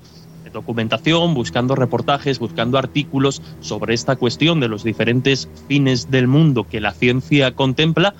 documentación, 0.57 1.35
buscando 1.35 1.75
reportajes, 1.75 2.39
buscando 2.39 2.79
artículos 2.79 3.43
sobre 3.61 3.95
esta 3.95 4.17
cuestión 4.17 4.59
de 4.59 4.69
los 4.69 4.83
diferentes 4.83 5.49
fines 5.69 6.11
del 6.11 6.27
mundo 6.27 6.65
que 6.65 6.81
la 6.81 6.93
ciencia 6.93 7.53
contempla, 7.53 8.15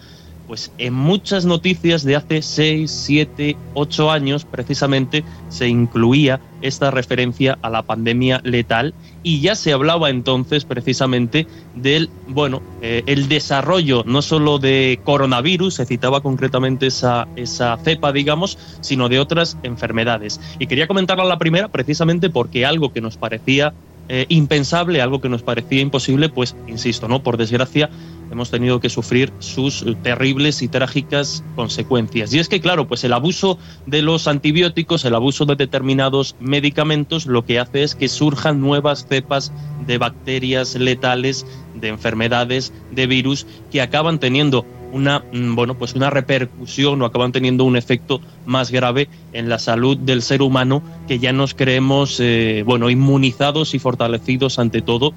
pues 0.47 0.73
en 0.79 0.95
muchas 0.95 1.45
noticias 1.45 2.05
de 2.05 2.17
hace 2.17 2.43
6, 2.43 2.91
7, 2.91 3.57
8 3.75 4.11
años 4.11 4.45
precisamente 4.45 5.25
se 5.49 5.69
incluía 5.69 6.41
esta 6.63 6.91
referencia 6.91 7.59
a 7.63 7.71
la 7.71 7.83
pandemia 7.83 8.41
letal 8.45 8.95
y 9.23 9.41
ya 9.41 9.55
se 9.55 9.73
hablaba 9.73 10.11
entonces 10.11 10.65
precisamente 10.65 11.47
del, 11.75 12.11
bueno, 12.29 12.63
eh, 12.81 13.03
el 13.07 13.29
desarrollo 13.29 14.05
no 14.07 14.23
solo 14.23 14.59
de 14.59 15.01
coronavirus, 15.05 15.75
se 15.75 15.87
citaba 15.87 16.21
concretamente 16.21 16.87
esa, 16.87 17.29
esa 17.37 17.77
cepa, 17.79 18.13
digamos, 18.13 18.59
sino 18.81 19.09
de 19.09 19.19
otras 19.19 19.59
enfermedades. 19.63 20.41
Y 20.59 20.67
quería 20.67 20.87
comentarla 20.87 21.25
la 21.25 21.39
primera 21.39 21.69
precisamente 21.69 22.31
porque 22.31 22.65
algo 22.65 22.93
que 22.93 23.01
nos 23.01 23.17
parecía 23.17 23.75
eh, 24.09 24.27
impensable, 24.29 25.03
algo 25.03 25.21
que 25.21 25.29
nos 25.29 25.43
parecía 25.43 25.81
imposible, 25.81 26.29
pues, 26.29 26.55
insisto, 26.69 27.09
¿no? 27.09 27.25
Por 27.25 27.37
desgracia, 27.37 27.91
hemos 28.31 28.51
tenido 28.51 28.81
que 28.81 28.89
sufrir 28.89 29.33
sus 29.39 29.83
eh, 29.83 29.97
terribles 30.03 30.63
y 30.63 30.69
trágicas 30.69 31.45
consecuencias. 31.55 32.33
Y 32.33 32.39
es 32.39 32.49
que, 32.49 32.61
claro, 32.61 32.87
pues 32.89 33.05
el 33.05 33.13
abuso 33.13 33.59
de 33.87 34.03
los 34.03 34.29
antibióticos, 34.29 35.05
el 35.05 35.15
abuso 35.15 35.45
de 35.45 35.57
determinados 35.57 36.37
medicamentos, 36.41 37.27
lo 37.27 37.45
que 37.45 37.59
hace 37.59 37.83
es 37.83 37.95
que 37.95 38.09
surjan 38.09 38.61
nuevas 38.61 39.07
cepas 39.09 39.53
de 39.87 39.99
bacterias 39.99 40.75
letales, 40.75 41.47
de 41.75 41.89
enfermedades, 41.89 42.73
de 42.91 43.07
virus, 43.07 43.47
que 43.71 43.83
acaban 43.83 44.19
teniendo 44.19 44.67
una 44.93 45.25
mm, 45.33 45.55
bueno 45.55 45.77
pues 45.77 45.95
una 45.95 46.11
repercusión 46.11 47.03
o 47.03 47.05
acaban 47.05 47.33
teniendo 47.33 47.65
un 47.65 47.77
efecto 47.77 48.21
más 48.47 48.71
grave 48.71 49.09
en 49.33 49.49
la 49.49 49.59
salud 49.59 49.97
del 49.97 50.23
ser 50.23 50.43
humano 50.43 50.83
que 51.09 51.19
ya 51.19 51.33
nos 51.33 51.55
creemos 51.55 52.19
eh, 52.21 52.63
bueno 52.65 52.89
inmunizados 52.89 53.75
y 53.75 53.79
fortalecidos 53.79 54.59
ante 54.59 54.83
todo 54.83 55.13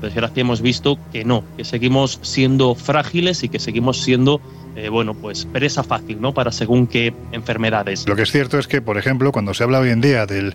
desgracia 0.00 0.40
hemos 0.40 0.60
visto 0.62 0.98
que 1.12 1.24
no 1.24 1.44
que 1.56 1.64
seguimos 1.64 2.18
siendo 2.22 2.74
frágiles 2.74 3.42
y 3.42 3.48
que 3.48 3.58
seguimos 3.58 3.98
siendo 3.98 4.40
eh, 4.80 4.88
bueno 4.88 5.14
pues 5.14 5.46
presa 5.46 5.82
fácil 5.82 6.20
no 6.20 6.32
para 6.32 6.52
según 6.52 6.86
qué 6.86 7.12
enfermedades. 7.32 8.06
Lo 8.06 8.16
que 8.16 8.22
es 8.22 8.32
cierto 8.32 8.58
es 8.58 8.66
que, 8.66 8.80
por 8.80 8.98
ejemplo, 8.98 9.32
cuando 9.32 9.54
se 9.54 9.64
habla 9.64 9.80
hoy 9.80 9.90
en 9.90 10.00
día 10.00 10.26
del 10.26 10.54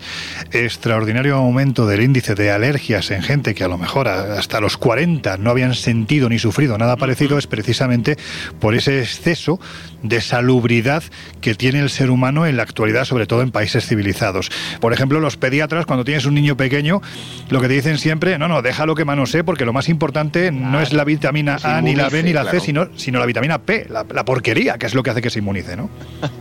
extraordinario 0.51 1.35
aumento 1.35 1.87
del 1.87 2.01
índice 2.01 2.35
de 2.35 2.51
alergias 2.51 3.11
en 3.11 3.21
gente 3.21 3.53
que 3.53 3.63
a 3.63 3.67
lo 3.67 3.77
mejor 3.77 4.07
hasta 4.07 4.59
los 4.59 4.77
40 4.77 5.37
no 5.37 5.49
habían 5.49 5.73
sentido 5.73 6.29
ni 6.29 6.39
sufrido 6.39 6.77
nada 6.77 6.95
parecido, 6.95 7.37
es 7.37 7.47
precisamente 7.47 8.17
por 8.59 8.75
ese 8.75 8.99
exceso 8.99 9.59
de 10.03 10.21
salubridad 10.21 11.03
que 11.41 11.55
tiene 11.55 11.79
el 11.79 11.89
ser 11.89 12.09
humano 12.09 12.45
en 12.45 12.57
la 12.57 12.63
actualidad, 12.63 13.05
sobre 13.05 13.27
todo 13.27 13.41
en 13.41 13.51
países 13.51 13.87
civilizados. 13.87 14.51
Por 14.79 14.93
ejemplo, 14.93 15.19
los 15.19 15.37
pediatras, 15.37 15.85
cuando 15.85 16.03
tienes 16.03 16.25
un 16.25 16.35
niño 16.35 16.55
pequeño, 16.57 17.01
lo 17.49 17.61
que 17.61 17.67
te 17.67 17.73
dicen 17.73 17.97
siempre, 17.97 18.37
no, 18.37 18.47
no, 18.47 18.61
déjalo 18.61 18.95
que 18.95 19.05
manosee, 19.05 19.43
porque 19.43 19.65
lo 19.65 19.73
más 19.73 19.89
importante 19.89 20.51
no 20.51 20.81
es 20.81 20.93
la 20.93 21.03
vitamina 21.03 21.57
A, 21.63 21.81
ni 21.81 21.95
la 21.95 22.09
B, 22.09 22.23
ni 22.23 22.33
la 22.33 22.45
C, 22.45 22.59
sino, 22.59 22.89
sino 22.95 23.19
la 23.19 23.25
vitamina 23.25 23.59
P, 23.59 23.87
la, 23.89 24.05
la 24.15 24.25
porquería, 24.25 24.77
que 24.77 24.85
es 24.87 24.95
lo 24.95 25.03
que 25.03 25.11
hace 25.11 25.21
que 25.21 25.29
se 25.29 25.39
inmunice, 25.39 25.75
¿no? 25.77 25.89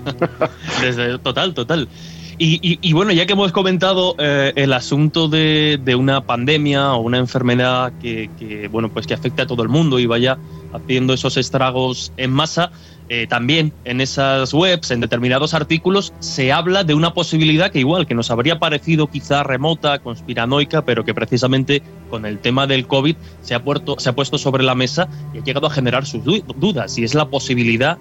Desde, 0.80 1.18
total, 1.18 1.54
total. 1.54 1.88
Y, 2.36 2.58
y- 2.68 2.78
y 2.82 2.92
bueno, 2.92 3.12
ya 3.12 3.26
que 3.26 3.34
hemos 3.34 3.52
comentado 3.52 4.16
eh, 4.18 4.52
el 4.56 4.72
asunto 4.72 5.28
de, 5.28 5.78
de 5.82 5.94
una 5.94 6.22
pandemia 6.26 6.94
o 6.94 7.00
una 7.02 7.18
enfermedad 7.18 7.92
que, 8.00 8.28
que, 8.38 8.66
bueno, 8.68 8.88
pues 8.88 9.06
que 9.06 9.14
afecta 9.14 9.44
a 9.44 9.46
todo 9.46 9.62
el 9.62 9.68
mundo 9.68 9.98
y 10.00 10.06
vaya 10.06 10.36
haciendo 10.72 11.12
esos 11.14 11.36
estragos 11.36 12.12
en 12.16 12.32
masa, 12.32 12.72
eh, 13.08 13.26
también 13.28 13.72
en 13.84 14.00
esas 14.00 14.52
webs, 14.54 14.90
en 14.90 15.00
determinados 15.00 15.54
artículos, 15.54 16.12
se 16.20 16.52
habla 16.52 16.84
de 16.84 16.94
una 16.94 17.12
posibilidad 17.12 17.70
que 17.70 17.80
igual, 17.80 18.06
que 18.06 18.14
nos 18.14 18.30
habría 18.30 18.58
parecido 18.58 19.08
quizá 19.08 19.42
remota, 19.42 19.98
conspiranoica, 19.98 20.82
pero 20.82 21.04
que 21.04 21.14
precisamente 21.14 21.82
con 22.08 22.24
el 22.26 22.38
tema 22.38 22.66
del 22.66 22.86
COVID 22.86 23.16
se 23.42 23.54
ha, 23.54 23.62
puerto- 23.62 23.96
se 23.98 24.08
ha 24.08 24.14
puesto 24.14 24.38
sobre 24.38 24.64
la 24.64 24.74
mesa 24.74 25.08
y 25.34 25.38
ha 25.38 25.42
llegado 25.44 25.66
a 25.66 25.70
generar 25.70 26.06
sus 26.06 26.24
du- 26.24 26.42
dudas, 26.56 26.96
y 26.98 27.04
es 27.04 27.14
la 27.14 27.28
posibilidad 27.28 27.98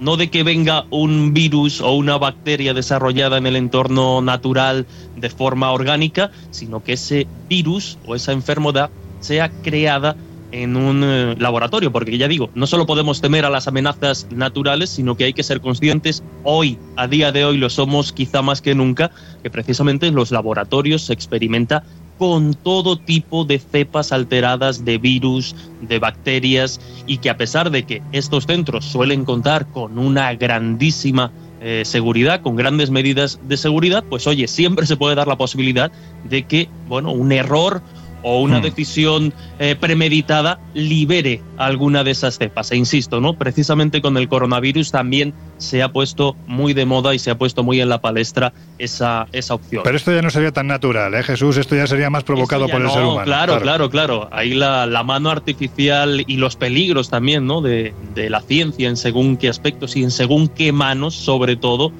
no 0.00 0.16
de 0.16 0.28
que 0.28 0.42
venga 0.42 0.86
un 0.90 1.32
virus 1.32 1.80
o 1.80 1.92
una 1.92 2.18
bacteria 2.18 2.74
desarrollada 2.74 3.38
en 3.38 3.46
el 3.46 3.54
entorno 3.56 4.20
natural 4.22 4.86
de 5.16 5.30
forma 5.30 5.70
orgánica, 5.70 6.30
sino 6.50 6.82
que 6.82 6.94
ese 6.94 7.28
virus 7.48 7.98
o 8.04 8.14
esa 8.16 8.32
enfermedad 8.32 8.90
sea 9.20 9.50
creada 9.62 10.16
en 10.54 10.76
un 10.76 11.02
eh, 11.02 11.34
laboratorio, 11.36 11.90
porque 11.90 12.16
ya 12.16 12.28
digo, 12.28 12.48
no 12.54 12.68
solo 12.68 12.86
podemos 12.86 13.20
temer 13.20 13.44
a 13.44 13.50
las 13.50 13.66
amenazas 13.66 14.28
naturales, 14.30 14.88
sino 14.88 15.16
que 15.16 15.24
hay 15.24 15.32
que 15.32 15.42
ser 15.42 15.60
conscientes. 15.60 16.22
Hoy, 16.44 16.78
a 16.94 17.08
día 17.08 17.32
de 17.32 17.44
hoy 17.44 17.58
lo 17.58 17.68
somos 17.68 18.12
quizá 18.12 18.40
más 18.40 18.62
que 18.62 18.72
nunca, 18.72 19.10
que 19.42 19.50
precisamente 19.50 20.06
en 20.06 20.14
los 20.14 20.30
laboratorios 20.30 21.02
se 21.02 21.12
experimenta 21.12 21.82
con 22.18 22.54
todo 22.54 22.96
tipo 22.96 23.44
de 23.44 23.58
cepas 23.58 24.12
alteradas 24.12 24.84
de 24.84 24.98
virus, 24.98 25.56
de 25.80 25.98
bacterias, 25.98 26.80
y 27.08 27.18
que 27.18 27.30
a 27.30 27.36
pesar 27.36 27.72
de 27.72 27.82
que 27.82 28.00
estos 28.12 28.46
centros 28.46 28.84
suelen 28.84 29.24
contar 29.24 29.66
con 29.72 29.98
una 29.98 30.32
grandísima 30.34 31.32
eh, 31.60 31.82
seguridad, 31.84 32.42
con 32.42 32.54
grandes 32.54 32.90
medidas 32.90 33.40
de 33.48 33.56
seguridad, 33.56 34.04
pues 34.08 34.28
oye, 34.28 34.46
siempre 34.46 34.86
se 34.86 34.96
puede 34.96 35.16
dar 35.16 35.26
la 35.26 35.36
posibilidad 35.36 35.90
de 36.22 36.44
que, 36.44 36.68
bueno, 36.86 37.10
un 37.10 37.32
error 37.32 37.82
o 38.24 38.40
una 38.40 38.58
Hmm. 38.58 38.62
decisión 38.62 39.32
eh, 39.60 39.76
premeditada 39.78 40.58
libere 40.74 41.40
alguna 41.56 42.02
de 42.02 42.10
esas 42.10 42.38
cepas. 42.38 42.72
E 42.72 42.76
insisto, 42.76 43.20
¿no? 43.20 43.34
Precisamente 43.34 44.00
con 44.00 44.16
el 44.16 44.26
coronavirus 44.28 44.90
también 44.90 45.32
se 45.58 45.82
ha 45.82 45.90
puesto 45.92 46.34
muy 46.46 46.72
de 46.74 46.84
moda 46.86 47.14
y 47.14 47.18
se 47.20 47.30
ha 47.30 47.38
puesto 47.38 47.62
muy 47.62 47.80
en 47.80 47.88
la 47.88 48.00
palestra 48.00 48.52
esa, 48.78 49.28
esa 49.32 49.54
opción. 49.54 49.82
Pero 49.84 49.96
esto 49.96 50.12
ya 50.12 50.22
no 50.22 50.30
sería 50.30 50.50
tan 50.52 50.66
natural, 50.66 51.14
¿eh, 51.14 51.22
Jesús? 51.22 51.56
Esto 51.58 51.76
ya 51.76 51.86
sería 51.86 52.10
más 52.10 52.24
provocado 52.24 52.66
por 52.68 52.82
el 52.82 52.90
ser 52.90 53.02
humano. 53.04 53.24
Claro, 53.24 53.60
claro, 53.60 53.90
claro. 53.90 54.28
Ahí 54.32 54.54
la, 54.54 54.86
la 54.86 55.02
mano 55.04 55.30
artificial 55.30 56.24
y 56.26 56.36
los 56.38 56.56
peligros 56.56 57.10
también, 57.10 57.46
¿no? 57.46 57.60
De, 57.60 57.94
de 58.14 58.30
la 58.30 58.40
ciencia 58.40 58.88
en 58.88 58.96
según 58.96 59.36
qué 59.36 59.48
aspectos 59.48 59.96
y 59.96 60.02
en 60.02 60.10
según 60.10 60.48
qué 60.48 60.72
manos, 60.72 61.14
sobre 61.14 61.56
todo, 61.56 61.92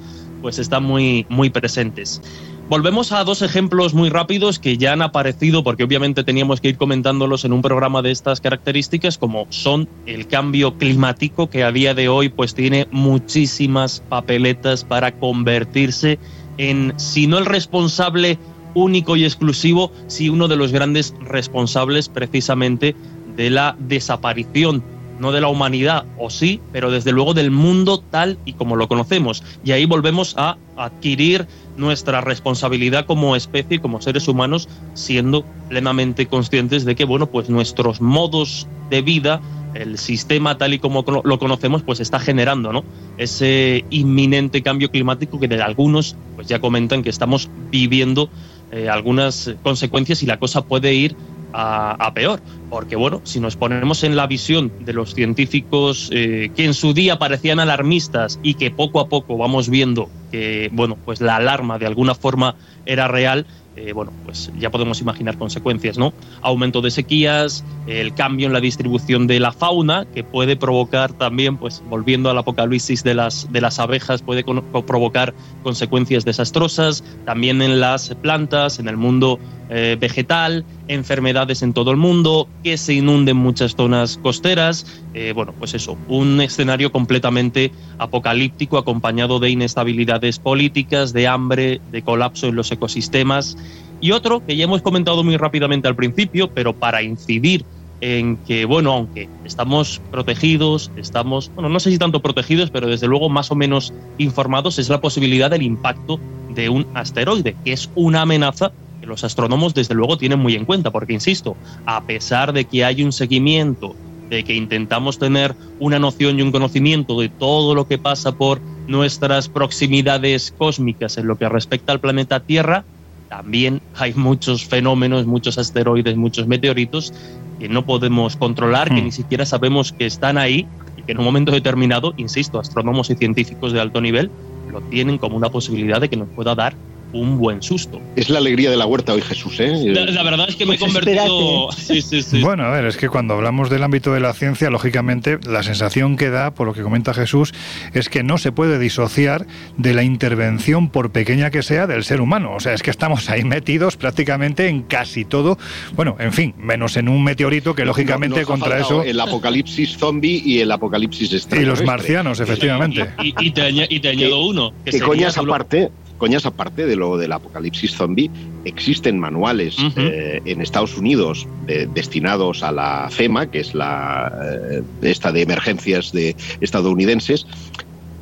pues 0.42 0.58
están 0.58 0.82
muy, 0.84 1.26
muy 1.28 1.50
presentes. 1.50 2.20
Volvemos 2.66 3.12
a 3.12 3.22
dos 3.24 3.42
ejemplos 3.42 3.92
muy 3.92 4.08
rápidos 4.08 4.58
que 4.58 4.78
ya 4.78 4.94
han 4.94 5.02
aparecido, 5.02 5.62
porque 5.62 5.84
obviamente 5.84 6.24
teníamos 6.24 6.62
que 6.62 6.68
ir 6.70 6.78
comentándolos 6.78 7.44
en 7.44 7.52
un 7.52 7.60
programa 7.60 8.00
de 8.00 8.10
estas 8.10 8.40
características, 8.40 9.18
como 9.18 9.46
son 9.50 9.86
el 10.06 10.26
cambio 10.26 10.78
climático, 10.78 11.50
que 11.50 11.62
a 11.62 11.72
día 11.72 11.92
de 11.92 12.08
hoy 12.08 12.30
pues 12.30 12.54
tiene 12.54 12.88
muchísimas 12.90 14.02
papeletas 14.08 14.82
para 14.82 15.12
convertirse 15.12 16.18
en, 16.56 16.94
si 16.96 17.26
no 17.26 17.36
el 17.36 17.44
responsable 17.44 18.38
único 18.72 19.14
y 19.14 19.24
exclusivo, 19.24 19.92
si 20.06 20.30
uno 20.30 20.48
de 20.48 20.56
los 20.56 20.72
grandes 20.72 21.14
responsables 21.20 22.08
precisamente 22.08 22.96
de 23.36 23.50
la 23.50 23.76
desaparición, 23.78 24.82
no 25.18 25.32
de 25.32 25.42
la 25.42 25.48
humanidad, 25.48 26.06
o 26.18 26.30
sí, 26.30 26.60
pero 26.72 26.90
desde 26.90 27.12
luego 27.12 27.34
del 27.34 27.50
mundo 27.50 28.02
tal 28.10 28.38
y 28.46 28.54
como 28.54 28.74
lo 28.76 28.88
conocemos. 28.88 29.42
Y 29.64 29.72
ahí 29.72 29.84
volvemos 29.84 30.34
a 30.38 30.56
adquirir 30.76 31.46
nuestra 31.76 32.20
responsabilidad 32.20 33.06
como 33.06 33.36
especie, 33.36 33.80
como 33.80 34.00
seres 34.00 34.28
humanos, 34.28 34.68
siendo 34.94 35.44
plenamente 35.68 36.26
conscientes 36.26 36.84
de 36.84 36.94
que, 36.94 37.04
bueno, 37.04 37.26
pues 37.26 37.48
nuestros 37.48 38.00
modos 38.00 38.66
de 38.90 39.02
vida 39.02 39.40
el 39.74 39.98
sistema 39.98 40.56
tal 40.56 40.72
y 40.74 40.78
como 40.78 41.04
lo 41.24 41.38
conocemos 41.38 41.82
pues 41.82 41.98
está 41.98 42.20
generando 42.20 42.72
¿no? 42.72 42.84
ese 43.18 43.84
inminente 43.90 44.62
cambio 44.62 44.88
climático 44.90 45.40
que 45.40 45.48
de 45.48 45.60
algunos 45.60 46.16
pues 46.36 46.46
ya 46.46 46.60
comentan 46.60 47.02
que 47.02 47.10
estamos 47.10 47.50
viviendo 47.70 48.30
eh, 48.70 48.88
algunas 48.88 49.52
consecuencias 49.62 50.22
y 50.22 50.26
la 50.26 50.38
cosa 50.38 50.62
puede 50.62 50.94
ir 50.94 51.16
a, 51.54 52.12
peor. 52.14 52.40
Porque, 52.68 52.96
bueno, 52.96 53.20
si 53.24 53.40
nos 53.40 53.56
ponemos 53.56 54.02
en 54.02 54.16
la 54.16 54.26
visión 54.26 54.72
de 54.80 54.92
los 54.92 55.14
científicos 55.14 56.10
eh, 56.12 56.50
que 56.56 56.64
en 56.64 56.74
su 56.74 56.92
día 56.92 57.18
parecían 57.18 57.60
alarmistas 57.60 58.40
y 58.42 58.54
que 58.54 58.70
poco 58.70 59.00
a 59.00 59.08
poco 59.08 59.38
vamos 59.38 59.68
viendo 59.68 60.08
que, 60.32 60.68
bueno, 60.72 60.96
pues 61.04 61.20
la 61.20 61.36
alarma 61.36 61.78
de 61.78 61.86
alguna 61.86 62.14
forma 62.14 62.56
era 62.86 63.06
real, 63.06 63.46
eh, 63.76 63.92
bueno, 63.92 64.12
pues 64.24 64.52
ya 64.58 64.70
podemos 64.70 65.00
imaginar 65.00 65.36
consecuencias, 65.36 65.98
¿no? 65.98 66.12
Aumento 66.42 66.80
de 66.80 66.90
sequías, 66.92 67.64
el 67.88 68.14
cambio 68.14 68.46
en 68.46 68.52
la 68.52 68.60
distribución 68.60 69.26
de 69.26 69.40
la 69.40 69.50
fauna, 69.52 70.06
que 70.14 70.22
puede 70.22 70.56
provocar 70.56 71.12
también, 71.12 71.56
pues 71.56 71.82
volviendo 71.88 72.30
al 72.30 72.38
apocalipsis 72.38 73.02
de 73.02 73.14
las, 73.14 73.52
de 73.52 73.60
las 73.60 73.80
abejas, 73.80 74.22
puede 74.22 74.44
provocar 74.44 75.34
consecuencias 75.62 76.24
desastrosas, 76.24 77.02
también 77.24 77.62
en 77.62 77.80
las 77.80 78.14
plantas, 78.22 78.78
en 78.78 78.88
el 78.88 78.96
mundo 78.96 79.40
eh, 79.76 79.96
vegetal, 79.98 80.64
enfermedades 80.86 81.62
en 81.62 81.72
todo 81.72 81.90
el 81.90 81.96
mundo, 81.96 82.46
que 82.62 82.78
se 82.78 82.94
inunden 82.94 83.36
muchas 83.36 83.74
zonas 83.74 84.18
costeras, 84.22 85.02
eh, 85.14 85.32
bueno, 85.34 85.52
pues 85.58 85.74
eso, 85.74 85.98
un 86.06 86.40
escenario 86.40 86.92
completamente 86.92 87.72
apocalíptico 87.98 88.78
acompañado 88.78 89.40
de 89.40 89.50
inestabilidades 89.50 90.38
políticas, 90.38 91.12
de 91.12 91.26
hambre, 91.26 91.80
de 91.90 92.02
colapso 92.02 92.46
en 92.46 92.54
los 92.54 92.70
ecosistemas. 92.70 93.56
Y 94.00 94.12
otro 94.12 94.46
que 94.46 94.56
ya 94.56 94.62
hemos 94.62 94.80
comentado 94.80 95.24
muy 95.24 95.36
rápidamente 95.36 95.88
al 95.88 95.96
principio, 95.96 96.50
pero 96.54 96.72
para 96.72 97.02
incidir 97.02 97.64
en 98.00 98.36
que, 98.36 98.66
bueno, 98.66 98.92
aunque 98.92 99.28
estamos 99.44 100.00
protegidos, 100.12 100.92
estamos, 100.96 101.50
bueno, 101.56 101.68
no 101.68 101.80
sé 101.80 101.90
si 101.90 101.98
tanto 101.98 102.22
protegidos, 102.22 102.70
pero 102.70 102.86
desde 102.86 103.08
luego 103.08 103.28
más 103.28 103.50
o 103.50 103.56
menos 103.56 103.92
informados, 104.18 104.78
es 104.78 104.88
la 104.88 105.00
posibilidad 105.00 105.50
del 105.50 105.62
impacto 105.62 106.20
de 106.54 106.68
un 106.68 106.86
asteroide, 106.94 107.56
que 107.64 107.72
es 107.72 107.90
una 107.96 108.22
amenaza 108.22 108.70
que 109.04 109.10
los 109.10 109.22
astrónomos 109.22 109.74
desde 109.74 109.94
luego 109.94 110.16
tienen 110.16 110.38
muy 110.38 110.54
en 110.54 110.64
cuenta, 110.64 110.90
porque, 110.90 111.12
insisto, 111.12 111.56
a 111.84 112.02
pesar 112.04 112.54
de 112.54 112.64
que 112.64 112.84
hay 112.84 113.02
un 113.02 113.12
seguimiento, 113.12 113.94
de 114.30 114.44
que 114.44 114.54
intentamos 114.54 115.18
tener 115.18 115.54
una 115.78 115.98
noción 115.98 116.38
y 116.38 116.42
un 116.42 116.50
conocimiento 116.50 117.20
de 117.20 117.28
todo 117.28 117.74
lo 117.74 117.86
que 117.86 117.98
pasa 117.98 118.32
por 118.32 118.62
nuestras 118.88 119.50
proximidades 119.50 120.54
cósmicas 120.56 121.18
en 121.18 121.26
lo 121.26 121.36
que 121.36 121.48
respecta 121.50 121.92
al 121.92 122.00
planeta 122.00 122.40
Tierra, 122.40 122.84
también 123.28 123.82
hay 123.94 124.14
muchos 124.14 124.64
fenómenos, 124.64 125.26
muchos 125.26 125.58
asteroides, 125.58 126.16
muchos 126.16 126.46
meteoritos 126.46 127.12
que 127.60 127.68
no 127.68 127.84
podemos 127.84 128.36
controlar, 128.36 128.88
que 128.88 129.02
Hmm. 129.02 129.04
ni 129.04 129.12
siquiera 129.12 129.44
sabemos 129.44 129.92
que 129.92 130.06
están 130.06 130.38
ahí 130.38 130.66
y 130.96 131.02
que 131.02 131.12
en 131.12 131.18
un 131.18 131.24
momento 131.24 131.52
determinado, 131.52 132.14
insisto, 132.16 132.58
astrónomos 132.58 133.10
y 133.10 133.16
científicos 133.16 133.72
de 133.74 133.80
alto 133.80 134.00
nivel 134.00 134.30
lo 134.72 134.80
tienen 134.80 135.18
como 135.18 135.36
una 135.36 135.50
posibilidad 135.50 136.00
de 136.00 136.08
que 136.08 136.16
nos 136.16 136.28
pueda 136.30 136.54
dar 136.54 136.74
un 137.14 137.38
buen 137.38 137.62
susto. 137.62 138.00
Es 138.16 138.28
la 138.28 138.38
alegría 138.38 138.70
de 138.70 138.76
la 138.76 138.86
huerta 138.86 139.12
hoy, 139.14 139.22
Jesús. 139.22 139.58
¿eh? 139.60 139.72
La, 139.86 140.04
la 140.04 140.22
verdad 140.22 140.48
es 140.48 140.56
que 140.56 140.66
me 140.66 140.74
he 140.74 140.78
Pues 140.78 140.92
convertido... 140.92 141.68
Sí, 141.72 142.02
sí, 142.02 142.22
sí. 142.22 142.40
Bueno, 142.42 142.64
a 142.64 142.70
ver, 142.70 142.84
es 142.84 142.96
que 142.96 143.08
cuando 143.08 143.34
hablamos 143.34 143.70
del 143.70 143.82
ámbito 143.82 144.12
de 144.12 144.20
la 144.20 144.32
ciencia, 144.34 144.68
lógicamente, 144.70 145.38
la 145.46 145.62
sensación 145.62 146.16
que 146.16 146.28
da, 146.30 146.52
por 146.52 146.66
lo 146.66 146.74
que 146.74 146.82
comenta 146.82 147.14
Jesús, 147.14 147.54
es 147.94 148.08
que 148.08 148.22
no 148.22 148.36
se 148.36 148.52
puede 148.52 148.78
disociar 148.78 149.46
de 149.76 149.94
la 149.94 150.02
intervención, 150.02 150.88
por 150.90 151.10
pequeña 151.12 151.50
que 151.50 151.62
sea, 151.62 151.86
del 151.86 152.04
ser 152.04 152.20
humano. 152.20 152.52
O 152.54 152.60
sea, 152.60 152.74
es 152.74 152.82
que 152.82 152.90
estamos 152.90 153.30
ahí 153.30 153.44
metidos 153.44 153.96
prácticamente 153.96 154.68
en 154.68 154.82
casi 154.82 155.24
todo. 155.24 155.56
Bueno, 155.94 156.16
en 156.18 156.32
fin, 156.32 156.54
menos 156.58 156.96
en 156.96 157.08
un 157.08 157.22
meteorito 157.24 157.74
que, 157.74 157.84
lógicamente, 157.84 158.44
contra 158.44 158.80
eso. 158.80 159.02
El 159.02 159.20
apocalipsis 159.20 159.96
zombie 159.96 160.42
y 160.44 160.60
el 160.60 160.70
apocalipsis 160.72 161.32
Y 161.32 161.36
extraterrestre. 161.36 161.70
los 161.70 161.86
marcianos, 161.86 162.40
efectivamente. 162.40 163.08
Y, 163.22 163.34
y 163.46 163.50
te, 163.52 163.62
aña- 163.62 163.86
y 163.88 164.00
te 164.00 164.08
añado 164.08 164.44
uno. 164.44 164.72
Que 164.84 164.92
sería 164.92 165.06
coñas 165.06 165.38
aparte, 165.38 165.90
coñas 166.24 166.46
aparte 166.46 166.86
de 166.86 166.96
lo 166.96 167.18
del 167.18 167.32
apocalipsis 167.32 167.92
zombie, 167.94 168.30
existen 168.64 169.18
manuales 169.18 169.76
eh, 169.96 170.40
en 170.46 170.62
Estados 170.62 170.96
Unidos 170.96 171.46
de- 171.66 171.86
destinados 171.86 172.62
a 172.62 172.72
la 172.72 173.10
FEMA, 173.10 173.46
que 173.48 173.60
es 173.60 173.74
la 173.74 174.32
eh, 174.72 174.82
esta 175.02 175.32
de 175.32 175.42
emergencias 175.42 176.12
de 176.12 176.34
estadounidenses, 176.60 177.44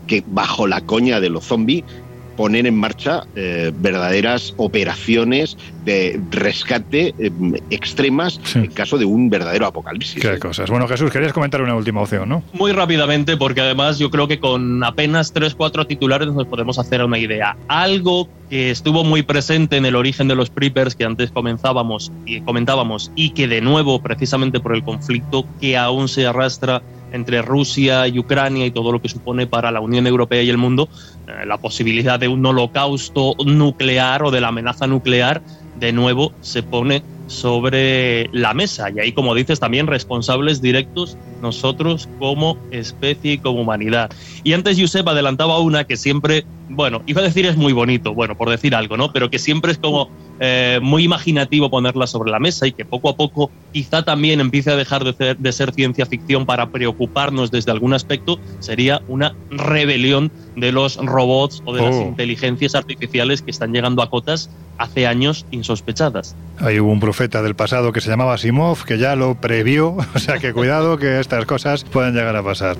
que 0.08 0.24
bajo 0.26 0.66
la 0.66 0.80
coña 0.80 1.20
de 1.20 1.30
los 1.30 1.44
zombies 1.44 1.84
ponen 2.42 2.66
en 2.66 2.74
marcha 2.74 3.22
eh, 3.36 3.70
verdaderas 3.72 4.52
operaciones 4.56 5.56
de 5.84 6.20
rescate 6.32 7.14
eh, 7.16 7.30
extremas 7.70 8.40
Sí. 8.42 8.58
en 8.58 8.66
caso 8.72 8.98
de 8.98 9.04
un 9.04 9.30
verdadero 9.30 9.64
apocalipsis. 9.64 10.20
Qué 10.20 10.32
¿eh? 10.32 10.38
cosas. 10.40 10.68
Bueno, 10.68 10.88
Jesús, 10.88 11.12
querías 11.12 11.32
comentar 11.32 11.62
una 11.62 11.76
última 11.76 12.00
opción, 12.00 12.28
¿no? 12.28 12.42
Muy 12.52 12.72
rápidamente, 12.72 13.36
porque 13.36 13.60
además 13.60 14.00
yo 14.00 14.10
creo 14.10 14.26
que 14.26 14.40
con 14.40 14.82
apenas 14.82 15.32
tres, 15.32 15.54
cuatro 15.54 15.86
titulares 15.86 16.32
nos 16.32 16.48
podemos 16.48 16.80
hacer 16.80 17.04
una 17.04 17.16
idea. 17.16 17.56
Algo 17.68 18.28
que 18.50 18.72
estuvo 18.72 19.04
muy 19.04 19.22
presente 19.22 19.76
en 19.76 19.86
el 19.86 19.94
origen 19.94 20.26
de 20.26 20.34
los 20.34 20.50
preppers 20.50 20.96
que 20.96 21.04
antes 21.04 21.30
comenzábamos 21.30 22.10
y 22.26 22.40
comentábamos 22.40 23.12
y 23.14 23.30
que 23.30 23.46
de 23.46 23.60
nuevo, 23.60 24.02
precisamente 24.02 24.58
por 24.58 24.74
el 24.74 24.82
conflicto 24.82 25.46
que 25.60 25.76
aún 25.76 26.08
se 26.08 26.26
arrastra 26.26 26.82
entre 27.12 27.42
Rusia 27.42 28.08
y 28.08 28.18
Ucrania 28.18 28.66
y 28.66 28.70
todo 28.70 28.92
lo 28.92 29.00
que 29.00 29.08
supone 29.08 29.46
para 29.46 29.70
la 29.70 29.80
Unión 29.80 30.06
Europea 30.06 30.42
y 30.42 30.50
el 30.50 30.58
mundo, 30.58 30.88
eh, 31.28 31.46
la 31.46 31.58
posibilidad 31.58 32.18
de 32.18 32.28
un 32.28 32.44
holocausto 32.44 33.34
nuclear 33.44 34.22
o 34.22 34.30
de 34.30 34.40
la 34.40 34.48
amenaza 34.48 34.86
nuclear, 34.86 35.42
de 35.78 35.92
nuevo 35.92 36.32
se 36.40 36.62
pone 36.62 37.02
sobre 37.26 38.28
la 38.32 38.54
mesa. 38.54 38.90
Y 38.90 39.00
ahí, 39.00 39.12
como 39.12 39.34
dices, 39.34 39.58
también 39.60 39.86
responsables 39.86 40.60
directos 40.60 41.16
nosotros 41.40 42.08
como 42.18 42.56
especie 42.70 43.32
y 43.32 43.38
como 43.38 43.62
humanidad. 43.62 44.10
Y 44.44 44.52
antes 44.52 44.78
Josep 44.78 45.06
adelantaba 45.08 45.58
una 45.58 45.84
que 45.84 45.96
siempre, 45.96 46.44
bueno, 46.74 47.02
iba 47.06 47.20
a 47.20 47.24
decir 47.24 47.46
es 47.46 47.56
muy 47.56 47.72
bonito, 47.72 48.14
bueno, 48.14 48.36
por 48.36 48.50
decir 48.50 48.74
algo, 48.74 48.96
¿no? 48.96 49.12
Pero 49.12 49.30
que 49.30 49.38
siempre 49.38 49.72
es 49.72 49.78
como 49.78 50.10
eh, 50.40 50.80
muy 50.82 51.04
imaginativo 51.04 51.70
ponerla 51.70 52.06
sobre 52.06 52.30
la 52.30 52.38
mesa 52.38 52.66
y 52.66 52.72
que 52.72 52.84
poco 52.84 53.08
a 53.08 53.16
poco 53.16 53.50
quizá 53.72 54.02
también 54.04 54.40
empiece 54.40 54.70
a 54.70 54.76
dejar 54.76 55.04
de 55.04 55.12
ser, 55.12 55.36
de 55.36 55.52
ser 55.52 55.72
ciencia 55.72 56.06
ficción 56.06 56.46
para 56.46 56.70
preocuparnos 56.70 57.50
desde 57.50 57.70
algún 57.70 57.94
aspecto, 57.94 58.38
sería 58.60 59.02
una 59.08 59.34
rebelión 59.50 60.32
de 60.56 60.72
los 60.72 60.96
robots 60.96 61.62
o 61.64 61.74
de 61.74 61.82
las 61.82 61.94
Oh. 61.94 62.02
inteligencias 62.02 62.74
artificiales 62.74 63.42
que 63.42 63.50
están 63.50 63.72
llegando 63.72 64.02
a 64.02 64.10
cotas 64.10 64.50
hace 64.78 65.06
años 65.06 65.46
insospechadas. 65.50 66.34
Hubo 66.60 66.90
un 66.90 67.00
profeta 67.00 67.42
del 67.42 67.54
pasado 67.54 67.92
que 67.92 68.00
se 68.00 68.10
llamaba 68.10 68.38
Simov, 68.38 68.84
que 68.84 68.98
ya 68.98 69.14
lo 69.16 69.40
previó, 69.40 69.96
o 70.14 70.18
sea 70.18 70.38
que 70.38 70.52
cuidado 70.52 70.96
que 70.98 71.20
estas 71.20 71.46
cosas 71.46 71.84
pueden 71.84 72.14
llegar 72.14 72.36
a 72.36 72.42
pasar. 72.42 72.76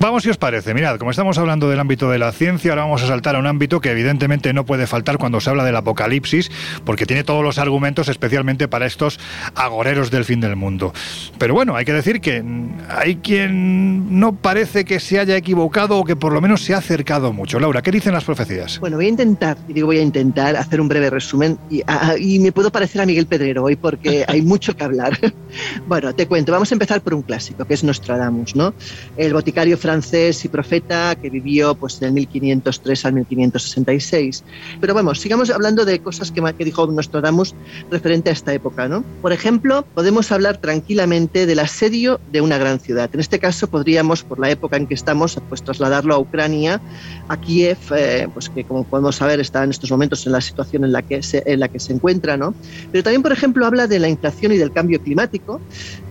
Vamos, 0.00 0.22
si 0.22 0.30
os 0.30 0.36
parece, 0.36 0.74
mirad, 0.74 0.96
como 0.96 1.10
estamos 1.10 1.38
hablando 1.38 1.68
del 1.68 1.80
ámbito 1.80 2.08
de 2.08 2.20
la 2.20 2.30
ciencia, 2.30 2.70
ahora 2.70 2.82
vamos 2.82 3.02
a 3.02 3.08
saltar 3.08 3.34
a 3.34 3.40
un 3.40 3.48
ámbito 3.48 3.80
que 3.80 3.90
evidentemente 3.90 4.52
no 4.52 4.64
puede 4.64 4.86
faltar 4.86 5.18
cuando 5.18 5.40
se 5.40 5.50
habla 5.50 5.64
del 5.64 5.74
apocalipsis, 5.74 6.52
porque 6.84 7.04
tiene 7.04 7.24
todos 7.24 7.42
los 7.42 7.58
argumentos 7.58 8.08
especialmente 8.08 8.68
para 8.68 8.86
estos 8.86 9.18
agoreros 9.56 10.12
del 10.12 10.24
fin 10.24 10.40
del 10.40 10.54
mundo. 10.54 10.92
Pero 11.38 11.54
bueno, 11.54 11.74
hay 11.74 11.84
que 11.84 11.92
decir 11.92 12.20
que 12.20 12.44
hay 12.88 13.16
quien 13.16 14.20
no 14.20 14.36
parece 14.36 14.84
que 14.84 15.00
se 15.00 15.18
haya 15.18 15.36
equivocado 15.36 15.96
o 15.98 16.04
que 16.04 16.14
por 16.14 16.32
lo 16.32 16.40
menos 16.40 16.62
se 16.62 16.74
ha 16.74 16.78
acercado 16.78 17.32
mucho. 17.32 17.58
Laura, 17.58 17.82
¿qué 17.82 17.90
dicen 17.90 18.12
las 18.12 18.22
profecías? 18.22 18.78
Bueno, 18.78 18.98
voy 18.98 19.06
a 19.06 19.08
intentar, 19.08 19.58
y 19.66 19.72
digo 19.72 19.88
voy 19.88 19.98
a 19.98 20.02
intentar 20.02 20.54
hacer 20.54 20.80
un 20.80 20.86
breve 20.86 21.10
resumen 21.10 21.58
y, 21.70 21.82
a- 21.88 22.14
y 22.16 22.38
me 22.38 22.52
puedo 22.52 22.70
parecer 22.70 23.00
a 23.02 23.06
Miguel 23.06 23.26
Pedrero 23.26 23.64
hoy 23.64 23.74
porque 23.74 24.24
hay 24.28 24.42
mucho 24.42 24.76
que 24.76 24.84
hablar. 24.84 25.18
bueno, 25.88 26.14
te 26.14 26.28
cuento, 26.28 26.52
vamos 26.52 26.70
a 26.70 26.76
empezar 26.76 27.00
por 27.00 27.14
un 27.14 27.22
clásico 27.22 27.64
que 27.64 27.74
es 27.74 27.82
Nostradamus, 27.82 28.54
¿no? 28.54 28.72
El 29.16 29.32
boticario 29.34 29.76
francés 29.76 29.87
y 29.88 30.48
profeta 30.48 31.16
que 31.16 31.30
vivió 31.30 31.74
pues 31.74 31.98
del 31.98 32.12
1503 32.12 33.06
al 33.06 33.12
1566. 33.14 34.44
Pero 34.80 34.92
vamos, 34.92 35.18
sigamos 35.18 35.48
hablando 35.48 35.86
de 35.86 35.98
cosas 36.00 36.30
que, 36.30 36.42
que 36.58 36.64
dijo 36.64 36.86
Nostradamus 36.86 37.54
referente 37.90 38.28
a 38.28 38.34
esta 38.34 38.52
época, 38.52 38.86
¿no? 38.86 39.02
Por 39.22 39.32
ejemplo, 39.32 39.86
podemos 39.94 40.30
hablar 40.30 40.58
tranquilamente 40.58 41.46
del 41.46 41.58
asedio 41.60 42.20
de 42.30 42.42
una 42.42 42.58
gran 42.58 42.80
ciudad. 42.80 43.08
En 43.14 43.20
este 43.20 43.38
caso 43.38 43.68
podríamos, 43.68 44.24
por 44.24 44.38
la 44.38 44.50
época 44.50 44.76
en 44.76 44.86
que 44.86 44.94
estamos, 44.94 45.38
pues 45.48 45.62
trasladarlo 45.62 46.14
a 46.14 46.18
Ucrania 46.18 46.82
a 47.28 47.40
Kiev, 47.40 47.78
eh, 47.96 48.28
pues 48.34 48.50
que 48.50 48.64
como 48.64 48.84
podemos 48.84 49.16
saber 49.16 49.40
está 49.40 49.64
en 49.64 49.70
estos 49.70 49.90
momentos 49.90 50.26
en 50.26 50.32
la 50.32 50.42
situación 50.42 50.84
en 50.84 50.92
la 50.92 51.00
que 51.00 51.22
se, 51.22 51.42
en 51.46 51.60
la 51.60 51.68
que 51.68 51.80
se 51.80 51.94
encuentra, 51.94 52.36
¿no? 52.36 52.54
Pero 52.92 53.02
también, 53.02 53.22
por 53.22 53.32
ejemplo, 53.32 53.64
habla 53.64 53.86
de 53.86 53.98
la 53.98 54.08
inflación 54.08 54.52
y 54.52 54.58
del 54.58 54.70
cambio 54.70 55.00
climático 55.00 55.60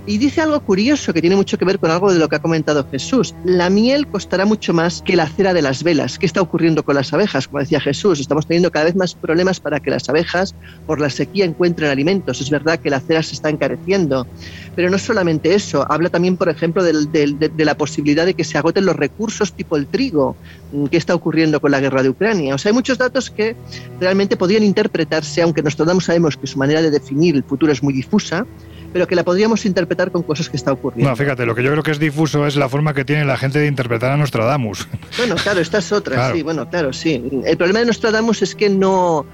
Y 0.08 0.18
dice 0.18 0.40
algo 0.40 0.62
curioso 0.62 1.14
que 1.14 1.20
tiene 1.20 1.36
mucho 1.36 1.58
que 1.58 1.66
ver 1.66 1.80
con 1.80 1.92
algo 1.92 2.14
de 2.14 2.18
lo 2.18 2.30
que 2.30 2.38
ha 2.38 2.42
comentado 2.42 2.88
Jesús. 2.90 3.36
Miel 3.70 4.08
costará 4.08 4.46
mucho 4.46 4.74
más 4.74 5.02
que 5.02 5.16
la 5.16 5.28
cera 5.28 5.54
de 5.54 5.62
las 5.62 5.84
velas. 5.84 6.18
¿Qué 6.20 6.26
está 6.26 6.42
ocurriendo 6.42 6.84
con 6.84 6.96
las 6.96 7.14
abejas? 7.14 7.48
Como 7.48 7.60
decía 7.60 7.80
Jesús, 7.80 8.20
estamos 8.20 8.48
teniendo 8.48 8.72
cada 8.72 8.86
vez 8.86 8.96
más 8.96 9.16
problemas 9.16 9.60
para 9.60 9.80
que 9.80 9.90
las 9.90 10.08
abejas, 10.10 10.56
por 10.86 11.00
la 11.00 11.10
sequía, 11.10 11.46
encuentren 11.46 11.90
alimentos. 11.90 12.42
Es 12.42 12.50
verdad 12.50 12.80
que 12.80 12.90
la 12.90 13.00
cera 13.00 13.24
se 13.24 13.36
está 13.36 13.50
encareciendo. 13.50 14.28
Pero 14.76 14.90
no 14.90 14.98
solamente 14.98 15.54
eso, 15.54 15.86
habla 15.92 16.10
también, 16.10 16.38
por 16.38 16.50
ejemplo, 16.50 16.84
de, 16.84 17.56
la 17.58 17.76
posibilidad 17.76 18.26
de 18.26 18.34
que 18.34 18.44
se 18.44 18.58
agoten 18.58 18.86
los 18.86 18.96
recursos 18.96 19.54
tipo 19.54 19.76
el 19.76 19.88
trigo. 19.88 20.36
Mm, 20.72 20.86
¿Qué 20.86 20.98
está 20.98 21.16
ocurriendo 21.16 21.60
con 21.60 21.72
la 21.72 21.80
guerra 21.80 22.04
de 22.04 22.10
Ucrania? 22.10 22.56
O 22.56 22.58
sea, 22.58 22.70
hay 22.70 22.74
muchos 22.74 22.98
datos 22.98 23.30
que 23.30 23.56
realmente 24.00 24.38
podrían 24.38 24.64
interpretarse, 24.64 25.42
aunque 25.42 25.62
Nostradamus 25.62 26.06
sabemos 26.06 26.38
que 26.38 26.48
su 26.48 26.58
manera 26.58 26.82
de 26.82 26.92
definir 26.92 27.36
el 27.36 27.44
futuro 27.44 27.72
es 27.72 27.82
muy 27.82 27.94
difusa, 27.94 28.46
pero 28.94 29.08
que 29.08 29.16
la 29.16 29.24
podríamos 29.24 29.66
interpretar 29.66 30.12
con 30.12 30.24
cosas 30.24 30.50
que 30.50 30.58
está 30.58 30.72
ocurriendo. 30.72 31.10
No, 31.10 31.16
fíjate, 31.16 31.46
lo 31.46 31.56
que 31.56 31.64
yo 31.64 31.72
creo 31.72 31.84
que 31.84 31.92
es 31.92 32.00
difuso 32.00 32.46
es 32.48 32.56
la 32.56 32.70
forma 32.70 32.94
que 32.94 33.06
tiene 33.06 33.26
la 33.26 33.38
gente 33.38 33.60
de 33.60 33.68
interpretar 33.68 34.12
a 34.12 34.18
Nostradamus. 34.18 34.88
Bueno, 35.18 35.36
claro, 35.36 35.60
esta 35.60 35.80
es 35.80 35.92
otra, 35.92 36.16
Claro. 36.16 36.36
sí, 36.36 36.42
bueno, 36.44 36.70
claro, 36.70 36.94
sí. 36.94 37.24
El 37.46 37.58
problema 37.58 37.80
de 37.80 37.86
Nostradamus 37.88 38.42
es 38.44 38.54
que 38.56 38.70
no, 38.70 39.26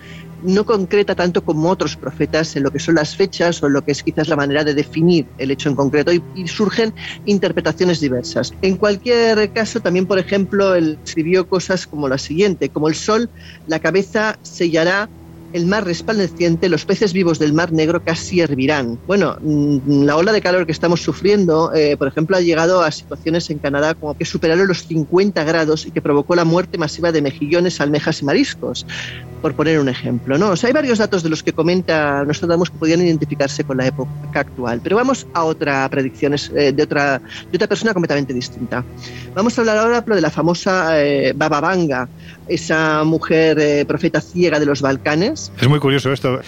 no 0.43 0.65
concreta 0.65 1.13
tanto 1.15 1.43
como 1.43 1.69
otros 1.69 1.95
profetas 1.97 2.55
en 2.55 2.63
lo 2.63 2.71
que 2.71 2.79
son 2.79 2.95
las 2.95 3.15
fechas 3.15 3.61
o 3.61 3.67
en 3.67 3.73
lo 3.73 3.83
que 3.83 3.91
es 3.91 4.01
quizás 4.03 4.27
la 4.29 4.35
manera 4.35 4.63
de 4.63 4.73
definir 4.73 5.25
el 5.37 5.51
hecho 5.51 5.69
en 5.69 5.75
concreto 5.75 6.11
y, 6.13 6.23
y 6.35 6.47
surgen 6.47 6.93
interpretaciones 7.25 7.99
diversas. 7.99 8.53
En 8.61 8.77
cualquier 8.77 9.51
caso, 9.51 9.79
también, 9.81 10.05
por 10.05 10.19
ejemplo, 10.19 10.75
él 10.75 10.97
escribió 11.05 11.47
cosas 11.47 11.85
como 11.87 12.07
la 12.07 12.17
siguiente, 12.17 12.69
como 12.69 12.87
el 12.87 12.95
sol, 12.95 13.29
la 13.67 13.79
cabeza 13.79 14.37
sellará 14.41 15.09
el 15.53 15.67
mar 15.67 15.85
resplandeciente, 15.85 16.67
los 16.67 16.85
peces 16.85 17.13
vivos 17.13 17.39
del 17.39 17.53
mar 17.53 17.71
negro 17.71 18.03
casi 18.03 18.41
hervirán. 18.41 18.99
Bueno, 19.05 19.37
mm, 19.39 20.03
la 20.03 20.17
ola 20.17 20.33
de 20.33 20.41
calor 20.41 20.65
que 20.65 20.71
estamos 20.71 21.01
sufriendo, 21.01 21.71
eh, 21.73 21.95
por 21.95 22.07
ejemplo, 22.07 22.35
ha 22.35 22.41
llegado 22.41 22.81
a 22.81 22.91
situaciones 22.91 23.49
en 23.49 23.59
Canadá 23.59 23.93
como 23.93 24.17
que 24.17 24.25
superaron 24.25 24.67
los 24.67 24.85
50 24.87 25.43
grados 25.43 25.85
y 25.85 25.91
que 25.91 26.01
provocó 26.01 26.35
la 26.35 26.43
muerte 26.43 26.77
masiva 26.77 27.11
de 27.11 27.21
mejillones, 27.21 27.79
almejas 27.79 28.21
y 28.21 28.25
mariscos, 28.25 28.85
por 29.43 29.53
poner 29.53 29.77
un 29.79 29.89
ejemplo. 29.89 30.37
¿no? 30.39 30.49
O 30.51 30.55
sea, 30.55 30.69
hay 30.69 30.73
varios 30.73 30.97
datos 30.97 31.21
de 31.21 31.29
los 31.29 31.43
que 31.43 31.53
comenta 31.53 32.23
Nostradamus 32.25 32.71
que 32.71 32.77
podían 32.77 33.01
identificarse 33.01 33.63
con 33.63 33.77
la 33.77 33.85
época 33.85 34.09
actual. 34.33 34.79
Pero 34.81 34.95
vamos 34.95 35.27
a 35.33 35.43
otra 35.43 35.87
predicción 35.89 36.33
es, 36.33 36.49
eh, 36.55 36.71
de, 36.71 36.81
otra, 36.83 37.19
de 37.19 37.55
otra 37.55 37.67
persona 37.67 37.93
completamente 37.93 38.33
distinta. 38.33 38.83
Vamos 39.35 39.55
a 39.57 39.61
hablar 39.61 39.77
ahora 39.77 40.01
de 40.01 40.21
la 40.21 40.31
famosa 40.31 40.99
eh, 41.03 41.33
Baba 41.35 41.59
Vanga, 41.59 42.07
esa 42.47 43.03
mujer 43.03 43.59
eh, 43.59 43.85
profeta 43.85 44.21
ciega 44.21 44.59
de 44.59 44.65
los 44.65 44.81
Balcanes, 44.81 45.51
Es 45.59 45.67
muy 45.67 45.79
curioso 45.79 46.11
esto. 46.13 46.39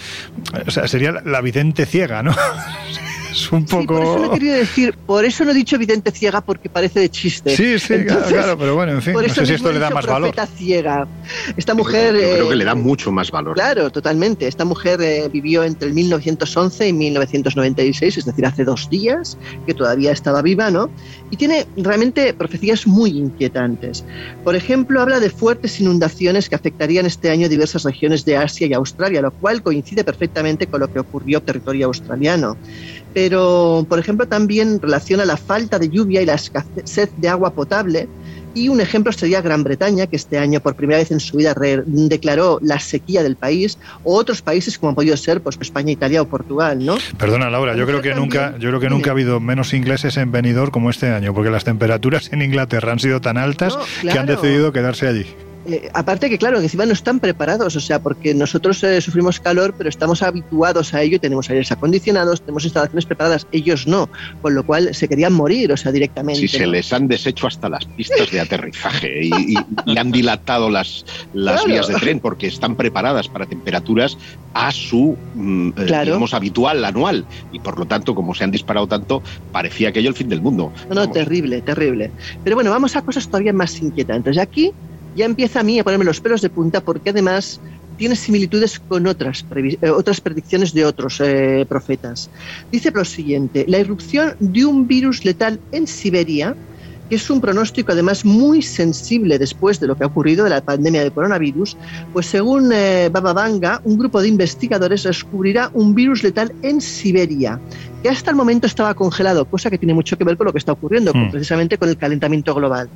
O 0.66 0.70
sea, 0.70 0.88
sería 0.88 1.12
la- 1.12 1.22
la 1.22 1.40
vidente 1.42 1.84
ciega, 1.86 2.22
¿no? 2.22 2.34
es 3.36 3.52
un 3.52 3.66
Sí, 3.68 3.74
por 3.86 4.02
eso 4.02 4.14
poco... 4.14 4.18
no 4.18 4.26
he 4.26 4.30
querido 4.38 4.54
decir, 4.56 4.94
por 4.94 5.24
eso 5.24 5.44
no 5.44 5.50
he 5.50 5.54
dicho 5.54 5.78
vidente 5.78 6.10
ciega 6.10 6.40
porque 6.40 6.68
parece 6.68 7.00
de 7.00 7.10
chiste. 7.10 7.54
Sí, 7.54 7.78
sí, 7.78 7.88
claro, 7.88 8.02
Entonces, 8.02 8.32
claro, 8.32 8.58
pero 8.58 8.74
bueno, 8.74 8.92
en 8.92 9.02
fin, 9.02 9.12
por 9.12 9.22
no 9.22 9.26
eso 9.26 9.40
sé 9.42 9.46
si 9.46 9.54
esto 9.54 9.72
le 9.72 9.78
da 9.78 9.90
más 9.90 10.06
valor. 10.06 10.34
ciega. 10.56 11.06
Esta 11.56 11.74
mujer. 11.74 12.14
Yo 12.14 12.20
creo 12.20 12.46
eh, 12.46 12.48
que 12.48 12.56
le 12.56 12.64
da 12.64 12.74
mucho 12.74 13.12
más 13.12 13.30
valor. 13.30 13.54
Claro, 13.54 13.90
totalmente. 13.90 14.46
Esta 14.48 14.64
mujer 14.64 15.00
eh, 15.02 15.28
vivió 15.30 15.64
entre 15.64 15.88
el 15.88 15.94
1911 15.94 16.88
y 16.88 16.92
1996, 16.92 18.18
es 18.18 18.24
decir, 18.24 18.46
hace 18.46 18.64
dos 18.64 18.88
días, 18.88 19.36
que 19.66 19.74
todavía 19.74 20.12
estaba 20.12 20.40
viva, 20.42 20.70
¿no? 20.70 20.90
Y 21.30 21.36
tiene 21.36 21.66
realmente 21.76 22.32
profecías 22.32 22.86
muy 22.86 23.10
inquietantes. 23.10 24.04
Por 24.44 24.56
ejemplo, 24.56 25.00
habla 25.00 25.20
de 25.20 25.30
fuertes 25.30 25.80
inundaciones 25.80 26.48
que 26.48 26.54
afectarían 26.54 27.06
este 27.06 27.30
año 27.30 27.48
diversas 27.48 27.84
regiones 27.84 28.24
de 28.24 28.36
Asia 28.36 28.66
y 28.66 28.72
Australia, 28.72 29.20
lo 29.20 29.30
cual 29.30 29.62
coincide 29.62 30.04
perfectamente 30.04 30.66
con 30.66 30.80
lo 30.80 30.92
que 30.92 31.00
ocurrió 31.00 31.38
en 31.38 31.44
territorio 31.44 31.86
australiano. 31.86 32.56
Pero, 33.16 33.86
por 33.88 33.98
ejemplo, 33.98 34.28
también 34.28 34.78
relaciona 34.78 35.24
la 35.24 35.38
falta 35.38 35.78
de 35.78 35.88
lluvia 35.88 36.20
y 36.20 36.26
la 36.26 36.34
escasez 36.34 37.10
de 37.16 37.30
agua 37.30 37.54
potable 37.54 38.10
y 38.52 38.68
un 38.68 38.78
ejemplo 38.78 39.10
sería 39.10 39.40
Gran 39.40 39.64
Bretaña, 39.64 40.06
que 40.06 40.16
este 40.16 40.36
año 40.36 40.60
por 40.60 40.76
primera 40.76 40.98
vez 40.98 41.10
en 41.10 41.20
su 41.20 41.38
vida 41.38 41.54
declaró 41.86 42.58
la 42.60 42.78
sequía 42.78 43.22
del 43.22 43.36
país, 43.36 43.78
o 44.04 44.16
otros 44.16 44.42
países 44.42 44.78
como 44.78 44.90
han 44.90 44.96
podido 44.96 45.16
ser 45.16 45.40
pues, 45.40 45.56
España, 45.58 45.92
Italia 45.92 46.20
o 46.20 46.28
Portugal, 46.28 46.84
¿no? 46.84 46.98
Perdona, 47.16 47.48
Laura, 47.48 47.74
yo 47.74 47.86
creo 47.86 48.02
que 48.02 48.14
nunca, 48.14 48.58
yo 48.58 48.68
creo 48.68 48.80
que 48.80 48.90
nunca 48.90 49.10
ha 49.10 49.12
habido 49.12 49.40
menos 49.40 49.72
ingleses 49.72 50.18
en 50.18 50.30
Benidorm 50.30 50.70
como 50.70 50.90
este 50.90 51.08
año, 51.08 51.32
porque 51.32 51.48
las 51.48 51.64
temperaturas 51.64 52.30
en 52.34 52.42
Inglaterra 52.42 52.92
han 52.92 52.98
sido 52.98 53.22
tan 53.22 53.38
altas 53.38 53.74
No, 54.02 54.12
que 54.12 54.18
han 54.18 54.26
decidido 54.26 54.72
quedarse 54.72 55.08
allí. 55.08 55.26
Eh, 55.68 55.88
aparte 55.94 56.28
que, 56.30 56.38
claro, 56.38 56.58
que 56.58 56.64
encima 56.64 56.86
no 56.86 56.92
están 56.92 57.18
preparados, 57.18 57.74
o 57.74 57.80
sea, 57.80 57.98
porque 57.98 58.34
nosotros 58.34 58.82
eh, 58.84 59.00
sufrimos 59.00 59.40
calor, 59.40 59.74
pero 59.76 59.88
estamos 59.90 60.22
habituados 60.22 60.94
a 60.94 61.02
ello, 61.02 61.18
tenemos 61.18 61.50
aires 61.50 61.72
acondicionados, 61.72 62.44
tenemos 62.44 62.64
instalaciones 62.64 63.04
preparadas, 63.04 63.46
ellos 63.50 63.86
no, 63.86 64.08
con 64.40 64.54
lo 64.54 64.62
cual 64.64 64.94
se 64.94 65.08
querían 65.08 65.32
morir, 65.32 65.72
o 65.72 65.76
sea, 65.76 65.90
directamente. 65.90 66.40
Si 66.40 66.46
se 66.48 66.66
¿no? 66.66 66.72
les 66.72 66.92
han 66.92 67.08
deshecho 67.08 67.48
hasta 67.48 67.68
las 67.68 67.84
pistas 67.96 68.30
de 68.30 68.40
aterrizaje 68.40 69.24
y, 69.24 69.54
y- 69.54 69.56
y 69.86 69.98
han 69.98 70.12
dilatado 70.12 70.70
las, 70.70 71.04
las 71.32 71.62
Claro. 71.62 71.72
vías 71.72 71.88
de 71.88 71.94
tren 71.96 72.20
porque 72.20 72.46
están 72.46 72.76
preparadas 72.76 73.28
para 73.28 73.46
temperaturas 73.46 74.16
a 74.54 74.70
su, 74.70 75.18
mm, 75.32 75.68
eh, 75.70 75.72
Claro. 75.86 76.04
digamos, 76.04 76.32
habitual, 76.32 76.84
anual. 76.84 77.26
Y 77.50 77.58
por 77.60 77.78
lo 77.78 77.86
tanto, 77.86 78.14
como 78.14 78.34
se 78.34 78.44
han 78.44 78.50
disparado 78.52 78.86
tanto, 78.86 79.22
parecía 79.50 79.88
aquello 79.88 80.10
el 80.10 80.14
fin 80.14 80.28
del 80.28 80.42
mundo. 80.42 80.72
No, 80.88 80.94
no, 80.94 81.10
terrible, 81.10 81.60
terrible. 81.62 82.14
Pero 82.42 82.54
bueno, 82.56 82.70
vamos 82.70 82.94
a 82.96 83.02
cosas 83.02 83.28
todavía 83.28 83.52
más 83.52 83.80
inquietantes. 83.82 84.36
Y 84.36 84.40
aquí 84.40 84.72
ya 85.16 85.24
empieza 85.24 85.60
a 85.60 85.62
mí 85.64 85.78
a 85.78 85.84
ponerme 85.84 86.04
los 86.04 86.20
pelos 86.20 86.40
de 86.42 86.50
punta 86.50 86.80
porque 86.80 87.10
además 87.10 87.60
tiene 87.96 88.14
similitudes 88.14 88.78
con 88.78 89.06
otras, 89.06 89.44
eh, 89.56 89.90
otras 89.90 90.20
predicciones 90.20 90.72
de 90.74 90.84
otros 90.84 91.18
eh, 91.20 91.64
profetas. 91.68 92.30
Dice 92.70 92.90
lo 92.94 93.04
siguiente, 93.04 93.64
la 93.66 93.78
irrupción 93.78 94.34
de 94.38 94.64
un 94.66 94.86
virus 94.86 95.24
letal 95.24 95.60
en 95.70 95.86
Siberia, 95.86 96.54
que 97.08 97.14
es 97.16 97.30
un 97.30 97.40
pronóstico 97.40 97.92
además 97.92 98.24
muy 98.24 98.60
sensible 98.62 99.38
después 99.38 99.78
de 99.78 99.86
lo 99.86 99.96
que 99.96 100.02
ha 100.04 100.08
ocurrido 100.08 100.42
de 100.44 100.50
la 100.50 100.60
pandemia 100.60 101.04
de 101.04 101.12
coronavirus, 101.12 101.78
pues 102.12 102.26
según 102.26 102.70
eh, 102.74 103.08
Baba 103.12 103.32
Vanga, 103.32 103.80
un 103.84 103.96
grupo 103.96 104.20
de 104.20 104.26
investigadores 104.28 105.04
descubrirá 105.04 105.70
un 105.72 105.94
virus 105.94 106.22
letal 106.24 106.52
en 106.62 106.80
Siberia, 106.80 107.62
que 108.02 108.08
hasta 108.08 108.30
el 108.32 108.36
momento 108.36 108.66
estaba 108.66 108.92
congelado, 108.94 109.46
cosa 109.46 109.70
que 109.70 109.78
tiene 109.78 109.94
mucho 109.94 110.16
que 110.18 110.24
ver 110.24 110.36
con 110.36 110.46
lo 110.46 110.52
que 110.52 110.58
está 110.58 110.72
ocurriendo, 110.72 111.12
con- 111.12 111.28
Hmm. 111.28 111.30
precisamente 111.30 111.78
con 111.78 111.88
el 111.88 111.96
calentamiento 111.96 112.52
global. 112.54 112.90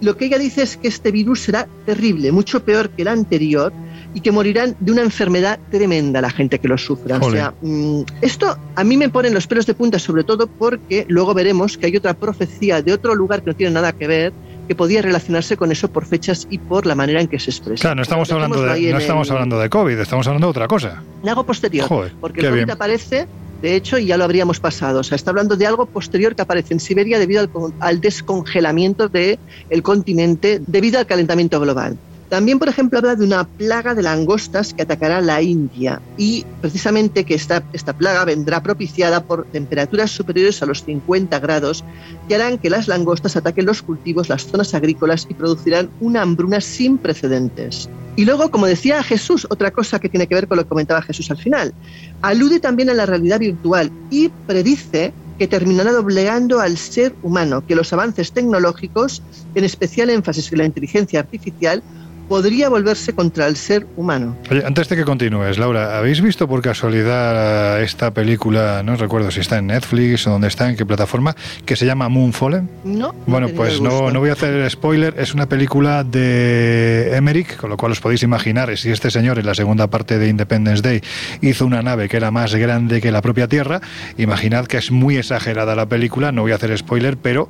Lo 0.00 0.16
que 0.16 0.26
ella 0.26 0.38
dice 0.38 0.62
es 0.62 0.76
que 0.76 0.88
este 0.88 1.10
virus 1.10 1.40
será 1.40 1.66
terrible, 1.86 2.32
mucho 2.32 2.64
peor 2.64 2.90
que 2.90 3.02
el 3.02 3.08
anterior, 3.08 3.72
y 4.12 4.20
que 4.22 4.32
morirán 4.32 4.74
de 4.80 4.90
una 4.90 5.02
enfermedad 5.02 5.60
tremenda 5.70 6.20
la 6.20 6.30
gente 6.30 6.58
que 6.58 6.66
lo 6.66 6.76
sufra. 6.78 7.18
O 7.20 7.30
sea, 7.30 7.54
mm, 7.60 8.00
esto 8.22 8.56
a 8.74 8.82
mí 8.82 8.96
me 8.96 9.08
pone 9.08 9.30
los 9.30 9.46
pelos 9.46 9.66
de 9.66 9.74
punta, 9.74 9.98
sobre 10.00 10.24
todo 10.24 10.48
porque 10.48 11.04
luego 11.08 11.32
veremos 11.32 11.78
que 11.78 11.86
hay 11.86 11.96
otra 11.96 12.14
profecía 12.14 12.82
de 12.82 12.92
otro 12.92 13.14
lugar 13.14 13.42
que 13.42 13.50
no 13.50 13.56
tiene 13.56 13.72
nada 13.72 13.92
que 13.92 14.08
ver, 14.08 14.32
que 14.66 14.74
podía 14.74 15.00
relacionarse 15.02 15.56
con 15.56 15.70
eso 15.70 15.92
por 15.92 16.06
fechas 16.06 16.46
y 16.50 16.58
por 16.58 16.86
la 16.86 16.94
manera 16.96 17.20
en 17.20 17.28
que 17.28 17.38
se 17.38 17.50
expresa. 17.50 17.82
Claro, 17.82 17.96
no 17.96 18.02
estamos 18.02 18.32
hablando 18.32 18.62
de, 18.62 18.84
en 18.86 18.92
no 18.92 18.98
estamos 18.98 19.28
el- 19.28 19.32
hablando 19.34 19.58
de 19.60 19.68
COVID, 19.68 19.98
estamos 20.00 20.26
hablando 20.26 20.46
de 20.48 20.50
otra 20.50 20.66
cosa. 20.66 21.02
de 21.22 21.28
algo 21.30 21.44
posterior. 21.44 21.86
Joder, 21.86 22.12
porque 22.20 22.40
el 22.40 22.46
COVID 22.46 22.56
bien. 22.56 22.70
aparece, 22.72 23.26
de 23.60 23.76
hecho, 23.76 23.98
ya 23.98 24.16
lo 24.16 24.24
habríamos 24.24 24.60
pasado. 24.60 25.00
O 25.00 25.02
sea, 25.02 25.16
está 25.16 25.30
hablando 25.30 25.56
de 25.56 25.66
algo 25.66 25.86
posterior 25.86 26.34
que 26.34 26.42
aparece 26.42 26.74
en 26.74 26.80
Siberia 26.80 27.18
debido 27.18 27.40
al, 27.40 27.50
al 27.80 28.00
descongelamiento 28.00 29.08
del 29.08 29.38
el 29.68 29.82
continente 29.82 30.60
debido 30.66 30.98
al 30.98 31.06
calentamiento 31.06 31.60
global. 31.60 31.98
También, 32.30 32.60
por 32.60 32.68
ejemplo, 32.68 32.98
habla 32.98 33.16
de 33.16 33.24
una 33.24 33.42
plaga 33.42 33.92
de 33.92 34.02
langostas 34.02 34.72
que 34.72 34.82
atacará 34.82 35.20
la 35.20 35.42
India 35.42 36.00
y 36.16 36.46
precisamente 36.60 37.24
que 37.24 37.34
esta, 37.34 37.64
esta 37.72 37.92
plaga 37.92 38.24
vendrá 38.24 38.62
propiciada 38.62 39.24
por 39.24 39.46
temperaturas 39.46 40.12
superiores 40.12 40.62
a 40.62 40.66
los 40.66 40.84
50 40.84 41.40
grados 41.40 41.84
que 42.28 42.36
harán 42.36 42.58
que 42.58 42.70
las 42.70 42.86
langostas 42.86 43.36
ataquen 43.36 43.66
los 43.66 43.82
cultivos, 43.82 44.28
las 44.28 44.46
zonas 44.46 44.74
agrícolas 44.74 45.26
y 45.28 45.34
producirán 45.34 45.90
una 46.00 46.22
hambruna 46.22 46.60
sin 46.60 46.98
precedentes. 46.98 47.88
Y 48.14 48.24
luego, 48.24 48.52
como 48.52 48.66
decía 48.66 49.02
Jesús, 49.02 49.48
otra 49.50 49.72
cosa 49.72 49.98
que 49.98 50.08
tiene 50.08 50.28
que 50.28 50.36
ver 50.36 50.46
con 50.46 50.56
lo 50.56 50.62
que 50.62 50.68
comentaba 50.68 51.02
Jesús 51.02 51.32
al 51.32 51.38
final, 51.38 51.74
alude 52.22 52.60
también 52.60 52.90
a 52.90 52.94
la 52.94 53.06
realidad 53.06 53.40
virtual 53.40 53.90
y 54.08 54.28
predice 54.46 55.12
que 55.36 55.48
terminará 55.48 55.90
doblegando 55.90 56.60
al 56.60 56.76
ser 56.76 57.12
humano, 57.22 57.66
que 57.66 57.74
los 57.74 57.92
avances 57.92 58.30
tecnológicos, 58.30 59.20
en 59.56 59.64
especial 59.64 60.10
énfasis 60.10 60.52
en 60.52 60.58
la 60.58 60.66
inteligencia 60.66 61.18
artificial, 61.18 61.82
podría 62.30 62.68
volverse 62.68 63.12
contra 63.12 63.48
el 63.48 63.56
ser 63.56 63.88
humano. 63.96 64.36
Oye, 64.52 64.62
antes 64.64 64.88
de 64.88 64.94
que 64.94 65.04
continúes, 65.04 65.58
Laura, 65.58 65.98
¿habéis 65.98 66.20
visto 66.20 66.46
por 66.46 66.62
casualidad 66.62 67.82
esta 67.82 68.14
película, 68.14 68.84
no 68.84 68.94
recuerdo 68.94 69.32
si 69.32 69.40
está 69.40 69.58
en 69.58 69.66
Netflix 69.66 70.28
o 70.28 70.30
dónde 70.30 70.46
está, 70.46 70.70
en 70.70 70.76
qué 70.76 70.86
plataforma, 70.86 71.34
que 71.66 71.74
se 71.74 71.86
llama 71.86 72.08
Moonfallen? 72.08 72.70
No. 72.84 73.08
no 73.08 73.14
Bueno, 73.26 73.48
pues 73.48 73.80
no, 73.80 74.12
no 74.12 74.20
voy 74.20 74.30
a 74.30 74.34
hacer 74.34 74.70
spoiler, 74.70 75.16
es 75.18 75.34
una 75.34 75.48
película 75.48 76.04
de 76.04 77.16
Emmerich, 77.16 77.56
con 77.56 77.68
lo 77.68 77.76
cual 77.76 77.90
os 77.90 78.00
podéis 78.00 78.22
imaginar 78.22 78.78
si 78.78 78.92
este 78.92 79.10
señor 79.10 79.40
en 79.40 79.46
la 79.46 79.54
segunda 79.56 79.88
parte 79.88 80.20
de 80.20 80.28
Independence 80.28 80.82
Day 80.82 81.00
hizo 81.40 81.66
una 81.66 81.82
nave 81.82 82.08
que 82.08 82.16
era 82.16 82.30
más 82.30 82.54
grande 82.54 83.00
que 83.00 83.10
la 83.10 83.22
propia 83.22 83.48
Tierra, 83.48 83.80
imaginad 84.18 84.66
que 84.66 84.76
es 84.76 84.92
muy 84.92 85.16
exagerada 85.16 85.74
la 85.74 85.86
película, 85.86 86.30
no 86.30 86.42
voy 86.42 86.52
a 86.52 86.54
hacer 86.54 86.78
spoiler, 86.78 87.16
pero 87.16 87.48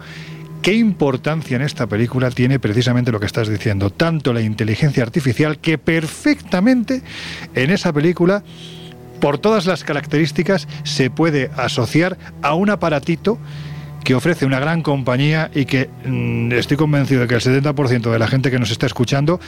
¿qué 0.63 0.75
importancia 0.75 1.57
en 1.57 1.63
esta 1.63 1.87
película 1.87 2.31
tiene 2.31 2.59
precisamente 2.59 3.13
lo 3.13 3.21
que 3.21 3.27
estás 3.27 3.49
diciendo? 3.49 3.91
Tanto 3.91 4.33
la 4.33 4.41
inteligencia 4.41 5.03
artificial 5.03 5.59
que 5.59 5.79
perfectamente 5.79 7.03
en 7.55 7.71
esa 7.71 7.93
película 7.93 8.43
por 9.21 9.39
todas 9.39 9.67
las 9.67 9.85
características, 9.85 10.67
se 10.83 11.11
puede 11.11 11.51
asociar 11.57 12.17
a 12.43 12.55
un 12.55 12.71
aparatito 12.71 13.39
que 14.03 14.15
ofrece 14.15 14.47
una 14.47 14.59
gran 14.59 14.83
compañía 14.83 15.51
y 15.55 15.67
que 15.67 15.91
mm, 16.07 16.53
estoy 16.53 16.79
convencido 16.79 17.21
de 17.21 17.29
que 17.29 17.35
el 17.35 17.41
70% 17.43 18.11
de 18.11 18.19
la 18.19 18.27
gente 18.27 18.51
que 18.51 18.59
nos 18.59 18.71
está 18.71 18.87
escuchando 18.87 19.39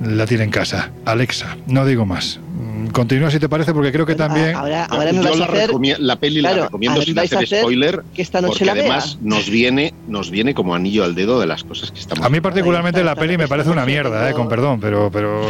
la 0.00 0.26
tiene 0.26 0.44
en 0.44 0.50
casa. 0.50 0.90
Alexa, 1.04 1.56
no 1.66 1.84
digo 1.84 2.04
más. 2.06 2.38
Mm, 2.58 2.88
Continúa 2.88 3.30
si 3.30 3.38
te 3.38 3.48
parece, 3.48 3.72
porque 3.74 3.92
creo 3.92 4.06
que 4.06 4.14
también. 4.14 4.54
Ahora, 4.54 4.84
ahora 4.86 5.12
me 5.12 5.18
Yo 5.18 5.22
vais 5.24 5.38
la, 5.38 5.44
a 5.44 5.48
hacer... 5.48 5.70
la 6.00 6.16
peli 6.16 6.40
Claro, 6.40 6.56
la 6.56 6.64
recomiendo 6.64 7.02
sin 7.02 7.18
hacer 7.18 7.38
hacer 7.44 7.60
spoiler, 7.60 8.02
que 8.14 8.22
esta 8.22 8.40
noche 8.40 8.50
porque 8.50 8.64
la 8.64 8.74
vea. 8.74 8.82
además 8.84 9.18
nos 9.20 9.50
viene, 9.50 9.92
nos 10.08 10.30
viene 10.30 10.54
como 10.54 10.74
anillo 10.74 11.04
al 11.04 11.14
dedo 11.14 11.38
de 11.40 11.46
las 11.46 11.64
cosas 11.64 11.90
que 11.90 12.00
estamos 12.00 12.24
A 12.24 12.28
mí 12.30 12.40
particularmente 12.40 13.02
la 13.04 13.14
peli 13.14 13.36
me 13.36 13.46
parece 13.48 13.70
una 13.70 13.84
mierda, 13.84 14.30
eh, 14.30 14.32
con 14.32 14.48
perdón, 14.48 14.80
pero, 14.80 15.10
pero, 15.12 15.48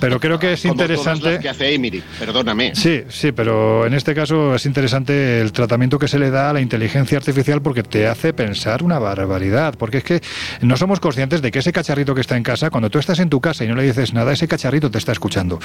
pero 0.00 0.18
creo 0.20 0.38
que 0.38 0.54
es 0.54 0.62
Como 0.62 0.74
todas 0.74 0.90
interesante. 0.90 1.30
las 1.32 1.40
que 1.42 1.48
hace 1.48 1.74
Emily, 1.74 2.02
perdóname. 2.18 2.74
Sí, 2.74 3.02
sí, 3.08 3.32
pero 3.32 3.86
en 3.86 3.94
este 3.94 4.14
caso 4.14 4.54
es 4.54 4.64
interesante 4.66 5.40
el 5.40 5.52
tratamiento 5.52 5.98
que 5.98 6.08
se 6.08 6.18
le 6.18 6.30
da 6.30 6.50
a 6.50 6.52
la 6.52 6.60
inteligencia 6.60 7.18
artificial 7.18 7.60
porque 7.60 7.82
te 7.82 8.06
hace 8.06 8.32
pensar 8.32 8.82
una 8.82 8.98
barbaridad. 8.98 9.74
Porque 9.78 9.98
es 9.98 10.04
que 10.04 10.20
no 10.62 10.76
somos 10.76 11.00
conscientes 11.00 11.42
de 11.42 11.50
que 11.50 11.58
ese 11.58 11.72
cacharrito 11.72 12.14
que 12.14 12.20
está 12.22 12.36
en 12.36 12.42
casa, 12.42 12.70
cuando 12.70 12.88
tú 12.90 12.98
estás 12.98 13.18
en 13.18 13.28
tu 13.28 13.40
casa 13.40 13.64
y 13.64 13.68
no 13.68 13.74
le 13.74 13.82
dices 13.88 14.12
nada, 14.12 14.32
ese 14.32 14.48
cacharrito 14.48 14.90
te 14.90 14.98
está 14.98 15.12
escuchando. 15.12 15.58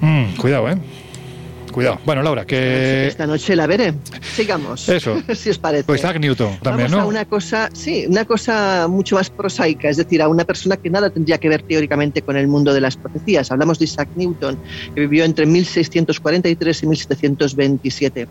Mm, 0.00 0.36
cuidado, 0.36 0.68
¿eh? 0.68 0.76
Cuidado. 1.72 1.98
Bueno, 2.04 2.22
Laura, 2.22 2.44
que... 2.44 3.06
Esta 3.06 3.26
noche 3.26 3.56
la 3.56 3.66
veré. 3.66 3.94
Sigamos. 4.34 4.88
Eso. 4.88 5.22
si 5.34 5.50
os 5.50 5.58
parece. 5.58 5.84
Pues 5.84 6.00
Isaac 6.00 6.20
Newton 6.20 6.58
también, 6.62 6.90
Vamos 6.90 7.00
a 7.00 7.02
¿no? 7.02 7.08
una 7.08 7.24
cosa, 7.24 7.70
sí, 7.72 8.04
una 8.06 8.24
cosa 8.24 8.86
mucho 8.88 9.16
más 9.16 9.30
prosaica, 9.30 9.88
es 9.88 9.96
decir, 9.96 10.22
a 10.22 10.28
una 10.28 10.44
persona 10.44 10.76
que 10.76 10.90
nada 10.90 11.10
tendría 11.10 11.38
que 11.38 11.48
ver 11.48 11.62
teóricamente 11.62 12.22
con 12.22 12.36
el 12.36 12.46
mundo 12.46 12.72
de 12.74 12.80
las 12.80 12.96
profecías. 12.96 13.50
Hablamos 13.50 13.78
de 13.78 13.86
Isaac 13.86 14.08
Newton, 14.16 14.58
que 14.94 15.00
vivió 15.00 15.24
entre 15.24 15.46
1643 15.46 16.82
y 16.82 16.86
1727. 16.86 18.28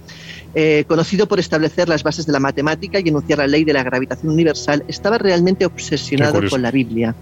Eh, 0.53 0.83
conocido 0.87 1.27
por 1.27 1.39
establecer 1.39 1.87
las 1.87 2.03
bases 2.03 2.25
de 2.25 2.33
la 2.33 2.39
matemática 2.39 2.99
y 2.99 3.07
enunciar 3.07 3.39
la 3.39 3.47
ley 3.47 3.63
de 3.63 3.73
la 3.73 3.83
gravitación 3.83 4.33
universal, 4.33 4.83
estaba 4.87 5.17
realmente 5.17 5.65
obsesionado 5.65 6.41
con 6.49 6.61
la 6.61 6.71
Biblia 6.71 7.15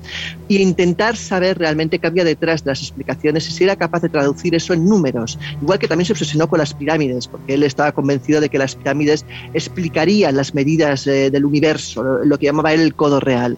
y 0.47 0.57
intentar 0.57 1.15
saber 1.15 1.59
realmente 1.59 1.99
qué 1.99 2.07
había 2.07 2.23
detrás 2.23 2.63
de 2.63 2.71
las 2.71 2.81
explicaciones 2.81 3.47
y 3.47 3.51
si 3.51 3.63
era 3.63 3.75
capaz 3.75 4.01
de 4.01 4.09
traducir 4.09 4.55
eso 4.55 4.73
en 4.73 4.85
números. 4.85 5.37
Igual 5.61 5.77
que 5.77 5.87
también 5.87 6.08
se 6.09 6.13
obsesionó 6.13 6.47
con 6.47 6.57
las 6.57 6.73
pirámides, 6.73 7.27
porque 7.27 7.53
él 7.53 7.63
estaba 7.63 7.91
convencido 7.91 8.41
de 8.41 8.49
que 8.49 8.57
las 8.57 8.75
pirámides 8.75 9.25
explicarían 9.53 10.35
las 10.35 10.55
medidas 10.55 11.05
eh, 11.05 11.29
del 11.29 11.45
universo, 11.45 12.03
lo, 12.03 12.37
que 12.39 12.47
llamaba 12.47 12.73
él 12.73 12.81
el 12.81 12.95
codo 12.95 13.19
real. 13.19 13.57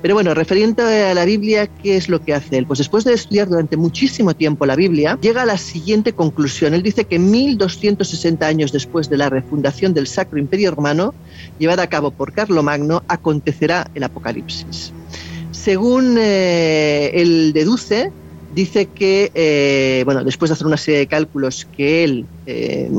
Pero 0.00 0.14
bueno, 0.14 0.32
referente 0.32 0.82
a 0.82 1.14
la 1.14 1.24
Biblia, 1.24 1.66
¿qué 1.66 1.96
es 1.96 2.08
lo 2.08 2.22
que 2.22 2.34
hace 2.34 2.58
él? 2.58 2.66
Pues 2.66 2.78
después 2.78 3.02
de 3.04 3.14
estudiar 3.14 3.48
durante 3.48 3.76
muchísimo 3.76 4.34
tiempo 4.34 4.64
la 4.64 4.76
Biblia, 4.76 5.18
llega 5.20 5.42
a 5.42 5.46
la 5.46 5.58
siguiente 5.58 6.12
conclusión. 6.12 6.72
Él 6.72 6.82
dice 6.82 7.04
que 7.04 7.18
1260 7.18 8.46
años 8.46 8.70
después 8.70 9.10
de 9.10 9.16
la 9.16 9.28
refundación 9.28 9.92
del 9.92 10.06
Sacro 10.06 10.38
Imperio 10.38 10.70
Romano, 10.70 11.14
llevada 11.58 11.82
a 11.82 11.88
cabo 11.88 12.12
por 12.12 12.32
Carlomagno, 12.32 13.02
acontecerá 13.08 13.90
el 13.96 14.04
Apocalipsis. 14.04 14.92
Según 15.50 16.16
eh, 16.18 17.10
él 17.14 17.52
deduce, 17.52 18.12
dice 18.54 18.86
que, 18.86 19.30
eh, 19.34 20.02
bueno, 20.04 20.24
después 20.24 20.48
de 20.48 20.54
hacer 20.54 20.66
una 20.66 20.76
serie 20.76 21.00
de 21.00 21.06
cálculos 21.06 21.66
que 21.76 22.04
él 22.04 22.26
eh, 22.46 22.90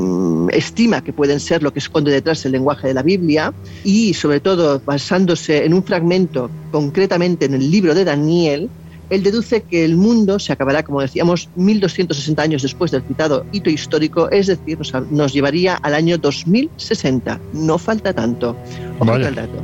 estima 0.52 1.04
que 1.04 1.14
pueden 1.14 1.40
ser 1.40 1.64
lo 1.64 1.74
que 1.74 1.80
esconde 1.80 2.12
detrás 2.12 2.46
el 2.46 2.52
lenguaje 2.52 2.88
de 2.88 2.94
la 2.94 3.04
Biblia, 3.04 3.54
y 3.84 4.14
sobre 4.14 4.40
todo 4.40 4.82
basándose 4.86 5.66
en 5.66 5.74
un 5.74 5.84
fragmento, 5.84 6.50
concretamente 6.72 7.46
en 7.46 7.56
el 7.56 7.72
libro 7.72 7.94
de 7.94 8.06
Daniel, 8.06 8.70
él 9.10 9.24
deduce 9.24 9.64
que 9.64 9.84
el 9.84 9.96
mundo 9.96 10.38
se 10.38 10.54
acabará, 10.54 10.84
como 10.84 11.02
decíamos, 11.02 11.50
1260 11.56 12.42
años 12.42 12.62
después 12.62 12.92
del 12.92 13.02
citado 13.02 13.44
hito 13.52 13.70
histórico, 13.70 14.30
es 14.30 14.48
decir, 14.48 14.78
nos, 14.78 14.94
nos 15.10 15.34
llevaría 15.34 15.76
al 15.76 15.96
año 15.96 16.18
2060. 16.20 17.40
No 17.54 17.80
falta 17.80 18.14
tanto. 18.14 18.56
Ojo 19.00 19.06
Vaya. 19.12 19.30
al 19.30 19.36
dato. 19.36 19.64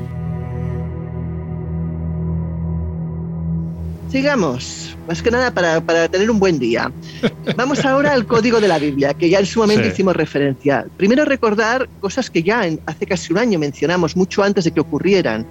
Sigamos, 4.09 4.94
más 5.07 5.21
que 5.21 5.31
nada 5.31 5.51
para, 5.51 5.81
para 5.81 6.07
tener 6.07 6.29
un 6.31 6.39
buen 6.39 6.57
día. 6.59 6.91
Vamos 7.55 7.83
ahora 7.85 8.13
al 8.13 8.25
código 8.25 8.59
de 8.59 8.67
la 8.67 8.79
Biblia, 8.79 9.13
que 9.13 9.29
ya 9.29 9.39
en 9.39 9.45
su 9.45 9.59
momento 9.59 9.83
Sí. 9.83 9.89
hicimos 9.89 10.15
referencia. 10.15 10.85
Primero 10.97 11.25
recordar 11.25 11.87
cosas 11.99 12.29
que 12.29 12.41
ya 12.43 12.65
en- 12.67 12.79
hace 12.85 13.05
casi 13.05 13.31
un 13.33 13.39
año 13.39 13.59
mencionamos, 13.59 14.15
mucho 14.15 14.43
antes 14.43 14.63
de 14.63 14.71
que 14.71 14.79
ocurrieran. 14.79 15.45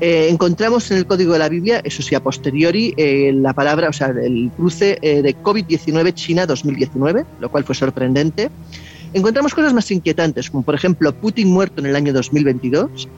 Eh, 0.00 0.28
encontramos 0.30 0.90
en 0.90 0.98
el 0.98 1.06
código 1.06 1.32
de 1.32 1.38
la 1.38 1.48
Biblia, 1.48 1.80
eso 1.84 2.02
sí, 2.02 2.14
a 2.14 2.20
posteriori, 2.20 2.92
eh, 2.96 3.32
la 3.34 3.52
palabra, 3.54 3.88
o 3.88 3.92
sea, 3.92 4.08
el 4.08 4.50
cruce 4.54 4.98
eh, 5.00 5.22
de 5.22 5.34
COVID-19 5.36 6.12
China 6.12 6.46
2019, 6.46 7.24
lo 7.38 7.48
cual 7.48 7.64
fue 7.64 7.74
sorprendente. 7.74 8.50
Encontramos 9.12 9.54
cosas 9.54 9.72
más 9.72 9.90
inquietantes, 9.90 10.50
como 10.50 10.64
por 10.64 10.74
ejemplo 10.74 11.12
Putin 11.12 11.48
muerto 11.48 11.80
en 11.80 11.86
el 11.86 11.96
año 11.96 12.12
2022. 12.12 13.08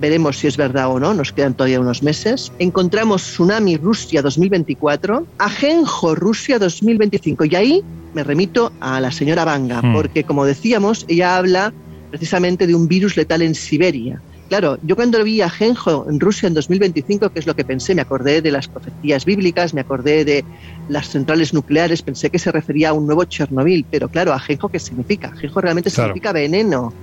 Veremos 0.00 0.36
si 0.38 0.46
es 0.46 0.56
verdad 0.56 0.88
o 0.90 1.00
no, 1.00 1.12
nos 1.12 1.32
quedan 1.32 1.54
todavía 1.54 1.80
unos 1.80 2.02
meses. 2.04 2.52
Encontramos 2.60 3.22
Tsunami 3.22 3.76
Rusia 3.76 4.22
2024, 4.22 5.26
Ajenjo 5.38 6.14
Rusia 6.14 6.58
2025. 6.58 7.44
Y 7.46 7.54
ahí 7.56 7.82
me 8.14 8.22
remito 8.22 8.72
a 8.80 9.00
la 9.00 9.10
señora 9.10 9.44
Banga, 9.44 9.82
Hmm. 9.82 9.92
porque 9.94 10.22
como 10.24 10.44
decíamos, 10.44 11.04
ella 11.08 11.36
habla 11.36 11.72
precisamente 12.10 12.66
de 12.66 12.74
un 12.76 12.86
virus 12.86 13.16
letal 13.16 13.42
en 13.42 13.54
Siberia. 13.54 14.22
Claro, 14.48 14.78
yo 14.82 14.96
cuando 14.96 15.22
vi 15.24 15.42
a 15.42 15.50
Genjo 15.50 16.06
en 16.08 16.20
Rusia 16.20 16.46
en 16.46 16.54
2025, 16.54 17.28
¿qué 17.30 17.40
es 17.40 17.46
lo 17.46 17.54
que 17.54 17.64
pensé? 17.64 17.94
Me 17.94 18.00
acordé 18.00 18.40
de 18.40 18.50
las 18.50 18.66
profecías 18.66 19.24
bíblicas, 19.26 19.74
me 19.74 19.82
acordé 19.82 20.24
de 20.24 20.44
las 20.88 21.08
centrales 21.08 21.52
nucleares, 21.52 22.00
pensé 22.02 22.30
que 22.30 22.38
se 22.38 22.50
refería 22.50 22.90
a 22.90 22.92
un 22.94 23.04
nuevo 23.04 23.24
Chernobyl, 23.24 23.84
pero 23.90 24.08
claro, 24.08 24.32
Ajenjo, 24.32 24.70
¿qué 24.70 24.78
significa? 24.78 25.32
Ajenjo 25.36 25.60
realmente 25.60 25.90
Claro. 25.90 26.08
significa 26.10 26.32
veneno, 26.32 26.94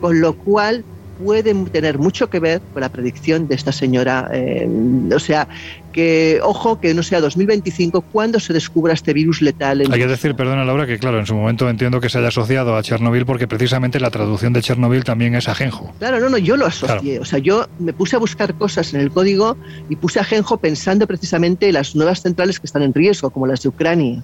con 0.00 0.20
lo 0.20 0.32
cual 0.34 0.84
puede 1.24 1.54
tener 1.66 1.98
mucho 1.98 2.30
que 2.30 2.40
ver 2.40 2.60
con 2.72 2.80
la 2.80 2.88
predicción 2.88 3.48
de 3.48 3.54
esta 3.54 3.72
señora. 3.72 4.28
eh, 4.32 4.68
o 5.14 5.18
sea, 5.18 5.48
que 5.92 6.38
ojo 6.42 6.80
que 6.80 6.94
no 6.94 7.02
sea 7.02 7.20
2025 7.20 8.02
cuando 8.02 8.38
se 8.40 8.52
descubra 8.52 8.92
este 8.92 9.12
virus 9.12 9.42
letal. 9.42 9.80
En 9.80 9.92
Hay 9.92 9.98
que 10.00 10.06
decir, 10.06 10.34
perdona 10.34 10.64
Laura, 10.64 10.86
que 10.86 10.98
claro, 10.98 11.18
en 11.18 11.26
su 11.26 11.34
momento 11.34 11.68
entiendo 11.68 12.00
que 12.00 12.08
se 12.08 12.18
haya 12.18 12.28
asociado 12.28 12.76
a 12.76 12.82
Chernobyl 12.82 13.26
porque 13.26 13.48
precisamente 13.48 13.98
la 13.98 14.10
traducción 14.10 14.52
de 14.52 14.62
Chernobyl 14.62 15.04
también 15.04 15.34
es 15.34 15.48
ajenjo. 15.48 15.92
Claro, 15.98 16.20
no, 16.20 16.28
no, 16.28 16.38
yo 16.38 16.56
lo 16.56 16.66
asocié. 16.66 17.18
O 17.20 17.24
sea, 17.24 17.38
yo 17.38 17.66
me 17.78 17.92
puse 17.92 18.16
a 18.16 18.18
buscar 18.18 18.54
cosas 18.54 18.94
en 18.94 19.00
el 19.00 19.10
código 19.10 19.56
y 19.88 19.96
puse 19.96 20.20
a 20.20 20.24
Genjo 20.24 20.58
pensando 20.58 21.06
precisamente 21.06 21.68
en 21.68 21.74
las 21.74 21.96
nuevas 21.96 22.22
centrales 22.22 22.60
que 22.60 22.66
están 22.66 22.82
en 22.82 22.94
riesgo, 22.94 23.30
como 23.30 23.46
las 23.46 23.62
de 23.62 23.68
Ucrania. 23.70 24.22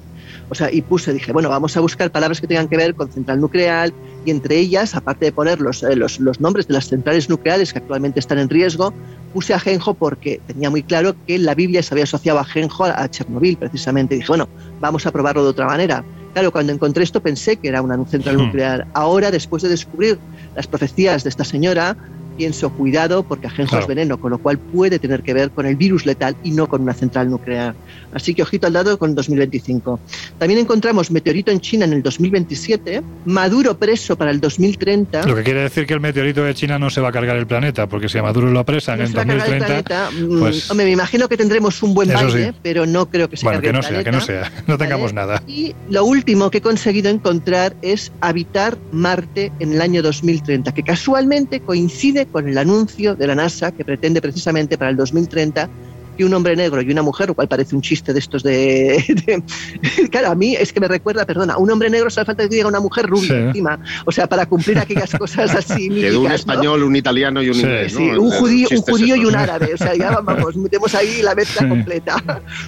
O 0.48 0.54
sea, 0.54 0.70
y 0.72 0.82
puse, 0.82 1.12
dije, 1.12 1.32
bueno, 1.32 1.48
vamos 1.48 1.76
a 1.76 1.80
buscar 1.80 2.10
palabras 2.10 2.40
que 2.40 2.46
tengan 2.46 2.68
que 2.68 2.76
ver 2.76 2.94
con 2.94 3.10
central 3.10 3.40
nuclear 3.40 3.92
y 4.24 4.30
entre 4.30 4.58
ellas, 4.58 4.94
aparte 4.94 5.26
de 5.26 5.32
poner 5.32 5.60
los, 5.60 5.82
eh, 5.82 5.96
los, 5.96 6.18
los 6.20 6.40
nombres 6.40 6.66
de 6.66 6.74
las 6.74 6.88
centrales 6.88 7.28
nucleares 7.28 7.72
que 7.72 7.78
actualmente 7.78 8.20
están 8.20 8.38
en 8.38 8.48
riesgo, 8.48 8.94
puse 9.32 9.54
a 9.54 9.58
Genjo 9.58 9.94
porque 9.94 10.40
tenía 10.46 10.70
muy 10.70 10.82
claro 10.82 11.16
que 11.26 11.38
la 11.38 11.54
Biblia 11.54 11.82
se 11.82 11.94
había 11.94 12.04
asociado 12.04 12.38
a 12.38 12.44
Genjo 12.44 12.84
a, 12.84 13.02
a 13.02 13.08
Chernobyl, 13.08 13.56
precisamente. 13.56 14.14
Y 14.14 14.18
dije, 14.18 14.28
bueno, 14.28 14.48
vamos 14.80 15.06
a 15.06 15.12
probarlo 15.12 15.42
de 15.42 15.50
otra 15.50 15.66
manera. 15.66 16.04
Claro, 16.32 16.50
cuando 16.50 16.72
encontré 16.72 17.04
esto 17.04 17.20
pensé 17.20 17.56
que 17.56 17.68
era 17.68 17.80
una 17.82 18.04
central 18.06 18.36
Hmm. 18.36 18.46
nuclear. 18.46 18.86
Ahora, 18.94 19.30
después 19.30 19.62
de 19.62 19.68
descubrir 19.68 20.18
las 20.54 20.66
profecías 20.66 21.22
de 21.22 21.30
esta 21.30 21.44
señora, 21.44 21.96
pienso 22.36 22.70
cuidado 22.70 23.22
porque 23.22 23.46
ajenjo 23.46 23.70
Claro. 23.70 23.84
es 23.84 23.88
veneno, 23.88 24.20
con 24.20 24.30
lo 24.30 24.38
cual 24.38 24.58
puede 24.58 24.98
tener 24.98 25.22
que 25.22 25.34
ver 25.34 25.50
con 25.50 25.66
el 25.66 25.76
virus 25.76 26.06
letal 26.06 26.36
y 26.42 26.50
no 26.50 26.68
con 26.68 26.82
una 26.82 26.94
central 26.94 27.30
nuclear. 27.30 27.74
Así 28.12 28.34
que 28.34 28.42
ojito 28.42 28.66
al 28.66 28.72
dado 28.74 28.98
con 28.98 29.14
2025. 29.14 29.98
También 30.38 30.60
encontramos 30.60 31.10
meteorito 31.10 31.50
en 31.50 31.60
China 31.60 31.84
en 31.84 31.92
el 31.94 32.02
2027, 32.02 33.02
Maduro 33.24 33.76
preso 33.78 34.16
para 34.16 34.30
el 34.30 34.40
2030. 34.40 35.26
Lo 35.26 35.34
que 35.34 35.42
quiere 35.42 35.60
decir 35.62 35.86
que 35.86 35.94
el 35.94 36.00
meteorito 36.00 36.44
de 36.44 36.54
China 36.54 36.78
no 36.78 36.90
se 36.90 37.00
va 37.00 37.08
a 37.08 37.12
cargar 37.12 37.36
el 37.36 37.46
planeta, 37.46 37.88
porque 37.88 38.08
si 38.08 38.18
a 38.18 38.22
Maduro 38.22 38.50
lo 38.50 38.58
apresan 38.60 38.98
No 38.98 39.04
en 39.04 39.10
se 39.10 39.16
va 39.16 39.22
a 39.22 39.26
cargar 39.26 39.46
el 39.46 39.58
2030, 39.58 39.84
planeta. 39.84 40.10
Mm, 40.10 40.38
pues 40.40 40.70
Hombre, 40.70 40.86
me 40.86 40.92
imagino 40.92 41.28
que 41.28 41.36
tendremos 41.36 41.82
un 41.82 41.94
buen 41.94 42.08
baile, 42.12 42.50
sí. 42.52 42.58
pero 42.62 42.86
no 42.86 43.08
creo 43.10 43.28
que 43.28 43.36
se 43.36 43.44
bueno, 43.44 43.58
cargue 43.58 43.68
que 43.68 43.72
no 43.72 43.78
el 43.80 43.84
sea, 43.84 44.04
que 44.04 44.12
no 44.12 44.20
sea, 44.20 44.52
no 44.66 44.78
tengamos 44.78 45.12
nada. 45.12 45.42
Y 45.46 45.74
lo 45.90 46.04
último 46.04 46.50
que 46.50 46.58
he 46.58 46.62
conseguido 46.62 47.10
encontrar 47.10 47.74
es 47.82 48.12
habitar 48.20 48.76
Marte 48.92 49.52
en 49.58 49.72
el 49.72 49.80
año 49.80 50.02
2030, 50.02 50.72
que 50.72 50.82
casualmente 50.82 51.60
coincide 51.60 52.23
con 52.26 52.48
el 52.48 52.58
anuncio 52.58 53.16
de 53.16 53.26
la 53.26 53.34
NASA 53.34 53.72
que 53.72 53.84
pretende 53.84 54.20
precisamente 54.20 54.78
para 54.78 54.90
el 54.90 54.96
2030 54.96 55.68
que 56.14 56.24
un 56.24 56.32
hombre 56.34 56.56
negro 56.56 56.80
y 56.82 56.90
una 56.90 57.02
mujer, 57.02 57.28
lo 57.28 57.34
cual 57.34 57.48
parece 57.48 57.74
un 57.74 57.82
chiste 57.82 58.12
de 58.12 58.18
estos 58.18 58.42
de, 58.42 59.04
de- 59.26 60.08
claro, 60.10 60.28
a 60.30 60.34
mí 60.34 60.54
es 60.56 60.72
que 60.72 60.80
me 60.80 60.88
recuerda, 60.88 61.24
perdona, 61.26 61.56
un 61.58 61.70
hombre 61.70 61.90
negro 61.90 62.10
solo 62.10 62.26
falta 62.26 62.42
que 62.48 62.54
diga 62.54 62.68
una 62.68 62.80
mujer 62.80 63.06
rubia 63.06 63.24
Sí. 63.28 63.32
encima, 63.34 63.78
o 64.04 64.12
sea, 64.12 64.26
para 64.26 64.46
cumplir 64.46 64.78
aquellas 64.78 65.10
cosas 65.12 65.54
así 65.54 65.88
de 65.88 65.94
un 65.94 65.94
míticas, 65.94 66.22
¿no? 66.22 66.34
español, 66.34 66.82
un 66.82 66.96
italiano 66.96 67.42
y 67.42 67.48
un 67.50 67.56
inglés. 67.56 67.92
Sí, 67.94 68.06
¿no? 68.10 68.20
un 68.22 68.30
judío, 68.30 68.68
un 68.70 68.82
judío 68.82 69.16
y 69.16 69.24
un 69.24 69.34
árabe, 69.36 69.72
o 69.74 69.78
sea, 69.78 69.94
ya 69.94 70.20
vamos, 70.20 70.56
metemos 70.56 70.94
ahí 70.94 71.22
la 71.22 71.34
mezcla 71.34 71.68
completa. 71.68 72.22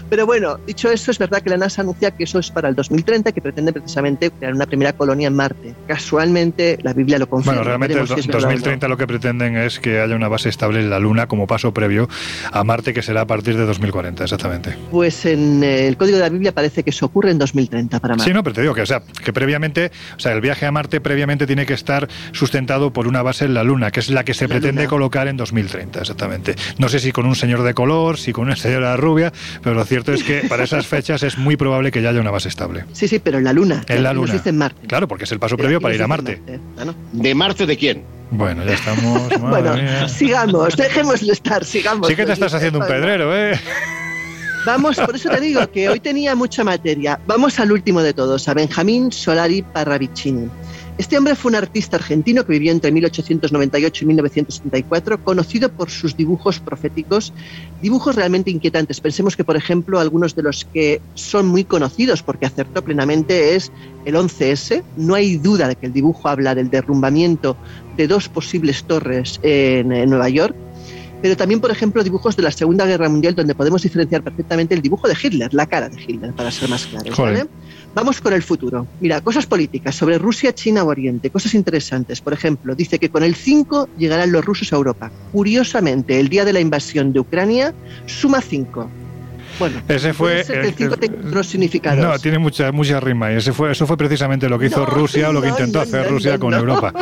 Pero 0.08 0.26
bueno, 0.26 0.58
dicho 0.66 0.90
eso, 0.90 1.10
es 1.10 1.18
verdad 1.18 1.42
que 1.42 1.50
la 1.50 1.56
NASA 1.58 1.82
anuncia 1.82 2.10
que 2.10 2.24
eso 2.24 2.38
es 2.38 2.50
para 2.50 2.68
el 2.68 2.74
2030, 2.74 3.32
que 3.32 3.40
pretende 3.42 3.72
precisamente 3.72 4.30
crear 4.30 4.54
una 4.54 4.66
primera 4.66 4.92
colonia 4.92 5.28
en 5.28 5.34
Marte. 5.34 5.74
Casualmente, 5.86 6.78
la 6.82 6.92
Biblia 6.92 7.18
lo 7.18 7.28
confirma. 7.28 7.54
Bueno, 7.54 7.64
realmente 7.66 7.98
el 7.98 8.06
si 8.06 8.14
do- 8.14 8.20
es 8.20 8.26
verdad 8.28 8.42
o 8.42 8.46
no. 8.46 8.50
2030 8.52 8.88
lo 8.88 8.96
que 8.96 9.06
pretenden 9.06 9.56
es 9.56 9.80
que 9.80 10.00
haya 10.00 10.14
una 10.16 10.28
base 10.28 10.48
estable 10.48 10.80
en 10.80 10.88
la 10.88 10.98
Luna 10.98 11.26
como 11.26 11.46
paso 11.46 11.74
previo 11.74 12.08
a 12.52 12.64
Marte, 12.64 12.94
que 12.94 13.02
será 13.02 13.22
a 13.22 13.26
partir 13.36 13.56
de 13.56 13.66
2040, 13.66 14.24
exactamente. 14.24 14.76
Pues 14.90 15.26
en 15.26 15.62
eh, 15.62 15.86
el 15.88 15.96
código 15.96 16.16
de 16.16 16.22
la 16.22 16.28
Biblia 16.28 16.52
parece 16.52 16.82
que 16.82 16.90
eso 16.90 17.06
ocurre 17.06 17.30
en 17.30 17.38
2030 17.38 18.00
para 18.00 18.14
Marte. 18.14 18.30
Sí, 18.30 18.34
no, 18.34 18.42
pero 18.42 18.54
te 18.54 18.62
digo 18.62 18.74
que, 18.74 18.82
o 18.82 18.86
sea, 18.86 19.02
que 19.22 19.32
previamente, 19.32 19.90
o 20.16 20.20
sea, 20.20 20.32
el 20.32 20.40
viaje 20.40 20.64
a 20.66 20.72
Marte 20.72 21.00
previamente 21.00 21.46
tiene 21.46 21.66
que 21.66 21.74
estar 21.74 22.08
sustentado 22.32 22.92
por 22.92 23.06
una 23.06 23.22
base 23.22 23.44
en 23.44 23.54
la 23.54 23.62
Luna, 23.62 23.90
que 23.90 24.00
es 24.00 24.10
la 24.10 24.24
que 24.24 24.32
se 24.34 24.44
La 24.48 24.54
pretende 24.54 24.82
Luna. 24.82 24.90
colocar 24.90 25.28
en 25.28 25.36
2030, 25.36 26.00
exactamente. 26.00 26.56
No 26.78 26.88
sé 26.88 26.98
si 26.98 27.12
con 27.12 27.26
un 27.26 27.34
señor 27.36 27.62
de 27.62 27.74
color, 27.74 28.18
si 28.18 28.32
con 28.32 28.44
una 28.46 28.56
señora 28.56 28.96
rubia, 28.96 29.32
pero 29.62 29.74
lo 29.74 29.84
cierto 29.84 30.12
es 30.12 30.22
que 30.24 30.46
para 30.48 30.64
esas 30.64 30.86
fechas 30.88 31.22
es 31.22 31.36
muy 31.36 31.56
probable 31.56 31.90
que 31.90 32.00
ya 32.02 32.10
haya 32.10 32.20
una 32.20 32.30
base 32.30 32.48
estable. 32.48 32.84
Sí, 32.92 33.06
sí, 33.08 33.18
pero 33.18 33.38
en 33.38 33.44
la 33.44 33.52
Luna. 33.52 33.84
En 33.88 34.02
la 34.02 34.12
Luna. 34.12 34.32
dicen 34.32 34.56
Marte. 34.56 34.86
Claro, 34.86 35.08
porque 35.08 35.24
es 35.24 35.32
el 35.32 35.38
paso 35.38 35.56
previo 35.56 35.80
para 35.80 35.94
ir 35.94 36.02
a 36.02 36.06
Marte. 36.08 36.40
Ah, 36.78 36.84
¿no? 36.86 36.94
¿De 37.12 37.34
Marte 37.34 37.66
de 37.66 37.76
quién? 37.76 38.15
Bueno, 38.30 38.64
ya 38.64 38.74
estamos. 38.74 39.22
Bueno, 39.40 39.74
mía. 39.74 40.08
sigamos, 40.08 40.76
dejémoslo 40.76 41.32
estar, 41.32 41.64
sigamos. 41.64 42.08
Sí 42.08 42.16
que 42.16 42.26
te 42.26 42.32
estás 42.32 42.54
haciendo 42.54 42.80
un 42.80 42.86
pedrero, 42.86 43.36
¿eh? 43.36 43.58
Vamos, 44.64 44.96
por 44.96 45.14
eso 45.14 45.30
te 45.30 45.40
digo 45.40 45.70
que 45.70 45.88
hoy 45.88 46.00
tenía 46.00 46.34
mucha 46.34 46.64
materia. 46.64 47.20
Vamos 47.26 47.60
al 47.60 47.70
último 47.70 48.02
de 48.02 48.12
todos, 48.12 48.48
a 48.48 48.54
Benjamín 48.54 49.12
Solari 49.12 49.62
Parravicini. 49.62 50.50
Este 50.98 51.18
hombre 51.18 51.34
fue 51.34 51.50
un 51.50 51.56
artista 51.56 51.96
argentino 51.96 52.44
que 52.46 52.52
vivió 52.52 52.72
entre 52.72 52.90
1898 52.90 54.04
y 54.04 54.06
1974, 54.06 55.22
conocido 55.22 55.70
por 55.70 55.90
sus 55.90 56.16
dibujos 56.16 56.58
proféticos, 56.58 57.34
dibujos 57.82 58.16
realmente 58.16 58.50
inquietantes. 58.50 59.00
Pensemos 59.00 59.36
que, 59.36 59.44
por 59.44 59.56
ejemplo, 59.56 60.00
algunos 60.00 60.34
de 60.34 60.42
los 60.42 60.64
que 60.64 61.02
son 61.14 61.48
muy 61.48 61.64
conocidos 61.64 62.22
porque 62.22 62.46
acertó 62.46 62.82
plenamente 62.82 63.54
es 63.56 63.70
el 64.06 64.14
11S. 64.14 64.82
No 64.96 65.14
hay 65.14 65.36
duda 65.36 65.68
de 65.68 65.76
que 65.76 65.86
el 65.86 65.92
dibujo 65.92 66.28
habla 66.28 66.54
del 66.54 66.70
derrumbamiento 66.70 67.58
de 67.98 68.08
dos 68.08 68.30
posibles 68.30 68.84
torres 68.84 69.38
en, 69.42 69.92
en 69.92 70.08
Nueva 70.08 70.30
York 70.30 70.56
pero 71.22 71.36
también, 71.36 71.60
por 71.60 71.70
ejemplo, 71.70 72.04
dibujos 72.04 72.36
de 72.36 72.42
la 72.42 72.50
Segunda 72.50 72.86
Guerra 72.86 73.08
Mundial, 73.08 73.34
donde 73.34 73.54
podemos 73.54 73.82
diferenciar 73.82 74.22
perfectamente 74.22 74.74
el 74.74 74.82
dibujo 74.82 75.08
de 75.08 75.16
Hitler, 75.20 75.52
la 75.54 75.66
cara 75.66 75.88
de 75.88 76.00
Hitler, 76.00 76.32
para 76.34 76.50
ser 76.50 76.68
más 76.68 76.86
claros. 76.86 77.48
Vamos 77.96 78.20
con 78.20 78.34
el 78.34 78.42
futuro. 78.42 78.86
Mira, 79.00 79.22
cosas 79.22 79.46
políticas 79.46 79.94
sobre 79.94 80.18
Rusia, 80.18 80.52
China 80.52 80.84
o 80.84 80.88
Oriente, 80.88 81.30
cosas 81.30 81.54
interesantes. 81.54 82.20
Por 82.20 82.34
ejemplo, 82.34 82.74
dice 82.74 82.98
que 82.98 83.08
con 83.08 83.22
el 83.22 83.34
5 83.34 83.88
llegarán 83.96 84.32
los 84.32 84.44
rusos 84.44 84.70
a 84.70 84.76
Europa. 84.76 85.10
Curiosamente, 85.32 86.20
el 86.20 86.28
día 86.28 86.44
de 86.44 86.52
la 86.52 86.60
invasión 86.60 87.14
de 87.14 87.20
Ucrania 87.20 87.74
suma 88.04 88.42
5. 88.42 88.90
Bueno, 89.58 89.80
Ese 89.88 90.12
fue. 90.12 90.32
puede 90.32 90.44
ser 90.44 90.60
que 90.62 90.68
el 90.68 90.74
5 90.74 90.96
tenga 90.96 91.28
otros 91.28 91.46
significados. 91.46 92.04
No, 92.04 92.18
tiene 92.18 92.38
mucha, 92.38 92.72
mucha 92.72 93.00
rima. 93.00 93.32
Y 93.32 93.36
ese 93.36 93.52
fue, 93.52 93.72
eso 93.72 93.86
fue 93.86 93.96
precisamente 93.96 94.48
lo 94.48 94.58
que 94.58 94.66
hizo 94.66 94.80
No, 94.80 94.86
Rusia 94.86 95.30
o 95.30 95.32
lo 95.32 95.40
que 95.40 95.48
no, 95.48 95.52
intentó 95.54 95.78
no, 95.78 95.82
hacer 95.84 96.04
no, 96.04 96.10
Rusia 96.10 96.32
no, 96.34 96.40
con 96.40 96.50
no. 96.50 96.58
Europa. 96.58 96.92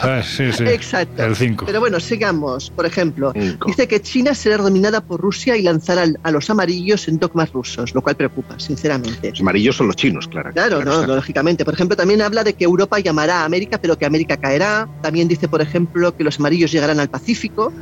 ¿Sabes? 0.00 0.26
Sí, 0.26 0.52
sí. 0.52 0.64
Exacto. 0.64 1.22
El 1.24 1.36
5. 1.36 1.66
Pero 1.66 1.80
bueno, 1.80 2.00
sigamos. 2.00 2.70
Por 2.70 2.86
ejemplo, 2.86 3.32
Cinco. 3.34 3.66
dice 3.68 3.88
que 3.88 4.00
China 4.00 4.34
será 4.34 4.58
dominada 4.58 5.00
por 5.00 5.20
Rusia 5.20 5.56
y 5.56 5.62
lanzará 5.62 6.04
a 6.22 6.30
los 6.30 6.50
amarillos 6.50 7.08
en 7.08 7.18
dogmas 7.18 7.52
rusos, 7.52 7.94
lo 7.94 8.02
cual 8.02 8.16
preocupa, 8.16 8.58
sinceramente. 8.58 9.30
Los 9.30 9.40
amarillos 9.40 9.76
son 9.76 9.86
los 9.86 9.96
chinos, 9.96 10.28
claro. 10.28 10.50
Claro, 10.52 10.84
no, 10.84 11.00
está. 11.02 11.14
lógicamente. 11.14 11.64
Por 11.64 11.74
ejemplo, 11.74 11.96
también 11.96 12.22
habla 12.22 12.44
de 12.44 12.54
que 12.54 12.64
Europa 12.64 12.98
llamará 12.98 13.42
a 13.42 13.44
América, 13.44 13.78
pero 13.80 13.96
que 13.98 14.06
América 14.06 14.36
caerá. 14.36 14.88
También 15.02 15.28
dice, 15.28 15.48
por 15.48 15.62
ejemplo, 15.62 16.16
que 16.16 16.24
los 16.24 16.38
amarillos 16.38 16.70
llegarán 16.72 17.00
al 17.00 17.08
Pacífico. 17.08 17.72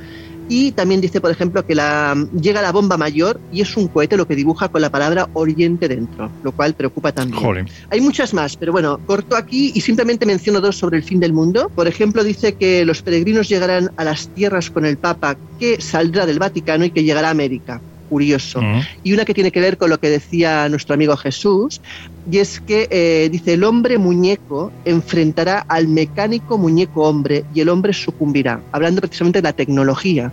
Y 0.51 0.73
también 0.73 1.01
dice, 1.01 1.21
por 1.21 1.31
ejemplo, 1.31 1.65
que 1.65 1.77
la, 1.77 2.17
llega 2.41 2.61
la 2.61 2.73
bomba 2.73 2.97
mayor 2.97 3.41
y 3.53 3.61
es 3.61 3.77
un 3.77 3.87
cohete 3.87 4.17
lo 4.17 4.27
que 4.27 4.35
dibuja 4.35 4.69
con 4.69 4.81
la 4.81 4.91
palabra 4.91 5.29
Oriente 5.33 5.87
dentro, 5.87 6.29
lo 6.43 6.51
cual 6.51 6.75
preocupa 6.75 7.13
también. 7.13 7.69
Hay 7.89 8.01
muchas 8.01 8.35
más, 8.35 8.57
pero 8.57 8.73
bueno, 8.73 8.99
corto 9.07 9.37
aquí 9.37 9.71
y 9.73 9.81
simplemente 9.81 10.27
menciono 10.27 10.61
dos 10.61 10.77
sobre 10.77 10.97
el 10.97 11.05
fin 11.05 11.21
del 11.21 11.33
mundo. 11.33 11.71
Por 11.73 11.87
ejemplo, 11.87 12.25
dice 12.25 12.55
que 12.55 12.85
los 12.85 13.01
peregrinos 13.01 13.49
llegarán 13.49 13.93
a 13.97 14.03
las 14.03 14.27
tierras 14.27 14.71
con 14.71 14.85
el 14.85 14.99
Papa 14.99 15.37
que 15.61 15.81
saldrá 15.81 16.27
del 16.27 16.41
Vaticano 16.41 16.85
y 16.85 16.91
que 16.91 17.05
llegará 17.05 17.29
a 17.29 17.31
América. 17.31 17.81
Curioso. 18.11 18.61
Mm. 18.61 18.81
Y 19.05 19.13
una 19.13 19.25
que 19.25 19.33
tiene 19.33 19.53
que 19.53 19.61
ver 19.61 19.79
con 19.79 19.89
lo 19.89 19.99
que 19.99 20.11
decía 20.11 20.69
nuestro 20.69 20.95
amigo 20.95 21.17
Jesús, 21.17 21.81
y 22.31 22.39
es 22.39 22.61
que 22.61 22.89
eh, 22.91 23.29
dice, 23.31 23.55
el 23.55 23.65
hombre 23.65 23.99
muñeco 23.99 24.73
enfrentará 24.85 25.65
al 25.69 25.89
mecánico 25.89 26.59
muñeco 26.59 27.09
hombre 27.09 27.45
y 27.55 27.61
el 27.61 27.69
hombre 27.69 27.93
sucumbirá, 27.93 28.61
hablando 28.73 29.01
precisamente 29.01 29.39
de 29.39 29.45
la 29.45 29.53
tecnología. 29.53 30.33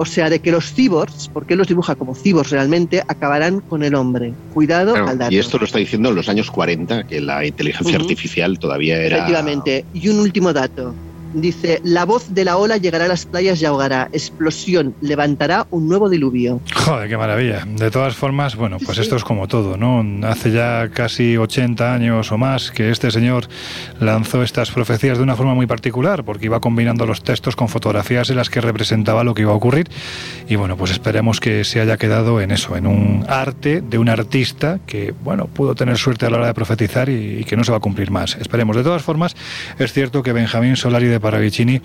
O 0.00 0.04
sea, 0.04 0.30
de 0.30 0.38
que 0.38 0.52
los 0.52 0.72
cyborgs, 0.72 1.28
porque 1.28 1.54
él 1.54 1.58
los 1.58 1.66
dibuja 1.66 1.96
como 1.96 2.14
cyborgs 2.14 2.50
realmente, 2.50 3.02
acabarán 3.08 3.60
con 3.60 3.82
el 3.82 3.96
hombre. 3.96 4.32
Cuidado 4.54 4.92
Claro, 4.92 5.08
al 5.08 5.18
dato. 5.18 5.34
y 5.34 5.38
esto 5.38 5.58
lo 5.58 5.64
está 5.64 5.78
diciendo 5.80 6.10
en 6.10 6.14
los 6.14 6.28
años 6.28 6.50
40, 6.52 7.04
que 7.08 7.20
la 7.20 7.44
inteligencia 7.44 7.98
artificial 7.98 8.58
todavía 8.60 8.96
era. 8.96 9.16
Efectivamente. 9.16 9.84
Y 9.92 10.08
un 10.08 10.20
último 10.20 10.52
dato. 10.52 10.94
Dice, 11.34 11.80
la 11.84 12.04
voz 12.04 12.34
de 12.34 12.44
la 12.44 12.56
ola 12.56 12.76
llegará 12.78 13.04
a 13.04 13.08
las 13.08 13.26
playas 13.26 13.60
y 13.60 13.66
ahogará. 13.66 14.08
Explosión 14.12 14.94
levantará 15.00 15.66
un 15.70 15.88
nuevo 15.88 16.08
diluvio. 16.08 16.60
Joder, 16.74 17.08
qué 17.08 17.16
maravilla. 17.16 17.64
De 17.66 17.90
todas 17.90 18.14
formas, 18.14 18.56
bueno, 18.56 18.78
pues 18.84 18.96
Sí, 18.96 19.02
esto 19.02 19.16
es 19.16 19.24
como 19.24 19.46
todo, 19.48 19.76
¿no? 19.76 20.04
Hace 20.26 20.50
ya 20.50 20.88
casi 20.88 21.36
80 21.36 21.92
años 21.94 22.32
o 22.32 22.38
más 22.38 22.70
que 22.70 22.90
este 22.90 23.10
señor 23.10 23.46
lanzó 24.00 24.42
estas 24.42 24.70
profecías 24.70 25.18
de 25.18 25.24
una 25.24 25.36
forma 25.36 25.54
muy 25.54 25.66
particular, 25.66 26.24
porque 26.24 26.46
iba 26.46 26.60
combinando 26.60 27.06
los 27.06 27.22
textos 27.22 27.56
con 27.56 27.68
fotografías 27.68 28.30
en 28.30 28.36
las 28.36 28.50
que 28.50 28.60
representaba 28.60 29.24
lo 29.24 29.34
que 29.34 29.42
iba 29.42 29.52
a 29.52 29.56
ocurrir. 29.56 29.88
Y 30.48 30.56
bueno, 30.56 30.76
pues 30.76 30.90
esperemos 30.90 31.40
que 31.40 31.64
se 31.64 31.80
haya 31.80 31.96
quedado 31.96 32.40
en 32.40 32.50
eso, 32.50 32.76
en 32.76 32.86
un 32.86 33.24
arte 33.28 33.82
de 33.82 33.98
un 33.98 34.08
artista 34.08 34.80
que, 34.86 35.14
bueno, 35.22 35.46
pudo 35.46 35.74
tener 35.74 35.98
suerte 35.98 36.26
a 36.26 36.30
la 36.30 36.38
hora 36.38 36.46
de 36.46 36.54
profetizar 36.54 37.08
y, 37.08 37.40
y 37.40 37.44
que 37.44 37.56
no 37.56 37.64
se 37.64 37.70
va 37.70 37.76
a 37.76 37.80
cumplir 37.80 38.10
más. 38.10 38.36
Esperemos. 38.36 38.76
De 38.76 38.82
todas 38.82 39.02
formas, 39.02 39.36
es 39.78 39.92
cierto 39.92 40.22
que 40.22 40.32
Benjamín 40.32 40.76
Solari 40.76 41.06
de 41.06 41.17
Paravicini 41.20 41.80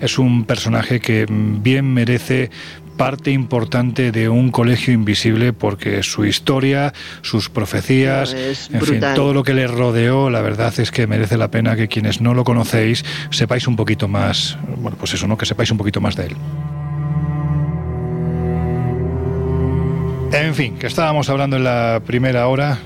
es 0.00 0.18
un 0.18 0.44
personaje 0.44 1.00
que 1.00 1.26
bien 1.28 1.92
merece 1.92 2.50
parte 2.96 3.30
importante 3.30 4.10
de 4.10 4.28
un 4.28 4.50
colegio 4.50 4.92
invisible 4.94 5.52
porque 5.52 6.02
su 6.02 6.24
historia, 6.24 6.92
sus 7.22 7.50
profecías, 7.50 8.34
en 8.72 8.80
fin, 8.80 9.00
todo 9.14 9.34
lo 9.34 9.42
que 9.42 9.54
le 9.54 9.66
rodeó, 9.66 10.30
la 10.30 10.40
verdad 10.40 10.72
es 10.80 10.90
que 10.90 11.06
merece 11.06 11.36
la 11.36 11.50
pena 11.50 11.76
que 11.76 11.88
quienes 11.88 12.20
no 12.20 12.34
lo 12.34 12.44
conocéis 12.44 13.04
sepáis 13.30 13.66
un 13.66 13.76
poquito 13.76 14.08
más, 14.08 14.58
bueno, 14.78 14.96
pues 14.98 15.14
eso, 15.14 15.26
¿no? 15.26 15.36
Que 15.36 15.46
sepáis 15.46 15.70
un 15.70 15.78
poquito 15.78 16.00
más 16.00 16.16
de 16.16 16.26
él. 16.26 16.36
En 20.32 20.54
fin, 20.54 20.76
que 20.76 20.86
estábamos 20.86 21.30
hablando 21.30 21.56
en 21.56 21.64
la 21.64 22.02
primera 22.04 22.46
hora, 22.48 22.78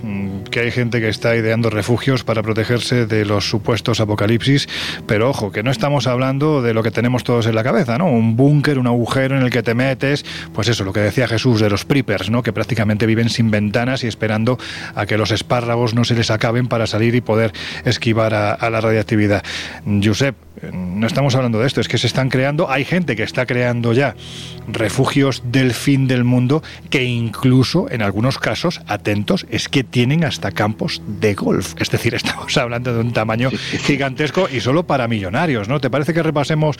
que 0.50 0.60
hay 0.60 0.70
gente 0.70 1.00
que 1.00 1.08
está 1.08 1.36
ideando 1.36 1.70
refugios 1.70 2.24
para 2.24 2.42
protegerse 2.42 3.06
de 3.06 3.24
los 3.24 3.48
supuestos 3.48 4.00
apocalipsis, 4.00 4.68
pero 5.06 5.30
ojo, 5.30 5.52
que 5.52 5.62
no 5.62 5.70
estamos 5.70 6.06
hablando 6.06 6.62
de 6.62 6.74
lo 6.74 6.82
que 6.82 6.90
tenemos 6.90 7.24
todos 7.24 7.46
en 7.46 7.54
la 7.54 7.62
cabeza, 7.62 7.98
¿no? 7.98 8.10
Un 8.10 8.36
búnker, 8.36 8.78
un 8.78 8.86
agujero 8.86 9.36
en 9.36 9.42
el 9.42 9.50
que 9.50 9.62
te 9.62 9.74
metes, 9.74 10.24
pues 10.52 10.68
eso, 10.68 10.84
lo 10.84 10.92
que 10.92 11.00
decía 11.00 11.28
Jesús 11.28 11.60
de 11.60 11.70
los 11.70 11.84
preppers, 11.84 12.30
¿no? 12.30 12.42
Que 12.42 12.52
prácticamente 12.52 13.06
viven 13.06 13.28
sin 13.28 13.50
ventanas 13.50 14.04
y 14.04 14.08
esperando 14.08 14.58
a 14.94 15.06
que 15.06 15.16
los 15.16 15.30
espárragos 15.30 15.94
no 15.94 16.04
se 16.04 16.14
les 16.14 16.30
acaben 16.30 16.66
para 16.66 16.86
salir 16.86 17.14
y 17.14 17.20
poder 17.20 17.52
esquivar 17.84 18.34
a, 18.34 18.70
la 18.70 18.80
radiactividad. 18.80 19.42
Josep, 20.02 20.34
no 20.72 21.06
estamos 21.06 21.34
hablando 21.34 21.60
de 21.60 21.66
esto, 21.66 21.80
es 21.80 21.88
que 21.88 21.98
se 21.98 22.06
están 22.06 22.28
creando, 22.28 22.70
hay 22.70 22.84
gente 22.84 23.16
que 23.16 23.22
está 23.22 23.46
creando 23.46 23.92
ya 23.92 24.14
refugios 24.68 25.42
del 25.44 25.72
fin 25.72 26.06
del 26.06 26.24
mundo 26.24 26.62
que 26.90 27.04
incluso 27.04 27.90
en 27.90 28.02
algunos 28.02 28.38
casos, 28.38 28.80
atentos, 28.86 29.46
es 29.50 29.68
que 29.68 29.84
tienen 29.84 30.24
hasta 30.24 30.50
campos 30.52 31.02
de 31.06 31.34
golf. 31.34 31.74
Es 31.78 31.90
decir, 31.90 32.14
estamos 32.20 32.56
hablando 32.56 32.94
de 32.94 33.00
un 33.00 33.12
tamaño 33.12 33.50
gigantesco 33.84 34.48
y 34.52 34.60
solo 34.60 34.84
para 34.84 35.08
millonarios, 35.08 35.68
¿no? 35.68 35.80
¿Te 35.80 35.90
parece 35.90 36.14
que 36.14 36.22
repasemos, 36.22 36.76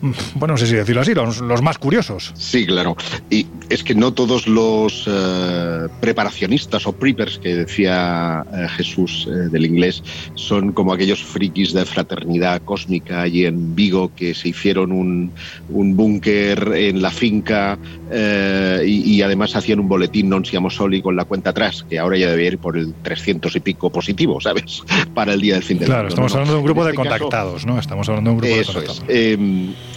mm, 0.00 0.12
bueno, 0.34 0.54
no 0.54 0.58
sé 0.58 0.66
si 0.66 0.74
decirlo 0.74 1.02
así, 1.02 1.14
los, 1.14 1.38
los 1.40 1.62
más 1.62 1.78
curiosos? 1.78 2.32
Sí, 2.36 2.66
claro. 2.66 2.96
Y 3.30 3.46
es 3.68 3.82
que 3.82 3.94
no 3.94 4.12
todos 4.12 4.46
los 4.46 5.04
eh, 5.06 5.88
preparacionistas 6.00 6.86
o 6.86 6.92
preppers 6.92 7.38
que 7.38 7.54
decía 7.54 8.44
eh, 8.52 8.66
Jesús 8.76 9.28
eh, 9.28 9.48
del 9.50 9.66
inglés 9.66 10.02
son 10.34 10.72
como 10.72 10.92
aquellos 10.92 11.22
frikis 11.22 11.72
de 11.72 11.84
fraternidad 11.84 12.62
cósmica 12.62 13.17
allí 13.22 13.44
en 13.46 13.74
Vigo 13.74 14.12
que 14.14 14.34
se 14.34 14.48
hicieron 14.48 14.92
un, 14.92 15.32
un 15.68 15.96
búnker 15.96 16.72
en 16.76 17.00
la 17.02 17.10
finca 17.10 17.78
eh, 18.10 18.82
y, 18.86 19.16
y 19.16 19.22
además 19.22 19.54
hacían 19.56 19.80
un 19.80 19.88
boletín 19.88 20.28
non 20.28 20.44
siamo 20.44 20.68
soli 20.70 21.00
con 21.02 21.16
la 21.16 21.24
cuenta 21.24 21.50
atrás, 21.50 21.84
que 21.88 21.98
ahora 21.98 22.16
ya 22.16 22.30
debe 22.30 22.46
ir 22.46 22.58
por 22.58 22.76
el 22.76 22.94
300 23.02 23.54
y 23.56 23.60
pico 23.60 23.90
positivo, 23.90 24.40
¿sabes? 24.44 24.82
Para 25.14 25.34
el 25.34 25.40
día 25.40 25.54
del 25.54 25.64
fin 25.64 25.78
del 25.78 25.88
Claro, 25.88 26.08
mundo. 26.08 26.26
estamos 26.26 26.32
No, 26.32 26.38
hablando 26.38 26.52
de 26.54 26.58
un 26.60 26.64
grupo 26.66 26.84
de 26.84 26.90
este 26.92 27.02
caso- 27.02 27.08
contactados, 27.18 27.66
¿no? 27.66 27.78
Estamos 27.78 28.08
hablando 28.08 28.30
de 28.30 28.34
un 28.34 28.40
grupo 28.40 28.56
de 28.56 28.64
contactados. 28.64 28.98
es. 29.06 29.14
Eh, 29.14 29.32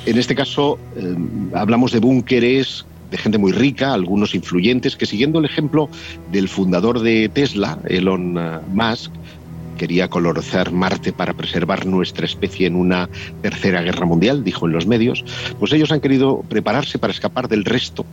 en 0.05 0.17
este 0.17 0.33
caso, 0.35 0.79
eh, 0.95 1.15
hablamos 1.53 1.91
de 1.91 1.99
búnkeres 1.99 2.85
de 3.11 3.17
gente 3.17 3.37
muy 3.37 3.51
rica, 3.51 3.93
algunos 3.93 4.33
influyentes, 4.35 4.95
que 4.95 5.05
siguiendo 5.05 5.39
el 5.39 5.45
ejemplo 5.45 5.89
del 6.31 6.47
fundador 6.47 7.01
de 7.01 7.27
Tesla, 7.27 7.77
Elon 7.89 8.37
eh, 8.39 8.59
Musk, 8.71 9.11
quería 9.81 10.07
colonizar 10.09 10.71
Marte 10.71 11.11
para 11.11 11.33
preservar 11.33 11.87
nuestra 11.87 12.27
especie 12.27 12.67
en 12.67 12.75
una 12.75 13.09
tercera 13.41 13.81
guerra 13.81 14.05
mundial, 14.05 14.43
dijo 14.43 14.67
en 14.67 14.73
los 14.73 14.85
medios, 14.85 15.23
pues 15.57 15.73
ellos 15.73 15.91
han 15.91 16.01
querido 16.01 16.43
prepararse 16.47 16.99
para 16.99 17.13
escapar 17.13 17.47
del 17.47 17.65
resto, 17.65 18.05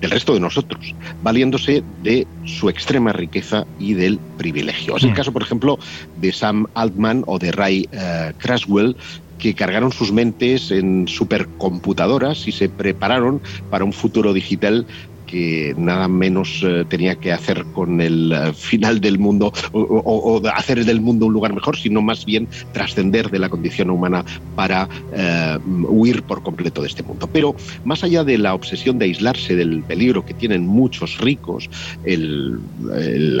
del 0.00 0.12
resto 0.12 0.34
de 0.34 0.38
nosotros, 0.38 0.94
valiéndose 1.18 1.82
de 1.84 2.28
su 2.44 2.68
extrema 2.68 3.12
riqueza 3.12 3.66
y 3.76 3.94
del 3.94 4.20
privilegio. 4.36 4.96
Es 4.96 5.02
el 5.02 5.10
Mm. 5.10 5.14
caso, 5.14 5.32
por 5.32 5.42
ejemplo, 5.42 5.78
de 6.14 6.30
Sam 6.32 6.66
Altman 6.74 7.24
o 7.26 7.40
de 7.40 7.50
Ray 7.50 7.88
eh, 7.90 8.32
Craswell, 8.38 8.96
que 9.36 9.56
cargaron 9.56 9.90
sus 9.90 10.12
mentes 10.12 10.70
en 10.70 11.08
supercomputadoras 11.08 12.46
y 12.46 12.52
se 12.52 12.68
prepararon 12.68 13.42
para 13.68 13.84
un 13.84 13.92
futuro 13.92 14.32
digital 14.32 14.86
que 15.26 15.74
nada 15.76 16.08
menos 16.08 16.62
eh, 16.64 16.84
tenía 16.88 17.16
que 17.16 17.32
hacer 17.32 17.64
con 17.72 18.00
el 18.00 18.32
eh, 18.32 18.52
final 18.54 19.00
del 19.00 19.18
mundo 19.18 19.52
o, 19.72 20.40
hacer 20.54 20.84
del 20.84 21.00
mundo 21.00 21.26
un 21.26 21.32
lugar 21.32 21.52
mejor, 21.52 21.76
sino 21.76 22.00
más 22.00 22.24
bien 22.24 22.48
trascender 22.72 23.30
de 23.30 23.38
la 23.38 23.48
condición 23.48 23.90
humana 23.90 24.24
para 24.54 24.88
eh, 25.12 25.58
huir 25.66 26.22
por 26.22 26.42
completo 26.42 26.82
de 26.82 26.88
este 26.88 27.02
mundo. 27.02 27.28
Pero 27.32 27.54
más 27.84 28.04
allá 28.04 28.24
de 28.24 28.38
la 28.38 28.54
obsesión 28.54 28.98
de 28.98 29.06
aislarse 29.06 29.56
del 29.56 29.82
peligro 29.82 30.24
que 30.24 30.34
tienen 30.34 30.66
muchos 30.66 31.18
ricos, 31.18 31.68
el, 32.04 32.60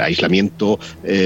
aislamiento 0.00 0.78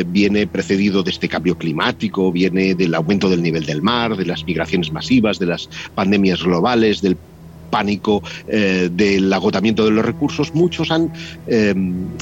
viene 0.07 0.47
precedido 0.47 1.03
de 1.03 1.11
este 1.11 1.29
cambio 1.29 1.57
climático, 1.57 2.31
viene 2.33 2.75
del 2.75 2.95
aumento 2.95 3.29
del 3.29 3.43
nivel 3.43 3.65
del 3.65 3.83
mar, 3.83 4.17
de 4.17 4.27
las 4.27 4.45
migraciones 4.45 4.93
masivas, 4.93 5.39
de 5.39 5.47
las 5.47 5.69
pandemias 5.95 6.43
globales, 6.43 7.03
del 7.03 7.17
pánico 7.71 8.23
eh, 8.49 8.91
del 8.93 9.33
agotamiento 9.33 9.85
de 9.85 9.93
los 9.93 10.05
recursos, 10.05 10.55
muchos 10.55 10.91
han 10.91 11.11
eh, 11.47 11.75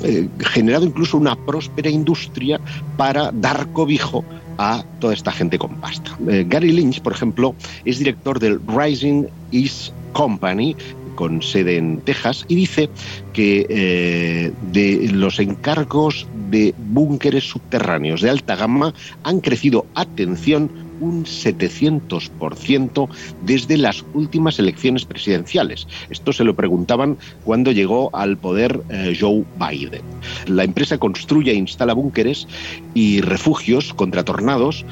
eh, 0.04 0.28
generado 0.40 0.84
incluso 0.84 1.16
una 1.16 1.34
próspera 1.34 1.90
industria 1.90 2.60
para 2.96 3.32
dar 3.32 3.72
cobijo 3.72 4.24
a 4.58 4.84
toda 5.00 5.14
esta 5.14 5.30
gente 5.30 5.56
con 5.56 5.76
pasta. 5.76 6.16
Gary 6.18 6.72
Lynch, 6.72 7.00
por 7.00 7.12
ejemplo, 7.12 7.54
es 7.84 7.98
director 7.98 8.40
del 8.40 8.60
Rising 8.66 9.26
East 9.52 9.92
Company, 10.12 10.74
con 11.14 11.42
sede 11.42 11.76
en 11.76 12.00
Texas, 12.00 12.44
y 12.48 12.56
dice 12.56 12.90
que 13.32 14.52
de 14.72 15.08
los 15.12 15.38
encargos 15.38 16.26
de 16.50 16.74
búnkeres 16.76 17.44
subterráneos 17.44 18.20
de 18.20 18.30
alta 18.30 18.56
gama 18.56 18.92
han 19.22 19.38
crecido, 19.40 19.86
atención, 19.94 20.87
un 21.00 21.24
700% 21.24 23.08
desde 23.42 23.76
las 23.76 24.04
últimas 24.14 24.58
elecciones 24.58 25.04
presidenciales. 25.04 25.86
Esto 26.10 26.32
se 26.32 26.44
lo 26.44 26.54
preguntaban 26.54 27.16
cuando 27.44 27.72
llegó 27.72 28.14
al 28.14 28.36
poder 28.36 28.80
eh, 28.90 29.16
Joe 29.18 29.44
Biden. 29.58 30.02
La 30.46 30.64
empresa 30.64 30.98
construye 30.98 31.52
e 31.52 31.54
instala 31.56 31.92
búnkeres 31.94 32.46
y 32.94 33.20
refugios 33.20 33.94
contra 33.94 34.24
tornados 34.24 34.84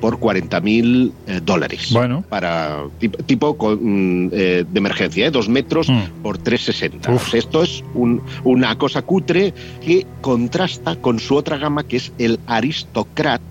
por 0.00 0.18
40.000 0.18 1.12
eh, 1.26 1.40
dólares. 1.44 1.90
Bueno. 1.92 2.24
Para 2.26 2.84
tipo, 2.98 3.18
tipo 3.24 3.58
con, 3.58 3.74
mm, 4.26 4.30
eh, 4.32 4.64
de 4.66 4.78
emergencia, 4.78 5.26
¿eh? 5.26 5.30
dos 5.30 5.50
metros 5.50 5.90
Mm. 5.90 6.22
por 6.22 6.38
3,60. 6.38 7.10
O 7.14 7.18
sea, 7.18 7.38
esto 7.38 7.62
es 7.62 7.84
un- 7.92 8.22
una 8.44 8.78
cosa 8.78 9.02
cutre 9.02 9.52
que 9.84 10.06
contrasta 10.22 10.96
con 10.96 11.18
su 11.20 11.36
otra 11.36 11.58
gama 11.58 11.82
que 11.84 11.98
es 11.98 12.12
el 12.18 12.40
Aristocrat, 12.46 13.42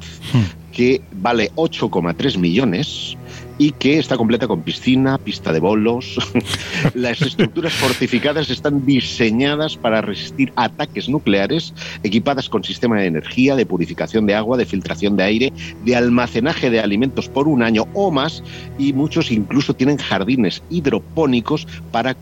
que 0.72 1.06
vale 1.12 1.52
8,3 1.56 2.38
millones 2.38 3.18
y 3.60 3.74
que 3.74 4.00
está 4.00 4.16
completa 4.18 4.48
con 4.48 4.62
piscina, 4.62 5.18
pista 5.18 5.52
de 5.52 5.60
bolos. 5.60 6.18
Las 6.96 7.22
estructuras 7.22 7.74
fortificadas 7.74 8.50
están 8.50 8.86
diseñadas 8.86 9.76
para 9.76 10.02
resistir 10.02 10.52
ataques 10.56 11.10
nucleares, 11.10 11.74
equipadas 12.02 12.48
con 12.48 12.64
sistema 12.64 13.00
de 13.00 13.08
energía, 13.08 13.58
de 13.58 13.66
purificación 13.66 14.26
de 14.26 14.34
agua, 14.34 14.58
de 14.58 14.66
filtración 14.66 15.18
de 15.18 15.24
aire, 15.24 15.54
de 15.84 15.96
almacenaje 15.96 16.70
de 16.70 16.80
alimentos 16.80 17.28
por 17.28 17.50
un 17.50 17.62
año 17.62 17.86
o 17.94 18.10
más 18.12 18.42
y 18.80 18.94
muchos 18.94 19.30
incluso 19.30 19.76
tienen 19.76 19.98
jardines 19.98 20.64
hidropónicos 20.70 21.68
para 21.92 22.16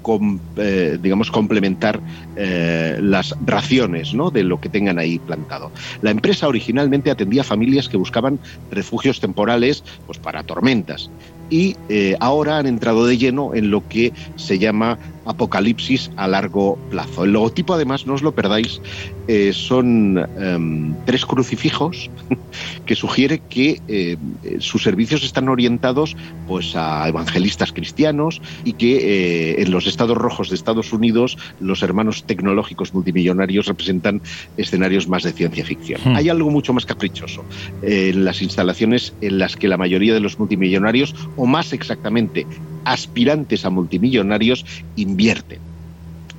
eh, 0.57 0.97
digamos 0.99 1.29
complementar 1.29 1.99
eh, 2.35 2.97
las 2.99 3.35
raciones 3.45 4.15
¿no? 4.15 4.31
de 4.31 4.43
lo 4.43 4.59
que 4.59 4.69
tengan 4.69 4.97
ahí 4.97 5.19
plantado. 5.19 5.71
La 6.01 6.09
empresa 6.09 6.47
originalmente 6.47 7.11
atendía 7.11 7.41
a 7.41 7.45
familias 7.45 7.88
que 7.88 7.97
buscaban 7.97 8.39
refugios 8.71 9.19
temporales 9.19 9.83
pues, 10.07 10.17
para 10.17 10.41
tormentas 10.41 11.11
y 11.50 11.76
eh, 11.88 12.16
ahora 12.20 12.58
han 12.58 12.68
entrado 12.68 13.06
de 13.06 13.18
lleno 13.18 13.54
en 13.54 13.72
lo 13.72 13.82
que 13.88 14.14
se 14.36 14.60
llama 14.60 15.00
apocalipsis 15.28 16.09
a 16.15 16.28
largo 16.28 16.78
plazo. 16.89 17.23
El 17.25 17.32
logotipo, 17.32 17.73
además, 17.73 18.07
no 18.07 18.13
os 18.13 18.21
lo 18.21 18.34
perdáis, 18.34 18.82
eh, 19.28 19.51
son 19.53 20.17
em, 20.39 20.95
tres 21.05 21.25
crucifijos 21.25 22.09
que 22.86 22.95
sugiere 22.95 23.39
que 23.39 23.82
eh, 23.88 24.17
sus 24.59 24.84
servicios 24.84 25.23
están 25.23 25.49
orientados 25.49 26.15
pues, 26.47 26.75
a 26.75 27.07
evangelistas 27.07 27.71
cristianos 27.71 28.41
y 28.63 28.73
que 28.73 28.97
eh, 28.97 29.61
en 29.61 29.71
los 29.71 29.86
estados 29.86 30.17
rojos 30.17 30.49
de 30.49 30.55
Estados 30.55 30.93
Unidos 30.93 31.38
los 31.59 31.84
hermanos 31.84 32.23
tecnológicos 32.23 32.93
multimillonarios 32.93 33.67
representan 33.67 34.21
escenarios 34.55 35.07
más 35.07 35.23
de 35.23 35.34
ciencia 35.34 35.65
ficción. 35.65 35.99
Hmm. 36.03 36.15
Hay 36.15 36.30
algo 36.30 36.49
mucho 36.49 36.73
más 36.73 36.86
caprichoso 36.86 37.43
en 37.82 38.23
las 38.23 38.41
instalaciones 38.41 39.13
en 39.21 39.39
las 39.39 39.55
que 39.55 39.67
la 39.67 39.78
mayoría 39.78 40.13
de 40.13 40.19
los 40.19 40.39
multimillonarios, 40.39 41.13
o 41.36 41.45
más 41.45 41.73
exactamente 41.73 42.45
aspirantes 42.91 43.65
a 43.65 43.69
multimillonarios, 43.69 44.65
invierten. 44.95 45.59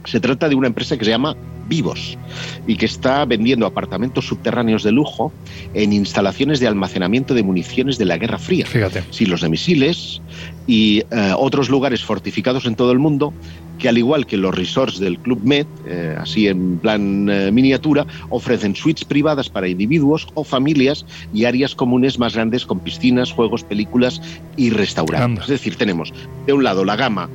Se 0.05 0.21
trata 0.21 0.49
de 0.49 0.55
una 0.55 0.69
empresa 0.69 0.97
que 0.97 1.05
se 1.05 1.11
llama 1.11 1.37
Vivos 1.69 2.19
y 2.67 2.77
que 2.77 2.87
está 2.87 3.25
vendiendo 3.25 3.67
apartamentos 3.67 4.27
subterráneos 4.27 4.83
de 4.83 4.93
lujo 4.93 5.33
en 5.75 5.93
instalaciones 5.93 6.61
de 6.61 6.67
almacenamiento 6.67 7.35
de 7.35 7.43
municiones 7.43 7.99
de 7.99 8.05
la 8.05 8.19
Guerra 8.19 8.39
Fría. 8.39 8.67
Fíjate. 8.67 9.05
Silos 9.11 9.43
de 9.43 9.49
misiles 9.49 10.21
y 10.67 11.03
eh, 11.11 11.33
otros 11.37 11.69
lugares 11.69 12.05
fortificados 12.05 12.67
en 12.67 12.75
todo 12.77 12.93
el 12.93 12.99
mundo 12.99 13.33
que 13.79 13.89
al 13.89 13.97
igual 13.97 14.27
que 14.27 14.37
los 14.37 14.55
resorts 14.55 14.99
del 14.99 15.19
Club 15.19 15.41
Med, 15.45 15.67
eh, 15.87 16.17
así 16.19 16.49
en 16.49 16.79
plan 16.79 17.29
eh, 17.31 17.51
miniatura, 17.53 18.07
ofrecen 18.29 18.75
suites 18.75 19.05
privadas 19.05 19.49
para 19.49 19.69
individuos 19.69 20.27
o 20.35 20.45
familias 20.45 21.07
y 21.33 21.45
áreas 21.45 21.75
comunes 21.75 22.19
más 22.19 22.35
grandes 22.35 22.67
con 22.67 22.81
piscinas, 22.81 23.33
juegos, 23.33 23.63
películas 23.63 24.21
y 24.57 24.71
restaurantes. 24.71 25.25
Anda. 25.25 25.43
Es 25.43 25.49
decir, 25.49 25.77
tenemos 25.77 26.13
de 26.47 26.53
un 26.53 26.65
lado 26.65 26.85
la 26.85 26.97
gama 26.97 27.29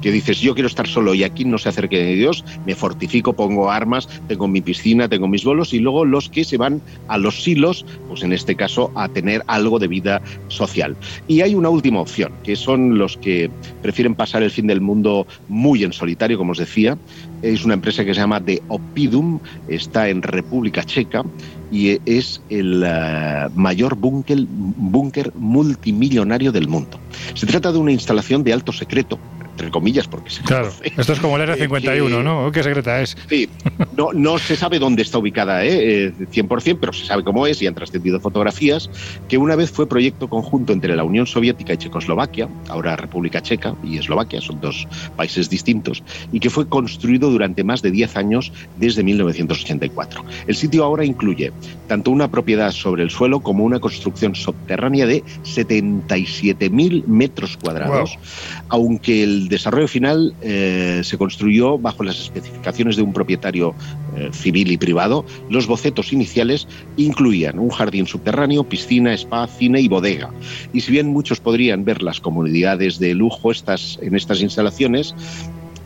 que 0.00 0.12
dices 0.12 0.40
yo 0.40 0.54
quiero 0.54 0.68
estar 0.68 0.86
solo 0.86 1.14
y 1.14 1.24
aquí 1.24 1.44
no 1.44 1.58
se 1.58 1.68
acerque 1.68 1.98
de 1.98 2.14
Dios, 2.14 2.44
me 2.64 2.74
fortifico, 2.74 3.32
pongo 3.32 3.70
armas, 3.70 4.08
tengo 4.28 4.48
mi 4.48 4.60
piscina, 4.60 5.08
tengo 5.08 5.28
mis 5.28 5.44
bolos 5.44 5.72
y 5.72 5.78
luego 5.78 6.04
los 6.04 6.28
que 6.28 6.44
se 6.44 6.56
van 6.56 6.80
a 7.08 7.18
los 7.18 7.42
silos, 7.42 7.84
pues 8.08 8.22
en 8.22 8.32
este 8.32 8.54
caso 8.54 8.90
a 8.94 9.08
tener 9.08 9.42
algo 9.46 9.78
de 9.78 9.88
vida 9.88 10.22
social. 10.48 10.96
Y 11.28 11.40
hay 11.40 11.54
una 11.54 11.68
última 11.68 12.00
opción, 12.00 12.32
que 12.42 12.56
son 12.56 12.98
los 12.98 13.16
que 13.16 13.50
prefieren 13.82 14.14
pasar 14.14 14.42
el 14.42 14.50
fin 14.50 14.66
del 14.66 14.80
mundo 14.80 15.26
muy 15.48 15.84
en 15.84 15.92
solitario, 15.92 16.38
como 16.38 16.52
os 16.52 16.58
decía. 16.58 16.98
Es 17.42 17.64
una 17.64 17.74
empresa 17.74 18.04
que 18.04 18.14
se 18.14 18.20
llama 18.20 18.40
The 18.40 18.62
Opidum, 18.68 19.40
está 19.68 20.08
en 20.08 20.22
República 20.22 20.82
Checa 20.84 21.22
y 21.70 21.98
es 22.06 22.40
el 22.48 22.82
eh, 22.86 23.48
mayor 23.54 23.96
búnker 23.96 25.32
multimillonario 25.34 26.52
del 26.52 26.68
mundo. 26.68 26.98
Se 27.34 27.46
trata 27.46 27.72
de 27.72 27.78
una 27.78 27.92
instalación 27.92 28.44
de 28.44 28.52
alto 28.52 28.72
secreto, 28.72 29.18
entre 29.56 29.70
comillas, 29.70 30.06
porque 30.06 30.28
se 30.30 30.42
Claro, 30.42 30.68
conoce. 30.68 30.92
esto 31.00 31.12
es 31.14 31.20
como 31.20 31.36
el 31.38 31.42
Eh, 31.48 31.66
R51, 31.68 32.18
que- 32.18 32.22
¿no? 32.22 32.52
¿Qué 32.52 32.62
secreta 32.62 33.00
es? 33.00 33.16
Sí, 33.28 33.48
no, 33.96 34.12
no 34.12 34.38
se 34.38 34.54
sabe 34.56 34.78
dónde 34.78 35.00
está 35.02 35.16
ubicada, 35.18 35.64
¿eh? 35.64 36.06
Eh, 36.08 36.12
100%, 36.30 36.76
pero 36.78 36.92
se 36.92 37.06
sabe 37.06 37.24
cómo 37.24 37.46
es 37.46 37.62
y 37.62 37.66
han 37.66 37.74
trascendido 37.74 38.20
fotografías, 38.20 38.90
que 39.28 39.38
una 39.38 39.56
vez 39.56 39.70
fue 39.70 39.88
proyecto 39.88 40.28
conjunto 40.28 40.72
entre 40.74 40.94
la 40.94 41.04
Unión 41.04 41.26
Soviética 41.26 41.72
y 41.72 41.78
Checoslovaquia, 41.78 42.48
ahora 42.68 42.96
República 42.96 43.40
Checa 43.40 43.74
y 43.82 43.96
Eslovaquia, 43.96 44.40
son 44.42 44.60
dos 44.60 44.86
países 45.16 45.48
distintos, 45.48 46.02
y 46.32 46.40
que 46.40 46.50
fue 46.50 46.68
construido 46.68 47.30
durante 47.30 47.64
más 47.64 47.80
de 47.80 47.90
10 47.90 48.16
años 48.16 48.52
desde 48.76 49.02
1984. 49.02 50.24
El 50.46 50.56
sitio 50.56 50.84
ahora 50.84 51.04
incluye 51.04 51.52
tanto 51.88 52.10
una 52.10 52.28
propiedad 52.30 52.72
sobre 52.72 53.02
el 53.02 53.10
suelo 53.10 53.40
como 53.40 53.64
una 53.64 53.80
construcción 53.80 54.34
subterránea 54.34 55.06
de 55.06 55.22
77.000 55.44 57.06
metros 57.06 57.56
cuadrados, 57.56 58.18
aunque 58.68 59.22
el 59.22 59.45
desarrollo 59.48 59.88
final 59.88 60.34
eh, 60.40 61.00
se 61.04 61.18
construyó 61.18 61.78
bajo 61.78 62.02
las 62.02 62.20
especificaciones 62.20 62.96
de 62.96 63.02
un 63.02 63.12
propietario 63.12 63.74
eh, 64.16 64.30
civil 64.32 64.70
y 64.70 64.76
privado, 64.76 65.24
los 65.50 65.66
bocetos 65.66 66.12
iniciales 66.12 66.66
incluían 66.96 67.58
un 67.58 67.70
jardín 67.70 68.06
subterráneo, 68.06 68.64
piscina, 68.64 69.12
spa, 69.14 69.46
cine 69.46 69.80
y 69.80 69.88
bodega. 69.88 70.30
Y 70.72 70.80
si 70.80 70.92
bien 70.92 71.08
muchos 71.08 71.40
podrían 71.40 71.84
ver 71.84 72.02
las 72.02 72.20
comunidades 72.20 72.98
de 72.98 73.14
lujo 73.14 73.50
estas, 73.50 73.98
en 74.02 74.14
estas 74.14 74.40
instalaciones, 74.40 75.14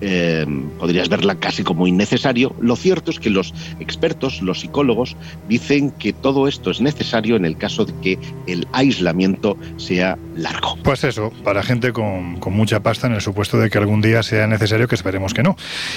eh, 0.00 0.46
podrías 0.78 1.08
verla 1.08 1.34
casi 1.34 1.62
como 1.62 1.86
innecesario. 1.86 2.54
Lo 2.60 2.76
cierto 2.76 3.10
es 3.10 3.18
que 3.18 3.30
los 3.30 3.54
expertos, 3.80 4.42
los 4.42 4.60
psicólogos, 4.60 5.16
dicen 5.48 5.90
que 5.92 6.12
todo 6.12 6.48
esto 6.48 6.70
es 6.70 6.80
necesario 6.80 7.36
en 7.36 7.44
el 7.44 7.56
caso 7.56 7.84
de 7.84 7.92
que 8.02 8.18
el 8.46 8.66
aislamiento 8.72 9.56
sea 9.76 10.18
largo. 10.36 10.76
Pues 10.82 11.04
eso, 11.04 11.32
para 11.44 11.62
gente 11.62 11.92
con, 11.92 12.38
mucha 12.50 12.80
pasta 12.80 13.06
en 13.06 13.14
el 13.14 13.20
supuesto 13.20 13.58
de 13.58 13.70
que 13.70 13.78
algún 13.78 14.00
día 14.00 14.22
sea 14.22 14.46
necesario, 14.46 14.88
que 14.88 14.94
esperemos 14.94 15.34
que 15.34 15.42
no. 15.42 15.56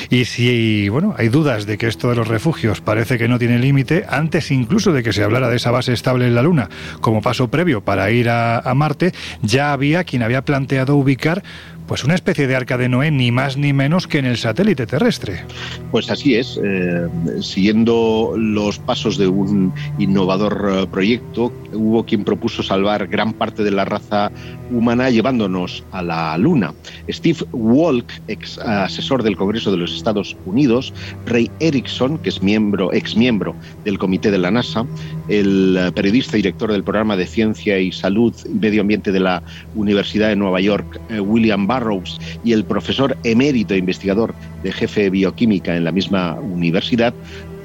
Y 0.09 0.25
si, 0.25 0.89
bueno, 0.89 1.15
hay 1.17 1.29
dudas 1.29 1.65
de 1.65 1.77
que 1.77 1.87
esto 1.87 2.09
de 2.09 2.15
los 2.15 2.27
refugios 2.27 2.81
parece 2.81 3.17
que 3.17 3.27
no 3.27 3.39
tiene 3.39 3.59
límite, 3.59 4.05
antes 4.09 4.51
incluso 4.51 4.91
de 4.91 5.03
que 5.03 5.13
se 5.13 5.23
hablara 5.23 5.49
de 5.49 5.57
esa 5.57 5.71
base 5.71 5.93
estable 5.93 6.27
en 6.27 6.35
la 6.35 6.41
Luna 6.41 6.69
como 7.01 7.21
paso 7.21 7.47
previo 7.49 7.81
para 7.81 8.11
ir 8.11 8.29
a 8.29 8.71
Marte, 8.75 9.13
ya 9.41 9.73
había 9.73 10.03
quien 10.03 10.23
había 10.23 10.43
planteado 10.43 10.95
ubicar 10.95 11.43
pues 11.87 12.03
una 12.03 12.15
especie 12.15 12.47
de 12.47 12.55
arca 12.55 12.77
de 12.77 12.89
Noé, 12.89 13.11
ni 13.11 13.31
más 13.31 13.57
ni 13.57 13.73
menos 13.73 14.07
que 14.07 14.19
en 14.19 14.25
el 14.25 14.37
satélite 14.37 14.85
terrestre. 14.85 15.43
Pues 15.91 16.09
así 16.09 16.35
es, 16.35 16.59
eh, 16.63 17.07
siguiendo 17.41 18.33
los 18.37 18.79
pasos 18.79 19.17
de 19.17 19.27
un 19.27 19.73
innovador 19.99 20.71
eh, 20.71 20.87
proyecto, 20.87 21.51
hubo 21.73 22.05
quien 22.05 22.23
propuso 22.23 22.63
salvar 22.63 23.07
gran 23.07 23.33
parte 23.33 23.63
de 23.63 23.71
la 23.71 23.85
raza 23.85 24.31
humana 24.71 25.09
llevándonos 25.09 25.83
a 25.91 26.01
la 26.01 26.37
Luna. 26.37 26.73
Steve 27.09 27.39
Walk, 27.51 28.05
ex 28.27 28.57
asesor 28.59 29.23
del 29.23 29.35
Congreso 29.35 29.71
de 29.71 29.77
los 29.77 29.95
Estados 29.95 30.35
Unidos, 30.45 30.93
Ray 31.25 31.51
Erickson, 31.59 32.17
que 32.17 32.29
es 32.29 32.41
miembro, 32.41 32.93
ex 32.93 33.15
miembro 33.15 33.55
del 33.83 33.99
comité 33.99 34.31
de 34.31 34.37
la 34.37 34.51
NASA, 34.51 34.85
el 35.27 35.77
eh, 35.77 35.91
periodista 35.91 36.37
y 36.37 36.41
director 36.41 36.71
del 36.71 36.83
programa 36.83 37.17
de 37.17 37.27
Ciencia 37.27 37.77
y 37.79 37.91
Salud 37.91 38.33
y 38.45 38.59
Medio 38.59 38.81
Ambiente 38.81 39.11
de 39.11 39.19
la 39.19 39.43
Universidad 39.75 40.29
de 40.29 40.35
Nueva 40.35 40.59
York, 40.61 40.99
William 41.19 41.67
Burroughs, 41.79 42.17
y 42.41 42.51
el 42.53 42.65
profesor 42.65 43.17
emérito 43.23 43.73
e 43.73 43.77
investigador 43.77 44.35
de 44.61 44.71
jefe 44.71 45.03
de 45.03 45.09
bioquímica 45.09 45.75
en 45.75 45.83
la 45.83 45.91
misma 45.91 46.39
universidad, 46.41 47.15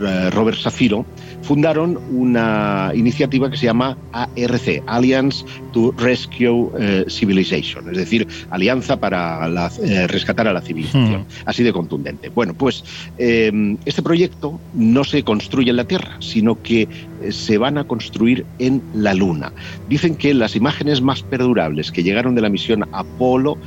eh, 0.00 0.30
Robert 0.30 0.58
Safiro, 0.58 1.08
fundaron 1.42 1.98
una 2.06 2.92
iniciativa 2.94 3.50
que 3.50 3.56
se 3.56 3.66
llama 3.66 3.98
ARC, 4.12 4.82
Alliance 4.86 5.42
to 5.72 5.92
Rescue 5.96 6.70
eh, 6.78 7.04
Civilization, 7.08 7.88
es 7.90 7.96
decir, 7.98 8.26
Alianza 8.48 8.96
para 8.98 9.48
la- 9.48 9.70
eh, 9.82 10.06
rescatar 10.06 10.46
a 10.46 10.52
la 10.52 10.62
civilización, 10.62 11.26
así 11.44 11.62
de 11.64 11.72
contundente. 11.72 12.30
Bueno, 12.30 12.54
pues 12.54 12.84
eh, 13.16 13.50
este 13.84 14.02
proyecto 14.02 14.62
no 14.72 15.02
se 15.02 15.24
construye 15.24 15.70
en 15.70 15.76
la 15.76 15.84
Tierra, 15.84 16.16
sino 16.20 16.60
que 16.60 16.88
se 17.30 17.58
van 17.58 17.76
a 17.78 17.84
construir 17.84 18.46
en 18.58 18.84
la 18.92 19.14
Luna. 19.14 19.52
Dicen 19.84 20.16
que 20.16 20.32
las 20.32 20.54
imágenes 20.54 21.00
más 21.02 21.24
perdurables 21.24 21.90
que 21.90 22.04
llegaron 22.04 22.36
de 22.36 22.42
la 22.42 22.48
misión 22.50 22.84
Apolo 22.92 23.58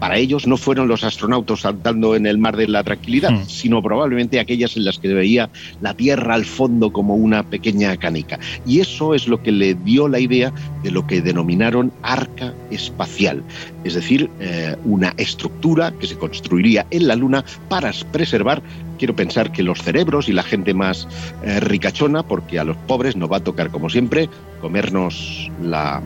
para 0.00 0.16
ellos 0.16 0.46
no 0.46 0.56
fueron 0.56 0.88
los 0.88 1.04
astronautas 1.04 1.60
saltando 1.60 2.16
en 2.16 2.26
el 2.26 2.38
mar 2.38 2.56
de 2.56 2.66
la 2.66 2.82
tranquilidad, 2.82 3.30
Hmm. 3.30 3.44
sino 3.46 3.82
probablemente 3.82 4.40
aquellas 4.40 4.76
en 4.76 4.84
las 4.84 4.98
que 4.98 5.08
veía 5.08 5.50
la 5.80 5.94
Tierra 5.94 6.34
al 6.34 6.44
fondo 6.44 6.92
como 6.92 7.14
una 7.14 7.42
pequeña 7.42 7.96
canica. 7.96 8.38
Y 8.66 8.80
eso 8.80 9.14
es 9.14 9.28
lo 9.28 9.42
que 9.42 9.52
le 9.52 9.74
dio 9.74 10.08
la 10.08 10.18
idea 10.18 10.52
de 10.82 10.90
lo 10.90 11.06
que 11.06 11.20
denominaron 11.20 11.92
arca 12.02 12.54
espacial, 12.70 13.42
es 13.84 13.94
decir, 13.94 14.30
eh, 14.40 14.76
una 14.84 15.12
estructura 15.18 15.92
que 16.00 16.06
se 16.06 16.16
construiría 16.16 16.86
en 16.90 17.06
la 17.06 17.16
Luna 17.16 17.44
para 17.68 17.92
preservar, 18.10 18.62
quiero 18.98 19.14
pensar 19.14 19.52
que 19.52 19.62
los 19.62 19.82
cerebros 19.82 20.28
y 20.28 20.32
la 20.32 20.42
gente 20.42 20.72
más 20.74 21.06
eh, 21.44 21.60
ricachona, 21.60 22.22
porque 22.22 22.58
a 22.58 22.64
los 22.64 22.76
pobres 22.76 23.16
nos 23.16 23.30
va 23.30 23.38
a 23.38 23.44
tocar, 23.44 23.70
como 23.70 23.90
siempre, 23.90 24.28
comernos 24.60 25.50
la 25.62 26.00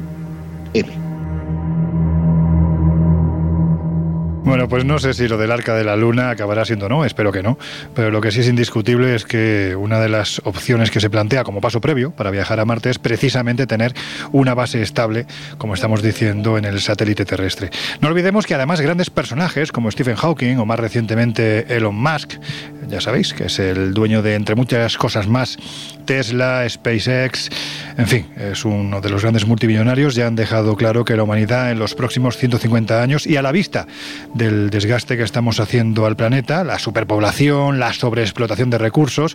M. 0.75 1.14
Bueno, 4.45 4.69
pues 4.69 4.85
no 4.85 4.99
sé 4.99 5.15
si 5.15 5.27
lo 5.27 5.39
del 5.39 5.51
arca 5.51 5.75
de 5.75 5.85
la 5.85 5.97
luna 5.97 6.29
acabará 6.29 6.67
siendo 6.67 6.87
no, 6.87 7.07
espero 7.07 7.33
que 7.33 7.43
no, 7.43 7.59
pero 7.95 8.11
lo 8.11 8.21
que 8.21 8.31
sí 8.31 8.41
es 8.41 8.49
indiscutible 8.49 9.15
es 9.15 9.25
que 9.25 9.75
una 9.75 9.99
de 10.01 10.11
las 10.11 10.43
opciones 10.45 10.91
que 10.91 11.01
se 11.01 11.09
plantea 11.09 11.45
como 11.45 11.63
paso 11.63 11.81
previo 11.81 12.11
para 12.11 12.31
viajar 12.31 12.61
a 12.61 12.67
Marte 12.67 12.91
es 12.91 12.99
precisamente 12.99 13.67
tener 13.67 13.95
una 14.33 14.53
base 14.53 14.83
estable, 14.83 15.27
como 15.57 15.73
estamos 15.73 16.03
diciendo, 16.03 16.59
en 16.59 16.67
el 16.67 16.81
satélite 16.81 17.25
terrestre. 17.25 17.71
No 18.03 18.09
olvidemos 18.09 18.47
que 18.47 18.55
además 18.55 18.83
grandes 18.83 19.09
personajes 19.09 19.73
como 19.73 19.91
Stephen 19.91 20.17
Hawking 20.17 20.59
o 20.59 20.67
más 20.67 20.79
recientemente 20.79 21.75
Elon 21.75 21.95
Musk, 21.95 22.35
ya 22.87 23.01
sabéis 23.01 23.33
que 23.33 23.45
es 23.45 23.59
el 23.59 23.95
dueño 23.95 24.21
de 24.21 24.35
entre 24.35 24.57
muchas 24.57 24.99
cosas 24.99 25.27
más 25.27 25.57
Tesla, 26.05 26.69
SpaceX, 26.69 27.49
en 27.97 28.07
fin, 28.07 28.27
es 28.37 28.67
uno 28.67 29.01
de 29.01 29.09
los 29.09 29.23
grandes 29.23 29.47
multimillonarios, 29.47 30.15
ya 30.15 30.27
han 30.27 30.37
dejado 30.37 30.77
claro 30.77 31.07
que 31.07 31.17
la 31.17 31.23
humanidad 31.23 31.71
en 31.71 31.79
los 31.79 31.95
próximos 31.95 32.37
150 32.37 33.01
años 33.01 33.27
y 33.27 33.37
a 33.37 33.43
la 33.43 33.53
vista 33.53 33.87
del 34.35 34.71
desgaste 34.71 35.17
que 35.17 35.23
estamos 35.23 35.61
haciendo 35.61 36.07
al 36.07 36.17
planeta, 36.17 36.65
la 36.65 36.79
superpoblación, 36.79 37.79
la 37.79 37.93
sobreexplotación 37.93 38.69
de 38.69 38.79
recursos, 38.79 39.35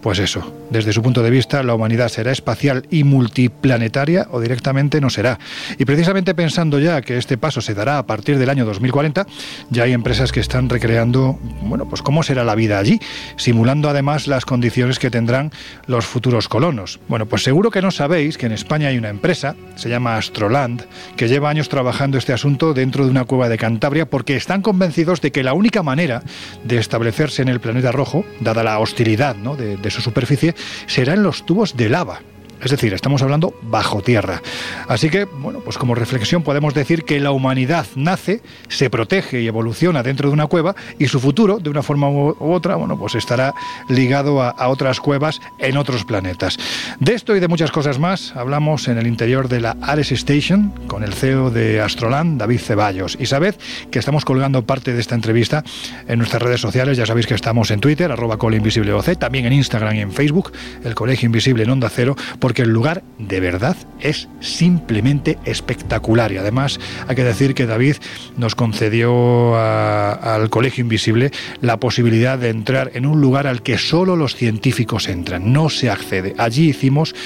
pues 0.00 0.18
eso, 0.18 0.54
desde 0.70 0.92
su 0.92 1.02
punto 1.02 1.22
de 1.22 1.30
vista 1.30 1.62
la 1.62 1.74
humanidad 1.74 2.08
será 2.08 2.32
espacial 2.32 2.86
y 2.90 3.04
multiplanetaria 3.04 4.28
o 4.30 4.40
directamente 4.40 5.00
no 5.00 5.10
será. 5.10 5.38
Y 5.78 5.84
precisamente 5.84 6.34
pensando 6.34 6.78
ya 6.78 7.02
que 7.02 7.18
este 7.18 7.36
paso 7.36 7.60
se 7.60 7.74
dará 7.74 7.98
a 7.98 8.06
partir 8.06 8.38
del 8.38 8.48
año 8.48 8.64
2040, 8.64 9.26
ya 9.70 9.82
hay 9.82 9.92
empresas 9.92 10.32
que 10.32 10.40
están 10.40 10.68
recreando, 10.68 11.38
bueno, 11.62 11.88
pues 11.88 12.02
cómo 12.02 12.22
será 12.22 12.44
la 12.44 12.54
vida 12.54 12.78
allí, 12.78 13.00
simulando 13.36 13.88
además 13.88 14.28
las 14.28 14.44
condiciones 14.44 14.98
que 14.98 15.10
tendrán 15.10 15.50
los 15.86 16.06
futuros 16.06 16.48
colonos. 16.48 17.00
Bueno, 17.08 17.26
pues 17.26 17.42
seguro 17.42 17.70
que 17.70 17.82
no 17.82 17.90
sabéis 17.90 18.38
que 18.38 18.46
en 18.46 18.52
España 18.52 18.88
hay 18.88 18.98
una 18.98 19.08
empresa, 19.08 19.56
se 19.74 19.88
llama 19.88 20.16
Astroland, 20.16 20.84
que 21.16 21.28
lleva 21.28 21.50
años 21.50 21.68
trabajando 21.68 22.16
este 22.16 22.32
asunto 22.32 22.74
dentro 22.74 23.04
de 23.04 23.10
una 23.10 23.24
cueva 23.24 23.48
de 23.48 23.58
Cantabria 23.58 24.08
porque 24.08 24.35
están 24.36 24.62
convencidos 24.62 25.20
de 25.20 25.32
que 25.32 25.42
la 25.42 25.54
única 25.54 25.82
manera 25.82 26.22
de 26.64 26.78
establecerse 26.78 27.42
en 27.42 27.48
el 27.48 27.60
planeta 27.60 27.92
rojo, 27.92 28.24
dada 28.40 28.62
la 28.62 28.78
hostilidad 28.78 29.36
de 29.36 29.90
su 29.90 30.00
superficie, 30.00 30.54
será 30.86 31.14
en 31.14 31.22
los 31.22 31.44
tubos 31.44 31.76
de 31.76 31.88
lava. 31.88 32.20
Es 32.62 32.70
decir, 32.70 32.92
estamos 32.94 33.22
hablando 33.22 33.54
bajo 33.62 34.02
tierra. 34.02 34.42
Así 34.88 35.10
que, 35.10 35.24
bueno, 35.24 35.60
pues 35.60 35.78
como 35.78 35.94
reflexión 35.94 36.42
podemos 36.42 36.74
decir 36.74 37.04
que 37.04 37.20
la 37.20 37.30
humanidad 37.30 37.86
nace, 37.94 38.40
se 38.68 38.90
protege 38.90 39.42
y 39.42 39.46
evoluciona 39.46 40.02
dentro 40.02 40.28
de 40.28 40.34
una 40.34 40.46
cueva 40.46 40.74
y 40.98 41.08
su 41.08 41.20
futuro, 41.20 41.58
de 41.58 41.70
una 41.70 41.82
forma 41.82 42.08
u 42.08 42.34
otra, 42.52 42.76
bueno, 42.76 42.98
pues 42.98 43.14
estará 43.14 43.54
ligado 43.88 44.42
a, 44.42 44.50
a 44.50 44.68
otras 44.68 45.00
cuevas 45.00 45.40
en 45.58 45.76
otros 45.76 46.04
planetas. 46.04 46.58
De 47.00 47.14
esto 47.14 47.36
y 47.36 47.40
de 47.40 47.48
muchas 47.48 47.70
cosas 47.70 47.98
más 47.98 48.34
hablamos 48.36 48.88
en 48.88 48.98
el 48.98 49.06
interior 49.06 49.48
de 49.48 49.60
la 49.60 49.76
Ares 49.82 50.12
Station 50.12 50.72
con 50.86 51.02
el 51.02 51.14
CEO 51.14 51.50
de 51.50 51.80
Astroland, 51.80 52.38
David 52.38 52.60
Ceballos. 52.60 53.16
Y 53.20 53.26
sabed 53.26 53.54
que 53.90 53.98
estamos 53.98 54.24
colgando 54.24 54.62
parte 54.62 54.92
de 54.92 55.00
esta 55.00 55.14
entrevista 55.14 55.64
en 56.08 56.18
nuestras 56.18 56.42
redes 56.42 56.60
sociales. 56.60 56.96
Ya 56.96 57.06
sabéis 57.06 57.26
que 57.26 57.34
estamos 57.34 57.70
en 57.70 57.80
Twitter, 57.80 58.10
arroba 58.10 58.38
colinvisibleoc, 58.38 59.18
también 59.18 59.46
en 59.46 59.52
Instagram 59.52 59.96
y 59.96 60.00
en 60.00 60.12
Facebook, 60.12 60.52
el 60.84 60.94
Colegio 60.94 61.26
Invisible 61.26 61.62
en 61.62 61.70
Onda 61.70 61.90
Cero, 61.90 62.16
porque 62.46 62.62
el 62.62 62.70
lugar 62.70 63.02
de 63.18 63.40
verdad 63.40 63.76
es 63.98 64.28
simplemente 64.38 65.36
espectacular. 65.44 66.30
Y 66.30 66.36
además 66.36 66.78
hay 67.08 67.16
que 67.16 67.24
decir 67.24 67.56
que 67.56 67.66
David 67.66 67.96
nos 68.36 68.54
concedió 68.54 69.56
al 69.56 70.48
Colegio 70.48 70.82
Invisible 70.82 71.32
la 71.60 71.80
posibilidad 71.80 72.38
de 72.38 72.50
entrar 72.50 72.92
en 72.94 73.04
un 73.04 73.20
lugar 73.20 73.48
al 73.48 73.62
que 73.62 73.78
solo 73.78 74.14
los 74.14 74.36
científicos 74.36 75.08
entran, 75.08 75.52
no 75.52 75.68
se 75.70 75.90
accede. 75.90 76.36
Allí 76.38 76.68
hicimos 76.68 77.16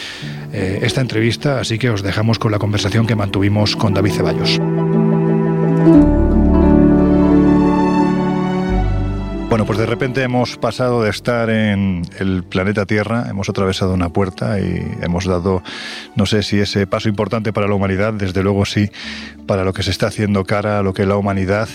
eh, 0.54 0.78
esta 0.80 1.02
entrevista, 1.02 1.60
así 1.60 1.78
que 1.78 1.90
os 1.90 2.02
dejamos 2.02 2.38
con 2.38 2.50
la 2.50 2.58
conversación 2.58 3.06
que 3.06 3.14
mantuvimos 3.14 3.76
con 3.76 3.92
David 3.92 4.12
Ceballos. 4.12 4.58
Bueno, 9.50 9.66
pues 9.66 9.80
de 9.80 9.86
repente 9.86 10.22
hemos 10.22 10.56
pasado 10.56 11.02
de 11.02 11.10
estar 11.10 11.50
en 11.50 12.02
el 12.20 12.44
planeta 12.44 12.86
Tierra, 12.86 13.26
hemos 13.28 13.48
atravesado 13.48 13.92
una 13.92 14.08
puerta 14.08 14.60
y 14.60 14.80
hemos 15.02 15.24
dado, 15.24 15.64
no 16.14 16.24
sé 16.24 16.44
si 16.44 16.60
ese 16.60 16.86
paso 16.86 17.08
importante 17.08 17.52
para 17.52 17.66
la 17.66 17.74
humanidad, 17.74 18.12
desde 18.12 18.44
luego 18.44 18.64
sí, 18.64 18.90
para 19.48 19.64
lo 19.64 19.72
que 19.72 19.82
se 19.82 19.90
está 19.90 20.06
haciendo 20.06 20.44
cara 20.44 20.78
a 20.78 20.82
lo 20.84 20.94
que 20.94 21.04
la 21.04 21.16
humanidad 21.16 21.68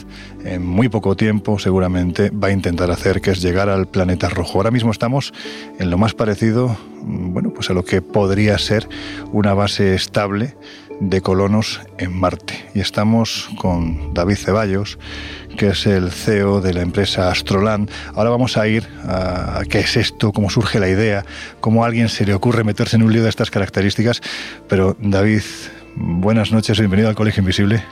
en 0.45 0.65
muy 0.65 0.87
poco 0.87 1.17
tiempo 1.17 1.59
seguramente 1.59 2.29
va 2.29 2.47
a 2.47 2.51
intentar 2.51 2.89
hacer, 2.91 3.19
que 3.19 3.31
es 3.31 3.41
llegar 3.41 3.67
al 3.67 3.87
planeta 3.87 4.29
rojo. 4.29 4.59
Ahora 4.59 4.71
mismo 4.71 4.91
estamos 4.91 5.33
en 5.77 5.89
lo 5.89 5.97
más 5.97 6.13
parecido, 6.13 6.77
mm, 7.03 7.33
bueno, 7.33 7.51
pues 7.53 7.69
a 7.69 7.73
lo 7.73 7.83
que 7.83 8.01
podría 8.01 8.57
ser 8.57 8.87
una 9.33 9.53
base 9.53 9.95
estable 9.95 10.55
de 10.99 11.21
colonos 11.21 11.81
en 11.97 12.13
Marte. 12.13 12.65
Y 12.73 12.79
estamos 12.79 13.49
con 13.57 14.13
David 14.13 14.37
Ceballos, 14.37 14.97
que 15.57 15.69
es 15.69 15.85
el 15.85 16.11
CEO 16.11 16.61
de 16.61 16.73
la 16.73 16.81
empresa 16.81 17.29
Astroland. 17.29 17.89
Ahora 18.13 18.29
vamos 18.29 18.57
a 18.57 18.67
ir 18.67 18.87
a 19.07 19.63
qué 19.69 19.79
es 19.79 19.97
esto, 19.97 20.31
cómo 20.31 20.49
surge 20.49 20.79
la 20.79 20.89
idea, 20.89 21.25
cómo 21.59 21.83
a 21.83 21.87
alguien 21.87 22.09
se 22.09 22.25
le 22.25 22.33
ocurre 22.33 22.63
meterse 22.63 22.95
en 22.95 23.03
un 23.03 23.13
lío 23.13 23.23
de 23.23 23.29
estas 23.29 23.51
características. 23.51 24.21
Pero 24.67 24.95
David, 24.99 25.43
buenas 25.95 26.51
noches, 26.51 26.77
bienvenido 26.79 27.09
al 27.09 27.15
Colegio 27.15 27.41
Invisible. 27.41 27.83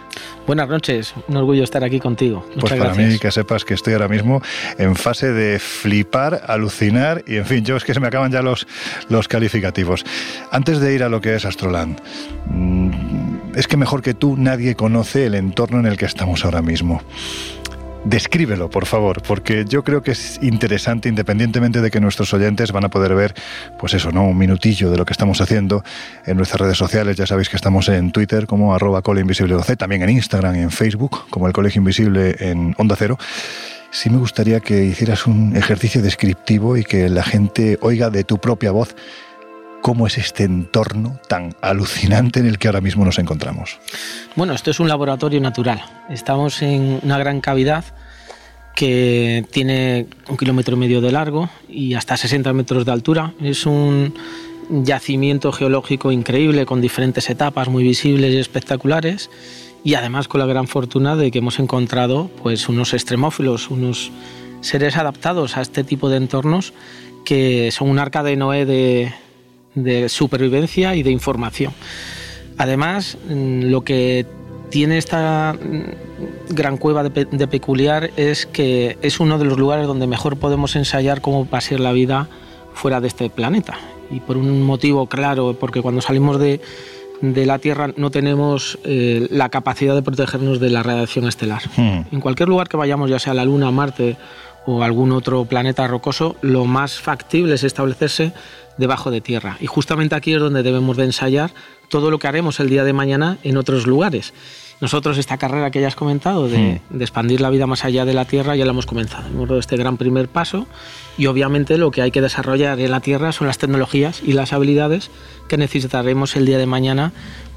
Buenas 0.46 0.68
noches, 0.68 1.14
un 1.28 1.38
orgullo 1.38 1.64
estar 1.64 1.84
aquí 1.84 2.00
contigo. 2.00 2.40
Muchas 2.56 2.60
Pues 2.62 2.72
para 2.74 2.84
gracias. 2.86 3.14
mí 3.14 3.20
que 3.20 3.32
sepas 3.32 3.64
que 3.64 3.74
estoy 3.74 3.94
ahora 3.94 4.08
mismo 4.10 4.42
en 4.78 4.96
fase 4.96 5.32
de 5.32 5.58
flipar, 5.60 6.42
alucinar 6.48 7.24
y 7.26 7.38
en 7.38 7.46
fin, 7.46 7.64
yo 7.64 7.78
es 7.78 7.84
que 7.86 7.94
se 7.94 8.00
me 8.00 8.08
acaban 8.08 8.32
ya 8.32 8.42
los, 8.42 8.68
los 9.10 9.28
calificativos. 9.28 10.04
Antes 10.52 10.80
de 10.80 10.94
ir 10.94 11.04
a 11.04 11.10
lo 11.10 11.22
que 11.22 11.36
es 11.36 11.46
Astroland, 11.46 12.00
mm, 12.48 12.92
es 13.56 13.68
que 13.68 13.78
mejor 13.78 14.02
que 14.02 14.14
tú 14.14 14.36
nadie 14.38 14.76
conoce 14.76 15.26
el 15.26 15.36
entorno 15.36 15.80
en 15.80 15.86
el 15.86 15.98
que 15.98 16.06
estamos 16.06 16.44
ahora 16.44 16.62
mismo. 16.62 17.02
Descríbelo, 18.06 18.70
por 18.70 18.86
favor, 18.86 19.22
porque 19.22 19.64
yo 19.66 19.84
creo 19.86 20.04
que 20.04 20.12
es 20.12 20.38
interesante, 20.42 21.08
independientemente 21.08 21.80
de 21.80 21.90
que 21.90 22.02
nuestros 22.02 22.34
oyentes 22.34 22.74
van 22.74 22.84
a 22.84 22.90
poder 22.90 23.16
ver, 23.16 23.34
pues 23.80 23.94
eso, 23.94 24.12
¿no? 24.12 24.28
Un 24.28 24.38
minutillo 24.38 24.92
de 24.92 24.98
lo 24.98 25.06
que 25.06 25.14
estamos 25.14 25.40
haciendo 25.40 25.84
en 26.26 26.36
nuestras 26.36 26.60
redes 26.60 26.78
sociales. 26.78 27.16
Ya 27.16 27.26
sabéis 27.26 27.48
que 27.48 27.56
estamos 27.56 27.88
en 27.88 28.12
Twitter 28.12 28.46
como 28.46 28.76
arroba 28.76 29.02
coleinvisibleoc, 29.02 29.66
también 29.78 30.04
en 30.04 30.10
Instagram 30.10 30.56
y 30.58 30.60
en 30.60 30.72
Facebook, 30.72 31.28
como 31.30 31.48
el 31.48 31.54
Colegio 31.54 31.80
Invisible 31.80 32.36
en 32.40 32.76
Onda 32.78 32.98
Cero. 32.98 33.18
Sí 33.90 34.10
me 34.10 34.18
gustaría 34.18 34.60
que 34.60 34.84
hicieras 34.84 35.26
un 35.26 35.56
ejercicio 35.56 36.02
descriptivo 36.02 36.76
y 36.76 36.84
que 36.84 37.08
la 37.08 37.24
gente 37.24 37.78
oiga 37.80 38.10
de 38.10 38.26
tu 38.26 38.38
propia 38.38 38.72
voz 38.72 38.96
cómo 39.84 40.08
es 40.08 40.18
este 40.18 40.46
entorno 40.46 41.20
tan 41.28 41.56
alucinante 41.62 42.40
en 42.40 42.48
el 42.48 42.58
que 42.58 42.70
ahora 42.70 42.80
mismo 42.80 43.04
nos 43.04 43.20
encontramos. 43.20 43.78
Bueno, 44.38 44.54
esto 44.54 44.72
es 44.72 44.80
un 44.80 44.88
laboratorio 44.88 45.42
natural. 45.42 45.84
Estamos 46.10 46.62
en 46.62 47.02
una 47.04 47.18
gran 47.18 47.42
cavidad 47.42 47.84
que 48.76 49.46
tiene 49.52 50.08
un 50.30 50.38
kilómetro 50.38 50.78
y 50.78 50.80
medio 50.80 51.02
de 51.02 51.12
largo 51.12 51.50
y 51.68 51.96
hasta 51.96 52.16
60 52.16 52.54
metros 52.54 52.86
de 52.86 52.94
altura. 52.94 53.34
Es 53.42 53.66
un 53.66 54.14
yacimiento 54.70 55.52
geológico 55.52 56.14
increíble 56.14 56.66
con 56.66 56.80
diferentes 56.80 57.30
etapas 57.30 57.68
muy 57.68 57.84
visibles 57.84 58.34
y 58.34 58.38
espectaculares 58.38 59.30
y 59.84 59.96
además 59.96 60.30
con 60.30 60.40
la 60.40 60.48
gran 60.48 60.68
fortuna 60.68 61.18
de 61.18 61.30
que 61.30 61.40
hemos 61.40 61.60
encontrado 61.60 62.32
pues 62.42 62.70
unos 62.70 62.94
extremófilos, 62.94 63.70
unos 63.70 64.14
seres 64.62 64.96
adaptados 64.96 65.58
a 65.58 65.62
este 65.62 65.84
tipo 65.84 66.10
de 66.10 66.16
entornos 66.16 66.74
que 67.26 67.70
son 67.72 67.90
un 67.90 68.00
arca 68.00 68.24
de 68.24 68.38
Noé 68.38 68.66
de, 68.66 69.14
de 69.76 70.10
supervivencia 70.10 70.95
y 70.95 71.04
de 71.04 71.12
información. 71.12 71.74
Además, 72.58 73.18
mm, 73.30 73.64
lo 73.66 73.82
que 73.82 74.26
tiene 74.70 74.98
esta 74.98 75.54
mm, 75.54 76.54
gran 76.54 76.78
cueva 76.78 77.04
de, 77.04 77.10
pe- 77.10 77.26
de 77.26 77.48
peculiar 77.48 78.12
es 78.16 78.45
que 78.45 78.98
es 79.02 79.20
uno 79.20 79.38
de 79.38 79.45
los 79.45 79.58
lugares 79.58 79.88
donde 79.88 80.08
mejor 80.08 80.38
podemos 80.38 80.76
ensayar 80.76 81.22
cómo 81.22 81.48
va 81.50 81.58
a 81.60 81.62
ser 81.62 81.80
la 81.80 81.91
vida 81.91 82.28
fuera 82.74 83.02
de 83.02 83.08
este 83.08 83.30
planeta. 83.30 83.78
Y 84.12 84.20
por 84.20 84.38
un 84.38 84.62
motivo 84.64 85.08
claro, 85.08 85.56
porque 85.60 85.82
cuando 85.82 86.02
salimos 86.02 86.40
de, 86.40 86.60
de 87.22 87.45
la 87.45 87.58
Tierra 87.60 87.91
no 87.98 88.12
tenemos 88.12 88.78
eh, 88.84 89.28
la 89.32 89.50
capacidad 89.50 89.95
de 89.95 90.02
protegernos 90.04 90.60
de 90.60 90.70
la 90.70 90.84
radiación 90.84 91.28
estelar. 91.28 91.62
En 91.78 92.20
cualquier 92.20 92.50
lugar 92.50 92.68
que 92.68 92.78
vayamos, 92.78 93.10
ya 93.10 93.18
sea 93.20 93.34
la 93.34 93.45
Luna, 93.45 93.72
Marte 93.72 94.18
o 94.66 94.84
algún 94.84 95.12
otro 95.12 95.45
planeta 95.45 95.88
rocoso, 95.88 96.36
lo 96.41 96.66
más 96.66 97.00
factible 97.00 97.56
es 97.56 97.64
establecerse 97.64 98.32
debajo 98.78 99.12
de 99.12 99.22
tierra. 99.22 99.58
Y 99.60 99.68
justamente 99.68 100.16
aquí 100.16 100.34
es 100.34 100.40
donde 100.40 100.64
debemos 100.64 100.98
de 100.98 101.06
ensayar 101.06 101.54
todo 101.90 102.12
lo 102.12 102.20
que 102.20 102.28
haremos 102.28 102.60
el 102.60 102.70
día 102.70 102.84
de 102.84 102.94
mañana 102.94 103.38
en 103.44 103.58
otros 103.58 103.88
lugares. 103.88 104.34
Nosotros 104.82 105.18
esta 105.18 105.38
carrera 105.38 105.72
que 105.72 105.80
ya 105.80 105.88
has 105.88 105.95
comentado 105.95 106.50
de, 106.50 106.82
de 106.90 107.04
expandir 107.04 107.40
la 107.40 107.50
vida 107.50 107.68
más 107.68 107.86
allá 107.86 108.04
de 108.04 108.14
la 108.14 108.26
Tierra 108.26 108.56
ya 108.56 108.66
la 108.66 108.72
hemos 108.72 108.86
comenzado. 108.86 109.28
Hemos 109.28 109.48
dado 109.48 109.60
este 109.60 109.78
gran 109.78 109.98
primer 109.98 110.28
paso 110.28 110.68
y 111.18 111.28
obviamente 111.28 111.78
lo 111.78 111.91
que 111.91 112.02
hay 112.02 112.12
que 112.12 112.22
desarrollar 112.22 112.80
en 112.80 112.91
la 112.91 113.00
Tierra 113.00 113.32
son 113.32 113.48
las 113.48 113.58
tecnologías 113.58 114.22
y 114.26 114.34
las 114.34 114.52
habilidades 114.52 115.10
que 115.48 115.58
necesitaremos 115.58 116.36
el 116.36 116.45
día 116.45 116.58
de 116.58 116.66
mañana 116.66 117.14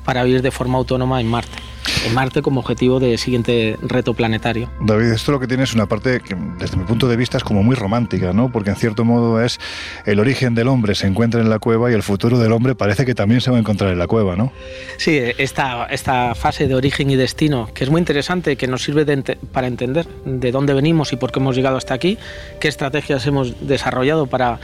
para 0.07 0.25
vivir 0.25 0.41
de 0.41 0.51
forma 0.51 0.79
autónoma 0.79 1.21
en 1.21 1.27
Marte. 1.27 1.59
En 2.05 2.15
Marte 2.15 2.43
como 2.43 2.61
objetivo 2.61 2.99
de 2.99 3.17
siguiente 3.19 3.77
reto 3.83 4.13
planetario. 4.15 4.71
David, 4.81 5.07
esto 5.13 5.31
lo 5.33 5.39
que 5.41 5.47
tiene 5.47 5.63
es 5.65 5.75
una 5.75 5.87
parte 5.87 6.21
que 6.21 6.37
desde 6.59 6.77
mi 6.77 6.85
punto 6.85 7.07
de 7.09 7.17
vista 7.17 7.37
es 7.37 7.45
como 7.45 7.63
muy 7.63 7.77
romántica, 7.77 8.33
¿no? 8.33 8.51
Porque 8.51 8.71
en 8.71 8.77
cierto 8.77 9.05
modo 9.05 9.41
es 9.43 9.59
el 10.05 10.19
origen 10.19 10.55
del 10.55 10.67
hombre 10.69 10.95
se 10.97 11.07
encuentra 11.07 11.41
en 11.41 11.49
la 11.51 11.59
cueva 11.61 11.91
y 11.91 11.95
el 11.95 12.03
futuro 12.03 12.39
del 12.39 12.53
hombre 12.53 12.75
parece 12.75 13.05
que 13.07 13.15
también 13.15 13.41
se 13.41 13.51
va 13.51 13.57
a 13.57 13.61
encontrar 13.61 13.93
en 13.93 13.99
la 13.99 14.07
cueva, 14.09 14.35
¿no? 14.37 14.53
Sí, 14.97 15.21
esta, 15.39 15.87
esta 15.87 16.35
fase 16.35 16.67
de 16.67 16.75
origen 16.75 17.11
y 17.11 17.17
destino, 17.17 17.69
que 17.73 17.85
es 17.85 17.91
muy 17.91 18.01
interesante, 18.01 18.57
que 18.57 18.67
nos 18.67 18.83
sirve 18.83 19.05
de 19.05 19.13
ente- 19.19 19.39
para 19.53 19.67
entender 19.69 20.07
de 20.25 20.51
dónde 20.53 20.75
venimos 20.75 21.13
y 21.13 21.17
por 21.17 21.31
qué 21.33 21.39
hemos 21.41 21.55
llegado 21.57 21.77
hasta 21.77 21.95
aquí, 21.95 22.19
qué 22.61 22.69
estrategias 22.69 23.27
hemos 23.27 23.67
desarrollado 23.67 24.27
para 24.27 24.59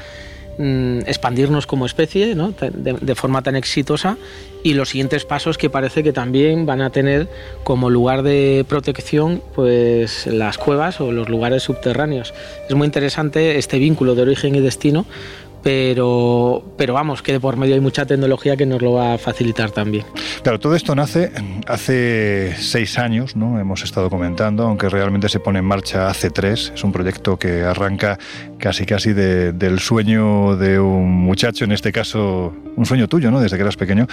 mm, 0.59 1.01
expandirnos 1.07 1.66
como 1.66 1.87
especie 1.87 2.35
¿no? 2.35 2.53
de, 2.53 2.95
de- 3.01 3.15
forma 3.15 3.43
tan 3.43 3.57
exitosa 3.57 4.16
y 4.62 4.74
los 4.74 4.91
siguientes 4.91 5.24
pasos 5.24 5.59
que 5.59 5.70
parece 5.70 6.03
que 6.03 6.12
también 6.12 6.66
van 6.66 6.81
a 6.83 6.91
tener 6.91 7.29
como 7.65 7.91
lugar 7.91 8.23
de 8.23 8.65
protección 8.69 9.43
pues 9.55 10.27
las 10.27 10.59
cuevas 10.59 11.01
o 11.01 11.12
los 11.12 11.29
lugares 11.29 11.62
subterráneos. 11.65 12.33
Es 12.69 12.74
muy 12.74 12.87
interesante 12.87 13.59
este 13.59 13.79
vínculo 13.79 14.15
de 14.15 14.23
origen 14.23 14.55
y 14.55 14.61
destino 14.61 15.05
pero, 15.62 16.65
pero 16.77 16.95
vamos, 16.95 17.23
que 17.23 17.33
de 17.33 17.41
por 17.41 17.57
medio 17.57 17.74
hay 17.74 17.81
mucha 17.81 18.05
tecnología 18.05 18.57
que 18.57 18.66
nos 18.66 18.83
lo 18.83 18.93
va 18.95 19.15
a 19.15 19.19
facilitar 19.19 19.70
también. 19.70 20.05
Claro, 20.43 20.59
todo 20.59 20.74
esto 20.74 20.95
nace 20.97 21.31
hace 21.69 22.55
seis 22.59 22.99
años, 22.99 23.37
¿no? 23.37 23.61
Hemos 23.61 23.85
estado 23.85 24.11
comentando, 24.11 24.65
aunque 24.65 24.89
realmente 24.89 25.29
se 25.29 25.39
pone 25.39 25.61
en 25.61 25.65
marcha 25.65 26.09
hace 26.09 26.31
tres. 26.31 26.73
Es 26.74 26.83
un 26.83 26.91
proyecto 26.91 27.39
que 27.39 27.62
arranca 27.62 28.19
casi 28.63 28.87
casi 28.87 29.13
de- 29.13 29.53
del 29.53 29.81
sueño 29.81 30.57
de 30.57 30.79
un 30.79 31.11
muchacho, 31.11 31.65
en 31.65 31.73
este 31.73 31.91
caso 31.91 32.55
un 32.77 32.87
sueño 32.87 33.09
tuyo, 33.09 33.33
¿no? 33.33 33.41
Desde 33.41 33.57
que 33.57 33.63
eras 33.63 33.77
pequeño. 33.77 34.07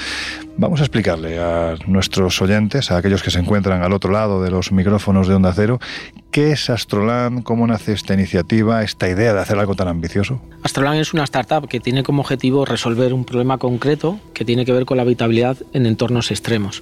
Vamos 0.57 0.79
a 0.79 0.83
explicarle 0.85 1.37
a 1.39 1.75
nuestros 1.85 2.41
oyentes, 2.41 2.89
a 2.89 2.97
aquellos 2.97 3.21
que 3.21 3.29
se 3.29 3.37
encuentran 3.37 3.83
al 3.83 3.93
otro 3.93 4.11
lado 4.11 4.41
de 4.41 4.49
los 4.49 4.71
micrófonos 4.71 5.27
de 5.27 5.35
Onda 5.35 5.53
Cero, 5.53 5.79
qué 6.31 6.51
es 6.51 6.71
Astroland, 6.71 7.43
cómo 7.43 7.67
nace 7.67 7.93
esta 7.93 8.15
iniciativa, 8.15 8.81
esta 8.81 9.07
idea 9.07 9.35
de 9.35 9.39
hacer 9.39 9.59
algo 9.59 9.75
tan 9.75 9.87
ambicioso. 9.87 10.41
Astroland 10.63 10.99
es 10.99 11.13
una 11.13 11.25
startup 11.25 11.67
que 11.69 11.79
tiene 11.79 12.01
como 12.01 12.21
objetivo 12.23 12.65
resolver 12.65 13.13
un 13.13 13.25
problema 13.25 13.59
concreto 13.59 14.19
que 14.33 14.45
tiene 14.45 14.65
que 14.65 14.73
ver 14.73 14.85
con 14.85 14.97
la 14.97 15.03
habitabilidad 15.03 15.57
en 15.73 15.85
entornos 15.85 16.31
extremos. 16.31 16.81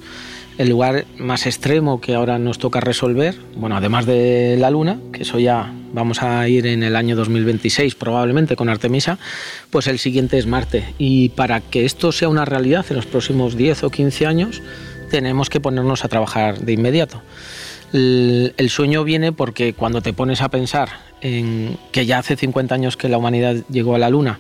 El 0.57 0.69
lugar 0.69 1.05
más 1.19 1.45
extremo 1.45 2.01
que 2.01 2.15
ahora 2.15 2.39
nos 2.39 2.57
toca 2.57 2.79
resolver, 2.79 3.35
bueno, 3.55 3.77
además 3.77 4.07
de 4.07 4.57
la 4.57 4.71
Luna, 4.71 4.99
que 5.13 5.21
eso 5.21 5.37
ya 5.37 5.71
vamos 5.93 6.23
a 6.23 6.47
ir 6.47 6.65
en 6.65 6.81
el 6.81 6.95
año 6.95 7.15
2026 7.15 7.93
probablemente 7.93 8.55
con 8.55 8.67
Artemisa, 8.67 9.19
pues 9.69 9.85
el 9.85 9.99
siguiente 9.99 10.39
es 10.39 10.47
Marte. 10.47 10.95
Y 10.97 11.29
para 11.29 11.61
que 11.61 11.85
esto 11.85 12.11
sea 12.11 12.29
una 12.29 12.43
realidad 12.43 12.83
en 12.89 12.95
los 12.95 13.05
próximos 13.05 13.55
10 13.55 13.83
o 13.83 13.89
15 13.91 14.25
años, 14.25 14.63
tenemos 15.11 15.51
que 15.51 15.59
ponernos 15.59 16.03
a 16.03 16.07
trabajar 16.07 16.59
de 16.59 16.73
inmediato. 16.73 17.21
El, 17.93 18.55
el 18.57 18.69
sueño 18.71 19.03
viene 19.03 19.31
porque 19.31 19.73
cuando 19.73 20.01
te 20.01 20.11
pones 20.11 20.41
a 20.41 20.49
pensar 20.49 20.89
en 21.21 21.77
que 21.91 22.07
ya 22.07 22.17
hace 22.17 22.35
50 22.35 22.73
años 22.73 22.97
que 22.97 23.09
la 23.09 23.19
humanidad 23.19 23.57
llegó 23.69 23.93
a 23.93 23.99
la 23.99 24.09
Luna 24.09 24.39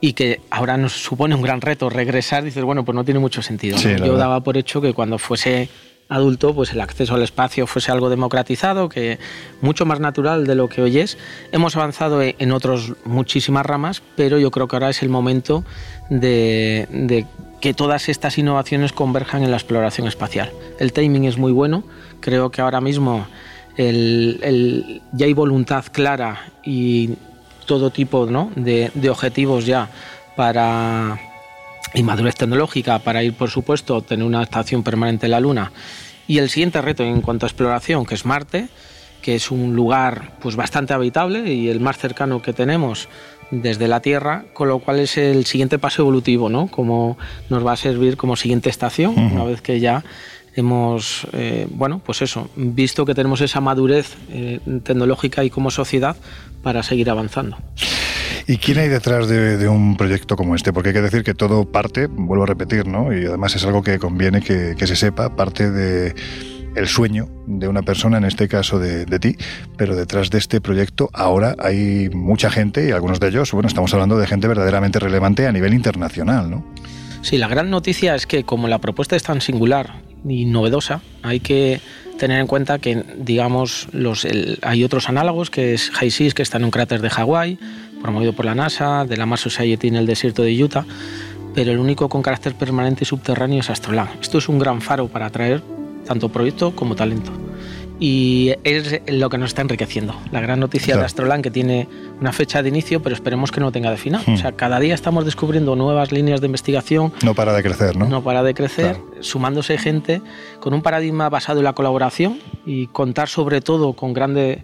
y 0.00 0.12
que 0.12 0.40
ahora 0.50 0.76
nos 0.76 0.92
supone 0.92 1.34
un 1.34 1.42
gran 1.42 1.60
reto 1.60 1.90
regresar, 1.90 2.44
dices, 2.44 2.62
bueno, 2.64 2.84
pues 2.84 2.94
no 2.94 3.04
tiene 3.04 3.20
mucho 3.20 3.42
sentido. 3.42 3.76
¿no? 3.76 3.82
Sí, 3.82 3.88
Yo 3.96 4.02
verdad. 4.02 4.18
daba 4.18 4.40
por 4.42 4.56
hecho 4.56 4.80
que 4.80 4.92
cuando 4.92 5.18
fuese 5.18 5.68
adulto, 6.10 6.54
pues 6.54 6.72
el 6.72 6.80
acceso 6.80 7.16
al 7.16 7.22
espacio 7.22 7.66
fuese 7.66 7.92
algo 7.92 8.08
democratizado, 8.08 8.88
que 8.88 9.18
mucho 9.60 9.84
más 9.84 10.00
natural 10.00 10.46
de 10.46 10.54
lo 10.54 10.68
que 10.68 10.80
hoy 10.82 10.98
es. 11.00 11.18
Hemos 11.52 11.76
avanzado 11.76 12.22
en 12.22 12.34
en 12.38 12.52
otras 12.52 12.92
muchísimas 13.04 13.66
ramas, 13.66 14.02
pero 14.16 14.38
yo 14.38 14.50
creo 14.50 14.68
que 14.68 14.76
ahora 14.76 14.88
es 14.88 15.02
el 15.02 15.08
momento 15.10 15.64
de, 16.08 16.86
de 16.90 17.26
que 17.60 17.74
todas 17.74 18.08
estas 18.08 18.38
innovaciones 18.38 18.92
converjan 18.92 19.42
en 19.42 19.50
la 19.50 19.56
exploración 19.58 20.06
espacial. 20.06 20.50
El 20.78 20.92
timing 20.92 21.24
es 21.24 21.36
muy 21.36 21.52
bueno, 21.52 21.82
creo 22.20 22.50
que 22.50 22.62
ahora 22.62 22.80
mismo 22.80 23.26
el- 23.76 24.38
el- 24.42 25.02
ya 25.12 25.26
hay 25.26 25.32
voluntad 25.34 25.84
clara 25.92 26.52
y 26.64 27.10
todo 27.68 27.90
tipo 27.90 28.26
¿no? 28.26 28.50
de, 28.56 28.90
de 28.94 29.10
objetivos 29.10 29.66
ya 29.66 29.88
para 30.34 31.20
y 31.94 32.02
madurez 32.02 32.34
tecnológica 32.34 32.98
para 32.98 33.22
ir, 33.22 33.34
por 33.34 33.50
supuesto, 33.50 33.96
a 33.96 34.02
tener 34.02 34.26
una 34.26 34.42
estación 34.42 34.82
permanente 34.82 35.26
en 35.26 35.30
la 35.30 35.40
Luna. 35.40 35.70
Y 36.26 36.38
el 36.38 36.50
siguiente 36.50 36.82
reto 36.82 37.04
en 37.04 37.20
cuanto 37.22 37.46
a 37.46 37.48
exploración, 37.48 38.04
que 38.04 38.14
es 38.14 38.26
Marte, 38.26 38.68
que 39.22 39.34
es 39.34 39.50
un 39.50 39.74
lugar 39.74 40.32
pues 40.40 40.56
bastante 40.56 40.92
habitable 40.92 41.52
y 41.52 41.68
el 41.68 41.80
más 41.80 41.96
cercano 41.98 42.42
que 42.42 42.52
tenemos 42.52 43.08
desde 43.50 43.88
la 43.88 44.00
Tierra, 44.00 44.44
con 44.52 44.68
lo 44.68 44.78
cual 44.78 45.00
es 45.00 45.16
el 45.16 45.46
siguiente 45.46 45.78
paso 45.78 46.02
evolutivo, 46.02 46.50
¿no? 46.50 46.66
Como 46.68 47.16
nos 47.48 47.66
va 47.66 47.72
a 47.72 47.76
servir 47.76 48.16
como 48.16 48.36
siguiente 48.36 48.68
estación, 48.68 49.12
Ujú. 49.12 49.34
una 49.34 49.44
vez 49.44 49.62
que 49.62 49.80
ya 49.80 50.04
hemos, 50.58 51.26
eh, 51.32 51.66
bueno, 51.70 52.00
pues 52.04 52.22
eso, 52.22 52.50
visto 52.56 53.04
que 53.06 53.14
tenemos 53.14 53.40
esa 53.40 53.60
madurez 53.60 54.16
eh, 54.30 54.60
tecnológica 54.82 55.44
y 55.44 55.50
como 55.50 55.70
sociedad 55.70 56.16
para 56.62 56.82
seguir 56.82 57.10
avanzando. 57.10 57.56
¿Y 58.46 58.56
quién 58.56 58.78
hay 58.78 58.88
detrás 58.88 59.28
de, 59.28 59.56
de 59.56 59.68
un 59.68 59.96
proyecto 59.96 60.36
como 60.36 60.54
este? 60.54 60.72
Porque 60.72 60.88
hay 60.88 60.94
que 60.94 61.02
decir 61.02 61.22
que 61.22 61.34
todo 61.34 61.70
parte, 61.70 62.06
vuelvo 62.06 62.44
a 62.44 62.46
repetir, 62.46 62.86
¿no? 62.86 63.12
Y 63.12 63.26
además 63.26 63.54
es 63.56 63.64
algo 63.64 63.82
que 63.82 63.98
conviene 63.98 64.40
que, 64.40 64.74
que 64.76 64.86
se 64.86 64.96
sepa, 64.96 65.36
parte 65.36 65.70
de 65.70 66.14
el 66.74 66.86
sueño 66.86 67.28
de 67.46 67.68
una 67.68 67.82
persona, 67.82 68.18
en 68.18 68.24
este 68.24 68.48
caso 68.48 68.78
de, 68.78 69.04
de 69.04 69.18
ti, 69.18 69.36
pero 69.76 69.96
detrás 69.96 70.30
de 70.30 70.38
este 70.38 70.60
proyecto 70.60 71.10
ahora 71.12 71.56
hay 71.58 72.08
mucha 72.10 72.50
gente 72.50 72.88
y 72.88 72.92
algunos 72.92 73.20
de 73.20 73.28
ellos, 73.28 73.52
bueno, 73.52 73.68
estamos 73.68 73.92
hablando 73.94 74.16
de 74.16 74.26
gente 74.26 74.48
verdaderamente 74.48 74.98
relevante 74.98 75.46
a 75.46 75.52
nivel 75.52 75.74
internacional, 75.74 76.50
¿no? 76.50 76.64
Sí, 77.22 77.36
la 77.36 77.48
gran 77.48 77.68
noticia 77.68 78.14
es 78.14 78.26
que 78.26 78.44
como 78.44 78.68
la 78.68 78.78
propuesta 78.78 79.16
es 79.16 79.24
tan 79.24 79.40
singular 79.40 80.07
y 80.26 80.44
novedosa, 80.44 81.00
hay 81.22 81.40
que 81.40 81.80
tener 82.18 82.40
en 82.40 82.46
cuenta 82.46 82.78
que, 82.78 83.04
digamos, 83.18 83.88
hay 84.62 84.84
otros 84.84 85.08
análogos, 85.08 85.50
que 85.50 85.74
es 85.74 85.90
que 86.34 86.42
está 86.42 86.58
en 86.58 86.64
un 86.64 86.70
cráter 86.70 87.00
de 87.00 87.10
Hawái, 87.10 87.58
promovido 88.02 88.32
por 88.32 88.44
la 88.44 88.54
NASA, 88.54 89.04
de 89.04 89.16
la 89.16 89.26
Mars 89.26 89.42
Society 89.42 89.88
en 89.88 89.96
el 89.96 90.06
desierto 90.06 90.42
de 90.42 90.62
Utah, 90.62 90.84
pero 91.54 91.72
el 91.72 91.78
único 91.78 92.08
con 92.08 92.22
carácter 92.22 92.54
permanente 92.54 93.04
subterráneo 93.04 93.60
es 93.60 93.70
Astroland. 93.70 94.20
Esto 94.20 94.38
es 94.38 94.48
un 94.48 94.58
gran 94.58 94.80
faro 94.80 95.08
para 95.08 95.26
atraer 95.26 95.62
tanto 96.06 96.28
proyecto 96.28 96.74
como 96.74 96.94
talento. 96.94 97.32
Y 98.00 98.52
es 98.62 99.00
lo 99.08 99.28
que 99.28 99.38
nos 99.38 99.50
está 99.50 99.62
enriqueciendo. 99.62 100.14
La 100.30 100.40
gran 100.40 100.60
noticia 100.60 100.86
Claro. 100.86 101.00
de 101.00 101.06
Astroland 101.06 101.42
que 101.42 101.50
tiene 101.50 101.88
una 102.20 102.32
fecha 102.32 102.62
de 102.62 102.68
inicio, 102.68 103.02
pero 103.02 103.14
esperemos 103.14 103.50
que 103.50 103.60
no 103.60 103.72
tenga 103.72 103.90
de 103.90 103.96
final. 103.96 104.22
Hmm. 104.26 104.34
O 104.34 104.36
sea, 104.36 104.52
cada 104.52 104.78
día 104.78 104.94
estamos 104.94 105.24
descubriendo 105.24 105.74
nuevas 105.74 106.12
líneas 106.12 106.40
de 106.40 106.46
investigación, 106.46 107.12
No 107.24 107.34
para 107.34 107.52
de 107.52 107.62
crecer, 107.62 107.96
¿no? 107.96 108.06
no 108.08 108.22
para 108.22 108.42
de 108.44 108.54
crecer, 108.54 108.96
sumándose 109.20 109.78
gente 109.78 110.22
con 110.60 110.74
un 110.74 110.82
paradigma 110.82 111.28
basado 111.28 111.58
en 111.58 111.64
la 111.64 111.72
colaboración 111.72 112.38
y 112.64 112.86
contar 112.88 113.28
sobre 113.28 113.60
todo 113.60 113.94
con 113.94 114.12
grande 114.12 114.62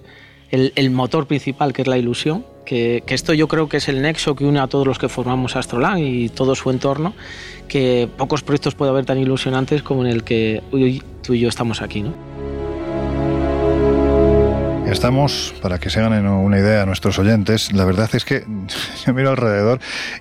el, 0.51 0.73
el 0.77 0.90
motor 0.90 1.27
principal 1.27 1.73
que 1.73 1.82
es 1.82 1.89
la 1.89 1.98
ilusión 1.98 2.44
que, 2.65 3.02
que 3.06 3.15
esto 3.15 3.35
yo 3.35 3.48
creo 3.48 3.69
que 3.69 3.78
es 3.78 3.89
el 3.89 4.01
nexo 4.01 4.35
que 4.36 4.44
une 4.44 4.59
a 4.61 4.69
todos 4.69 4.86
los 4.86 4.98
que 4.98 5.09
formamos 5.09 5.55
Astrolan 5.56 5.98
y 5.98 6.28
todo 6.31 6.55
su 6.55 6.70
entorno, 6.70 7.12
que 7.69 8.09
pocos 8.16 8.43
proyectos 8.43 8.74
puede 8.74 8.90
haber 8.90 9.05
tan 9.05 9.19
ilusionantes 9.19 9.82
como 9.82 10.02
en 10.05 10.11
el 10.11 10.24
que 10.24 10.62
hoy 10.73 11.02
tú 11.23 11.35
y 11.35 11.40
yo 11.40 11.48
estamos 11.48 11.82
aquí, 11.82 12.01
¿no? 12.02 12.15
Estamos, 14.95 15.53
para 15.61 15.81
que 15.81 15.91
se 15.91 15.99
hagan 15.99 16.25
una 16.25 16.57
idea 16.57 16.83
a 16.83 16.87
nuestros 16.87 17.19
oyentes, 17.19 17.73
la 17.73 17.85
verdad 17.85 18.09
es 18.15 18.25
que 18.25 18.45
yo 19.05 19.12
miro 19.12 19.31
alrededor 19.31 19.81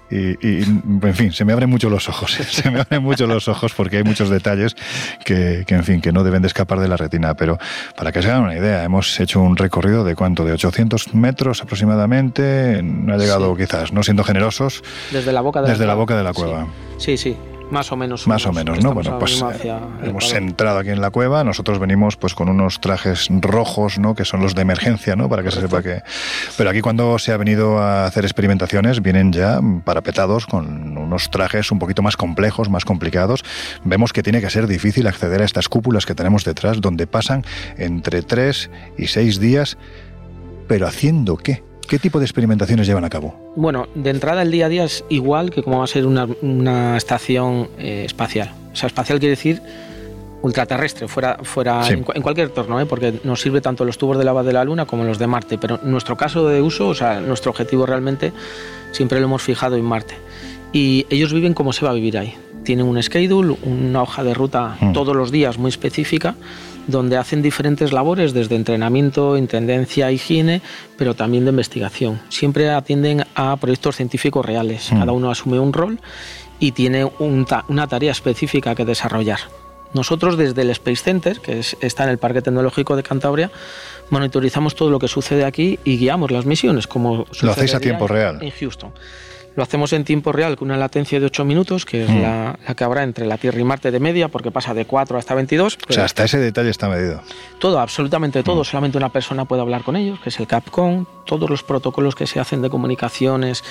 y, 0.10 0.32
y, 0.46 0.64
en 0.64 1.14
fin, 1.14 1.32
se 1.32 1.46
me 1.46 1.54
abren 1.54 1.70
mucho 1.70 1.92
los 1.92 2.10
ojos, 2.10 2.32
se 2.50 2.72
me 2.72 2.82
abren 2.82 3.04
mucho 3.04 3.28
los 3.28 3.48
ojos 3.48 3.72
porque 3.74 3.98
hay 3.98 4.04
muchos 4.04 4.30
detalles 4.30 4.76
que, 5.24 5.64
que, 5.68 5.76
en 5.76 5.84
fin, 5.84 6.02
que 6.02 6.12
no 6.12 6.24
deben 6.24 6.42
de 6.42 6.48
escapar 6.48 6.80
de 6.80 6.88
la 6.88 6.98
retina. 6.98 7.36
Pero 7.36 7.60
para 7.96 8.12
que 8.12 8.24
se 8.24 8.30
hagan 8.30 8.42
una 8.42 8.58
idea, 8.58 8.84
hemos 8.84 9.20
hecho 9.20 9.42
un 9.42 9.56
recorrido 9.56 10.04
de 10.04 10.16
cuánto, 10.16 10.44
de 10.44 10.54
800 10.54 11.14
metros 11.14 11.62
aproximadamente, 11.62 12.82
no 12.84 13.14
ha 13.14 13.18
llegado 13.18 13.56
sí. 13.56 13.62
quizás, 13.62 13.94
no 13.94 14.02
siendo 14.02 14.24
generosos, 14.24 14.84
desde 15.12 15.32
la 15.32 15.42
boca 15.42 15.62
de 15.62 15.70
desde 15.70 15.86
la, 15.86 15.94
la 15.94 15.96
boca 15.96 16.18
de 16.18 16.24
la 16.24 16.34
cueva. 16.34 16.68
Sí, 16.98 17.16
sí. 17.16 17.34
sí. 17.34 17.53
Más 17.72 17.92
o 17.92 17.96
menos. 17.96 18.28
Más 18.28 18.46
o 18.46 18.54
menos, 18.54 18.84
¿no? 18.84 18.94
Bueno, 18.94 19.18
pues 19.18 19.44
hemos 20.04 20.34
entrado 20.34 20.80
aquí 20.80 20.90
en 20.90 21.02
la 21.02 21.10
cueva. 21.10 21.44
Nosotros 21.44 21.80
venimos 21.80 22.18
pues 22.18 22.36
con 22.36 22.50
unos 22.50 22.80
trajes 22.82 23.28
rojos, 23.30 23.98
¿no? 23.98 24.16
Que 24.16 24.26
son 24.26 24.42
los 24.42 24.54
de 24.54 24.62
emergencia, 24.62 25.16
¿no? 25.16 25.30
Para 25.30 25.42
que 25.44 25.50
Correcto. 25.50 25.70
se 25.70 25.76
sepa 25.76 26.04
que. 26.04 26.04
Pero 26.58 26.70
aquí 26.70 26.82
cuando 26.82 27.18
se 27.18 27.32
ha 27.32 27.38
venido 27.38 27.80
a 27.80 28.06
hacer 28.06 28.26
experimentaciones 28.26 29.02
vienen 29.02 29.34
ya 29.34 29.60
parapetados 29.84 30.46
con 30.46 30.98
unos 30.98 31.32
trajes 31.32 31.72
un 31.72 31.80
poquito 31.80 32.02
más 32.02 32.18
complejos, 32.18 32.70
más 32.70 32.86
complicados. 32.86 33.44
Vemos 33.84 34.14
que 34.14 34.24
tiene 34.24 34.42
que 34.42 34.50
ser 34.50 34.68
difícil 34.68 35.08
acceder 35.08 35.42
a 35.42 35.46
estas 35.46 35.68
cúpulas 35.68 36.06
que 36.06 36.16
tenemos 36.16 36.44
detrás, 36.44 36.82
donde 36.82 37.08
pasan 37.08 37.44
entre 37.78 38.22
tres 38.22 38.70
y 38.98 39.08
seis 39.08 39.40
días. 39.40 39.78
Pero 40.68 40.88
haciendo 40.88 41.38
qué? 41.38 41.64
¿Qué 41.88 42.00
tipo 42.00 42.20
de 42.20 42.26
experimentaciones 42.26 42.88
llevan 42.88 43.04
a 43.04 43.10
cabo? 43.10 43.36
Bueno, 43.56 43.88
de 43.96 44.10
entrada 44.10 44.42
el 44.42 44.52
día 44.52 44.68
a 44.68 44.70
día 44.70 44.84
es 44.86 45.04
igual 45.10 45.52
que 45.52 45.64
como 45.64 45.80
va 45.80 45.84
a 45.84 45.88
ser 45.88 46.06
una, 46.06 46.28
una 46.42 46.98
estación 46.98 47.70
eh, 47.78 48.04
espacial. 48.06 48.52
O 48.72 48.76
sea, 48.76 48.88
espacial 48.88 49.20
quiere 49.20 49.32
decir 49.32 49.62
ultraterrestre, 50.42 51.08
fuera, 51.08 51.40
fuera 51.44 51.84
sí. 51.86 51.94
en, 51.94 52.06
en, 52.14 52.22
cualquier 52.22 52.48
entorno, 52.48 52.80
¿eh? 52.80 52.86
porque 52.86 53.22
nos 53.24 53.40
sirve 53.40 53.62
tanto 53.62 53.86
los 53.86 53.98
tubos 53.98 54.18
de 54.18 54.26
lava 54.26 54.44
de 54.44 54.52
la 54.52 54.66
Luna 54.66 54.86
como 54.86 55.06
los 55.06 55.18
de 55.18 55.26
Marte. 55.26 55.58
Pero 55.58 55.80
nuestro 55.84 56.18
caso 56.18 56.48
de 56.48 56.62
uso, 56.62 56.90
o 56.90 56.96
sea, 56.96 57.22
nuestro 57.22 57.52
objetivo 57.52 57.86
realmente 57.86 58.34
siempre 58.92 59.20
lo 59.20 59.26
hemos 59.26 59.42
fijado 59.42 59.78
en 59.78 59.86
Marte. 59.86 60.16
Y 60.74 61.06
ellos 61.10 61.32
viven 61.34 61.54
como 61.54 61.72
se 61.72 61.86
va 61.86 61.92
a 61.92 61.94
vivir 61.94 62.18
ahí. 62.18 62.36
Tienen 62.64 62.86
un 62.86 63.02
schedule, 63.02 63.56
una 63.64 64.02
hoja 64.02 64.24
de 64.24 64.34
ruta 64.34 64.78
mm. 64.80 64.94
todos 64.94 65.16
los 65.16 65.32
días 65.32 65.58
muy 65.58 65.70
específica 65.70 66.36
donde 66.88 67.18
hacen 67.18 67.42
diferentes 67.42 67.94
labores 67.94 68.34
desde 68.34 68.56
entrenamiento, 68.56 69.38
intendencia, 69.38 70.12
higiene, 70.12 70.62
pero 70.98 71.14
también 71.16 71.46
de 71.46 71.52
investigación. 71.52 72.20
Siempre 72.30 72.70
atienden 72.70 73.26
a 73.36 73.56
proyectos 73.58 73.96
científicos 73.96 74.46
reales. 74.46 74.92
Mm. 74.92 75.00
Cada 75.00 75.12
uno 75.12 75.32
asume 75.32 75.60
un 75.60 75.74
rol 75.74 76.00
y 76.60 76.72
tiene 76.72 77.06
un 77.20 77.46
ta 77.46 77.66
una 77.68 77.88
tarea 77.88 78.12
específica 78.12 78.76
que 78.76 78.86
desarrollar. 78.86 79.40
Nosotros 79.94 80.38
desde 80.38 80.64
el 80.64 80.72
Space 80.72 81.04
Center, 81.04 81.40
que 81.40 81.60
es, 81.60 81.78
está 81.80 82.04
en 82.04 82.10
el 82.10 82.18
Parque 82.18 82.42
Tecnológico 82.42 82.96
de 82.96 83.04
Cantabria, 83.04 83.52
monitorizamos 84.10 84.76
todo 84.76 84.90
lo 84.90 84.98
que 84.98 85.08
sucede 85.08 85.46
aquí 85.46 85.80
y 85.84 85.98
guiamos 85.98 86.32
las 86.32 86.46
misiones. 86.46 86.88
Como 86.88 87.28
lo 87.42 87.52
hacéis 87.52 87.76
a 87.76 87.80
tiempo 87.80 88.08
real. 88.08 88.40
En 88.42 88.52
Houston. 88.52 88.92
Lo 89.56 89.64
hacemos 89.64 89.94
en 89.94 90.04
tiempo 90.04 90.32
real 90.32 90.58
con 90.58 90.70
una 90.70 90.78
latencia 90.78 91.20
de 91.20 91.26
8 91.28 91.46
minutos, 91.46 91.86
que 91.86 92.04
es 92.04 92.10
mm. 92.10 92.22
la, 92.22 92.60
la, 92.68 92.76
que 92.76 92.84
habrá 92.84 93.04
entre 93.04 93.26
la 93.26 93.38
Tierra 93.38 93.60
y 93.60 93.64
Marte 93.64 93.92
de 93.92 94.00
media, 94.00 94.28
porque 94.30 94.52
pasa 94.52 94.74
de 94.74 94.86
4 94.86 95.18
hasta 95.18 95.36
22. 95.36 95.78
O 95.90 95.94
sea, 95.94 96.06
hasta 96.06 96.24
ese 96.24 96.40
detalle 96.40 96.70
está 96.70 96.90
medido. 96.90 97.22
Todo, 97.60 97.80
absolutamente 97.80 98.44
todo. 98.44 98.62
Mm. 98.62 98.66
Solamente 98.66 98.98
una 98.98 99.10
persona 99.10 99.46
puede 99.46 99.62
hablar 99.62 99.84
con 99.84 99.96
ellos, 99.96 100.20
que 100.20 100.30
es 100.30 100.40
el 100.40 100.48
CAPCON. 100.48 101.08
Todos 101.26 101.50
los 101.50 101.64
protocolos 101.64 102.16
que 102.16 102.28
se 102.28 102.40
hacen 102.40 102.62
de 102.62 102.70
comunicaciones 102.70 103.64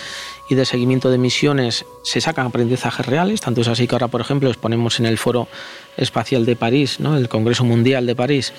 y 0.48 0.54
de 0.54 0.64
seguimiento 0.64 1.10
de 1.10 1.18
misiones 1.18 1.84
se 2.02 2.20
sacan 2.20 2.46
aprendizajes 2.46 3.04
reales. 3.04 3.40
Tanto 3.40 3.60
es 3.60 3.68
así 3.68 3.86
que 3.86 3.94
ahora, 3.94 4.08
por 4.08 4.20
ejemplo, 4.20 4.48
exponemos 4.48 5.00
en 5.00 5.06
el 5.06 5.18
Foro 5.18 5.48
Espacial 5.96 6.44
de 6.44 6.56
París, 6.56 7.00
¿no? 7.00 7.16
el 7.16 7.28
Congreso 7.28 7.64
Mundial 7.64 8.06
de 8.06 8.14
París, 8.14 8.52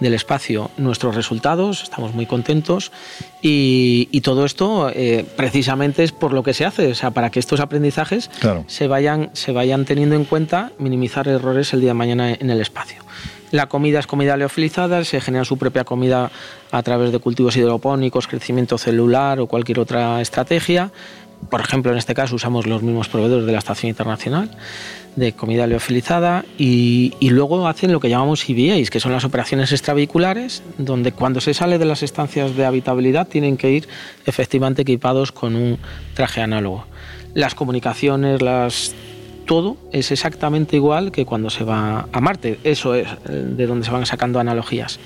del 0.00 0.14
espacio 0.14 0.70
nuestros 0.76 1.14
resultados, 1.14 1.82
estamos 1.82 2.14
muy 2.14 2.26
contentos 2.26 2.92
y, 3.40 4.08
y 4.12 4.20
todo 4.20 4.44
esto 4.44 4.90
eh, 4.94 5.24
precisamente 5.36 6.04
es 6.04 6.12
por 6.12 6.32
lo 6.32 6.42
que 6.42 6.54
se 6.54 6.64
hace, 6.64 6.90
o 6.90 6.94
sea, 6.94 7.10
para 7.10 7.30
que 7.30 7.40
estos 7.40 7.60
aprendizajes 7.60 8.30
claro. 8.40 8.64
se, 8.66 8.88
vayan, 8.88 9.30
se 9.32 9.52
vayan 9.52 9.84
teniendo 9.84 10.14
en 10.14 10.24
cuenta, 10.24 10.72
minimizar 10.78 11.28
errores 11.28 11.72
el 11.72 11.80
día 11.80 11.90
de 11.90 11.94
mañana 11.94 12.32
en 12.32 12.50
el 12.50 12.60
espacio. 12.60 13.02
La 13.52 13.68
comida 13.68 14.00
es 14.00 14.06
comida 14.06 14.36
leofilizada, 14.36 15.04
se 15.04 15.20
genera 15.20 15.44
su 15.44 15.56
propia 15.56 15.84
comida 15.84 16.30
a 16.72 16.82
través 16.82 17.12
de 17.12 17.18
cultivos 17.18 17.56
hidropónicos, 17.56 18.26
crecimiento 18.26 18.76
celular 18.76 19.40
o 19.40 19.46
cualquier 19.46 19.78
otra 19.78 20.20
estrategia. 20.20 20.90
Por 21.48 21.60
ejemplo, 21.60 21.92
en 21.92 21.98
este 21.98 22.14
caso 22.14 22.34
usamos 22.34 22.66
los 22.66 22.82
mismos 22.82 23.08
proveedores 23.08 23.46
de 23.46 23.52
la 23.52 23.58
Estación 23.58 23.88
Internacional 23.90 24.50
de 25.16 25.32
comida 25.32 25.66
leofilizada 25.66 26.44
y, 26.58 27.12
luego 27.20 27.66
hacen 27.66 27.92
lo 27.92 28.00
que 28.00 28.08
llamamos 28.08 28.48
EVAs, 28.48 28.90
que 28.90 29.00
son 29.00 29.12
las 29.12 29.24
operaciones 29.24 29.72
extravehiculares, 29.72 30.62
donde 30.78 31.12
cuando 31.12 31.40
se 31.40 31.54
sale 31.54 31.78
de 31.78 31.86
las 31.86 32.02
estancias 32.02 32.54
de 32.54 32.64
habitabilidad 32.64 33.26
tienen 33.26 33.56
que 33.56 33.72
ir 33.72 33.88
efectivamente 34.26 34.82
equipados 34.82 35.32
con 35.32 35.56
un 35.56 35.78
traje 36.14 36.40
análogo. 36.40 36.84
Las 37.34 37.54
comunicaciones, 37.54 38.42
las 38.42 38.94
todo 39.46 39.76
es 39.92 40.10
exactamente 40.10 40.76
igual 40.76 41.12
que 41.12 41.24
cuando 41.24 41.50
se 41.50 41.64
va 41.64 42.08
a 42.12 42.20
Marte. 42.20 42.58
Eso 42.64 42.94
es 42.94 43.08
de 43.24 43.66
donde 43.66 43.86
se 43.86 43.92
van 43.92 44.04
sacando 44.04 44.40
analogías. 44.40 44.98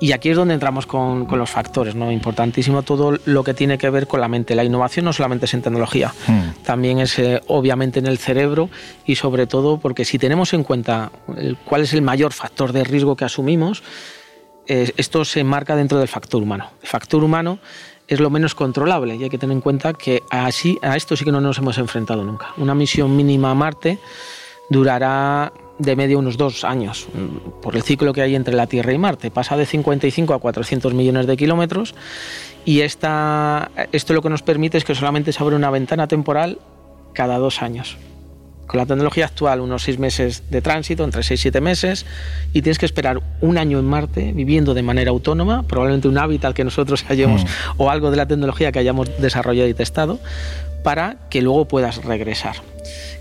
Y 0.00 0.12
aquí 0.12 0.30
es 0.30 0.36
donde 0.36 0.54
entramos 0.54 0.86
con, 0.86 1.26
con, 1.26 1.38
los 1.38 1.50
factores, 1.50 1.96
¿no? 1.96 2.12
Importantísimo 2.12 2.82
todo 2.82 3.18
lo 3.24 3.42
que 3.42 3.52
tiene 3.52 3.78
que 3.78 3.90
ver 3.90 4.06
con 4.06 4.20
la 4.20 4.28
mente. 4.28 4.54
La 4.54 4.62
innovación 4.62 5.04
no 5.04 5.12
solamente 5.12 5.46
es 5.46 5.54
en 5.54 5.62
tecnología, 5.62 6.14
hmm. 6.26 6.62
también 6.62 7.00
es 7.00 7.18
eh, 7.18 7.40
obviamente 7.48 7.98
en 7.98 8.06
el 8.06 8.18
cerebro 8.18 8.70
y 9.04 9.16
sobre 9.16 9.46
todo 9.46 9.78
porque 9.78 10.04
si 10.04 10.18
tenemos 10.18 10.52
en 10.52 10.62
cuenta 10.62 11.10
el, 11.36 11.56
cuál 11.56 11.82
es 11.82 11.92
el 11.94 12.02
mayor 12.02 12.32
factor 12.32 12.72
de 12.72 12.84
riesgo 12.84 13.16
que 13.16 13.24
asumimos, 13.24 13.82
eh, 14.68 14.92
esto 14.96 15.24
se 15.24 15.40
enmarca 15.40 15.74
dentro 15.74 15.98
del 15.98 16.08
factor 16.08 16.42
humano. 16.42 16.70
El 16.80 16.88
factor 16.88 17.24
humano 17.24 17.58
es 18.06 18.20
lo 18.20 18.30
menos 18.30 18.54
controlable 18.54 19.16
y 19.16 19.24
hay 19.24 19.30
que 19.30 19.38
tener 19.38 19.54
en 19.54 19.60
cuenta 19.60 19.94
que 19.94 20.22
así, 20.30 20.78
a 20.82 20.96
esto 20.96 21.16
sí 21.16 21.24
que 21.24 21.32
no 21.32 21.40
nos 21.40 21.58
hemos 21.58 21.76
enfrentado 21.78 22.22
nunca. 22.22 22.48
Una 22.56 22.74
misión 22.74 23.16
mínima 23.16 23.50
a 23.50 23.54
Marte 23.54 23.98
durará 24.70 25.52
de 25.78 25.96
media 25.96 26.18
unos 26.18 26.36
dos 26.36 26.64
años, 26.64 27.06
por 27.62 27.76
el 27.76 27.82
ciclo 27.82 28.12
que 28.12 28.22
hay 28.22 28.34
entre 28.34 28.54
la 28.54 28.66
Tierra 28.66 28.92
y 28.92 28.98
Marte. 28.98 29.30
Pasa 29.30 29.56
de 29.56 29.66
55 29.66 30.34
a 30.34 30.38
400 30.38 30.94
millones 30.94 31.26
de 31.26 31.36
kilómetros 31.36 31.94
y 32.64 32.80
esta, 32.80 33.70
esto 33.92 34.12
lo 34.14 34.22
que 34.22 34.28
nos 34.28 34.42
permite 34.42 34.78
es 34.78 34.84
que 34.84 34.94
solamente 34.94 35.32
se 35.32 35.42
abre 35.42 35.56
una 35.56 35.70
ventana 35.70 36.08
temporal 36.08 36.58
cada 37.14 37.38
dos 37.38 37.62
años. 37.62 37.96
Con 38.66 38.76
la 38.76 38.84
tecnología 38.84 39.24
actual, 39.24 39.60
unos 39.60 39.84
seis 39.84 39.98
meses 39.98 40.42
de 40.50 40.60
tránsito, 40.60 41.02
entre 41.02 41.22
seis 41.22 41.40
y 41.40 41.42
siete 41.42 41.62
meses, 41.62 42.04
y 42.52 42.60
tienes 42.60 42.78
que 42.78 42.84
esperar 42.84 43.22
un 43.40 43.56
año 43.56 43.78
en 43.78 43.86
Marte 43.86 44.32
viviendo 44.34 44.74
de 44.74 44.82
manera 44.82 45.10
autónoma, 45.10 45.62
probablemente 45.62 46.06
un 46.06 46.18
hábitat 46.18 46.54
que 46.54 46.64
nosotros 46.64 47.06
hayamos 47.08 47.44
mm. 47.44 47.46
o 47.78 47.90
algo 47.90 48.10
de 48.10 48.18
la 48.18 48.28
tecnología 48.28 48.70
que 48.70 48.78
hayamos 48.78 49.08
desarrollado 49.22 49.68
y 49.68 49.72
testado, 49.72 50.20
para 50.84 51.16
que 51.30 51.40
luego 51.40 51.66
puedas 51.66 52.04
regresar. 52.04 52.56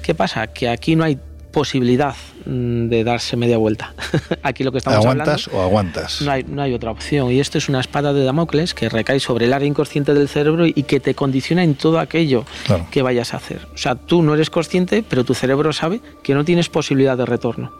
¿Qué 0.01 0.13
pasa? 0.13 0.47
Que 0.47 0.67
aquí 0.67 0.97
no 0.97 1.05
hay 1.05 1.17
posibilidad 1.57 2.15
mm, 2.45 2.87
de 2.87 3.03
darse 3.03 3.35
media 3.35 3.57
vuelta. 3.57 3.95
Aquí 4.43 4.63
lo 4.63 4.71
que 4.71 4.77
estamos 4.77 5.03
¿Aguantas 5.03 5.47
hablando, 5.47 5.57
o 5.57 5.65
aguantas? 5.65 6.21
No 6.21 6.31
hay, 6.31 6.43
no 6.43 6.61
hay 6.61 6.71
otra 6.75 6.91
opción. 6.91 7.31
Y 7.31 7.39
esto 7.39 7.57
es 7.57 7.67
una 7.67 7.79
espada 7.79 8.13
de 8.13 8.23
Damocles 8.23 8.75
que 8.75 8.89
recae 8.89 9.19
sobre 9.19 9.45
el 9.45 9.53
área 9.53 9.67
inconsciente 9.67 10.13
del 10.13 10.29
cerebro 10.29 10.67
y 10.67 10.83
que 10.83 10.99
te 10.99 11.15
condiciona 11.15 11.63
en 11.63 11.73
todo 11.73 11.97
aquello 11.97 12.45
claro. 12.67 12.85
que 12.91 13.01
vayas 13.01 13.33
a 13.33 13.37
hacer. 13.37 13.67
O 13.73 13.77
sea, 13.77 13.95
tú 13.95 14.21
no 14.21 14.35
eres 14.35 14.51
consciente, 14.51 15.03
pero 15.09 15.23
tu 15.23 15.33
cerebro 15.33 15.73
sabe 15.73 15.99
que 16.21 16.35
no 16.35 16.45
tienes 16.45 16.69
posibilidad 16.69 17.17
de 17.17 17.25
retorno. 17.25 17.71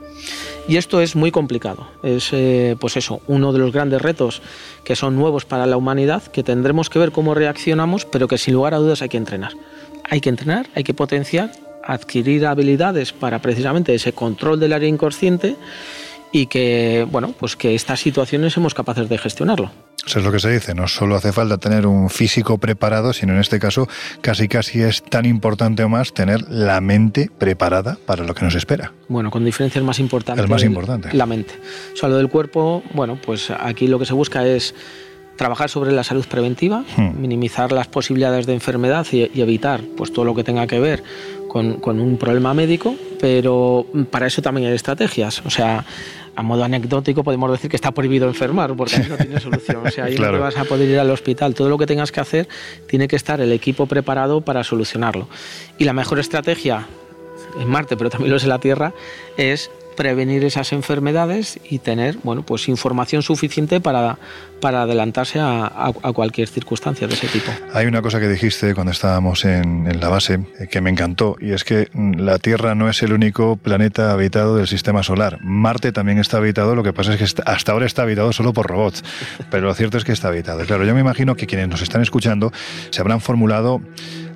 Y 0.67 0.77
esto 0.77 0.99
es 0.99 1.15
muy 1.15 1.29
complicado. 1.29 1.87
Es, 2.01 2.29
eh, 2.31 2.75
pues 2.79 2.97
eso, 2.97 3.21
uno 3.27 3.53
de 3.53 3.59
los 3.59 3.71
grandes 3.71 4.01
retos 4.01 4.41
que 4.83 4.95
son 4.95 5.15
nuevos 5.15 5.45
para 5.45 5.67
la 5.67 5.77
humanidad, 5.77 6.23
que 6.23 6.41
tendremos 6.41 6.89
que 6.89 6.97
ver 6.97 7.11
cómo 7.11 7.35
reaccionamos, 7.35 8.05
pero 8.05 8.27
que 8.27 8.39
sin 8.39 8.55
lugar 8.55 8.73
a 8.73 8.77
dudas 8.77 9.03
hay 9.03 9.09
que 9.09 9.17
entrenar. 9.17 9.51
Hay 10.09 10.19
que 10.19 10.29
entrenar, 10.29 10.67
hay 10.73 10.83
que 10.83 10.95
potenciar 10.95 11.51
adquirir 11.87 12.45
habilidades 12.45 13.13
para 13.13 13.39
precisamente 13.39 13.95
ese 13.95 14.13
control 14.13 14.59
del 14.59 14.73
área 14.73 14.89
inconsciente 14.89 15.55
y 16.31 16.47
que, 16.47 17.07
bueno, 17.09 17.33
pues 17.39 17.55
que 17.55 17.73
estas 17.73 18.01
situaciones 18.01 18.53
somos 18.53 18.73
capaces 18.73 19.07
de 19.09 19.17
gestionarlo. 19.17 19.71
Eso 20.05 20.19
es 20.19 20.25
lo 20.25 20.31
que 20.31 20.39
se 20.39 20.49
dice, 20.49 20.73
no 20.73 20.87
solo 20.87 21.15
hace 21.15 21.33
falta 21.33 21.57
tener 21.57 21.85
un 21.85 22.09
físico 22.09 22.57
preparado, 22.57 23.11
sino 23.11 23.33
en 23.33 23.39
este 23.39 23.59
caso 23.59 23.87
casi 24.21 24.47
casi 24.47 24.81
es 24.81 25.03
tan 25.03 25.25
importante 25.25 25.83
o 25.83 25.89
más 25.89 26.13
tener 26.13 26.49
la 26.49 26.79
mente 26.79 27.29
preparada 27.37 27.97
para 28.05 28.23
lo 28.23 28.33
que 28.33 28.45
nos 28.45 28.55
espera. 28.55 28.93
Bueno, 29.09 29.31
con 29.31 29.43
diferencias 29.43 29.83
más 29.83 29.99
importantes. 29.99 30.43
El 30.43 30.49
más 30.49 30.63
importante. 30.63 31.13
La 31.13 31.25
mente. 31.25 31.55
O 31.93 31.97
sea, 31.97 32.07
lo 32.07 32.17
del 32.17 32.29
cuerpo, 32.29 32.83
bueno, 32.93 33.17
pues 33.25 33.51
aquí 33.51 33.87
lo 33.87 33.99
que 33.99 34.05
se 34.05 34.13
busca 34.13 34.45
es 34.45 34.75
trabajar 35.35 35.69
sobre 35.69 35.91
la 35.91 36.03
salud 36.03 36.25
preventiva, 36.25 36.83
hmm. 36.95 37.19
minimizar 37.19 37.71
las 37.71 37.87
posibilidades 37.87 38.45
de 38.45 38.53
enfermedad 38.53 39.05
y, 39.11 39.29
y, 39.33 39.41
evitar 39.41 39.81
pues 39.95 40.11
todo 40.11 40.25
lo 40.25 40.35
que 40.35 40.43
tenga 40.43 40.67
que 40.67 40.79
ver 40.79 41.03
con, 41.57 41.79
con, 41.79 41.99
un 41.99 42.17
problema 42.17 42.53
médico, 42.53 42.95
pero 43.19 43.83
para 44.11 44.27
eso 44.27 44.43
también 44.43 44.67
hay 44.67 44.75
estrategias. 44.75 45.41
O 45.43 45.49
sea, 45.49 45.83
a 46.35 46.43
modo 46.43 46.63
anecdótico 46.63 47.23
podemos 47.23 47.51
decir 47.51 47.67
que 47.67 47.75
está 47.75 47.91
prohibido 47.91 48.27
enfermar 48.27 48.75
porque 48.75 48.97
ahí 48.97 49.07
no 49.09 49.17
tiene 49.17 49.39
solución. 49.39 49.87
O 49.87 49.89
sea, 49.89 50.05
ahí 50.05 50.15
no 50.15 50.31
te 50.31 50.37
vas 50.37 50.55
a 50.55 50.65
poder 50.65 50.87
ir 50.87 50.99
al 50.99 51.09
hospital. 51.09 51.55
Todo 51.55 51.67
lo 51.67 51.79
que 51.79 51.87
tengas 51.87 52.11
que 52.11 52.19
hacer 52.19 52.47
tiene 52.87 53.07
que 53.07 53.15
estar 53.15 53.41
el 53.41 53.51
equipo 53.51 53.87
preparado 53.87 54.41
para 54.41 54.63
solucionarlo. 54.63 55.27
Y 55.79 55.85
la 55.85 55.93
mejor 55.93 56.19
estrategia 56.19 56.85
en 57.59 57.67
Marte, 57.67 57.97
pero 57.97 58.11
también 58.11 58.29
lo 58.29 58.37
es 58.37 58.43
en 58.43 58.49
la 58.49 58.59
Tierra, 58.59 58.93
es 59.35 59.71
prevenir 59.97 60.45
esas 60.45 60.71
enfermedades 60.71 61.59
y 61.69 61.79
tener 61.79 62.17
bueno, 62.23 62.43
pues 62.43 62.69
información 62.69 63.23
suficiente 63.23 63.81
para, 63.81 64.17
para 64.61 64.83
adelantarse 64.83 65.39
a, 65.39 65.65
a- 65.65 66.13
cualquier 66.13 66.47
circunstancia 66.47 67.07
de 67.07 67.15
ese 67.15 67.27
tipo. 67.27 67.51
Hay 67.73 67.87
una 67.87 68.01
cosa 68.01 68.19
que 68.19 68.29
dijiste 68.29 68.73
cuando 68.75 68.91
estábamos 68.91 69.43
en, 69.43 69.87
en 69.87 69.99
la 69.99 70.07
base 70.07 70.35
eh, 70.59 70.67
que 70.71 70.79
me 70.81 70.89
encantó 70.91 71.35
y 71.41 71.51
es 71.51 71.63
que 71.63 71.89
mm, 71.91 72.19
la 72.19 72.37
Tierra 72.37 72.75
no 72.75 72.89
es 72.89 73.01
el 73.03 73.11
único 73.11 73.57
planeta 73.57 74.11
habitado 74.11 74.55
del 74.55 74.67
sistema 74.67 75.01
solar. 75.03 75.39
Marte 75.41 75.91
también 75.91 76.19
está 76.19 76.37
habitado, 76.37 76.75
lo 76.75 76.83
que 76.83 76.93
pasa 76.93 77.13
es 77.15 77.17
que 77.17 77.41
hasta 77.45 77.71
ahora 77.71 77.85
está 77.87 78.03
habitado 78.03 78.31
solo 78.31 78.53
por 78.53 78.67
robots, 78.67 79.03
pero 79.49 79.65
lo 79.67 79.73
cierto 79.73 79.97
es 79.97 80.03
que 80.05 80.11
está 80.11 80.27
habitado. 80.29 80.63
Claro, 80.65 80.85
yo 80.85 80.93
me 80.93 81.01
imagino 81.01 81.35
que 81.35 81.47
quienes 81.47 81.67
nos 81.67 81.81
están 81.81 82.01
escuchando 82.03 82.53
se 82.91 83.01
habrán 83.01 83.19
formulado 83.19 83.81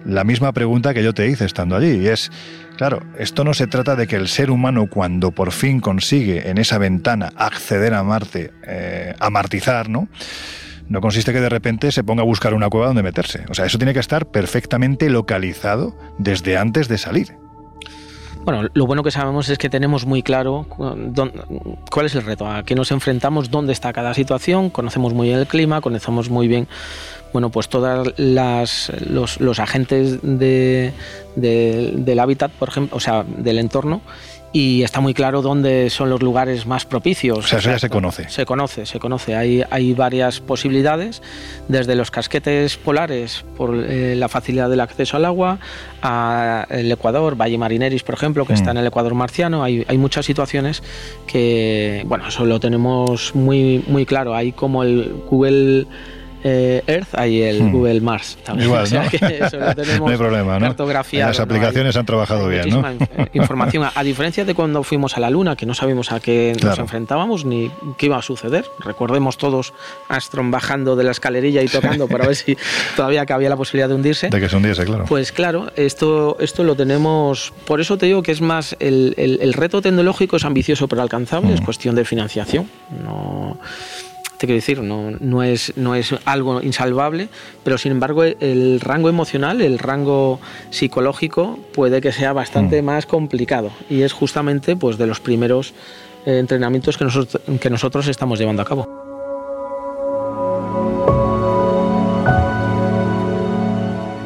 la 0.03 0.23
misma 0.23 0.51
pregunta 0.51 0.95
que 0.95 1.03
yo 1.03 1.13
te 1.13 1.27
hice 1.27 1.45
estando 1.45 1.75
allí 1.75 1.91
y 2.03 2.07
es, 2.07 2.31
claro, 2.77 3.01
esto 3.17 3.43
no 3.43 3.53
se 3.53 3.67
trata 3.67 3.95
de 3.95 4.07
que 4.07 4.15
el 4.15 4.27
ser 4.27 4.51
humano 4.51 4.87
cuando 4.87 5.31
por 5.31 5.51
fin 5.51 5.79
consigue 5.79 6.49
en 6.49 6.57
esa 6.57 6.77
ventana 6.77 7.31
acceder 7.35 7.93
a 7.93 8.03
Marte, 8.03 8.51
eh, 8.67 9.15
amartizar, 9.19 9.89
¿no? 9.89 10.07
No 10.89 10.99
consiste 10.99 11.31
que 11.31 11.39
de 11.39 11.49
repente 11.49 11.91
se 11.91 12.03
ponga 12.03 12.21
a 12.21 12.25
buscar 12.25 12.53
una 12.53 12.69
cueva 12.69 12.87
donde 12.87 13.03
meterse. 13.03 13.45
O 13.49 13.53
sea, 13.53 13.65
eso 13.65 13.77
tiene 13.77 13.93
que 13.93 14.01
estar 14.01 14.25
perfectamente 14.25 15.09
localizado 15.09 15.95
desde 16.17 16.57
antes 16.57 16.89
de 16.89 16.97
salir. 16.97 17.37
Bueno, 18.43 18.67
lo 18.73 18.87
bueno 18.87 19.03
que 19.03 19.11
sabemos 19.11 19.49
es 19.49 19.57
que 19.57 19.69
tenemos 19.69 20.05
muy 20.05 20.23
claro 20.23 20.65
cuál 20.69 22.05
es 22.05 22.15
el 22.15 22.23
reto, 22.23 22.49
a 22.49 22.63
qué 22.63 22.73
nos 22.73 22.91
enfrentamos, 22.91 23.51
dónde 23.51 23.71
está 23.71 23.93
cada 23.93 24.13
situación, 24.15 24.71
conocemos 24.71 25.13
muy 25.13 25.27
bien 25.27 25.39
el 25.39 25.47
clima, 25.47 25.79
conocemos 25.79 26.29
muy 26.29 26.47
bien, 26.47 26.67
bueno, 27.33 27.49
pues 27.49 27.69
todas 27.69 28.13
las 28.17 28.91
los, 29.07 29.39
los 29.39 29.59
agentes 29.59 30.19
de, 30.21 30.91
de- 31.35 31.91
del 31.95 32.19
hábitat, 32.19 32.51
por 32.51 32.69
ejemplo, 32.69 32.97
o 32.97 32.99
sea, 32.99 33.23
del 33.23 33.57
entorno. 33.59 34.01
Y 34.53 34.83
está 34.83 34.99
muy 34.99 35.13
claro 35.13 35.41
dónde 35.41 35.89
son 35.89 36.09
los 36.09 36.21
lugares 36.21 36.65
más 36.65 36.83
propicios. 36.85 37.37
O 37.37 37.41
sea, 37.43 37.59
eso 37.59 37.69
ya 37.69 37.79
se 37.79 37.89
conoce. 37.89 38.27
Se 38.27 38.45
conoce, 38.45 38.85
se 38.85 38.99
conoce. 38.99 39.33
Hay, 39.33 39.63
hay 39.71 39.93
varias 39.93 40.41
posibilidades, 40.41 41.21
desde 41.69 41.95
los 41.95 42.11
casquetes 42.11 42.75
polares 42.75 43.45
por 43.55 43.73
eh, 43.73 44.13
la 44.17 44.27
facilidad 44.27 44.69
del 44.69 44.81
acceso 44.81 45.15
al 45.15 45.23
agua, 45.23 45.59
a 46.01 46.67
el 46.69 46.91
Ecuador, 46.91 47.39
Valle 47.39 47.57
Marineris, 47.57 48.03
por 48.03 48.15
ejemplo, 48.15 48.45
que 48.45 48.51
Mm. 48.51 48.55
está 48.57 48.71
en 48.71 48.77
el 48.79 48.87
Ecuador 48.87 49.13
marciano. 49.13 49.63
Hay, 49.63 49.85
hay 49.87 49.97
muchas 49.97 50.25
situaciones 50.25 50.83
que, 51.27 52.03
bueno, 52.07 52.27
eso 52.27 52.43
lo 52.45 52.59
tenemos 52.59 53.33
muy, 53.33 53.85
muy 53.87 54.05
claro. 54.05 54.35
Hay 54.35 54.51
como 54.51 54.83
el 54.83 55.13
Google 55.29 55.85
eh, 56.43 56.81
Earth, 56.87 57.13
hay 57.15 57.41
el 57.43 57.63
Mm. 57.63 57.71
Google 57.71 58.01
Mars 58.01 58.37
también. 58.43 58.67
Igual, 58.69 58.83
O 58.83 58.87
sea 58.87 59.03
¿no? 59.03 59.09
que 59.09 59.17
eso 59.45 59.57
lo 59.57 59.75
tenemos 59.75 59.99
no 60.07 60.07
hay 60.09 60.17
problema, 60.17 60.59
¿no? 60.59 60.67
cartografiado, 60.67 61.29
Las 61.31 61.39
aplicaciones 61.39 61.95
han 61.95 62.05
trabajado 62.05 62.47
bien, 62.47 62.69
¿no? 62.69 62.87
eh, 62.89 62.97
información. 63.33 63.83
A, 63.83 63.91
a 63.95 64.03
diferencia 64.03 64.43
de 64.45 64.53
cuando 64.55 64.83
fuimos 64.83 65.17
a 65.17 65.19
la 65.19 65.29
Luna, 65.29 65.55
que 65.55 65.65
no 65.65 65.73
sabíamos 65.73 66.11
a 66.11 66.19
qué 66.19 66.53
nos 66.61 66.79
enfrentábamos 66.79 67.45
ni 67.45 67.69
qué 67.97 68.07
iba 68.07 68.17
a 68.17 68.21
suceder. 68.21 68.65
Recordemos 68.79 69.37
todos 69.37 69.73
Astron 70.09 70.51
bajando 70.51 70.95
de 70.95 71.03
la 71.03 71.11
escalerilla 71.11 71.61
y 71.61 71.67
tocando 71.67 72.07
para 72.07 72.25
ver 72.25 72.35
si 72.35 72.57
todavía 72.95 73.25
cabía 73.25 73.49
la 73.49 73.55
posibilidad 73.57 73.87
de 73.89 73.95
hundirse. 73.95 74.29
De 74.29 74.39
que 74.39 74.49
se 74.49 74.55
hundiese, 74.55 74.83
claro. 74.85 75.05
Pues 75.07 75.31
claro, 75.31 75.71
esto, 75.75 76.37
esto 76.39 76.63
lo 76.63 76.75
tenemos. 76.75 77.53
Por 77.65 77.81
eso 77.81 77.97
te 77.97 78.05
digo 78.07 78.23
que 78.23 78.31
es 78.31 78.41
más. 78.41 78.75
El, 78.79 79.13
el- 79.17 79.39
el 79.41 79.53
reto 79.53 79.81
tecnológico 79.81 80.37
es 80.37 80.45
ambicioso 80.45 80.87
pero 80.87 81.01
alcanzable, 81.01 81.53
es 81.53 81.61
cuestión 81.61 81.95
de 81.95 82.05
financiación. 82.05 82.69
No. 83.03 83.57
Te 84.41 84.47
quiero 84.47 84.55
decir, 84.55 84.81
no, 84.81 85.11
no, 85.19 85.43
es, 85.43 85.71
no 85.75 85.93
es 85.93 86.15
algo 86.25 86.63
insalvable, 86.63 87.29
pero 87.63 87.77
sin 87.77 87.91
embargo 87.91 88.23
el 88.23 88.79
rango 88.79 89.07
emocional, 89.07 89.61
el 89.61 89.77
rango 89.77 90.39
psicológico 90.71 91.59
puede 91.75 92.01
que 92.01 92.11
sea 92.11 92.33
bastante 92.33 92.81
más 92.81 93.05
complicado 93.05 93.69
y 93.87 94.01
es 94.01 94.13
justamente 94.13 94.75
pues, 94.75 94.97
de 94.97 95.05
los 95.05 95.19
primeros 95.19 95.75
eh, 96.25 96.39
entrenamientos 96.39 96.97
que 96.97 97.03
nosotros, 97.03 97.39
que 97.59 97.69
nosotros 97.69 98.07
estamos 98.07 98.39
llevando 98.39 98.63
a 98.63 98.65
cabo. 98.65 99.00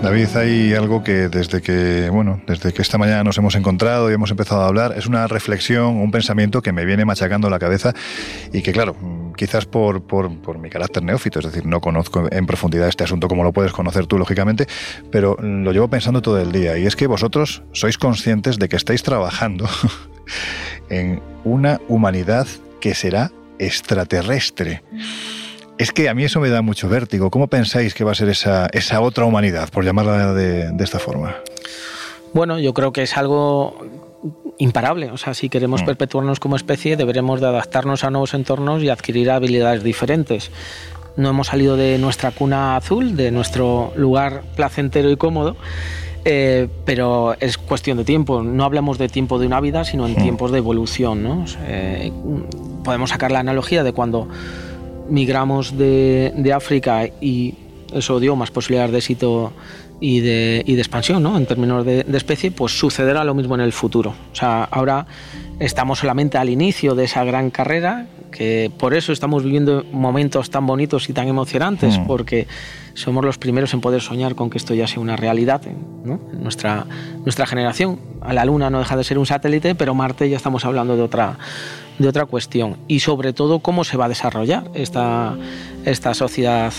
David, 0.05 0.37
hay 0.37 0.73
algo 0.75 1.03
que 1.03 1.29
desde 1.29 1.63
que, 1.63 2.11
bueno, 2.11 2.39
desde 2.45 2.71
que 2.71 2.83
esta 2.83 2.99
mañana 2.99 3.23
nos 3.23 3.39
hemos 3.39 3.55
encontrado 3.55 4.11
y 4.11 4.13
hemos 4.13 4.29
empezado 4.29 4.61
a 4.61 4.67
hablar, 4.67 4.93
es 4.95 5.07
una 5.07 5.25
reflexión, 5.25 5.95
un 5.95 6.11
pensamiento 6.11 6.61
que 6.61 6.71
me 6.71 6.85
viene 6.85 7.05
machacando 7.05 7.49
la 7.49 7.57
cabeza 7.57 7.91
y 8.53 8.61
que, 8.61 8.71
claro, 8.71 8.95
quizás 9.35 9.65
por, 9.65 10.03
por, 10.03 10.31
por 10.41 10.59
mi 10.59 10.69
carácter 10.69 11.01
neófito, 11.01 11.39
es 11.39 11.45
decir, 11.45 11.65
no 11.65 11.81
conozco 11.81 12.27
en 12.31 12.45
profundidad 12.45 12.87
este 12.87 13.03
asunto 13.03 13.27
como 13.27 13.43
lo 13.43 13.51
puedes 13.51 13.71
conocer 13.71 14.05
tú, 14.05 14.19
lógicamente, 14.19 14.67
pero 15.11 15.37
lo 15.41 15.71
llevo 15.71 15.87
pensando 15.87 16.21
todo 16.21 16.39
el 16.39 16.51
día 16.51 16.77
y 16.77 16.85
es 16.85 16.95
que 16.95 17.07
vosotros 17.07 17.63
sois 17.71 17.97
conscientes 17.97 18.59
de 18.59 18.69
que 18.69 18.75
estáis 18.75 19.01
trabajando 19.01 19.67
en 20.91 21.19
una 21.43 21.81
humanidad 21.87 22.45
que 22.79 22.93
será 22.93 23.31
extraterrestre. 23.57 24.83
Es 25.77 25.91
que 25.91 26.07
a 26.07 26.13
mí 26.13 26.23
eso 26.23 26.39
me 26.39 26.49
da 26.49 26.61
mucho 26.61 26.87
vértigo. 26.87 27.29
¿Cómo 27.29 27.47
pensáis 27.47 27.93
que 27.93 28.03
va 28.03 28.13
a 28.13 28.15
ser 28.15 28.29
esa, 28.29 28.67
esa 28.71 29.01
otra 29.01 29.25
humanidad, 29.25 29.69
por 29.69 29.83
llamarla 29.83 30.33
de, 30.33 30.71
de 30.71 30.83
esta 30.83 30.99
forma? 30.99 31.35
Bueno, 32.33 32.59
yo 32.59 32.73
creo 32.73 32.93
que 32.93 33.01
es 33.03 33.17
algo 33.17 33.77
imparable. 34.57 35.11
O 35.11 35.17
sea, 35.17 35.33
si 35.33 35.49
queremos 35.49 35.81
Mm. 35.81 35.85
perpetuarnos 35.85 36.39
como 36.39 36.55
especie, 36.55 36.95
deberemos 36.95 37.41
de 37.41 37.47
adaptarnos 37.47 38.03
a 38.05 38.09
nuevos 38.09 38.33
entornos 38.33 38.83
y 38.83 38.89
adquirir 38.89 39.29
habilidades 39.31 39.83
diferentes. 39.83 40.49
No 41.17 41.29
hemos 41.29 41.47
salido 41.47 41.75
de 41.77 41.97
nuestra 41.97 42.31
cuna 42.31 42.77
azul, 42.77 43.15
de 43.17 43.31
nuestro 43.31 43.91
lugar 43.97 44.43
placentero 44.55 45.09
y 45.11 45.17
cómodo, 45.17 45.55
eh, 46.25 46.67
pero 46.85 47.35
es 47.39 47.57
cuestión 47.57 47.97
de 47.97 48.03
tiempo. 48.05 48.43
No 48.43 48.63
hablamos 48.63 48.97
de 48.97 49.07
tiempo 49.09 49.39
de 49.39 49.47
una 49.47 49.59
vida, 49.59 49.83
sino 49.83 50.07
en 50.07 50.13
Mm. 50.13 50.23
tiempos 50.23 50.51
de 50.51 50.57
evolución. 50.57 51.45
eh, 51.67 52.11
podemos 52.83 53.09
sacar 53.09 53.31
la 53.31 53.39
analogía 53.39 53.83
de 53.83 53.91
cuando 53.93 54.27
migramos 55.09 55.77
de, 55.77 56.33
de 56.35 56.53
África 56.53 57.07
y 57.21 57.55
eso 57.93 58.19
dio 58.19 58.35
más 58.35 58.51
posibilidades 58.51 58.91
de 58.91 58.97
éxito 58.97 59.53
y 59.99 60.19
de, 60.19 60.63
y 60.65 60.75
de 60.75 60.81
expansión 60.81 61.23
¿no? 61.23 61.37
en 61.37 61.45
términos 61.45 61.85
de, 61.85 62.03
de 62.03 62.17
especie, 62.17 62.51
pues 62.51 62.77
sucederá 62.77 63.23
lo 63.23 63.33
mismo 63.33 63.55
en 63.55 63.61
el 63.61 63.71
futuro. 63.71 64.13
O 64.31 64.35
sea, 64.35 64.63
ahora 64.65 65.05
estamos 65.59 65.99
solamente 65.99 66.37
al 66.37 66.49
inicio 66.49 66.95
de 66.95 67.05
esa 67.05 67.23
gran 67.23 67.49
carrera, 67.49 68.07
que 68.35 68.69
por 68.77 68.93
eso 68.93 69.13
estamos 69.13 69.43
viviendo 69.43 69.85
momentos 69.93 70.49
tan 70.49 70.67
bonitos 70.67 71.09
y 71.09 71.13
tan 71.13 71.29
emocionantes, 71.29 71.97
Mm. 71.97 72.05
porque 72.05 72.47
somos 72.93 73.23
los 73.23 73.37
primeros 73.37 73.73
en 73.73 73.79
poder 73.79 74.01
soñar 74.01 74.35
con 74.35 74.49
que 74.49 74.57
esto 74.57 74.73
ya 74.73 74.87
sea 74.87 74.99
una 74.99 75.15
realidad. 75.15 75.61
¿no? 76.03 76.19
En 76.33 76.43
Nuestra, 76.43 76.85
nuestra 77.23 77.45
generación, 77.45 77.97
a 78.19 78.33
la 78.33 78.43
Luna 78.43 78.69
no 78.69 78.79
deja 78.79 78.97
de 78.97 79.05
ser 79.05 79.17
un 79.19 79.25
satélite, 79.25 79.73
pero 79.73 79.95
Marte 79.95 80.29
ya 80.29 80.35
estamos 80.35 80.65
hablando 80.65 80.97
de 80.97 81.01
otra, 81.01 81.37
de 81.97 82.07
otra 82.09 82.25
cuestión. 82.25 82.75
Y 82.89 82.99
sobre 82.99 83.31
todo, 83.31 83.59
cómo 83.59 83.85
se 83.85 83.95
va 83.95 84.05
a 84.05 84.09
desarrollar 84.09 84.69
esta, 84.73 85.35
esta 85.85 86.13
sociedad 86.13 86.73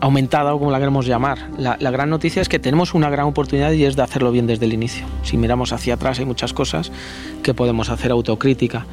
aumentada 0.00 0.52
o 0.54 0.58
como 0.58 0.72
la 0.72 0.78
queremos 0.80 1.06
llamar. 1.06 1.50
La, 1.56 1.76
la 1.78 1.90
gran 1.92 2.10
noticia 2.10 2.42
es 2.42 2.48
que 2.48 2.58
tenemos 2.58 2.94
una 2.94 3.08
gran 3.10 3.26
oportunidad 3.26 3.70
y 3.70 3.84
es 3.84 3.94
de 3.94 4.02
hacerlo 4.02 4.32
bien 4.32 4.48
desde 4.48 4.64
el 4.64 4.72
inicio. 4.72 5.06
Si 5.22 5.36
miramos 5.36 5.72
hacia 5.72 5.94
atrás 5.94 6.18
hay 6.18 6.24
muchas 6.24 6.52
cosas 6.52 6.90
que 7.44 7.54
podemos 7.54 7.88
hacer 7.90 8.10
autocrítica 8.10 8.86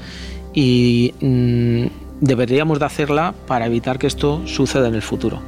y 0.54 1.14
mm, 1.22 1.86
deberíamos 2.22 2.80
de 2.80 2.86
hacerla 2.86 3.34
para 3.48 3.66
evitar 3.66 4.00
que 4.00 4.08
esto 4.08 4.42
suceda 4.46 4.88
en 4.88 4.96
el 4.96 5.02
futuro. 5.02 5.42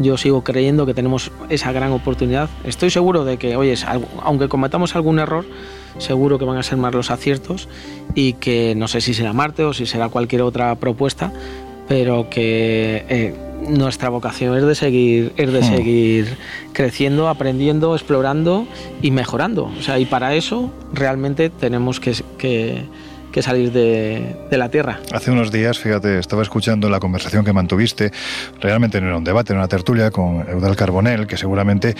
Yo 0.00 0.16
sigo 0.16 0.44
creyendo 0.44 0.86
que 0.86 0.94
tenemos 0.94 1.32
esa 1.48 1.72
gran 1.72 1.90
oportunidad. 1.92 2.48
Estoy 2.64 2.90
seguro 2.90 3.24
de 3.24 3.36
que, 3.36 3.56
oye, 3.56 3.74
aunque 4.22 4.48
cometamos 4.48 4.94
algún 4.94 5.18
error, 5.18 5.44
seguro 5.98 6.38
que 6.38 6.44
van 6.44 6.56
a 6.56 6.62
ser 6.62 6.78
más 6.78 6.94
los 6.94 7.10
aciertos 7.10 7.68
y 8.14 8.34
que 8.34 8.74
no 8.76 8.86
sé 8.86 9.00
si 9.00 9.12
será 9.12 9.32
Marte 9.32 9.64
o 9.64 9.72
si 9.72 9.86
será 9.86 10.08
cualquier 10.08 10.42
otra 10.42 10.74
propuesta, 10.76 11.32
pero 11.88 12.30
que 12.30 13.04
eh, 13.08 13.34
nuestra 13.68 14.08
vocación 14.08 14.56
es 14.56 14.62
de 14.64 14.74
seguir, 14.76 15.32
es 15.36 15.52
de 15.52 15.60
Hmm. 15.60 15.64
seguir 15.64 16.36
creciendo, 16.72 17.28
aprendiendo, 17.28 17.94
explorando 17.96 18.66
y 19.02 19.10
mejorando. 19.10 19.64
O 19.78 19.82
sea, 19.82 19.98
y 19.98 20.04
para 20.04 20.34
eso 20.34 20.70
realmente 20.92 21.50
tenemos 21.50 21.98
que, 21.98 22.14
que, 22.38 22.84
salir 23.42 23.72
de, 23.72 24.36
la 24.50 24.68
Tierra. 24.68 25.00
Hace 25.12 25.30
unos 25.30 25.52
días, 25.52 25.78
fíjate, 25.78 26.18
estaba 26.18 26.42
escuchando 26.42 26.88
la 26.90 27.00
conversación 27.00 27.44
que 27.44 27.52
mantuviste. 27.52 28.10
Realmente 28.60 29.00
no 29.00 29.08
era 29.08 29.16
un 29.16 29.24
debate, 29.24 29.52
era 29.52 29.60
una 29.60 29.68
tertulia 29.68 30.10
con 30.10 30.48
Eudal 30.48 30.76
Carbonell, 30.76 31.26
que 31.26 31.36
seguramente, 31.36 31.94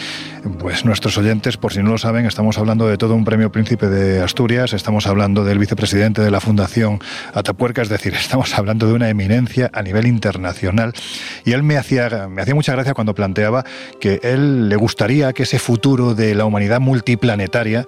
pues 0.59 0.85
nuestros 0.85 1.17
oyentes, 1.19 1.57
por 1.57 1.73
si 1.73 1.83
no 1.83 1.91
lo 1.91 1.99
saben, 1.99 2.27
estamos 2.27 2.59
hablando 2.59 2.89
de 2.89 2.97
todo 2.97 3.15
un 3.15 3.25
premio 3.25 3.53
Príncipe 3.53 3.89
de 3.89 4.21
Asturias, 4.21 4.73
estamos 4.73 5.07
hablando 5.07 5.45
del 5.45 5.59
vicepresidente 5.59 6.23
de 6.23 6.31
la 6.31 6.41
Fundación 6.41 6.99
Atapuerca, 7.35 7.83
es 7.83 7.89
decir, 7.89 8.15
estamos 8.19 8.59
hablando 8.59 8.87
de 8.87 8.95
una 8.95 9.09
eminencia 9.09 9.71
a 9.73 9.83
nivel 9.83 10.07
internacional. 10.07 10.93
Y 11.45 11.53
él 11.53 11.63
me 11.63 11.77
hacía, 11.77 12.29
me 12.29 12.43
hacía 12.43 12.55
mucha 12.55 12.73
gracia 12.73 12.95
cuando 12.95 13.15
planteaba 13.15 13.65
que 14.01 14.21
él 14.23 14.69
le 14.69 14.77
gustaría 14.77 15.33
que 15.33 15.45
ese 15.45 15.59
futuro 15.59 16.15
de 16.15 16.35
la 16.35 16.45
humanidad 16.45 16.81
multiplanetaria 16.81 17.87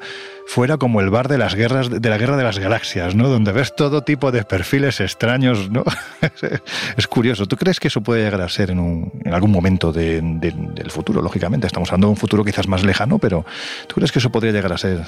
fuera 0.52 0.78
como 0.78 1.00
el 1.00 1.10
bar 1.10 1.28
de 1.28 1.38
las 1.38 1.54
guerras 1.54 1.88
de 1.90 2.08
la 2.10 2.18
guerra 2.18 2.36
de 2.36 2.42
las 2.42 2.58
galaxias, 2.58 3.14
¿no? 3.14 3.28
Donde 3.28 3.52
ves 3.52 3.72
todo 3.76 4.02
tipo 4.02 4.32
de 4.32 4.42
perfiles 4.42 4.98
extraños, 5.00 5.70
¿no? 5.70 5.84
es 6.96 7.06
curioso. 7.06 7.46
¿Tú 7.46 7.56
crees 7.56 7.78
que 7.78 7.86
eso 7.86 8.00
puede 8.00 8.24
llegar 8.24 8.40
a 8.40 8.48
ser 8.48 8.72
en, 8.72 8.80
un, 8.80 9.12
en 9.24 9.32
algún 9.32 9.52
momento 9.52 9.92
de- 9.92 10.20
de- 10.20 10.52
del 10.74 10.90
futuro? 10.90 11.22
Lógicamente, 11.22 11.68
estamos 11.68 11.88
hablando 11.90 12.08
de 12.08 12.10
un 12.12 12.16
futuro 12.16 12.44
quizás 12.44 12.66
más 12.66 12.82
lejano, 12.82 13.18
pero 13.20 13.44
¿tú 13.86 13.94
crees 13.94 14.10
que 14.10 14.18
eso 14.18 14.30
podría 14.30 14.50
llegar 14.52 14.72
a 14.72 14.78
ser 14.78 15.02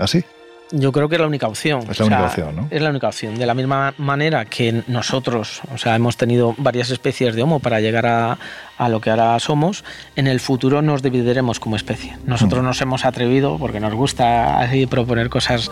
así? 0.00 0.24
Yo 0.72 0.90
creo 0.90 1.08
que 1.08 1.16
es 1.16 1.20
la 1.20 1.26
única 1.26 1.48
opción. 1.48 1.84
Es 1.90 1.98
la 2.00 2.06
única 2.06 2.26
opción, 2.26 2.56
¿no? 2.56 2.68
Es 2.70 2.80
la 2.80 2.90
única 2.90 3.08
opción. 3.08 3.34
De 3.36 3.44
la 3.44 3.54
misma 3.54 3.94
manera 3.98 4.46
que 4.46 4.82
nosotros, 4.86 5.60
o 5.72 5.78
sea, 5.78 5.94
hemos 5.94 6.16
tenido 6.16 6.54
varias 6.56 6.90
especies 6.90 7.34
de 7.34 7.42
Homo 7.42 7.60
para 7.60 7.80
llegar 7.80 8.06
a, 8.06 8.38
a 8.78 8.88
lo 8.88 9.00
que 9.00 9.10
ahora 9.10 9.38
somos, 9.38 9.84
en 10.16 10.26
el 10.26 10.40
futuro 10.40 10.80
nos 10.80 11.02
dividiremos 11.02 11.60
como 11.60 11.76
especie. 11.76 12.16
Nosotros 12.24 12.64
nos 12.64 12.80
hemos 12.80 13.04
atrevido, 13.04 13.58
porque 13.58 13.80
nos 13.80 13.94
gusta 13.94 14.58
así 14.60 14.86
proponer 14.86 15.28
cosas 15.28 15.70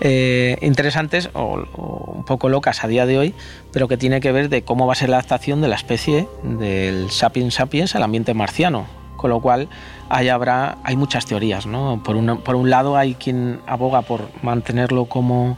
eh, 0.00 0.56
interesantes 0.62 1.30
o, 1.34 1.66
o 1.74 2.12
un 2.12 2.24
poco 2.24 2.48
locas 2.48 2.84
a 2.84 2.88
día 2.88 3.06
de 3.06 3.18
hoy, 3.18 3.34
pero 3.72 3.88
que 3.88 3.96
tiene 3.96 4.20
que 4.20 4.30
ver 4.30 4.48
de 4.48 4.62
cómo 4.62 4.86
va 4.86 4.92
a 4.92 4.96
ser 4.96 5.08
la 5.08 5.16
adaptación 5.16 5.60
de 5.60 5.68
la 5.68 5.76
especie 5.76 6.28
del 6.44 7.10
sapiens 7.10 7.54
sapiens 7.54 7.94
al 7.96 8.04
ambiente 8.04 8.32
marciano. 8.34 8.86
Con 9.16 9.28
lo 9.28 9.40
cual, 9.40 9.68
ahí 10.10 10.28
habrá, 10.28 10.76
hay 10.84 10.96
muchas 10.96 11.24
teorías. 11.24 11.64
¿no? 11.64 12.02
Por, 12.04 12.16
un, 12.16 12.42
por 12.42 12.56
un 12.56 12.68
lado, 12.68 12.96
hay 12.96 13.14
quien 13.14 13.60
aboga 13.66 14.02
por 14.02 14.28
mantenerlo 14.42 15.06
como 15.06 15.56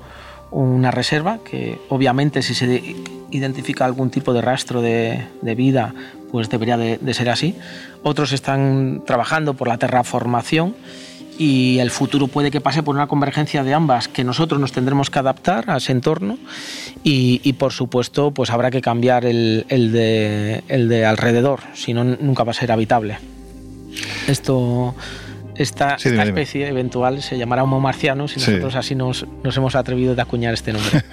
una 0.53 0.91
reserva, 0.91 1.39
que 1.39 1.81
obviamente 1.89 2.43
si 2.43 2.55
se 2.55 2.95
identifica 3.31 3.85
algún 3.85 4.11
tipo 4.11 4.33
de 4.33 4.43
rastro 4.43 4.83
de, 4.83 5.27
de 5.41 5.55
vida, 5.55 5.95
pues 6.31 6.49
debería 6.51 6.77
de, 6.77 6.99
de 6.99 7.15
ser 7.15 7.31
así. 7.31 7.57
Otros 8.03 8.33
están 8.33 9.03
trabajando 9.07 9.55
por 9.55 9.67
la 9.67 9.79
terraformación 9.79 10.77
y 11.39 11.79
el 11.79 11.91
futuro 11.91 12.29
puede 12.29 12.51
que 12.51 12.61
pase 12.61 12.83
por 12.83 12.95
una 12.95 13.07
convergencia 13.07 13.65
de 13.65 13.73
ambas, 13.73 14.09
que 14.09 14.23
nosotros 14.23 14.61
nos 14.61 14.73
tendremos 14.73 15.09
que 15.09 15.19
adaptar 15.19 15.71
a 15.71 15.79
ese 15.79 15.93
entorno 15.93 16.37
y, 17.03 17.41
y, 17.43 17.55
por 17.55 17.73
supuesto 17.73 18.33
pues 18.33 18.51
habrá 18.51 18.71
que 18.71 18.83
cambiar 18.83 19.25
el, 19.25 19.65
el, 19.71 19.93
de, 19.93 20.63
el 20.69 20.91
de 20.91 21.07
alrededor, 21.07 21.61
si 21.73 21.95
no 21.95 22.05
nunca 22.05 22.45
va 22.45 22.51
a 22.51 22.55
ser 22.55 22.71
habitable. 22.71 23.19
Esto, 24.29 24.95
esta, 25.57 25.99
Sí, 25.99 26.09
especie 26.09 26.69
eventual 26.69 27.23
se 27.23 27.37
llamará 27.39 27.63
Homo 27.65 27.81
marcianus 27.81 28.37
y 28.37 28.41
Sí. 28.41 28.51
nosotros 28.53 28.75
así 28.77 28.95
nos, 28.95 29.27
nos 29.43 29.57
hemos 29.57 29.75
atrevido 29.75 30.15
de 30.15 30.23
acuñar 30.23 30.55
este 30.55 30.73
nombre. 30.73 31.03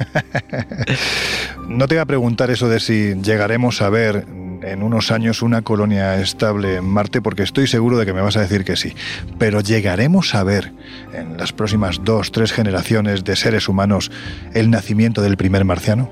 No 1.68 1.88
te 1.88 1.96
iba 1.96 2.02
a 2.02 2.06
preguntar 2.08 2.50
eso 2.50 2.68
de 2.68 2.80
si 2.80 3.14
llegaremos 3.22 3.82
a 3.84 3.90
ver 3.90 4.26
en 4.64 4.82
unos 4.84 5.12
años 5.12 5.42
una 5.44 5.62
colonia 5.62 6.20
estable 6.20 6.78
en 6.78 6.86
Marte, 6.86 7.22
porque 7.22 7.44
estoy 7.44 7.68
seguro 7.68 7.98
de 7.98 8.06
que 8.08 8.14
me 8.14 8.22
vas 8.22 8.38
a 8.38 8.42
decir 8.42 8.64
que 8.66 8.76
sí. 8.76 8.94
Pero 9.38 9.62
llegaremos 9.62 10.34
a 10.36 10.44
ver 10.44 10.72
en 11.14 11.38
las 11.38 11.54
próximas 11.54 12.02
dos, 12.04 12.32
tres 12.32 12.52
generaciones 12.54 13.24
de 13.24 13.36
seres 13.36 13.70
humanos 13.70 14.12
el 14.54 14.70
nacimiento 14.72 15.22
del 15.22 15.38
primer 15.38 15.64
marciano. 15.64 16.10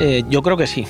Eh, 0.00 0.24
yo 0.28 0.42
creo 0.42 0.56
que 0.56 0.66
sí. 0.66 0.86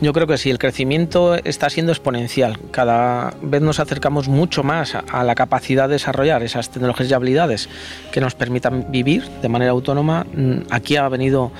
Yo 0.00 0.12
creo 0.12 0.26
que 0.28 0.38
sí, 0.38 0.48
el 0.50 0.58
crecimiento 0.58 1.34
está 1.34 1.68
siendo 1.70 1.90
exponencial. 1.90 2.58
Cada 2.70 3.34
vez 3.42 3.60
nos 3.62 3.80
acercamos 3.80 4.28
mucho 4.28 4.62
más 4.62 4.94
a- 4.94 5.24
la 5.24 5.34
capacidad 5.34 5.88
de 5.88 5.94
desarrollar 5.94 6.42
esas 6.44 6.70
tecnologías 6.70 7.10
y 7.10 7.14
habilidades 7.14 7.68
que 8.12 8.20
nos 8.20 8.34
permitan 8.36 8.92
vivir 8.92 9.24
de 9.42 9.48
manera 9.48 9.72
autónoma. 9.72 10.24
Mm, 10.32 10.58
Aquí 10.70 10.96
ha 10.96 11.08
venido 11.08 11.50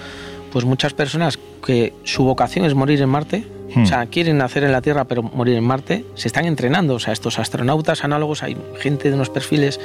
pues 0.52 0.64
muchas 0.64 0.94
personas 0.94 1.38
que 1.66 1.92
su 2.04 2.24
vocación 2.24 2.64
es 2.64 2.74
morir 2.74 3.02
en 3.02 3.08
Marte. 3.08 3.44
Hmm. 3.74 3.82
O 3.82 3.86
sea, 3.86 4.06
quieren 4.06 4.38
nacer 4.38 4.64
en 4.64 4.72
la 4.72 4.80
Tierra 4.80 5.04
pero 5.04 5.22
morir 5.22 5.56
en 5.56 5.64
Marte. 5.64 6.04
Se 6.14 6.28
están 6.28 6.46
entrenando, 6.46 6.94
o 6.94 6.98
sea, 7.00 7.12
estos 7.12 7.38
astronautas 7.38 8.02
análogos, 8.04 8.42
hay 8.42 8.56
gente 8.80 9.08
de 9.08 9.14
unos 9.16 9.28
perfiles 9.30 9.78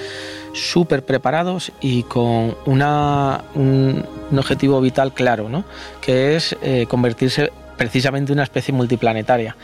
súper 0.54 1.04
preparados 1.04 1.72
y 1.82 2.04
con 2.04 2.56
una, 2.66 3.42
un, 3.56 4.06
un 4.32 4.40
objetivo 4.40 4.80
vital 4.80 5.12
claro, 5.14 5.50
¿no? 5.50 5.66
que 6.02 6.36
es 6.38 6.56
eh, 6.62 6.86
convertirse 6.88 7.52
precisamente 7.78 8.32
en 8.32 8.38
una 8.38 8.44
especie 8.44 8.74
multiplanetaria. 8.74 9.56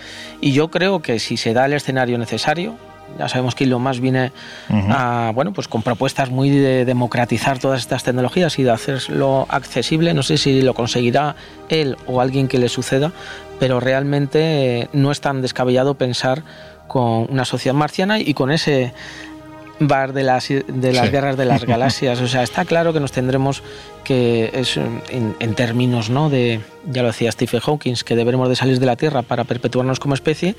Y 0.41 0.51
yo 0.53 0.69
creo 0.69 1.01
que 1.01 1.19
si 1.19 1.37
se 1.37 1.53
da 1.53 1.65
el 1.65 1.73
escenario 1.73 2.17
necesario, 2.17 2.75
ya 3.17 3.27
sabemos 3.27 3.55
que 3.55 3.63
Elon 3.63 3.81
Musk 3.81 4.01
viene 4.01 4.31
a, 4.69 5.31
bueno, 5.33 5.51
pues 5.51 5.67
con 5.67 5.81
propuestas 5.81 6.29
muy 6.29 6.51
de 6.51 6.85
democratizar 6.85 7.57
todas 7.57 7.79
estas 7.81 8.03
tecnologías 8.03 8.59
y 8.59 8.63
de 8.63 8.69
hacerlo 8.71 9.47
accesible. 9.49 10.13
No 10.13 10.21
sé 10.21 10.37
si 10.37 10.61
lo 10.61 10.75
conseguirá 10.75 11.35
él 11.69 11.97
o 12.05 12.21
alguien 12.21 12.47
que 12.47 12.59
le 12.59 12.69
suceda, 12.69 13.11
pero 13.59 13.79
realmente 13.79 14.81
eh, 14.81 14.89
no 14.93 15.11
es 15.11 15.21
tan 15.21 15.41
descabellado 15.41 15.95
pensar 15.95 16.43
con 16.87 17.25
una 17.31 17.45
sociedad 17.45 17.75
marciana 17.75 18.19
y 18.19 18.33
con 18.35 18.51
ese 18.51 18.93
bar 19.79 20.11
de 20.13 20.23
las, 20.23 20.49
de 20.49 20.93
las 20.93 21.05
Sí. 21.05 21.11
guerras 21.11 21.37
de 21.37 21.45
las 21.45 21.63
galaxias. 21.73 22.19
O 22.21 22.27
sea, 22.27 22.43
está 22.43 22.65
claro 22.65 22.93
que 22.93 22.99
nos 22.99 23.11
tendremos 23.11 23.63
que, 24.09 24.49
es, 24.55 24.75
en, 24.75 25.35
en 25.39 25.53
términos, 25.53 26.09
¿no? 26.09 26.31
De, 26.31 26.61
ya 26.91 27.03
lo 27.03 27.09
decía 27.09 27.31
Stephen 27.31 27.59
Hawking, 27.59 27.93
que 28.03 28.15
deberemos 28.15 28.49
de 28.49 28.55
salir 28.55 28.79
de 28.79 28.87
la 28.87 28.95
Tierra 28.95 29.21
para 29.21 29.43
perpetuarnos 29.43 29.99
como 29.99 30.15
especie 30.15 30.55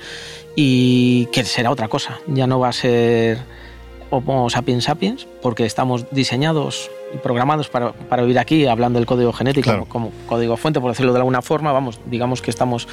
y 0.55 1.25
que 1.33 1.43
será 1.43 1.69
otra 1.69 1.89
cosa. 1.89 2.21
Ya 2.27 2.47
no 2.47 2.61
va 2.61 2.69
a 2.69 2.71
ser 2.71 3.39
Homo 4.09 4.49
sapiens 4.49 4.85
sapiens, 4.85 5.27
porque 5.41 5.65
estamos 5.65 6.05
diseñados 6.11 6.89
y 7.13 7.17
programados 7.17 7.67
para, 7.67 7.91
para 7.91 8.21
vivir 8.21 8.39
aquí, 8.39 8.67
hablando 8.67 8.99
del 8.99 9.05
código 9.05 9.33
genético 9.33 9.65
Claro. 9.65 9.85
como 9.85 10.11
código 10.27 10.55
fuente, 10.55 10.79
por 10.79 10.91
decirlo 10.91 11.11
de 11.11 11.19
alguna 11.19 11.41
forma, 11.41 11.73
vamos, 11.73 11.99
digamos 12.05 12.41
que 12.41 12.51
estamos, 12.51 12.87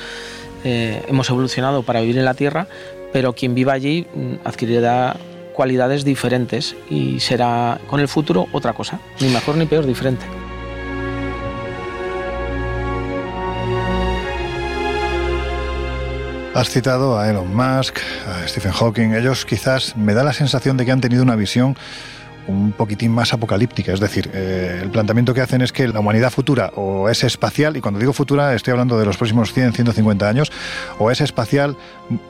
eh, 0.64 1.04
hemos 1.06 1.30
evolucionado 1.30 1.84
para 1.84 2.00
vivir 2.00 2.18
en 2.18 2.24
la 2.24 2.34
Tierra, 2.34 2.66
pero 3.12 3.32
quien 3.32 3.54
viva 3.54 3.74
allí 3.74 4.08
mm, 4.12 4.34
adquirirá 4.44 5.16
cualidades 5.54 6.04
diferentes 6.04 6.74
y 6.90 7.20
será 7.20 7.80
con 7.88 8.00
el 8.00 8.08
futuro 8.08 8.48
otra 8.52 8.72
cosa, 8.72 8.98
ni 9.20 9.28
mejor 9.28 9.56
ni 9.56 9.66
peor, 9.66 9.86
diferente. 9.86 10.26
Has 16.58 16.70
citado 16.70 17.16
a 17.16 17.30
Elon 17.30 17.54
Musk, 17.54 17.98
a 18.26 18.48
Stephen 18.48 18.72
Hawking. 18.72 19.14
Ellos 19.14 19.46
quizás 19.46 19.96
me 19.96 20.12
da 20.12 20.24
la 20.24 20.32
sensación 20.32 20.76
de 20.76 20.84
que 20.84 20.90
han 20.90 21.00
tenido 21.00 21.22
una 21.22 21.36
visión 21.36 21.76
un 22.48 22.72
poquitín 22.72 23.12
más 23.12 23.32
apocalíptica. 23.32 23.92
Es 23.92 24.00
decir, 24.00 24.28
eh, 24.34 24.80
el 24.82 24.90
planteamiento 24.90 25.32
que 25.34 25.40
hacen 25.40 25.62
es 25.62 25.70
que 25.70 25.86
la 25.86 26.00
humanidad 26.00 26.32
futura 26.32 26.72
o 26.74 27.08
es 27.08 27.22
espacial, 27.22 27.76
y 27.76 27.80
cuando 27.80 28.00
digo 28.00 28.12
futura 28.12 28.56
estoy 28.56 28.72
hablando 28.72 28.98
de 28.98 29.06
los 29.06 29.16
próximos 29.16 29.52
100, 29.52 29.72
150 29.72 30.28
años, 30.28 30.50
o 30.98 31.12
es 31.12 31.20
espacial 31.20 31.76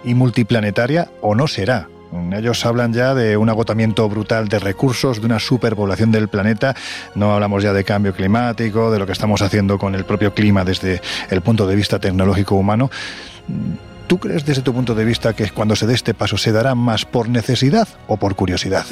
y 0.04 0.12
multiplanetaria 0.12 1.08
o 1.22 1.34
no 1.34 1.48
será. 1.48 1.88
Ellos 2.30 2.66
hablan 2.66 2.92
ya 2.92 3.14
de 3.14 3.38
un 3.38 3.48
agotamiento 3.48 4.06
brutal 4.10 4.48
de 4.48 4.58
recursos, 4.58 5.20
de 5.20 5.26
una 5.26 5.38
superpoblación 5.38 6.12
del 6.12 6.28
planeta. 6.28 6.76
No 7.14 7.32
hablamos 7.32 7.62
ya 7.62 7.72
de 7.72 7.82
cambio 7.82 8.12
climático, 8.12 8.90
de 8.90 8.98
lo 8.98 9.06
que 9.06 9.12
estamos 9.12 9.40
haciendo 9.40 9.78
con 9.78 9.94
el 9.94 10.04
propio 10.04 10.34
clima 10.34 10.66
desde 10.66 11.00
el 11.30 11.40
punto 11.40 11.66
de 11.66 11.76
vista 11.76 11.98
tecnológico 11.98 12.56
humano. 12.56 12.90
¿Tú 14.08 14.18
crees 14.18 14.44
desde 14.44 14.62
tu 14.62 14.72
punto 14.74 14.94
de 14.94 15.04
vista 15.04 15.34
que 15.34 15.48
cuando 15.50 15.76
se 15.76 15.86
dé 15.86 15.94
este 15.94 16.14
paso 16.14 16.36
se 16.36 16.50
dará 16.50 16.74
más 16.74 17.04
por 17.04 17.28
necesidad 17.28 17.86
o 18.08 18.16
por 18.16 18.34
curiosidad? 18.34 18.84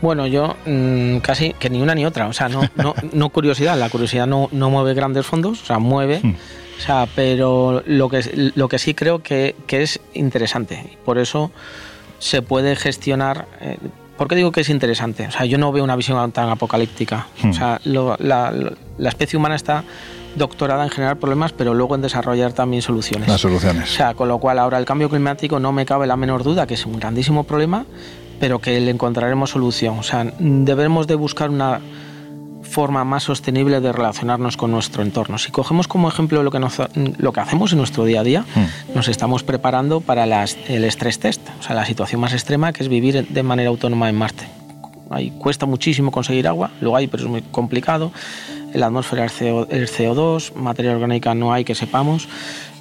Bueno, 0.00 0.26
yo 0.26 0.56
mm, 0.64 1.18
casi 1.18 1.52
que 1.58 1.68
ni 1.68 1.82
una 1.82 1.94
ni 1.94 2.06
otra. 2.06 2.26
O 2.28 2.32
sea, 2.32 2.48
no, 2.48 2.62
no, 2.76 2.94
no 3.12 3.28
curiosidad. 3.28 3.76
La 3.78 3.90
curiosidad 3.90 4.26
no, 4.26 4.48
no 4.52 4.70
mueve 4.70 4.94
grandes 4.94 5.26
fondos, 5.26 5.60
o 5.62 5.66
sea, 5.66 5.78
mueve. 5.78 6.20
Hmm. 6.22 6.34
O 6.78 6.82
sea, 6.82 7.06
pero 7.14 7.82
lo 7.84 8.08
que, 8.08 8.52
lo 8.54 8.68
que 8.68 8.78
sí 8.78 8.94
creo 8.94 9.22
que, 9.22 9.54
que 9.66 9.82
es 9.82 10.00
interesante. 10.14 10.96
Por 11.04 11.18
eso 11.18 11.50
se 12.18 12.40
puede 12.40 12.76
gestionar. 12.76 13.46
eh, 13.60 13.76
¿Por 14.16 14.28
qué 14.28 14.36
digo 14.36 14.52
que 14.52 14.60
es 14.62 14.68
interesante? 14.70 15.26
O 15.26 15.30
sea, 15.30 15.44
yo 15.46 15.58
no 15.58 15.72
veo 15.72 15.82
una 15.84 15.96
visión 15.96 16.30
tan 16.32 16.48
apocalíptica. 16.48 17.26
Hmm. 17.42 17.50
O 17.50 17.52
sea, 17.54 17.80
lo- 17.84 18.16
la, 18.18 18.52
la 18.96 19.08
especie 19.08 19.36
humana 19.36 19.56
está 19.56 19.84
doctorada 20.36 20.84
en 20.84 20.90
generar 20.90 21.18
problemas, 21.18 21.52
pero 21.52 21.74
luego 21.74 21.94
en 21.94 22.02
desarrollar 22.02 22.52
también 22.52 22.82
soluciones. 22.82 23.28
Las 23.28 23.40
soluciones. 23.40 23.84
O 23.90 23.92
sea, 23.94 24.14
con 24.14 24.28
lo 24.28 24.38
cual 24.38 24.58
ahora 24.58 24.78
el 24.78 24.84
cambio 24.84 25.08
climático 25.08 25.58
no 25.60 25.72
me 25.72 25.84
cabe 25.86 26.06
la 26.06 26.16
menor 26.16 26.42
duda 26.44 26.66
que 26.66 26.74
es 26.74 26.86
un 26.86 26.98
grandísimo 26.98 27.44
problema, 27.44 27.84
pero 28.38 28.58
que 28.60 28.80
le 28.80 28.90
encontraremos 28.90 29.50
solución. 29.50 29.98
O 29.98 30.02
sea, 30.02 30.26
debemos 30.38 31.06
de 31.06 31.14
buscar 31.14 31.50
una 31.50 31.80
forma 32.62 33.04
más 33.04 33.24
sostenible 33.24 33.80
de 33.80 33.90
relacionarnos 33.90 34.56
con 34.56 34.70
nuestro 34.70 35.02
entorno. 35.02 35.38
Si 35.38 35.50
cogemos 35.50 35.88
como 35.88 36.08
ejemplo 36.08 36.42
lo 36.44 36.52
que, 36.52 36.60
nos- 36.60 36.80
lo 37.18 37.32
que 37.32 37.40
hacemos 37.40 37.72
en 37.72 37.78
nuestro 37.78 38.04
día 38.04 38.20
a 38.20 38.22
día, 38.22 38.44
nos 38.94 39.08
estamos 39.08 39.42
preparando 39.42 40.00
para 40.00 40.24
las- 40.26 40.56
el 40.68 40.84
estrés 40.84 41.18
test, 41.18 41.40
o 41.58 41.62
sea, 41.64 41.74
la 41.74 41.84
situación 41.84 42.20
más 42.20 42.32
extrema 42.32 42.72
que 42.72 42.84
es 42.84 42.88
vivir 42.88 43.26
de 43.28 43.42
manera 43.42 43.70
autónoma 43.70 44.08
en 44.08 44.14
Marte. 44.16 44.44
Ahí 45.10 45.32
cuesta 45.32 45.66
muchísimo 45.66 46.12
conseguir 46.12 46.46
agua, 46.46 46.70
lo 46.80 46.94
hay, 46.94 47.08
pero 47.08 47.24
es 47.24 47.28
muy 47.28 47.42
complicado. 47.42 48.12
La 48.74 48.86
atmósfera 48.86 49.24
el, 49.24 49.30
CO, 49.30 49.66
el 49.70 49.88
CO2, 49.88 50.54
materia 50.54 50.92
orgánica 50.92 51.34
no 51.34 51.52
hay 51.52 51.64
que 51.64 51.74
sepamos. 51.74 52.28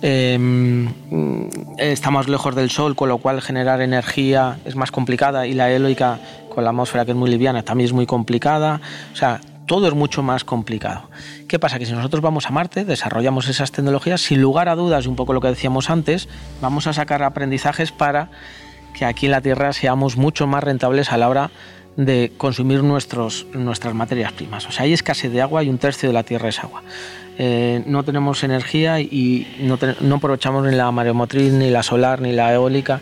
Eh, 0.02 0.88
está 1.78 2.12
más 2.12 2.28
lejos 2.28 2.56
del 2.56 2.70
Sol, 2.70 2.96
con 2.96 3.10
lo 3.10 3.18
cual 3.18 3.42
generar 3.42 3.82
energía 3.82 4.60
es 4.66 4.76
más 4.76 4.92
complicada 4.92 5.48
y 5.48 5.54
la 5.54 5.72
eólica 5.72 6.20
con 6.54 6.64
la 6.64 6.70
atmósfera 6.70 7.06
que 7.06 7.12
es 7.12 7.18
muy 7.18 7.30
liviana 7.30 7.64
también 7.64 7.86
es 7.86 7.94
muy 7.94 8.06
complicada. 8.06 8.82
O 9.14 9.16
sea, 9.16 9.42
todo 9.70 9.88
es 9.88 9.94
mucho 9.94 10.24
más 10.24 10.44
complicado. 10.44 11.10
¿Qué 11.48 11.60
pasa? 11.60 11.78
Que 11.78 11.86
si 11.86 11.94
nosotros 11.94 12.24
vamos 12.24 12.48
a 12.48 12.50
Marte, 12.50 12.86
desarrollamos 12.86 13.48
esas 13.50 13.72
tecnologías, 13.72 14.20
sin 14.20 14.42
lugar 14.42 14.68
a 14.68 14.76
dudas, 14.76 15.06
y 15.06 15.08
un 15.08 15.16
poco 15.16 15.32
lo 15.32 15.42
que 15.42 15.48
decíamos 15.50 15.92
antes, 15.92 16.28
vamos 16.60 16.88
a 16.88 16.94
sacar 16.94 17.22
aprendizajes 17.22 17.92
para 17.92 18.32
que 18.94 19.06
aquí 19.06 19.28
en 19.28 19.32
la 19.32 19.42
Tierra 19.42 19.72
seamos 19.72 20.18
mucho 20.18 20.48
más 20.48 20.64
rentables 20.64 21.12
a 21.12 21.18
la 21.18 21.30
hora 21.30 21.44
de 21.48 21.52
consumir 22.38 22.84
nuestros, 22.84 23.46
nuestras 23.54 23.94
materias 23.94 24.32
primas. 24.32 24.66
O 24.68 24.72
sea, 24.72 24.84
hay 24.86 24.94
escasez 24.94 25.32
de 25.32 25.42
agua 25.42 25.64
y 25.64 25.70
un 25.70 25.78
tercio 25.78 26.08
de 26.10 26.14
la 26.14 26.24
tierra 26.24 26.50
es 26.50 26.60
agua. 26.64 26.82
Eh, 27.38 27.84
no 27.86 28.04
tenemos 28.04 28.44
energía 28.44 29.00
y 29.00 29.48
no, 29.62 29.78
te- 29.78 29.96
no 30.02 30.16
aprovechamos 30.16 30.66
ni 30.66 30.76
la 30.76 30.92
mareomotriz, 30.92 31.52
ni 31.54 31.70
la 31.70 31.84
solar, 31.84 32.20
ni 32.22 32.32
la 32.34 32.54
eólica. 32.54 33.02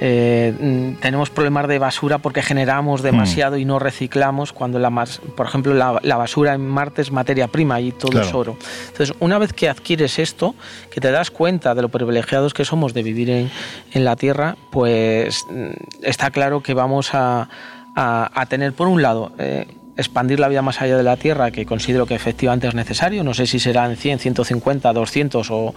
Eh, 0.00 0.52
mm, 0.58 1.00
tenemos 1.00 1.30
problemas 1.30 1.68
de 1.68 1.78
basura 1.78 2.18
porque 2.18 2.42
generamos 2.42 3.00
demasiado 3.02 3.56
y 3.58 3.64
no 3.64 3.78
reciclamos 3.78 4.52
cuando 4.52 4.78
la 4.80 4.90
mas- 4.90 5.20
por 5.36 5.46
ejemplo 5.46 5.72
la, 5.72 6.00
la 6.02 6.16
basura 6.16 6.52
en 6.54 6.66
Marte 6.66 7.00
es 7.02 7.12
materia 7.12 7.46
prima 7.46 7.80
y 7.80 7.92
todo 7.92 8.20
es 8.20 8.34
oro. 8.34 8.56
Entonces, 8.88 9.14
una 9.20 9.38
vez 9.38 9.52
que 9.52 9.68
adquieres 9.68 10.18
esto, 10.18 10.54
que 10.90 11.00
te 11.00 11.10
das 11.12 11.30
cuenta 11.30 11.74
de 11.74 11.82
lo 11.82 11.90
privilegiados 11.90 12.52
que 12.54 12.64
somos 12.64 12.92
de 12.92 13.02
vivir 13.02 13.30
en, 13.30 13.50
en 13.92 14.04
la 14.04 14.16
Tierra, 14.16 14.56
pues 14.72 15.44
mm, 15.50 15.70
está 16.02 16.30
claro 16.30 16.60
que 16.62 16.74
vamos 16.74 17.10
a, 17.14 17.48
a- 17.94 18.46
tener, 18.46 18.72
por 18.72 18.88
un 18.88 19.02
lado, 19.02 19.32
eh, 19.38 19.66
expandir 19.96 20.40
la 20.40 20.48
vida 20.48 20.60
más 20.60 20.82
allá 20.82 20.96
de 20.96 21.04
la 21.04 21.16
Tierra, 21.16 21.52
que 21.52 21.64
considero 21.66 22.04
que 22.06 22.14
efectivamente 22.16 22.66
es 22.66 22.74
necesario. 22.74 23.22
No 23.22 23.32
sé 23.32 23.46
si 23.46 23.60
será 23.60 23.86
en 23.88 23.96
100, 23.96 24.18
150, 24.18 24.92
200 24.92 25.48
o, 25.52 25.72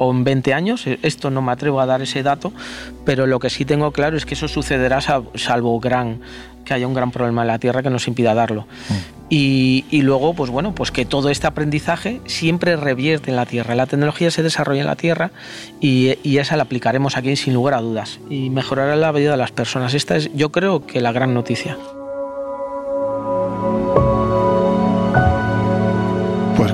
en 0.00 0.24
20 0.24 0.54
años. 0.54 0.86
Eh, 0.86 0.98
Esto 1.02 1.30
no 1.30 1.42
me 1.42 1.52
atrevo 1.52 1.80
a 1.80 1.86
dar 1.86 2.00
ese 2.00 2.22
dato, 2.22 2.52
pero 3.04 3.26
lo 3.26 3.38
que 3.40 3.50
sí 3.50 3.64
tengo 3.66 3.92
claro 3.92 4.16
es 4.16 4.24
que 4.24 4.34
eso 4.34 4.48
sucederá 4.48 5.00
sal- 5.02 5.28
salvo 5.34 5.78
gran 5.80 6.20
que 6.64 6.74
haya 6.74 6.86
un 6.86 6.94
gran 6.94 7.10
problema 7.10 7.42
en 7.42 7.48
la 7.48 7.58
Tierra 7.58 7.82
que 7.82 7.90
nos 7.90 8.08
impida 8.08 8.34
darlo. 8.34 8.66
Y, 9.30 9.84
y 9.90 10.02
luego, 10.02 10.34
pues 10.34 10.50
bueno, 10.50 10.74
pues 10.74 10.90
que 10.90 11.04
todo 11.04 11.28
este 11.28 11.46
aprendizaje 11.46 12.20
siempre 12.26 12.76
revierte 12.76 13.30
en 13.30 13.36
la 13.36 13.46
Tierra. 13.46 13.74
La 13.74 13.86
tecnología 13.86 14.30
se 14.30 14.42
desarrolla 14.42 14.80
en 14.80 14.86
la 14.86 14.96
Tierra 14.96 15.30
y, 15.80 16.14
y 16.22 16.38
esa 16.38 16.56
la 16.56 16.62
aplicaremos 16.62 17.16
aquí 17.16 17.36
sin 17.36 17.54
lugar 17.54 17.74
a 17.74 17.80
dudas 17.80 18.20
y 18.30 18.50
mejorará 18.50 18.96
la 18.96 19.12
vida 19.12 19.32
de 19.32 19.36
las 19.36 19.52
personas. 19.52 19.94
Esta 19.94 20.16
es, 20.16 20.32
yo 20.34 20.50
creo, 20.50 20.86
que 20.86 21.00
la 21.00 21.12
gran 21.12 21.34
noticia. 21.34 21.76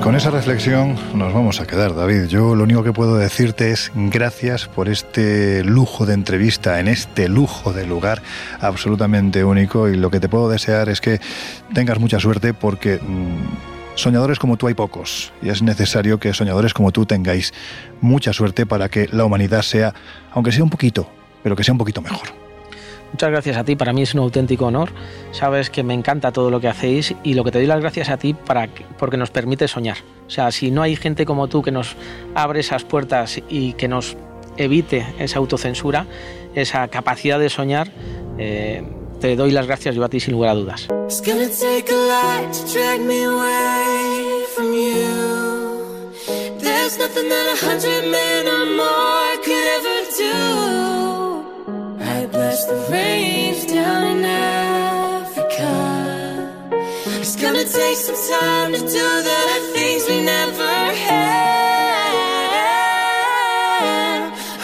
Con 0.05 0.15
esa 0.15 0.29
reflexión 0.29 0.95
nos 1.15 1.33
vamos 1.33 1.59
a 1.59 1.65
quedar, 1.65 1.95
David. 1.95 2.25
Yo 2.27 2.53
lo 2.53 2.63
único 2.63 2.83
que 2.83 2.93
puedo 2.93 3.17
decirte 3.17 3.71
es 3.71 3.91
gracias 3.95 4.67
por 4.67 4.87
este 4.87 5.63
lujo 5.63 6.05
de 6.05 6.13
entrevista 6.13 6.79
en 6.79 6.87
este 6.87 7.27
lujo 7.27 7.73
de 7.73 7.87
lugar 7.87 8.21
absolutamente 8.59 9.43
único 9.43 9.89
y 9.89 9.95
lo 9.97 10.11
que 10.11 10.19
te 10.19 10.29
puedo 10.29 10.47
desear 10.47 10.89
es 10.89 11.01
que 11.01 11.19
tengas 11.73 11.97
mucha 11.97 12.19
suerte 12.19 12.53
porque 12.53 12.99
mm, 12.99 13.95
soñadores 13.95 14.37
como 14.37 14.57
tú 14.57 14.67
hay 14.67 14.75
pocos 14.75 15.33
y 15.41 15.49
es 15.49 15.63
necesario 15.63 16.19
que 16.19 16.35
soñadores 16.35 16.75
como 16.75 16.91
tú 16.91 17.07
tengáis 17.07 17.51
mucha 17.99 18.31
suerte 18.31 18.67
para 18.67 18.89
que 18.89 19.09
la 19.11 19.25
humanidad 19.25 19.63
sea, 19.63 19.95
aunque 20.33 20.51
sea 20.51 20.63
un 20.63 20.69
poquito, 20.69 21.09
pero 21.41 21.55
que 21.55 21.63
sea 21.63 21.73
un 21.73 21.79
poquito 21.79 22.03
mejor. 22.03 22.44
Muchas 23.11 23.29
gracias 23.31 23.55
a 23.57 23.63
ti, 23.63 23.75
para 23.77 23.93
mí 23.93 24.01
es 24.01 24.13
un 24.13 24.19
auténtico 24.21 24.65
honor. 24.65 24.89
Sabes 25.31 25.69
que 25.69 25.83
me 25.83 25.93
encanta 25.93 26.31
todo 26.33 26.51
lo 26.51 26.59
que 26.59 26.67
hacéis 26.67 27.13
y 27.23 27.33
lo 27.33 27.43
que 27.45 27.51
te 27.51 27.59
doy 27.59 27.67
las 27.67 27.79
gracias 27.79 28.09
a 28.09 28.17
ti 28.17 28.33
para 28.33 28.67
que- 28.67 28.85
porque 28.97 29.15
nos 29.15 29.31
permite 29.31 29.67
soñar. 29.69 29.97
O 30.27 30.29
sea, 30.29 30.51
si 30.51 30.69
no 30.71 30.81
hay 30.81 30.95
gente 30.97 31.25
como 31.25 31.47
tú 31.47 31.61
que 31.61 31.71
nos 31.71 31.95
abre 32.33 32.59
esas 32.59 32.83
puertas 32.83 33.41
y 33.47 33.73
que 33.73 33.87
nos 33.87 34.17
evite 34.57 35.05
esa 35.19 35.39
autocensura, 35.39 36.05
esa 36.55 36.87
capacidad 36.89 37.39
de 37.39 37.49
soñar, 37.49 37.89
eh, 38.37 38.83
te 39.21 39.35
doy 39.37 39.51
las 39.51 39.65
gracias 39.65 39.95
yo 39.95 40.03
a 40.03 40.09
ti 40.09 40.19
sin 40.19 40.33
lugar 40.33 40.49
a 40.51 40.55
dudas. 40.55 40.87
The 52.55 52.87
rains 52.89 53.67
down 53.67 54.17
in 54.17 54.25
Africa. 54.25 55.71
It's 57.19 57.35
gonna 57.35 57.65
take 57.65 57.97
some 57.97 58.15
time 58.15 58.71
to 58.71 58.79
do 58.79 59.23
the 59.29 59.73
things 59.73 60.07
we 60.07 60.21
never 60.23 60.95
had. 60.95 61.35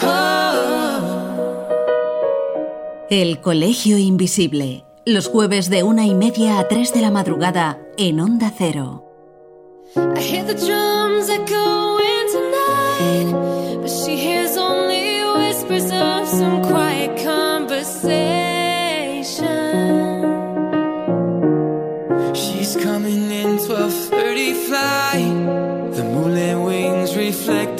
Oh. 0.02 1.68
El 3.10 3.40
Colegio 3.42 3.98
Invisible. 3.98 4.84
Los 5.04 5.28
jueves 5.28 5.68
de 5.68 5.82
una 5.82 6.06
y 6.06 6.14
media 6.14 6.58
a 6.60 6.68
tres 6.68 6.94
de 6.94 7.02
la 7.02 7.10
madrugada 7.10 7.78
en 7.98 8.20
Onda 8.20 8.50
Cero. 8.56 9.04
I 9.94 10.18
hear 10.18 10.44
the 10.44 10.54
drums 10.54 11.28
echoing 11.28 12.26
tonight, 12.32 13.80
but 13.82 13.90
she 13.90 14.16
hears 14.16 14.56
only 14.56 15.22
whispers 15.36 15.92
of 15.92 16.26
some 16.26 16.62
quiet 16.62 16.81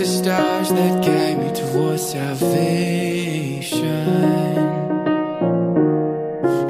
the 0.02 0.08
stars 0.08 0.68
that 0.70 1.04
guide 1.04 1.38
me 1.38 1.52
towards 1.54 2.10
salvation. 2.10 3.78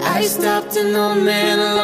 I 0.02 0.20
stopped 0.24 0.76
an 0.76 0.94
old 0.94 1.24
man 1.24 1.59
along 1.59 1.81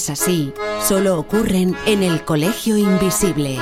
Historias 0.00 0.10
así 0.10 0.54
solo 0.80 1.18
ocurren 1.18 1.76
en 1.84 2.02
el 2.02 2.24
Colegio 2.24 2.78
Invisible. 2.78 3.58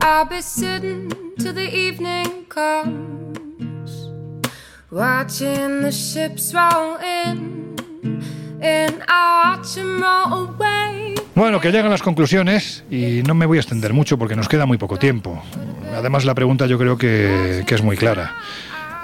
I'll 0.00 0.24
be 0.24 0.40
sitting 0.40 1.10
till 1.36 1.52
the 1.52 1.68
evening 1.68 2.46
comes, 2.48 3.15
Bueno, 11.34 11.60
que 11.60 11.70
llegan 11.70 11.90
las 11.90 12.00
conclusiones 12.00 12.82
y 12.90 13.22
no 13.22 13.34
me 13.34 13.44
voy 13.44 13.58
a 13.58 13.60
extender 13.60 13.92
mucho 13.92 14.16
porque 14.16 14.36
nos 14.36 14.48
queda 14.48 14.64
muy 14.64 14.78
poco 14.78 14.96
tiempo. 14.96 15.42
Además, 15.94 16.24
la 16.24 16.34
pregunta 16.34 16.64
yo 16.64 16.78
creo 16.78 16.96
que, 16.96 17.62
que 17.66 17.74
es 17.74 17.82
muy 17.82 17.98
clara. 17.98 18.36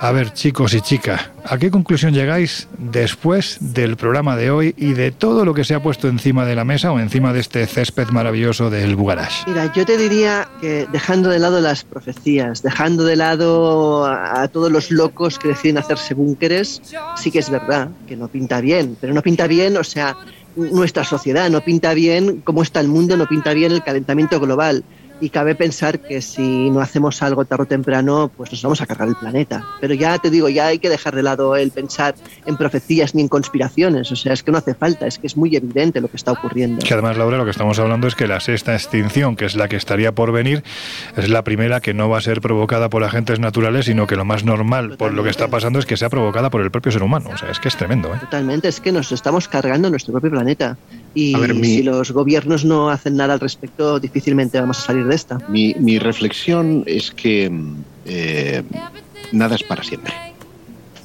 A 0.03 0.11
ver, 0.11 0.33
chicos 0.33 0.75
y 0.75 0.81
chicas, 0.81 1.31
¿a 1.45 1.59
qué 1.59 1.71
conclusión 1.71 2.13
llegáis 2.13 2.67
después 2.77 3.59
del 3.61 3.97
programa 3.97 4.37
de 4.37 4.51
hoy 4.51 4.75
y 4.77 4.95
de 4.95 5.13
todo 5.13 5.45
lo 5.45 5.55
que 5.55 5.63
se 5.63 5.77
ha 5.77 5.81
puesto 5.81 6.09
encima 6.09 6.45
de 6.45 6.57
la 6.57 6.65
mesa 6.65 6.91
o 6.91 6.99
encima 6.99 7.33
de 7.33 7.39
este 7.39 7.65
césped 7.69 8.09
maravilloso 8.09 8.69
del 8.69 8.97
Bugarash? 8.97 9.45
Mira, 9.47 9.73
yo 9.73 9.87
te 9.87 9.97
diría 9.97 10.49
que 10.61 10.89
dejando 10.91 11.29
de 11.29 11.39
lado 11.39 11.61
las 11.61 11.85
profecías, 11.85 12.65
dejando 12.65 13.05
de 13.05 13.15
lado 13.15 14.05
a 14.05 14.49
todos 14.49 14.73
los 14.73 14.91
locos 14.91 15.39
que 15.39 15.47
deciden 15.47 15.79
hacerse 15.79 16.15
búnkeres, 16.15 16.83
sí 17.15 17.31
que 17.31 17.39
es 17.39 17.49
verdad 17.49 17.89
que 18.09 18.17
no 18.17 18.27
pinta 18.27 18.61
bien, 18.61 18.97
pero 19.01 19.15
no 19.15 19.23
pinta 19.23 19.47
bien, 19.47 19.77
o 19.77 19.85
sea, 19.85 20.17
nuestra 20.57 21.05
sociedad, 21.05 21.49
no 21.49 21.61
pinta 21.61 21.95
bien 21.95 22.41
cómo 22.41 22.63
está 22.63 22.81
el 22.81 22.89
mundo, 22.89 23.17
no 23.17 23.29
pinta 23.29 23.55
bien 23.55 23.71
el 23.71 23.85
calentamiento 23.85 24.41
global. 24.41 24.83
Y 25.23 25.31
cabe 25.31 25.55
pensar 25.55 26.01
que 26.01 26.21
si 26.21 26.69
no 26.71 26.81
hacemos 26.81 27.23
algo 27.23 27.45
tarde 27.45 27.63
o 27.63 27.67
temprano, 27.67 28.29
pues 28.37 28.51
nos 28.51 28.61
vamos 28.63 28.81
a 28.81 28.87
cargar 28.87 29.07
el 29.09 29.15
planeta. 29.15 29.65
Pero 29.81 29.95
ya 29.95 30.19
te 30.19 30.31
digo, 30.31 30.49
ya 30.49 30.67
hay 30.67 30.81
que 30.81 30.89
dejar 30.91 31.15
de 31.15 31.23
lado 31.23 31.55
el 31.55 31.71
pensar 31.71 32.17
en 32.45 32.57
profecías 32.57 33.15
ni 33.15 33.23
en 33.23 33.29
conspiraciones. 33.29 34.11
O 34.11 34.17
sea, 34.17 34.33
es 34.33 34.43
que 34.43 34.51
no 34.51 34.59
hace 34.59 34.75
falta, 34.75 35.07
es 35.07 35.19
que 35.19 35.29
es 35.29 35.37
muy 35.37 35.55
evidente 35.55 36.01
lo 36.01 36.09
que 36.09 36.17
está 36.17 36.33
ocurriendo. 36.33 36.85
Que 36.85 36.93
además, 36.95 37.17
Laura, 37.17 37.39
lo 37.39 37.45
que 37.45 37.53
estamos 37.53 37.79
hablando 37.79 38.09
es 38.09 38.17
que 38.17 38.27
la 38.27 38.41
sexta 38.41 38.75
extinción, 38.75 39.37
que 39.37 39.45
es 39.45 39.55
la 39.55 39.69
que 39.69 39.77
estaría 39.77 40.11
por 40.13 40.33
venir, 40.33 40.65
es 41.17 41.29
la 41.29 41.45
primera 41.45 41.81
que 41.81 41.95
no 41.95 42.09
va 42.09 42.19
a 42.19 42.21
ser 42.21 42.41
provocada 42.41 42.91
por 42.91 43.05
agentes 43.05 43.39
naturales, 43.39 43.87
sino 43.87 44.09
que 44.09 44.17
lo 44.17 44.25
más 44.25 44.43
normal 44.45 44.97
por 44.97 45.15
lo 45.15 45.23
que 45.23 45.31
está 45.31 45.47
pasando 45.47 45.79
es 45.79 45.87
que 45.87 45.97
sea 45.97 46.09
provocada 46.11 46.51
por 46.51 46.63
el 46.63 46.73
propio 46.73 46.91
ser 46.91 47.05
humano. 47.05 47.31
O 47.33 47.39
sea, 47.39 47.49
es 47.49 47.61
que 47.61 47.69
es 47.69 47.77
tremendo. 47.77 48.13
¿eh? 48.13 48.19
Totalmente, 48.19 48.67
es 48.67 48.81
que 48.81 48.91
nos 48.91 49.13
estamos 49.13 49.47
cargando 49.47 49.89
nuestro 49.89 50.11
propio 50.13 50.31
planeta. 50.33 50.77
Y 51.15 51.37
ver, 51.39 51.55
mi- 51.55 51.67
si 51.67 51.83
los 51.85 52.11
gobiernos 52.11 52.65
no 52.65 52.91
hacen 52.91 53.17
nada 53.17 53.35
al 53.35 53.41
respecto, 53.41 54.01
difícilmente 54.01 54.59
vamos 54.59 54.79
a 54.79 54.83
salir 54.83 55.07
de 55.07 55.12
esta. 55.15 55.39
Mi, 55.49 55.75
mi 55.75 55.99
reflexión 55.99 56.85
es 56.87 57.11
que 57.11 57.51
mm, 57.51 57.85
eh, 58.07 58.63
nada 59.33 59.57
es 59.57 59.63
para 59.63 59.83
siempre. 59.83 60.13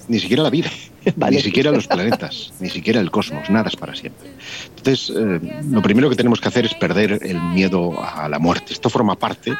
Ni 0.07 0.19
siquiera 0.19 0.43
la 0.43 0.49
vida, 0.49 0.69
ni 1.29 1.39
siquiera 1.39 1.71
los 1.71 1.87
planetas, 1.87 2.53
ni 2.59 2.69
siquiera 2.69 2.99
el 2.99 3.11
cosmos, 3.11 3.49
nada 3.49 3.69
es 3.69 3.75
para 3.75 3.95
siempre. 3.95 4.29
Entonces, 4.77 5.13
eh, 5.15 5.39
lo 5.69 5.81
primero 5.81 6.09
que 6.09 6.15
tenemos 6.15 6.39
que 6.39 6.47
hacer 6.47 6.65
es 6.65 6.73
perder 6.73 7.19
el 7.21 7.41
miedo 7.41 8.01
a 8.01 8.27
la 8.29 8.39
muerte. 8.39 8.73
Esto 8.73 8.89
forma 8.89 9.15
parte, 9.15 9.53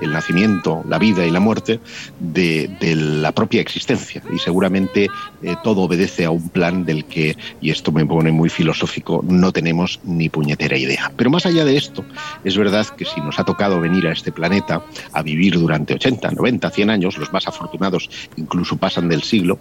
el 0.00 0.12
nacimiento, 0.12 0.84
la 0.88 0.98
vida 0.98 1.24
y 1.26 1.30
la 1.30 1.40
muerte, 1.40 1.80
de, 2.20 2.68
de 2.80 2.96
la 2.96 3.32
propia 3.32 3.60
existencia. 3.60 4.22
Y 4.34 4.38
seguramente 4.38 5.08
eh, 5.42 5.56
todo 5.62 5.82
obedece 5.82 6.24
a 6.24 6.30
un 6.30 6.48
plan 6.48 6.84
del 6.84 7.04
que, 7.04 7.36
y 7.60 7.70
esto 7.70 7.92
me 7.92 8.04
pone 8.06 8.32
muy 8.32 8.48
filosófico, 8.48 9.24
no 9.26 9.52
tenemos 9.52 10.00
ni 10.04 10.28
puñetera 10.28 10.76
idea. 10.76 11.12
Pero 11.16 11.30
más 11.30 11.46
allá 11.46 11.64
de 11.64 11.76
esto, 11.76 12.04
es 12.44 12.56
verdad 12.56 12.86
que 12.96 13.04
si 13.04 13.20
nos 13.20 13.38
ha 13.38 13.44
tocado 13.44 13.80
venir 13.80 14.06
a 14.06 14.12
este 14.12 14.32
planeta 14.32 14.82
a 15.12 15.22
vivir 15.22 15.58
durante 15.58 15.94
80, 15.94 16.30
90, 16.30 16.70
100 16.70 16.90
años, 16.90 17.16
los 17.16 17.32
más 17.32 17.46
afortunados 17.46 18.08
incluso 18.36 18.76
pasan 18.76 19.08
del 19.08 19.22
siglo, 19.22 19.58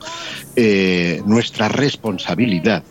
eh, 0.56 1.22
nuestra 1.34 1.68
responsabilidad 1.68 2.84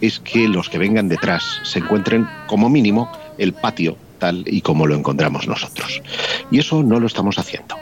es 0.00 0.18
que 0.18 0.48
los 0.48 0.70
que 0.70 0.78
vengan 0.78 1.10
detrás 1.10 1.60
se 1.62 1.80
encuentren 1.80 2.26
como 2.46 2.70
mínimo 2.70 3.12
el 3.36 3.52
patio 3.52 3.98
tal 4.18 4.44
y 4.46 4.62
como 4.62 4.86
lo 4.86 4.94
encontramos 4.94 5.46
nosotros. 5.46 6.00
Y 6.50 6.58
eso 6.58 6.82
no 6.82 6.98
lo 6.98 7.06
estamos 7.06 7.38
haciendo. 7.38 7.76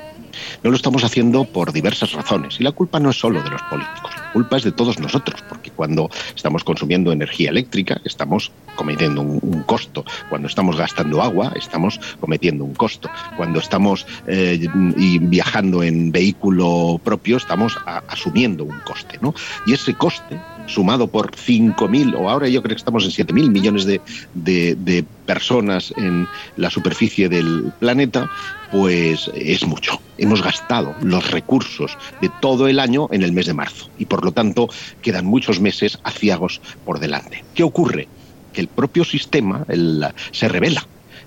No 0.63 0.71
lo 0.71 0.77
estamos 0.77 1.05
haciendo 1.05 1.45
por 1.45 1.73
diversas 1.73 2.13
razones. 2.13 2.57
Y 2.61 2.65
la 2.65 2.73
culpa 2.73 3.01
no 3.01 3.11
es 3.11 3.19
solo 3.19 3.43
de 3.43 3.51
los 3.51 3.63
políticos, 3.63 4.13
la 4.17 4.33
culpa 4.33 4.57
es 4.57 4.65
de 4.65 4.73
todos 4.73 4.99
nosotros, 4.99 5.43
porque 5.49 5.71
cuando 5.71 6.11
estamos 6.35 6.65
consumiendo 6.65 7.13
energía 7.13 7.51
eléctrica, 7.51 8.01
estamos 8.05 8.53
cometiendo 8.77 9.23
un, 9.23 9.63
costo. 9.67 10.05
Cuando 10.29 10.49
estamos 10.49 10.77
gastando 10.77 11.23
agua, 11.23 11.53
estamos 11.57 12.01
cometiendo 12.19 12.65
un 12.65 12.75
costo. 12.75 13.11
Cuando 13.37 13.59
estamos 13.61 14.07
eh, 14.27 14.67
y 14.97 15.19
viajando 15.19 15.83
en 15.83 16.11
vehículo 16.13 17.01
propio, 17.03 17.37
estamos 17.37 17.77
a- 17.87 18.03
asumiendo 18.09 18.65
un 18.65 18.79
coste. 18.81 19.19
¿no? 19.21 19.35
Y 19.67 19.75
ese 19.75 19.95
coste, 19.95 20.41
sumado 20.73 21.09
por 21.09 21.33
5.000, 21.33 22.15
o 22.17 22.29
ahora 22.31 22.49
yo 22.49 22.63
creo 22.63 22.75
que 22.75 22.79
estamos 22.81 23.05
en 23.05 23.11
7.000 23.27 23.51
millones 23.51 23.85
de, 23.85 24.01
de- 24.35 25.05
personas 25.27 25.93
en 25.97 26.27
la 26.57 26.71
superficie 26.71 27.29
del 27.29 27.73
planeta, 27.79 28.29
pues 28.73 29.31
es 29.35 29.65
mucho. 29.65 30.01
Hemos 30.19 30.43
gastado 30.43 30.95
los 31.03 31.31
recursos 31.31 31.97
de 32.21 32.31
todo 32.41 32.67
el 32.67 32.81
año 32.81 33.07
en 33.13 33.23
el 33.23 33.33
mes 33.33 33.47
de 33.47 33.55
marzo 33.55 33.89
y 33.97 34.07
por 34.07 34.25
lo 34.25 34.33
tanto 34.33 34.69
quedan 35.03 35.27
muchos 35.27 35.61
meses 35.61 35.99
aciagos 36.03 36.61
por 36.85 36.99
delante. 36.99 37.45
¿Qué 37.55 37.63
ocurre? 37.63 38.09
Que 38.53 38.61
el 38.61 38.67
propio 38.69 39.05
sistema 39.05 39.65
el- 39.69 40.05
se 40.33 40.49
revela. 40.49 40.85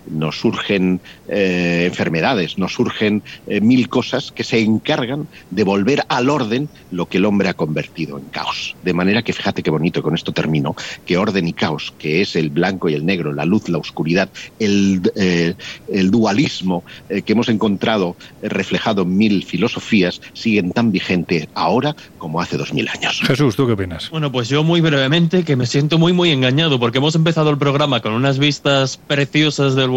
Nos 0.09 0.39
surgen 0.39 0.99
eh, 1.27 1.85
enfermedades, 1.87 2.57
nos 2.57 2.73
surgen 2.73 3.23
eh, 3.47 3.61
mil 3.61 3.89
cosas 3.89 4.31
que 4.31 4.43
se 4.43 4.59
encargan 4.59 5.27
de 5.51 5.63
volver 5.63 6.03
al 6.09 6.29
orden 6.29 6.69
lo 6.91 7.07
que 7.07 7.17
el 7.17 7.25
hombre 7.25 7.49
ha 7.49 7.53
convertido 7.53 8.17
en 8.17 8.25
caos. 8.25 8.75
De 8.83 8.93
manera 8.93 9.21
que 9.21 9.33
fíjate 9.33 9.63
qué 9.63 9.69
bonito, 9.69 10.03
con 10.03 10.15
esto 10.15 10.31
termino, 10.31 10.75
que 11.05 11.17
orden 11.17 11.47
y 11.47 11.53
caos, 11.53 11.93
que 11.97 12.21
es 12.21 12.35
el 12.35 12.49
blanco 12.49 12.89
y 12.89 12.93
el 12.93 13.05
negro, 13.05 13.33
la 13.33 13.45
luz, 13.45 13.69
la 13.69 13.77
oscuridad, 13.77 14.29
el, 14.59 15.01
eh, 15.15 15.55
el 15.91 16.11
dualismo 16.11 16.83
eh, 17.09 17.21
que 17.21 17.33
hemos 17.33 17.49
encontrado 17.49 18.15
reflejado 18.41 19.03
en 19.03 19.17
mil 19.17 19.43
filosofías, 19.43 20.21
siguen 20.33 20.71
tan 20.71 20.91
vigentes 20.91 21.47
ahora 21.53 21.95
como 22.17 22.41
hace 22.41 22.57
dos 22.57 22.73
mil 22.73 22.87
años. 22.89 23.21
Jesús, 23.21 23.55
¿tú 23.55 23.65
qué 23.65 23.73
opinas? 23.73 24.09
Bueno, 24.09 24.31
pues 24.31 24.49
yo 24.49 24.63
muy 24.63 24.81
brevemente 24.81 25.43
que 25.43 25.55
me 25.55 25.65
siento 25.65 25.97
muy 25.97 26.13
muy 26.13 26.31
engañado 26.31 26.79
porque 26.79 26.99
hemos 26.99 27.15
empezado 27.15 27.49
el 27.49 27.57
programa 27.57 28.01
con 28.01 28.13
unas 28.13 28.39
vistas 28.39 28.97
preciosas 28.97 29.75
del 29.75 29.89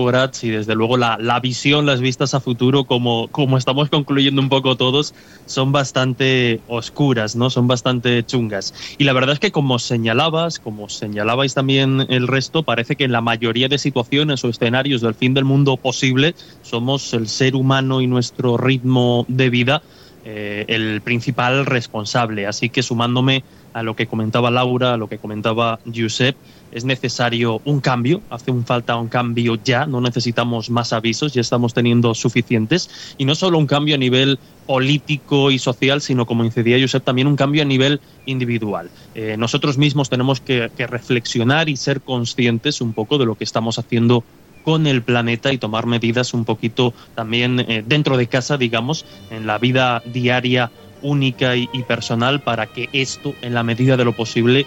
Y 0.42 0.50
desde 0.50 0.74
luego 0.74 0.98
la, 0.98 1.16
la 1.18 1.40
visión, 1.40 1.86
las 1.86 2.00
vistas 2.00 2.34
a 2.34 2.40
futuro, 2.40 2.84
como, 2.84 3.28
como 3.28 3.56
estamos 3.56 3.88
concluyendo 3.88 4.42
un 4.42 4.50
poco 4.50 4.76
todos, 4.76 5.14
son 5.46 5.72
bastante 5.72 6.60
oscuras, 6.68 7.34
¿no? 7.34 7.48
Son 7.48 7.66
bastante 7.66 8.22
chungas. 8.24 8.74
Y 8.98 9.04
la 9.04 9.14
verdad 9.14 9.32
es 9.32 9.38
que 9.38 9.52
como 9.52 9.78
señalabas, 9.78 10.58
como 10.58 10.90
señalabais 10.90 11.54
también 11.54 12.04
el 12.10 12.28
resto, 12.28 12.62
parece 12.62 12.96
que 12.96 13.04
en 13.04 13.12
la 13.12 13.22
mayoría 13.22 13.68
de 13.68 13.78
situaciones 13.78 14.44
o 14.44 14.50
escenarios 14.50 15.00
del 15.00 15.14
fin 15.14 15.32
del 15.32 15.46
mundo 15.46 15.78
posible 15.78 16.34
somos 16.60 17.14
el 17.14 17.26
ser 17.26 17.56
humano 17.56 18.02
y 18.02 18.06
nuestro 18.06 18.58
ritmo 18.58 19.24
de 19.28 19.48
vida 19.48 19.82
eh, 20.28 20.64
el 20.66 21.00
principal 21.02 21.64
responsable. 21.64 22.48
Así 22.48 22.68
que 22.68 22.82
sumándome 22.82 23.44
a 23.72 23.84
lo 23.84 23.94
que 23.94 24.08
comentaba 24.08 24.50
Laura, 24.50 24.94
a 24.94 24.96
lo 24.96 25.08
que 25.08 25.18
comentaba 25.18 25.78
Giuseppe, 25.84 26.36
es 26.72 26.84
necesario 26.84 27.60
un 27.64 27.80
cambio, 27.80 28.22
hace 28.30 28.50
un 28.50 28.64
falta 28.64 28.96
un 28.96 29.08
cambio 29.08 29.58
ya, 29.62 29.86
no 29.86 30.00
necesitamos 30.00 30.70
más 30.70 30.92
avisos, 30.92 31.32
ya 31.32 31.40
estamos 31.40 31.74
teniendo 31.74 32.14
suficientes, 32.14 33.14
y 33.18 33.24
no 33.24 33.34
solo 33.34 33.58
un 33.58 33.66
cambio 33.66 33.94
a 33.94 33.98
nivel 33.98 34.38
político 34.66 35.50
y 35.50 35.58
social, 35.58 36.00
sino 36.00 36.26
como 36.26 36.44
incidía 36.44 36.78
Josep, 36.80 37.04
también 37.04 37.28
un 37.28 37.36
cambio 37.36 37.62
a 37.62 37.64
nivel 37.64 38.00
individual. 38.26 38.90
Eh, 39.14 39.36
nosotros 39.38 39.78
mismos 39.78 40.10
tenemos 40.10 40.40
que, 40.40 40.70
reflexionar 40.76 41.68
y 41.68 41.76
ser 41.76 42.00
conscientes 42.00 42.80
un 42.80 42.92
poco 42.92 43.18
de 43.18 43.26
lo 43.26 43.34
que 43.34 43.44
estamos 43.44 43.78
haciendo 43.78 44.24
con 44.64 44.86
el 44.86 45.02
planeta 45.02 45.52
y 45.52 45.58
tomar 45.58 45.86
medidas 45.86 46.34
un 46.34 46.44
poquito 46.44 46.92
también 47.14 47.60
eh, 47.60 47.84
dentro 47.86 48.16
de 48.16 48.26
casa, 48.26 48.56
digamos, 48.56 49.04
en 49.30 49.46
la 49.46 49.58
vida 49.58 50.02
diaria 50.06 50.70
única 51.02 51.54
y 51.56 51.68
personal 51.86 52.40
para 52.40 52.66
que 52.66 52.88
esto, 52.92 53.34
en 53.42 53.54
la 53.54 53.62
medida 53.62 53.96
de 53.96 54.04
lo 54.04 54.12
posible, 54.12 54.66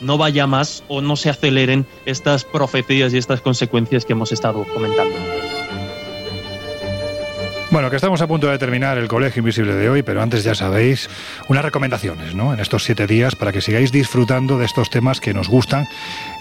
no 0.00 0.18
vaya 0.18 0.46
más 0.46 0.84
o 0.88 1.00
no 1.00 1.16
se 1.16 1.30
aceleren 1.30 1.86
estas 2.04 2.44
profecías 2.44 3.12
y 3.14 3.18
estas 3.18 3.40
consecuencias 3.40 4.04
que 4.04 4.12
hemos 4.12 4.32
estado 4.32 4.64
comentando. 4.72 5.16
Bueno, 7.68 7.90
que 7.90 7.96
estamos 7.96 8.20
a 8.20 8.28
punto 8.28 8.46
de 8.46 8.58
terminar 8.58 8.96
el 8.96 9.08
Colegio 9.08 9.40
Invisible 9.40 9.74
de 9.74 9.90
hoy, 9.90 10.02
pero 10.02 10.22
antes 10.22 10.44
ya 10.44 10.54
sabéis 10.54 11.10
unas 11.48 11.64
recomendaciones, 11.64 12.32
¿no? 12.32 12.54
En 12.54 12.60
estos 12.60 12.84
siete 12.84 13.08
días 13.08 13.34
para 13.34 13.50
que 13.50 13.60
sigáis 13.60 13.90
disfrutando 13.90 14.56
de 14.56 14.64
estos 14.64 14.88
temas 14.88 15.20
que 15.20 15.34
nos 15.34 15.48
gustan 15.48 15.86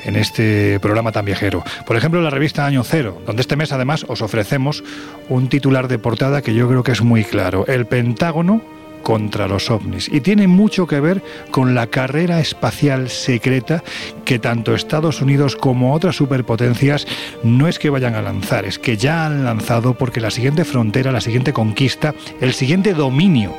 en 0.03 0.18
este 0.18 0.80
programa 0.80 1.11
tan 1.11 1.26
viajero. 1.26 1.64
Por 1.88 1.98
ejemplo, 1.98 2.22
la 2.22 2.30
revista 2.30 2.68
Año 2.68 2.84
Cero, 2.84 3.22
donde 3.26 3.41
este 3.41 3.56
mes 3.56 3.72
además 3.72 4.06
os 4.07 4.22
ofrecemos 4.22 4.84
un 5.27 5.49
titular 5.49 5.88
de 5.88 5.98
portada 5.98 6.44
que 6.44 6.53
yo 6.53 6.68
creo 6.68 6.84
que 6.84 6.91
es 6.91 7.02
muy 7.02 7.23
claro. 7.23 7.65
El 7.68 7.88
Pentágono 7.88 8.61
contra 9.06 9.48
los 9.48 9.69
ovnis. 9.69 10.10
Y 10.11 10.22
tiene 10.22 10.48
mucho 10.48 10.88
que 10.88 10.99
ver 10.99 11.22
con 11.52 11.76
la 11.76 11.86
carrera 11.86 12.40
espacial 12.40 13.11
secreta 13.11 13.84
que 14.26 14.40
tanto 14.40 14.73
Estados 14.73 15.22
Unidos 15.22 15.56
como 15.56 15.94
otras 15.94 16.15
superpotencias 16.15 17.06
no 17.44 17.68
es 17.68 17.77
que 17.77 17.91
vayan 17.91 18.15
a 18.15 18.23
lanzar, 18.23 18.65
es 18.65 18.80
que 18.80 18.98
ya 18.98 19.27
han 19.27 19.44
lanzado 19.44 19.94
porque 19.94 20.19
la 20.19 20.32
siguiente 20.32 20.65
frontera, 20.65 21.11
la 21.11 21.22
siguiente 21.22 21.53
conquista, 21.53 22.15
el 22.41 22.53
siguiente 22.53 22.95
dominio, 22.95 23.53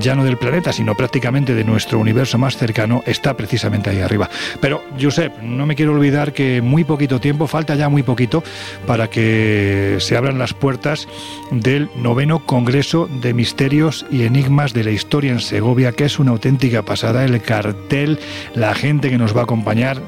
ya 0.00 0.16
no 0.16 0.24
del 0.24 0.36
planeta, 0.36 0.72
sino 0.72 0.96
prácticamente 0.96 1.54
de 1.54 1.62
nuestro 1.62 2.00
universo 2.00 2.36
más 2.36 2.56
cercano, 2.56 3.04
está 3.06 3.36
precisamente 3.36 3.90
ahí 3.90 4.00
arriba. 4.00 4.28
Pero, 4.60 4.82
Josep, 5.00 5.42
no 5.42 5.64
me 5.64 5.76
quiero 5.76 5.92
olvidar 5.92 6.32
que 6.32 6.60
muy 6.60 6.82
poquito 6.82 7.20
tiempo, 7.20 7.46
falta 7.46 7.76
ya 7.76 7.88
muy 7.88 8.02
poquito, 8.02 8.42
para 8.84 9.08
que 9.08 9.98
se 10.00 10.16
abran 10.16 10.40
las 10.40 10.54
puertas 10.54 11.06
del 11.52 11.88
noveno 11.94 12.40
Congreso 12.44 13.08
de 13.20 13.32
Misterios 13.32 14.04
y 14.10 14.24
Enigmas 14.24 14.72
de 14.72 14.87
la 14.88 14.94
Historia 14.94 15.32
en 15.32 15.40
Segovia, 15.40 15.92
que 15.92 16.06
es 16.06 16.18
una 16.18 16.30
auténtica 16.30 16.82
pasada, 16.82 17.22
el 17.22 17.42
cartel, 17.42 18.18
la 18.54 18.74
gente 18.74 19.10
que 19.10 19.18
nos 19.18 19.36
va 19.36 19.40
a 19.40 19.44
acompañar, 19.44 20.00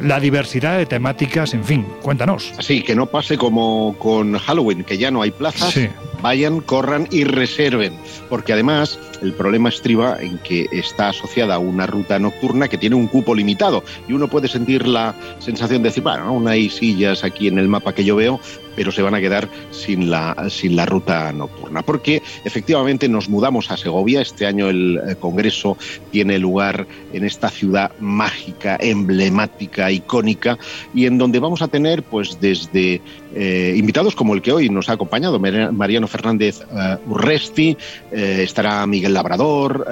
la 0.00 0.18
diversidad 0.18 0.78
de 0.78 0.86
temáticas, 0.86 1.52
en 1.52 1.62
fin, 1.62 1.86
cuéntanos. 2.00 2.54
Así 2.56 2.80
que 2.80 2.94
no 2.94 3.04
pase 3.04 3.36
como 3.36 3.94
con 3.98 4.38
Halloween, 4.38 4.82
que 4.82 4.96
ya 4.96 5.10
no 5.10 5.20
hay 5.20 5.30
plazas. 5.30 5.74
Sí. 5.74 5.90
vayan, 6.22 6.62
corran 6.62 7.06
y 7.10 7.24
reserven, 7.24 7.98
porque 8.30 8.54
además 8.54 8.98
el 9.20 9.34
problema 9.34 9.68
estriba 9.68 10.16
en 10.18 10.38
que 10.38 10.68
está 10.72 11.10
asociada 11.10 11.56
a 11.56 11.58
una 11.58 11.86
ruta 11.86 12.18
nocturna 12.18 12.68
que 12.68 12.78
tiene 12.78 12.96
un 12.96 13.08
cupo 13.08 13.34
limitado 13.34 13.84
y 14.08 14.14
uno 14.14 14.28
puede 14.28 14.48
sentir 14.48 14.88
la 14.88 15.14
sensación 15.38 15.82
de 15.82 15.90
decir, 15.90 16.02
bueno, 16.02 16.24
aún 16.24 16.48
hay 16.48 16.70
sillas 16.70 17.24
aquí 17.24 17.48
en 17.48 17.58
el 17.58 17.68
mapa 17.68 17.94
que 17.94 18.04
yo 18.06 18.16
veo, 18.16 18.40
pero 18.76 18.92
se 18.92 19.02
van 19.02 19.14
a 19.14 19.20
quedar 19.20 19.48
sin 19.70 20.10
la, 20.10 20.46
sin 20.48 20.76
la 20.76 20.86
ruta 20.86 21.32
nocturna. 21.32 21.82
Porque 21.82 22.22
efectivamente 22.44 23.08
nos 23.08 23.28
mudamos 23.28 23.70
a 23.70 23.76
Segovia. 23.76 24.20
Este 24.20 24.46
año 24.46 24.68
el 24.68 25.00
eh, 25.06 25.16
Congreso 25.16 25.76
tiene 26.10 26.38
lugar 26.38 26.86
en 27.12 27.24
esta 27.24 27.50
ciudad 27.50 27.92
mágica, 28.00 28.76
emblemática, 28.80 29.90
icónica, 29.90 30.58
y 30.94 31.06
en 31.06 31.18
donde 31.18 31.38
vamos 31.38 31.62
a 31.62 31.68
tener, 31.68 32.02
pues, 32.02 32.38
desde 32.40 33.00
eh, 33.34 33.74
invitados 33.76 34.14
como 34.14 34.34
el 34.34 34.42
que 34.42 34.52
hoy 34.52 34.68
nos 34.68 34.88
ha 34.88 34.92
acompañado, 34.92 35.38
Mar- 35.38 35.72
Mariano 35.72 36.06
Fernández 36.06 36.60
eh, 36.60 36.96
Urresti, 37.06 37.76
estará 38.12 38.86
Miguel 38.86 39.14
Labrador, 39.14 39.86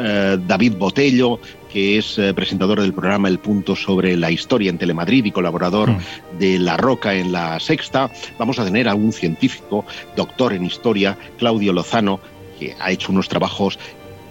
David 0.46 0.74
Botello, 0.78 1.40
que 1.72 1.98
es 1.98 2.18
eh, 2.18 2.34
presentador 2.34 2.80
del 2.80 2.92
programa 2.92 3.28
El 3.28 3.38
Punto 3.38 3.74
sobre 3.74 4.16
la 4.16 4.30
historia 4.30 4.68
en 4.68 4.78
Telemadrid 4.78 5.24
y 5.24 5.32
colaborador 5.32 5.94
de 6.38 6.58
La 6.58 6.76
Roca 6.76 7.14
en 7.14 7.32
La 7.32 7.58
Sexta. 7.60 8.10
Vamos 8.38 8.58
a 8.58 8.64
tener 8.64 8.88
a 8.88 8.94
un 8.94 9.12
científico, 9.12 9.86
doctor 10.14 10.52
en 10.52 10.66
historia, 10.66 11.16
Claudio 11.38 11.72
Lozano, 11.72 12.20
que 12.58 12.76
ha 12.78 12.90
hecho 12.90 13.10
unos 13.10 13.28
trabajos 13.28 13.78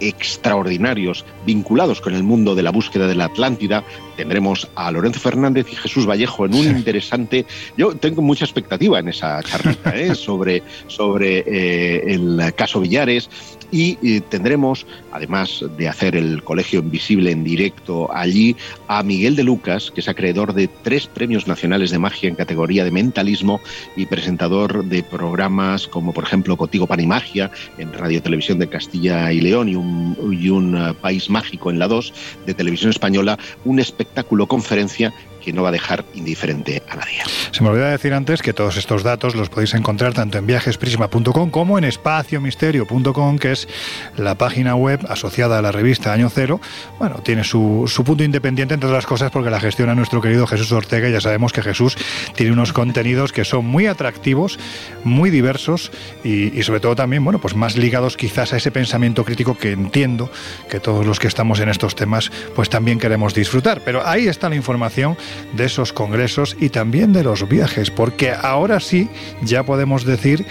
extraordinarios 0.02 1.24
vinculados 1.46 2.00
con 2.00 2.14
el 2.14 2.22
mundo 2.22 2.54
de 2.54 2.62
la 2.62 2.70
búsqueda 2.70 3.06
de 3.06 3.14
la 3.14 3.26
Atlántida. 3.26 3.84
Tendremos 4.16 4.68
a 4.74 4.90
Lorenzo 4.90 5.20
Fernández 5.20 5.66
y 5.70 5.76
Jesús 5.76 6.06
Vallejo 6.06 6.46
en 6.46 6.54
un 6.54 6.66
interesante. 6.66 7.46
Yo 7.76 7.94
tengo 7.96 8.20
mucha 8.20 8.44
expectativa 8.44 8.98
en 8.98 9.08
esa 9.08 9.42
charlita 9.42 9.96
¿eh? 9.96 10.14
sobre, 10.16 10.62
sobre 10.88 11.38
eh, 11.46 12.14
el 12.14 12.52
caso 12.54 12.80
Villares. 12.80 13.28
Y 13.72 13.98
eh, 14.02 14.20
tendremos, 14.20 14.86
además 15.10 15.64
de 15.76 15.88
hacer 15.88 16.14
el 16.14 16.44
Colegio 16.44 16.80
Invisible 16.80 17.30
en 17.30 17.42
directo 17.42 18.14
allí, 18.14 18.54
a 18.86 19.02
Miguel 19.02 19.34
de 19.34 19.44
Lucas, 19.44 19.90
que 19.90 20.02
es 20.02 20.08
acreedor 20.08 20.52
de 20.52 20.68
tres 20.68 21.06
premios 21.06 21.48
nacionales 21.48 21.90
de 21.90 21.98
magia 21.98 22.28
en 22.28 22.34
categoría 22.34 22.84
de 22.84 22.90
mentalismo 22.90 23.60
y 23.96 24.04
presentador 24.06 24.84
de 24.84 25.02
programas 25.02 25.88
como, 25.88 26.12
por 26.12 26.24
ejemplo, 26.24 26.56
Contigo 26.58 26.86
Pan 26.86 27.00
y 27.00 27.06
Magia 27.06 27.50
en 27.78 27.92
Radio 27.94 28.22
Televisión 28.22 28.58
de 28.58 28.68
Castilla 28.68 29.32
y 29.32 29.40
León 29.40 29.70
y 29.70 29.74
un, 29.74 30.38
y 30.38 30.50
un 30.50 30.76
eh, 30.76 30.94
País 31.00 31.30
Mágico 31.30 31.70
en 31.70 31.78
la 31.78 31.88
2 31.88 32.12
de 32.46 32.54
Televisión 32.54 32.90
Española, 32.90 33.38
un 33.64 33.80
espectáculo 33.80 34.46
conferencia 34.46 35.14
que 35.42 35.52
no 35.52 35.62
va 35.62 35.68
a 35.68 35.72
dejar 35.72 36.04
indiferente 36.14 36.82
a 36.88 36.96
nadie. 36.96 37.22
Se 37.50 37.62
me 37.62 37.68
olvidó 37.68 37.86
decir 37.86 38.14
antes 38.14 38.42
que 38.42 38.52
todos 38.52 38.76
estos 38.76 39.02
datos 39.02 39.34
los 39.34 39.48
podéis 39.48 39.74
encontrar 39.74 40.14
tanto 40.14 40.38
en 40.38 40.46
viajesprisma.com 40.46 41.50
como 41.50 41.78
en 41.78 41.84
espaciomisterio.com, 41.84 43.38
que 43.38 43.52
es 43.52 43.68
la 44.16 44.36
página 44.36 44.74
web 44.74 45.00
asociada 45.08 45.58
a 45.58 45.62
la 45.62 45.72
revista 45.72 46.12
Año 46.12 46.30
Cero. 46.30 46.60
Bueno, 46.98 47.16
tiene 47.22 47.44
su, 47.44 47.84
su 47.86 48.04
punto 48.04 48.24
independiente, 48.24 48.74
entre 48.74 48.88
otras 48.88 49.06
cosas, 49.06 49.30
porque 49.30 49.50
la 49.50 49.60
gestiona 49.60 49.94
nuestro 49.94 50.20
querido 50.20 50.46
Jesús 50.46 50.72
Ortega. 50.72 51.08
Ya 51.08 51.20
sabemos 51.20 51.52
que 51.52 51.62
Jesús 51.62 51.96
tiene 52.34 52.52
unos 52.52 52.72
contenidos 52.72 53.32
que 53.32 53.44
son 53.44 53.66
muy 53.66 53.86
atractivos, 53.86 54.58
muy 55.04 55.30
diversos 55.30 55.90
y, 56.24 56.58
y 56.58 56.62
sobre 56.62 56.80
todo 56.80 56.96
también, 56.96 57.24
bueno, 57.24 57.40
pues 57.40 57.54
más 57.54 57.76
ligados 57.76 58.16
quizás 58.16 58.52
a 58.52 58.56
ese 58.56 58.70
pensamiento 58.70 59.24
crítico 59.24 59.56
que 59.56 59.72
entiendo 59.72 60.30
que 60.70 60.80
todos 60.80 61.04
los 61.06 61.18
que 61.18 61.28
estamos 61.28 61.60
en 61.60 61.68
estos 61.68 61.94
temas, 61.94 62.30
pues 62.54 62.68
también 62.68 62.98
queremos 62.98 63.34
disfrutar. 63.34 63.82
Pero 63.84 64.06
ahí 64.06 64.28
está 64.28 64.48
la 64.48 64.56
información 64.56 65.16
de 65.54 65.64
esos 65.64 65.92
congresos 65.92 66.56
y 66.60 66.68
también 66.70 67.12
de 67.12 67.24
los 67.24 67.48
viajes, 67.48 67.90
porque 67.90 68.32
ahora 68.32 68.80
sí 68.80 69.08
ya 69.42 69.62
podemos 69.64 70.04
decir 70.04 70.44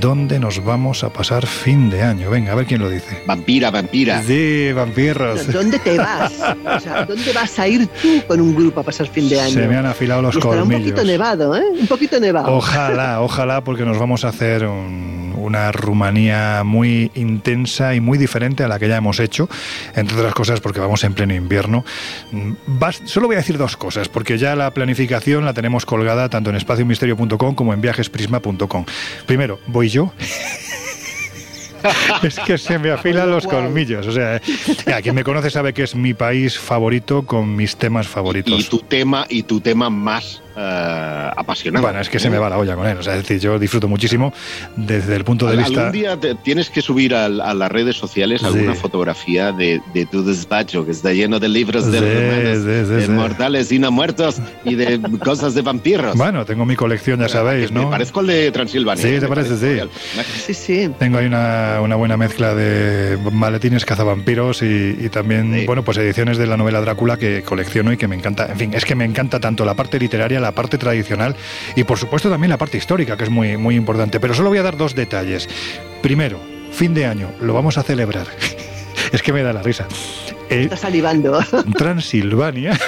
dónde 0.00 0.38
nos 0.38 0.62
vamos 0.64 1.02
a 1.04 1.10
pasar 1.12 1.46
fin 1.46 1.88
de 1.90 2.02
año. 2.02 2.28
Venga, 2.30 2.52
a 2.52 2.54
ver 2.54 2.66
quién 2.66 2.80
lo 2.80 2.90
dice. 2.90 3.22
Vampira, 3.26 3.70
vampira. 3.70 4.22
Sí, 4.22 4.70
vampiros. 4.72 5.50
¿Dónde 5.52 5.78
te 5.78 5.96
vas? 5.96 6.32
O 6.76 6.80
sea, 6.80 7.04
¿dónde 7.06 7.32
vas 7.32 7.58
a 7.58 7.66
ir 7.68 7.86
tú 8.02 8.22
con 8.26 8.40
un 8.40 8.54
grupo 8.54 8.80
a 8.80 8.82
pasar 8.82 9.06
fin 9.08 9.28
de 9.28 9.40
año? 9.40 9.52
Se 9.54 9.66
me 9.66 9.76
han 9.76 9.86
afilado 9.86 10.20
los 10.22 10.36
estará 10.36 10.54
un 10.56 10.68
colmillos. 10.68 10.90
poquito 10.92 11.04
nevado, 11.06 11.56
¿eh? 11.56 11.62
Un 11.80 11.86
poquito 11.86 12.20
nevado. 12.20 12.52
Ojalá, 12.54 13.20
ojalá, 13.22 13.64
porque 13.64 13.84
nos 13.84 13.98
vamos 13.98 14.24
a 14.24 14.28
hacer 14.28 14.66
un- 14.66 15.27
una 15.38 15.72
Rumanía 15.72 16.62
muy 16.64 17.10
intensa 17.14 17.94
y 17.94 18.00
muy 18.00 18.18
diferente 18.18 18.64
a 18.64 18.68
la 18.68 18.78
que 18.78 18.88
ya 18.88 18.96
hemos 18.96 19.20
hecho, 19.20 19.48
entre 19.94 20.16
otras 20.16 20.34
cosas 20.34 20.60
porque 20.60 20.80
vamos 20.80 21.04
en 21.04 21.14
pleno 21.14 21.34
invierno. 21.34 21.84
Mm, 22.32 22.52
solo 23.04 23.26
voy 23.26 23.36
a 23.36 23.38
decir 23.38 23.58
dos 23.58 23.76
cosas, 23.76 24.08
porque 24.08 24.38
ya 24.38 24.56
la 24.56 24.72
planificación 24.72 25.44
la 25.44 25.54
tenemos 25.54 25.86
colgada 25.86 26.28
tanto 26.28 26.50
en 26.50 26.56
espaciomisterio.com 26.56 27.54
como 27.54 27.72
en 27.72 27.80
viajesprisma.com. 27.80 28.84
Primero, 29.26 29.60
voy 29.66 29.88
yo. 29.88 30.12
es 32.22 32.38
que 32.40 32.58
se 32.58 32.78
me 32.78 32.90
afilan 32.90 33.30
los 33.30 33.46
colmillos. 33.46 34.06
O 34.06 34.12
sea, 34.12 34.36
eh, 34.36 34.40
quien 35.02 35.14
me 35.14 35.24
conoce 35.24 35.50
sabe 35.50 35.72
que 35.72 35.82
es 35.82 35.94
mi 35.94 36.14
país 36.14 36.58
favorito 36.58 37.24
con 37.24 37.54
mis 37.54 37.76
temas 37.76 38.08
favoritos. 38.08 38.60
Y 38.60 38.64
tu 38.64 38.78
tema, 38.80 39.26
y 39.28 39.44
tu 39.44 39.60
tema 39.60 39.90
más 39.90 40.42
eh, 40.58 41.30
apasionante. 41.36 41.84
Bueno, 41.86 42.00
es 42.00 42.08
que 42.08 42.18
se 42.18 42.28
me 42.30 42.38
va 42.38 42.48
la 42.50 42.58
olla 42.58 42.74
con 42.74 42.86
él. 42.86 42.98
O 42.98 43.02
sea, 43.02 43.14
es 43.16 43.22
decir, 43.22 43.38
yo 43.40 43.58
disfruto 43.58 43.86
muchísimo 43.88 44.32
desde 44.76 45.14
el 45.16 45.24
punto 45.24 45.46
de 45.46 45.52
Al- 45.52 45.58
vista. 45.58 45.80
Algún 45.86 45.92
día 45.92 46.16
te- 46.18 46.34
tienes 46.34 46.68
que 46.70 46.82
subir 46.82 47.14
al- 47.14 47.40
a, 47.40 47.54
las 47.54 47.70
redes 47.70 47.96
sociales 47.96 48.42
alguna 48.42 48.74
Sí. 48.74 48.80
fotografía 48.80 49.52
de, 49.52 49.80
de 49.94 50.06
tu 50.06 50.24
despacho 50.24 50.84
que 50.84 50.90
está 50.92 51.12
lleno 51.12 51.38
de 51.38 51.48
libros 51.48 51.90
de, 51.90 51.98
Sí, 51.98 52.04
romanos, 52.04 52.58
sí, 52.64 52.88
sí, 52.88 52.94
de 52.94 53.06
sí. 53.06 53.10
mortales 53.12 53.72
y 53.72 53.78
no 53.78 53.90
muertos 53.90 54.36
y 54.64 54.74
de 54.74 55.00
cosas 55.24 55.54
de 55.54 55.62
vampiros. 55.62 56.16
Bueno, 56.16 56.44
tengo 56.44 56.64
mi 56.64 56.74
colección, 56.76 57.20
ya 57.20 57.28
sabéis, 57.28 57.70
Me 57.70 57.82
¿no? 57.82 57.90
parezco 57.90 58.20
el 58.20 58.26
de 58.26 58.50
Transilvania. 58.50 59.02
Sí, 59.02 59.10
te 59.14 59.20
Me 59.20 59.28
parece, 59.28 59.56
sí. 59.56 59.78
al. 59.80 59.90
Sí, 60.46 60.54
sí. 60.54 60.90
Tengo 60.98 61.18
ahí 61.18 61.26
una, 61.26 61.80
una 61.82 61.96
buena 61.96 62.16
mezcla 62.16 62.54
de 62.54 63.18
maletines 63.32 63.84
cazavampiros 63.84 64.62
y, 64.62 64.96
y 65.00 65.08
también, 65.08 65.64
bueno, 65.66 65.84
pues 65.84 65.98
ediciones 65.98 66.38
de 66.38 66.46
la 66.46 66.56
novela 66.56 66.80
Drácula 66.80 67.16
que 67.16 67.42
colecciono 67.42 67.92
y 67.92 67.96
que 67.96 68.08
me 68.08 68.16
encanta. 68.16 68.46
En 68.50 68.56
fin, 68.56 68.74
es 68.74 68.84
que 68.84 68.94
me 68.94 69.04
encanta 69.04 69.38
tanto 69.40 69.64
la 69.64 69.74
parte 69.74 69.98
literaria, 69.98 70.40
la 70.40 70.47
parte 70.52 70.78
tradicional 70.78 71.36
y 71.76 71.84
por 71.84 71.98
supuesto 71.98 72.30
también 72.30 72.50
la 72.50 72.58
parte 72.58 72.78
histórica, 72.78 73.16
que 73.16 73.24
es 73.24 73.30
muy, 73.30 73.56
muy 73.56 73.76
importante. 73.76 74.20
Pero 74.20 74.34
solo 74.34 74.50
voy 74.50 74.58
a 74.58 74.62
dar 74.62 74.76
dos 74.76 74.94
detalles. 74.94 75.48
Primero, 76.02 76.40
fin 76.72 76.94
de 76.94 77.06
año, 77.06 77.30
lo 77.40 77.54
vamos 77.54 77.78
a 77.78 77.82
celebrar. 77.82 78.26
es 79.12 79.22
que 79.22 79.32
me 79.32 79.42
da 79.42 79.52
la 79.52 79.62
risa. 79.62 79.86
Eh, 80.50 80.64
Está 80.64 80.76
salivando. 80.76 81.38
Transilvania. 81.76 82.78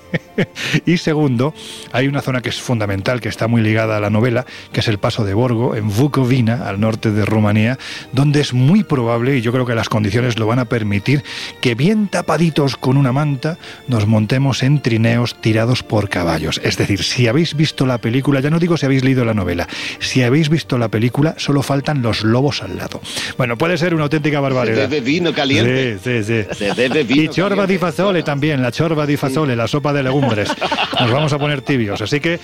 y 0.86 0.98
segundo, 0.98 1.54
hay 1.92 2.06
una 2.08 2.22
zona 2.22 2.40
que 2.40 2.48
es 2.48 2.60
fundamental, 2.60 3.20
que 3.20 3.28
está 3.28 3.48
muy 3.48 3.62
ligada 3.62 3.96
a 3.96 4.00
la 4.00 4.10
novela, 4.10 4.46
que 4.72 4.80
es 4.80 4.88
el 4.88 4.98
paso 4.98 5.24
de 5.24 5.34
Borgo, 5.34 5.74
en 5.74 5.88
Vukovina, 5.88 6.68
al 6.68 6.80
norte 6.80 7.10
de 7.10 7.24
Rumanía, 7.24 7.78
donde 8.12 8.40
es 8.40 8.52
muy 8.52 8.84
probable, 8.84 9.36
y 9.36 9.40
yo 9.40 9.52
creo 9.52 9.66
que 9.66 9.74
las 9.74 9.88
condiciones 9.88 10.38
lo 10.38 10.46
van 10.46 10.58
a 10.58 10.66
permitir, 10.66 11.24
que 11.60 11.74
bien 11.74 12.08
tapaditos 12.08 12.76
con 12.76 12.96
una 12.96 13.12
manta 13.12 13.58
nos 13.88 14.06
montemos 14.06 14.62
en 14.62 14.80
trineos 14.82 15.40
tirados 15.40 15.82
por 15.82 16.08
caballos. 16.08 16.60
Es 16.62 16.76
decir, 16.76 17.02
si 17.02 17.26
habéis 17.26 17.56
visto 17.56 17.86
la 17.86 17.98
película, 17.98 18.40
ya 18.40 18.50
no 18.50 18.58
digo 18.58 18.76
si 18.76 18.86
habéis 18.86 19.04
leído 19.04 19.24
la 19.24 19.34
novela, 19.34 19.66
si 19.98 20.22
habéis 20.22 20.48
visto 20.48 20.78
la 20.78 20.88
película, 20.88 21.34
solo 21.38 21.62
faltan 21.62 22.02
los 22.02 22.22
lobos 22.22 22.62
al 22.62 22.76
lado. 22.76 23.00
Bueno, 23.36 23.56
puede 23.58 23.78
ser 23.78 23.94
una 23.94 24.04
auténtica 24.04 24.40
barbaridad. 24.40 24.88
bebe 24.88 25.00
vino 25.00 25.32
caliente. 25.32 25.98
Sí, 26.02 26.22
sí, 26.22 26.44
sí. 26.54 26.64
Vino 26.76 27.22
Y 27.22 27.28
chorba 27.28 27.48
caliente. 27.48 27.72
di 27.72 27.78
fasole 27.78 28.22
también, 28.22 28.62
la 28.62 28.70
chorba 28.70 29.06
di 29.06 29.16
fasole, 29.16 29.56
la 29.56 29.66
sopa 29.66 29.92
de 29.92 30.02
legumbres. 30.02 30.48
Nos 31.00 31.10
vamos 31.10 31.32
a 31.32 31.38
poner 31.38 31.62
tibios. 31.62 32.00
Así 32.02 32.20
que 32.20 32.38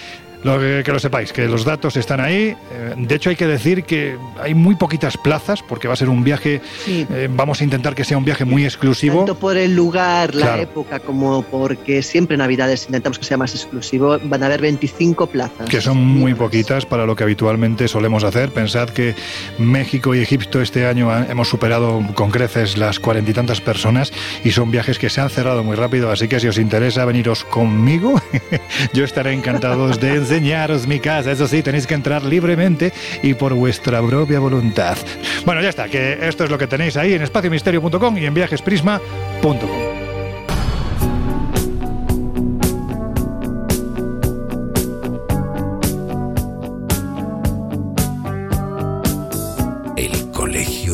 lo 0.45 0.59
que, 0.59 0.83
que 0.85 0.93
lo 0.93 0.99
sepáis, 0.99 1.33
que 1.33 1.47
los 1.47 1.65
datos 1.65 1.97
están 1.97 2.21
ahí. 2.21 2.57
Eh, 2.73 2.95
De 2.97 3.15
hecho, 3.15 3.31
hay 3.31 3.37
que 3.37 3.47
decir 3.47 3.85
que 3.85 4.17
hay 4.41 4.55
muy 4.55 4.75
poquitas 4.75 5.17
plazas, 5.17 5.63
porque 5.63 5.89
va 5.89 5.95
a 5.95 5.97
ser 5.97 6.09
un 6.09 6.25
viaje. 6.25 6.61
Sí. 6.85 7.07
eh, 7.11 7.29
vamos 7.31 7.61
a 7.61 7.65
intentar 7.65 7.95
que 7.95 8.05
sea 8.05 8.19
un 8.19 8.25
viaje 8.25 8.45
muy 8.45 8.65
exclusivo. 8.65 9.19
Tanto 9.19 9.37
por 9.39 9.57
el 9.57 9.75
lugar, 9.75 10.35
la 10.35 10.47
Claro. 10.47 10.63
época, 10.63 11.01
como 11.01 11.43
porque 11.43 12.03
siempre 12.03 12.37
Navidades 12.37 12.87
intentamos 12.87 13.19
que 13.19 13.25
sea 13.25 13.37
más 13.37 13.55
exclusivo, 13.55 14.19
van 14.25 14.43
a 14.43 14.47
haber 14.47 14.61
25 14.61 15.27
plazas. 15.29 15.69
que 15.69 15.81
son 15.81 15.97
muy 15.99 16.35
poquitas 16.35 16.87
para 16.87 17.07
lo 17.07 17.15
que 17.17 17.23
habitualmente 17.25 17.87
solemos 17.89 18.25
hacer. 18.25 18.51
Pensad 18.51 18.89
que 18.91 19.15
México 19.59 20.15
y 20.15 20.21
Egipto 20.21 20.61
este 20.61 20.87
año 20.87 21.11
hemos 21.29 21.49
superado 21.49 22.03
con 22.15 22.31
creces 22.31 22.77
las 22.77 22.99
cuarenta 22.99 23.31
y 23.31 23.35
tantas 23.35 23.61
personas 23.61 24.13
y 24.45 24.51
son 24.51 24.71
viajes 24.71 24.99
que 24.99 25.09
se 25.11 25.21
han 25.21 25.31
cerrado 25.31 25.63
muy 25.63 25.77
rápido, 25.77 26.11
así 26.11 26.29
que 26.29 26.41
si 26.41 26.49
os 26.49 26.59
interesa 26.59 27.05
veniros 27.05 27.45
conmigo, 27.45 28.21
yo 28.93 29.05
estaré 29.05 29.33
encantado 29.33 29.89
de 29.89 30.21
enseñaros 30.33 30.87
mi 30.87 30.99
casa. 30.99 31.31
Eso 31.31 31.47
sí, 31.47 31.63
tenéis 31.63 31.87
que 31.87 31.93
entrar 31.93 32.23
libremente 32.25 32.91
y 33.23 33.35
por 33.35 33.53
vuestra 33.53 34.01
propia 34.01 34.41
voluntad. 34.41 34.97
Bueno, 35.45 35.61
ya 35.61 35.69
está, 35.69 35.89
que 35.89 36.27
esto 36.27 36.45
es 36.45 36.51
lo 36.51 36.57
que 36.57 36.67
tenéis 36.67 36.97
ahí 36.97 37.13
en 37.13 37.23
espaciomisterio.com 37.23 38.17
y 38.17 38.25
en 38.25 38.33
viajesprisma.com. 38.33 39.93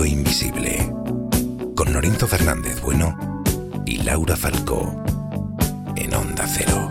Invisible. 0.07 0.93
Con 1.75 1.93
Lorenzo 1.93 2.27
Fernández 2.27 2.81
Bueno 2.81 3.43
y 3.85 3.99
Laura 4.03 4.37
Falcó. 4.37 5.03
En 5.97 6.15
Onda 6.15 6.47
Cero. 6.47 6.91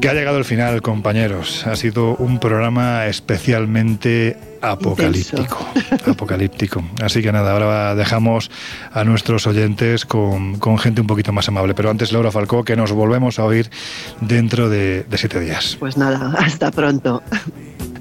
Que 0.00 0.08
ha 0.08 0.14
llegado 0.14 0.38
el 0.38 0.46
final, 0.46 0.80
compañeros. 0.80 1.66
Ha 1.66 1.76
sido 1.76 2.16
un 2.16 2.40
programa 2.40 3.04
especialmente 3.06 4.38
apocalíptico. 4.62 5.58
Apocalíptico. 6.06 6.82
Así 7.02 7.20
que 7.20 7.30
nada, 7.32 7.52
ahora 7.52 7.94
dejamos 7.94 8.50
a 8.92 9.04
nuestros 9.04 9.46
oyentes 9.46 10.06
con, 10.06 10.58
con 10.58 10.78
gente 10.78 11.02
un 11.02 11.06
poquito 11.06 11.32
más 11.32 11.48
amable. 11.48 11.74
Pero 11.74 11.90
antes, 11.90 12.12
Laura 12.12 12.32
Falcó, 12.32 12.64
que 12.64 12.76
nos 12.76 12.92
volvemos 12.92 13.38
a 13.38 13.44
oír 13.44 13.70
dentro 14.22 14.70
de, 14.70 15.02
de 15.02 15.18
siete 15.18 15.38
días. 15.38 15.76
Pues 15.78 15.98
nada, 15.98 16.32
hasta 16.38 16.70
pronto. 16.70 17.22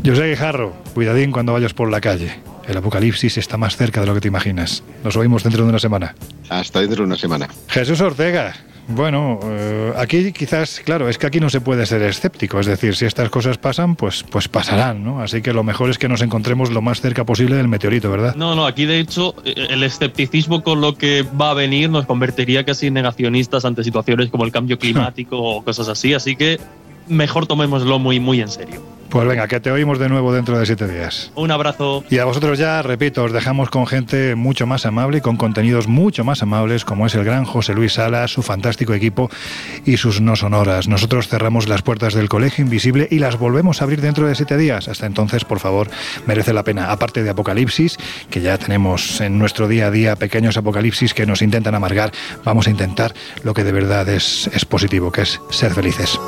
José 0.06 0.30
Guijarro, 0.30 0.74
cuidadín 0.94 1.34
cuando 1.34 1.52
vayas 1.52 1.74
por 1.74 1.92
la 1.92 2.00
calle. 2.00 2.40
El 2.70 2.78
apocalipsis 2.78 3.36
está 3.40 3.58
más 3.58 3.76
cerca 3.76 4.00
de 4.00 4.06
lo 4.06 4.14
que 4.14 4.22
te 4.22 4.28
imaginas. 4.28 4.84
Nos 5.04 5.18
oímos 5.18 5.42
dentro 5.42 5.64
de 5.64 5.70
una 5.70 5.80
semana. 5.80 6.14
Hasta 6.50 6.82
dentro 6.82 6.98
de 6.98 7.04
una 7.04 7.18
semana. 7.18 7.50
Jesús 7.68 8.00
Ortega. 8.00 8.54
Bueno, 8.88 9.40
eh, 9.44 9.92
aquí 9.98 10.32
quizás, 10.32 10.80
claro, 10.86 11.10
es 11.10 11.18
que 11.18 11.26
aquí 11.26 11.40
no 11.40 11.50
se 11.50 11.62
puede 11.62 11.88
ser 11.88 12.04
escéptico, 12.04 12.60
es 12.60 12.68
decir, 12.68 12.96
si 12.96 13.06
estas 13.06 13.30
cosas 13.30 13.58
pasan, 13.58 13.96
pues, 13.96 14.24
pues 14.24 14.48
pasarán, 14.48 15.04
¿no? 15.04 15.22
Así 15.22 15.42
que 15.42 15.52
lo 15.52 15.64
mejor 15.64 15.90
es 15.90 15.98
que 15.98 16.08
nos 16.08 16.22
encontremos 16.22 16.72
lo 16.72 16.82
más 16.82 17.02
cerca 17.02 17.24
posible 17.24 17.56
del 17.56 17.68
meteorito, 17.68 18.10
¿verdad? 18.10 18.36
No, 18.36 18.56
no, 18.56 18.66
aquí 18.66 18.86
de 18.86 19.00
hecho 19.00 19.36
eh, 19.46 19.68
el 19.70 19.84
escepticismo 19.84 20.64
con 20.64 20.82
lo 20.82 20.96
que 20.96 21.24
va 21.24 21.52
a 21.52 21.54
venir 21.56 21.90
nos 21.90 22.06
convertiría 22.06 22.66
casi 22.66 22.88
en 22.88 22.96
negacionistas 22.96 23.66
ante 23.66 23.84
situaciones 23.84 24.30
como 24.30 24.44
el 24.44 24.52
cambio 24.52 24.78
climático 24.78 25.38
o 25.40 25.64
cosas 25.64 25.88
así, 25.88 26.16
así 26.16 26.36
que 26.36 26.60
mejor 27.08 27.46
tomémoslo 27.46 28.00
muy, 28.00 28.20
muy 28.20 28.42
en 28.42 28.50
serio. 28.50 28.99
Pues 29.10 29.28
venga, 29.28 29.48
que 29.48 29.60
te 29.60 29.72
oímos 29.72 29.98
de 29.98 30.08
nuevo 30.08 30.32
dentro 30.32 30.60
de 30.60 30.66
siete 30.68 30.88
días. 30.88 31.32
Un 31.34 31.50
abrazo. 31.50 32.04
Y 32.12 32.20
a 32.20 32.26
vosotros 32.26 32.60
ya, 32.60 32.82
repito, 32.84 33.24
os 33.24 33.32
dejamos 33.32 33.72
con 33.72 33.88
gente 33.88 34.36
mucho 34.36 34.68
más 34.68 34.86
amable 34.86 35.18
y 35.18 35.22
con 35.22 35.36
contenidos 35.36 35.88
mucho 35.88 36.24
más 36.24 36.44
amables, 36.44 36.86
como 36.86 37.08
es 37.08 37.16
el 37.16 37.24
gran 37.24 37.44
José 37.44 37.74
Luis 37.74 37.94
Salas, 37.94 38.32
su 38.32 38.44
fantástico 38.44 38.94
equipo 38.94 39.32
y 39.84 39.98
sus 39.98 40.22
no 40.22 40.36
sonoras. 40.36 40.88
Nosotros 40.88 41.28
cerramos 41.28 41.68
las 41.68 41.82
puertas 41.82 42.14
del 42.14 42.30
Colegio 42.30 42.64
Invisible 42.64 43.08
y 43.10 43.18
las 43.18 43.40
volvemos 43.40 43.82
a 43.82 43.86
abrir 43.86 44.02
dentro 44.02 44.28
de 44.28 44.36
siete 44.36 44.58
días. 44.58 44.88
Hasta 44.88 45.08
entonces, 45.08 45.44
por 45.44 45.60
favor, 45.60 45.90
merece 46.28 46.54
la 46.54 46.64
pena. 46.64 46.92
Aparte 46.92 47.24
de 47.24 47.32
Apocalipsis, 47.32 47.98
que 48.30 48.42
ya 48.42 48.60
tenemos 48.60 49.22
en 49.22 49.40
nuestro 49.40 49.68
día 49.68 49.88
a 49.88 49.92
día 49.92 50.16
pequeños 50.18 50.56
apocalipsis 50.58 51.16
que 51.16 51.26
nos 51.26 51.42
intentan 51.42 51.74
amargar, 51.74 52.12
vamos 52.44 52.68
a 52.68 52.70
intentar 52.70 53.16
lo 53.44 53.56
que 53.56 53.64
de 53.64 53.72
verdad 53.72 54.08
es, 54.08 54.50
es 54.54 54.66
positivo, 54.66 55.12
que 55.12 55.24
es 55.24 55.40
ser 55.50 55.74
felices. 55.74 56.20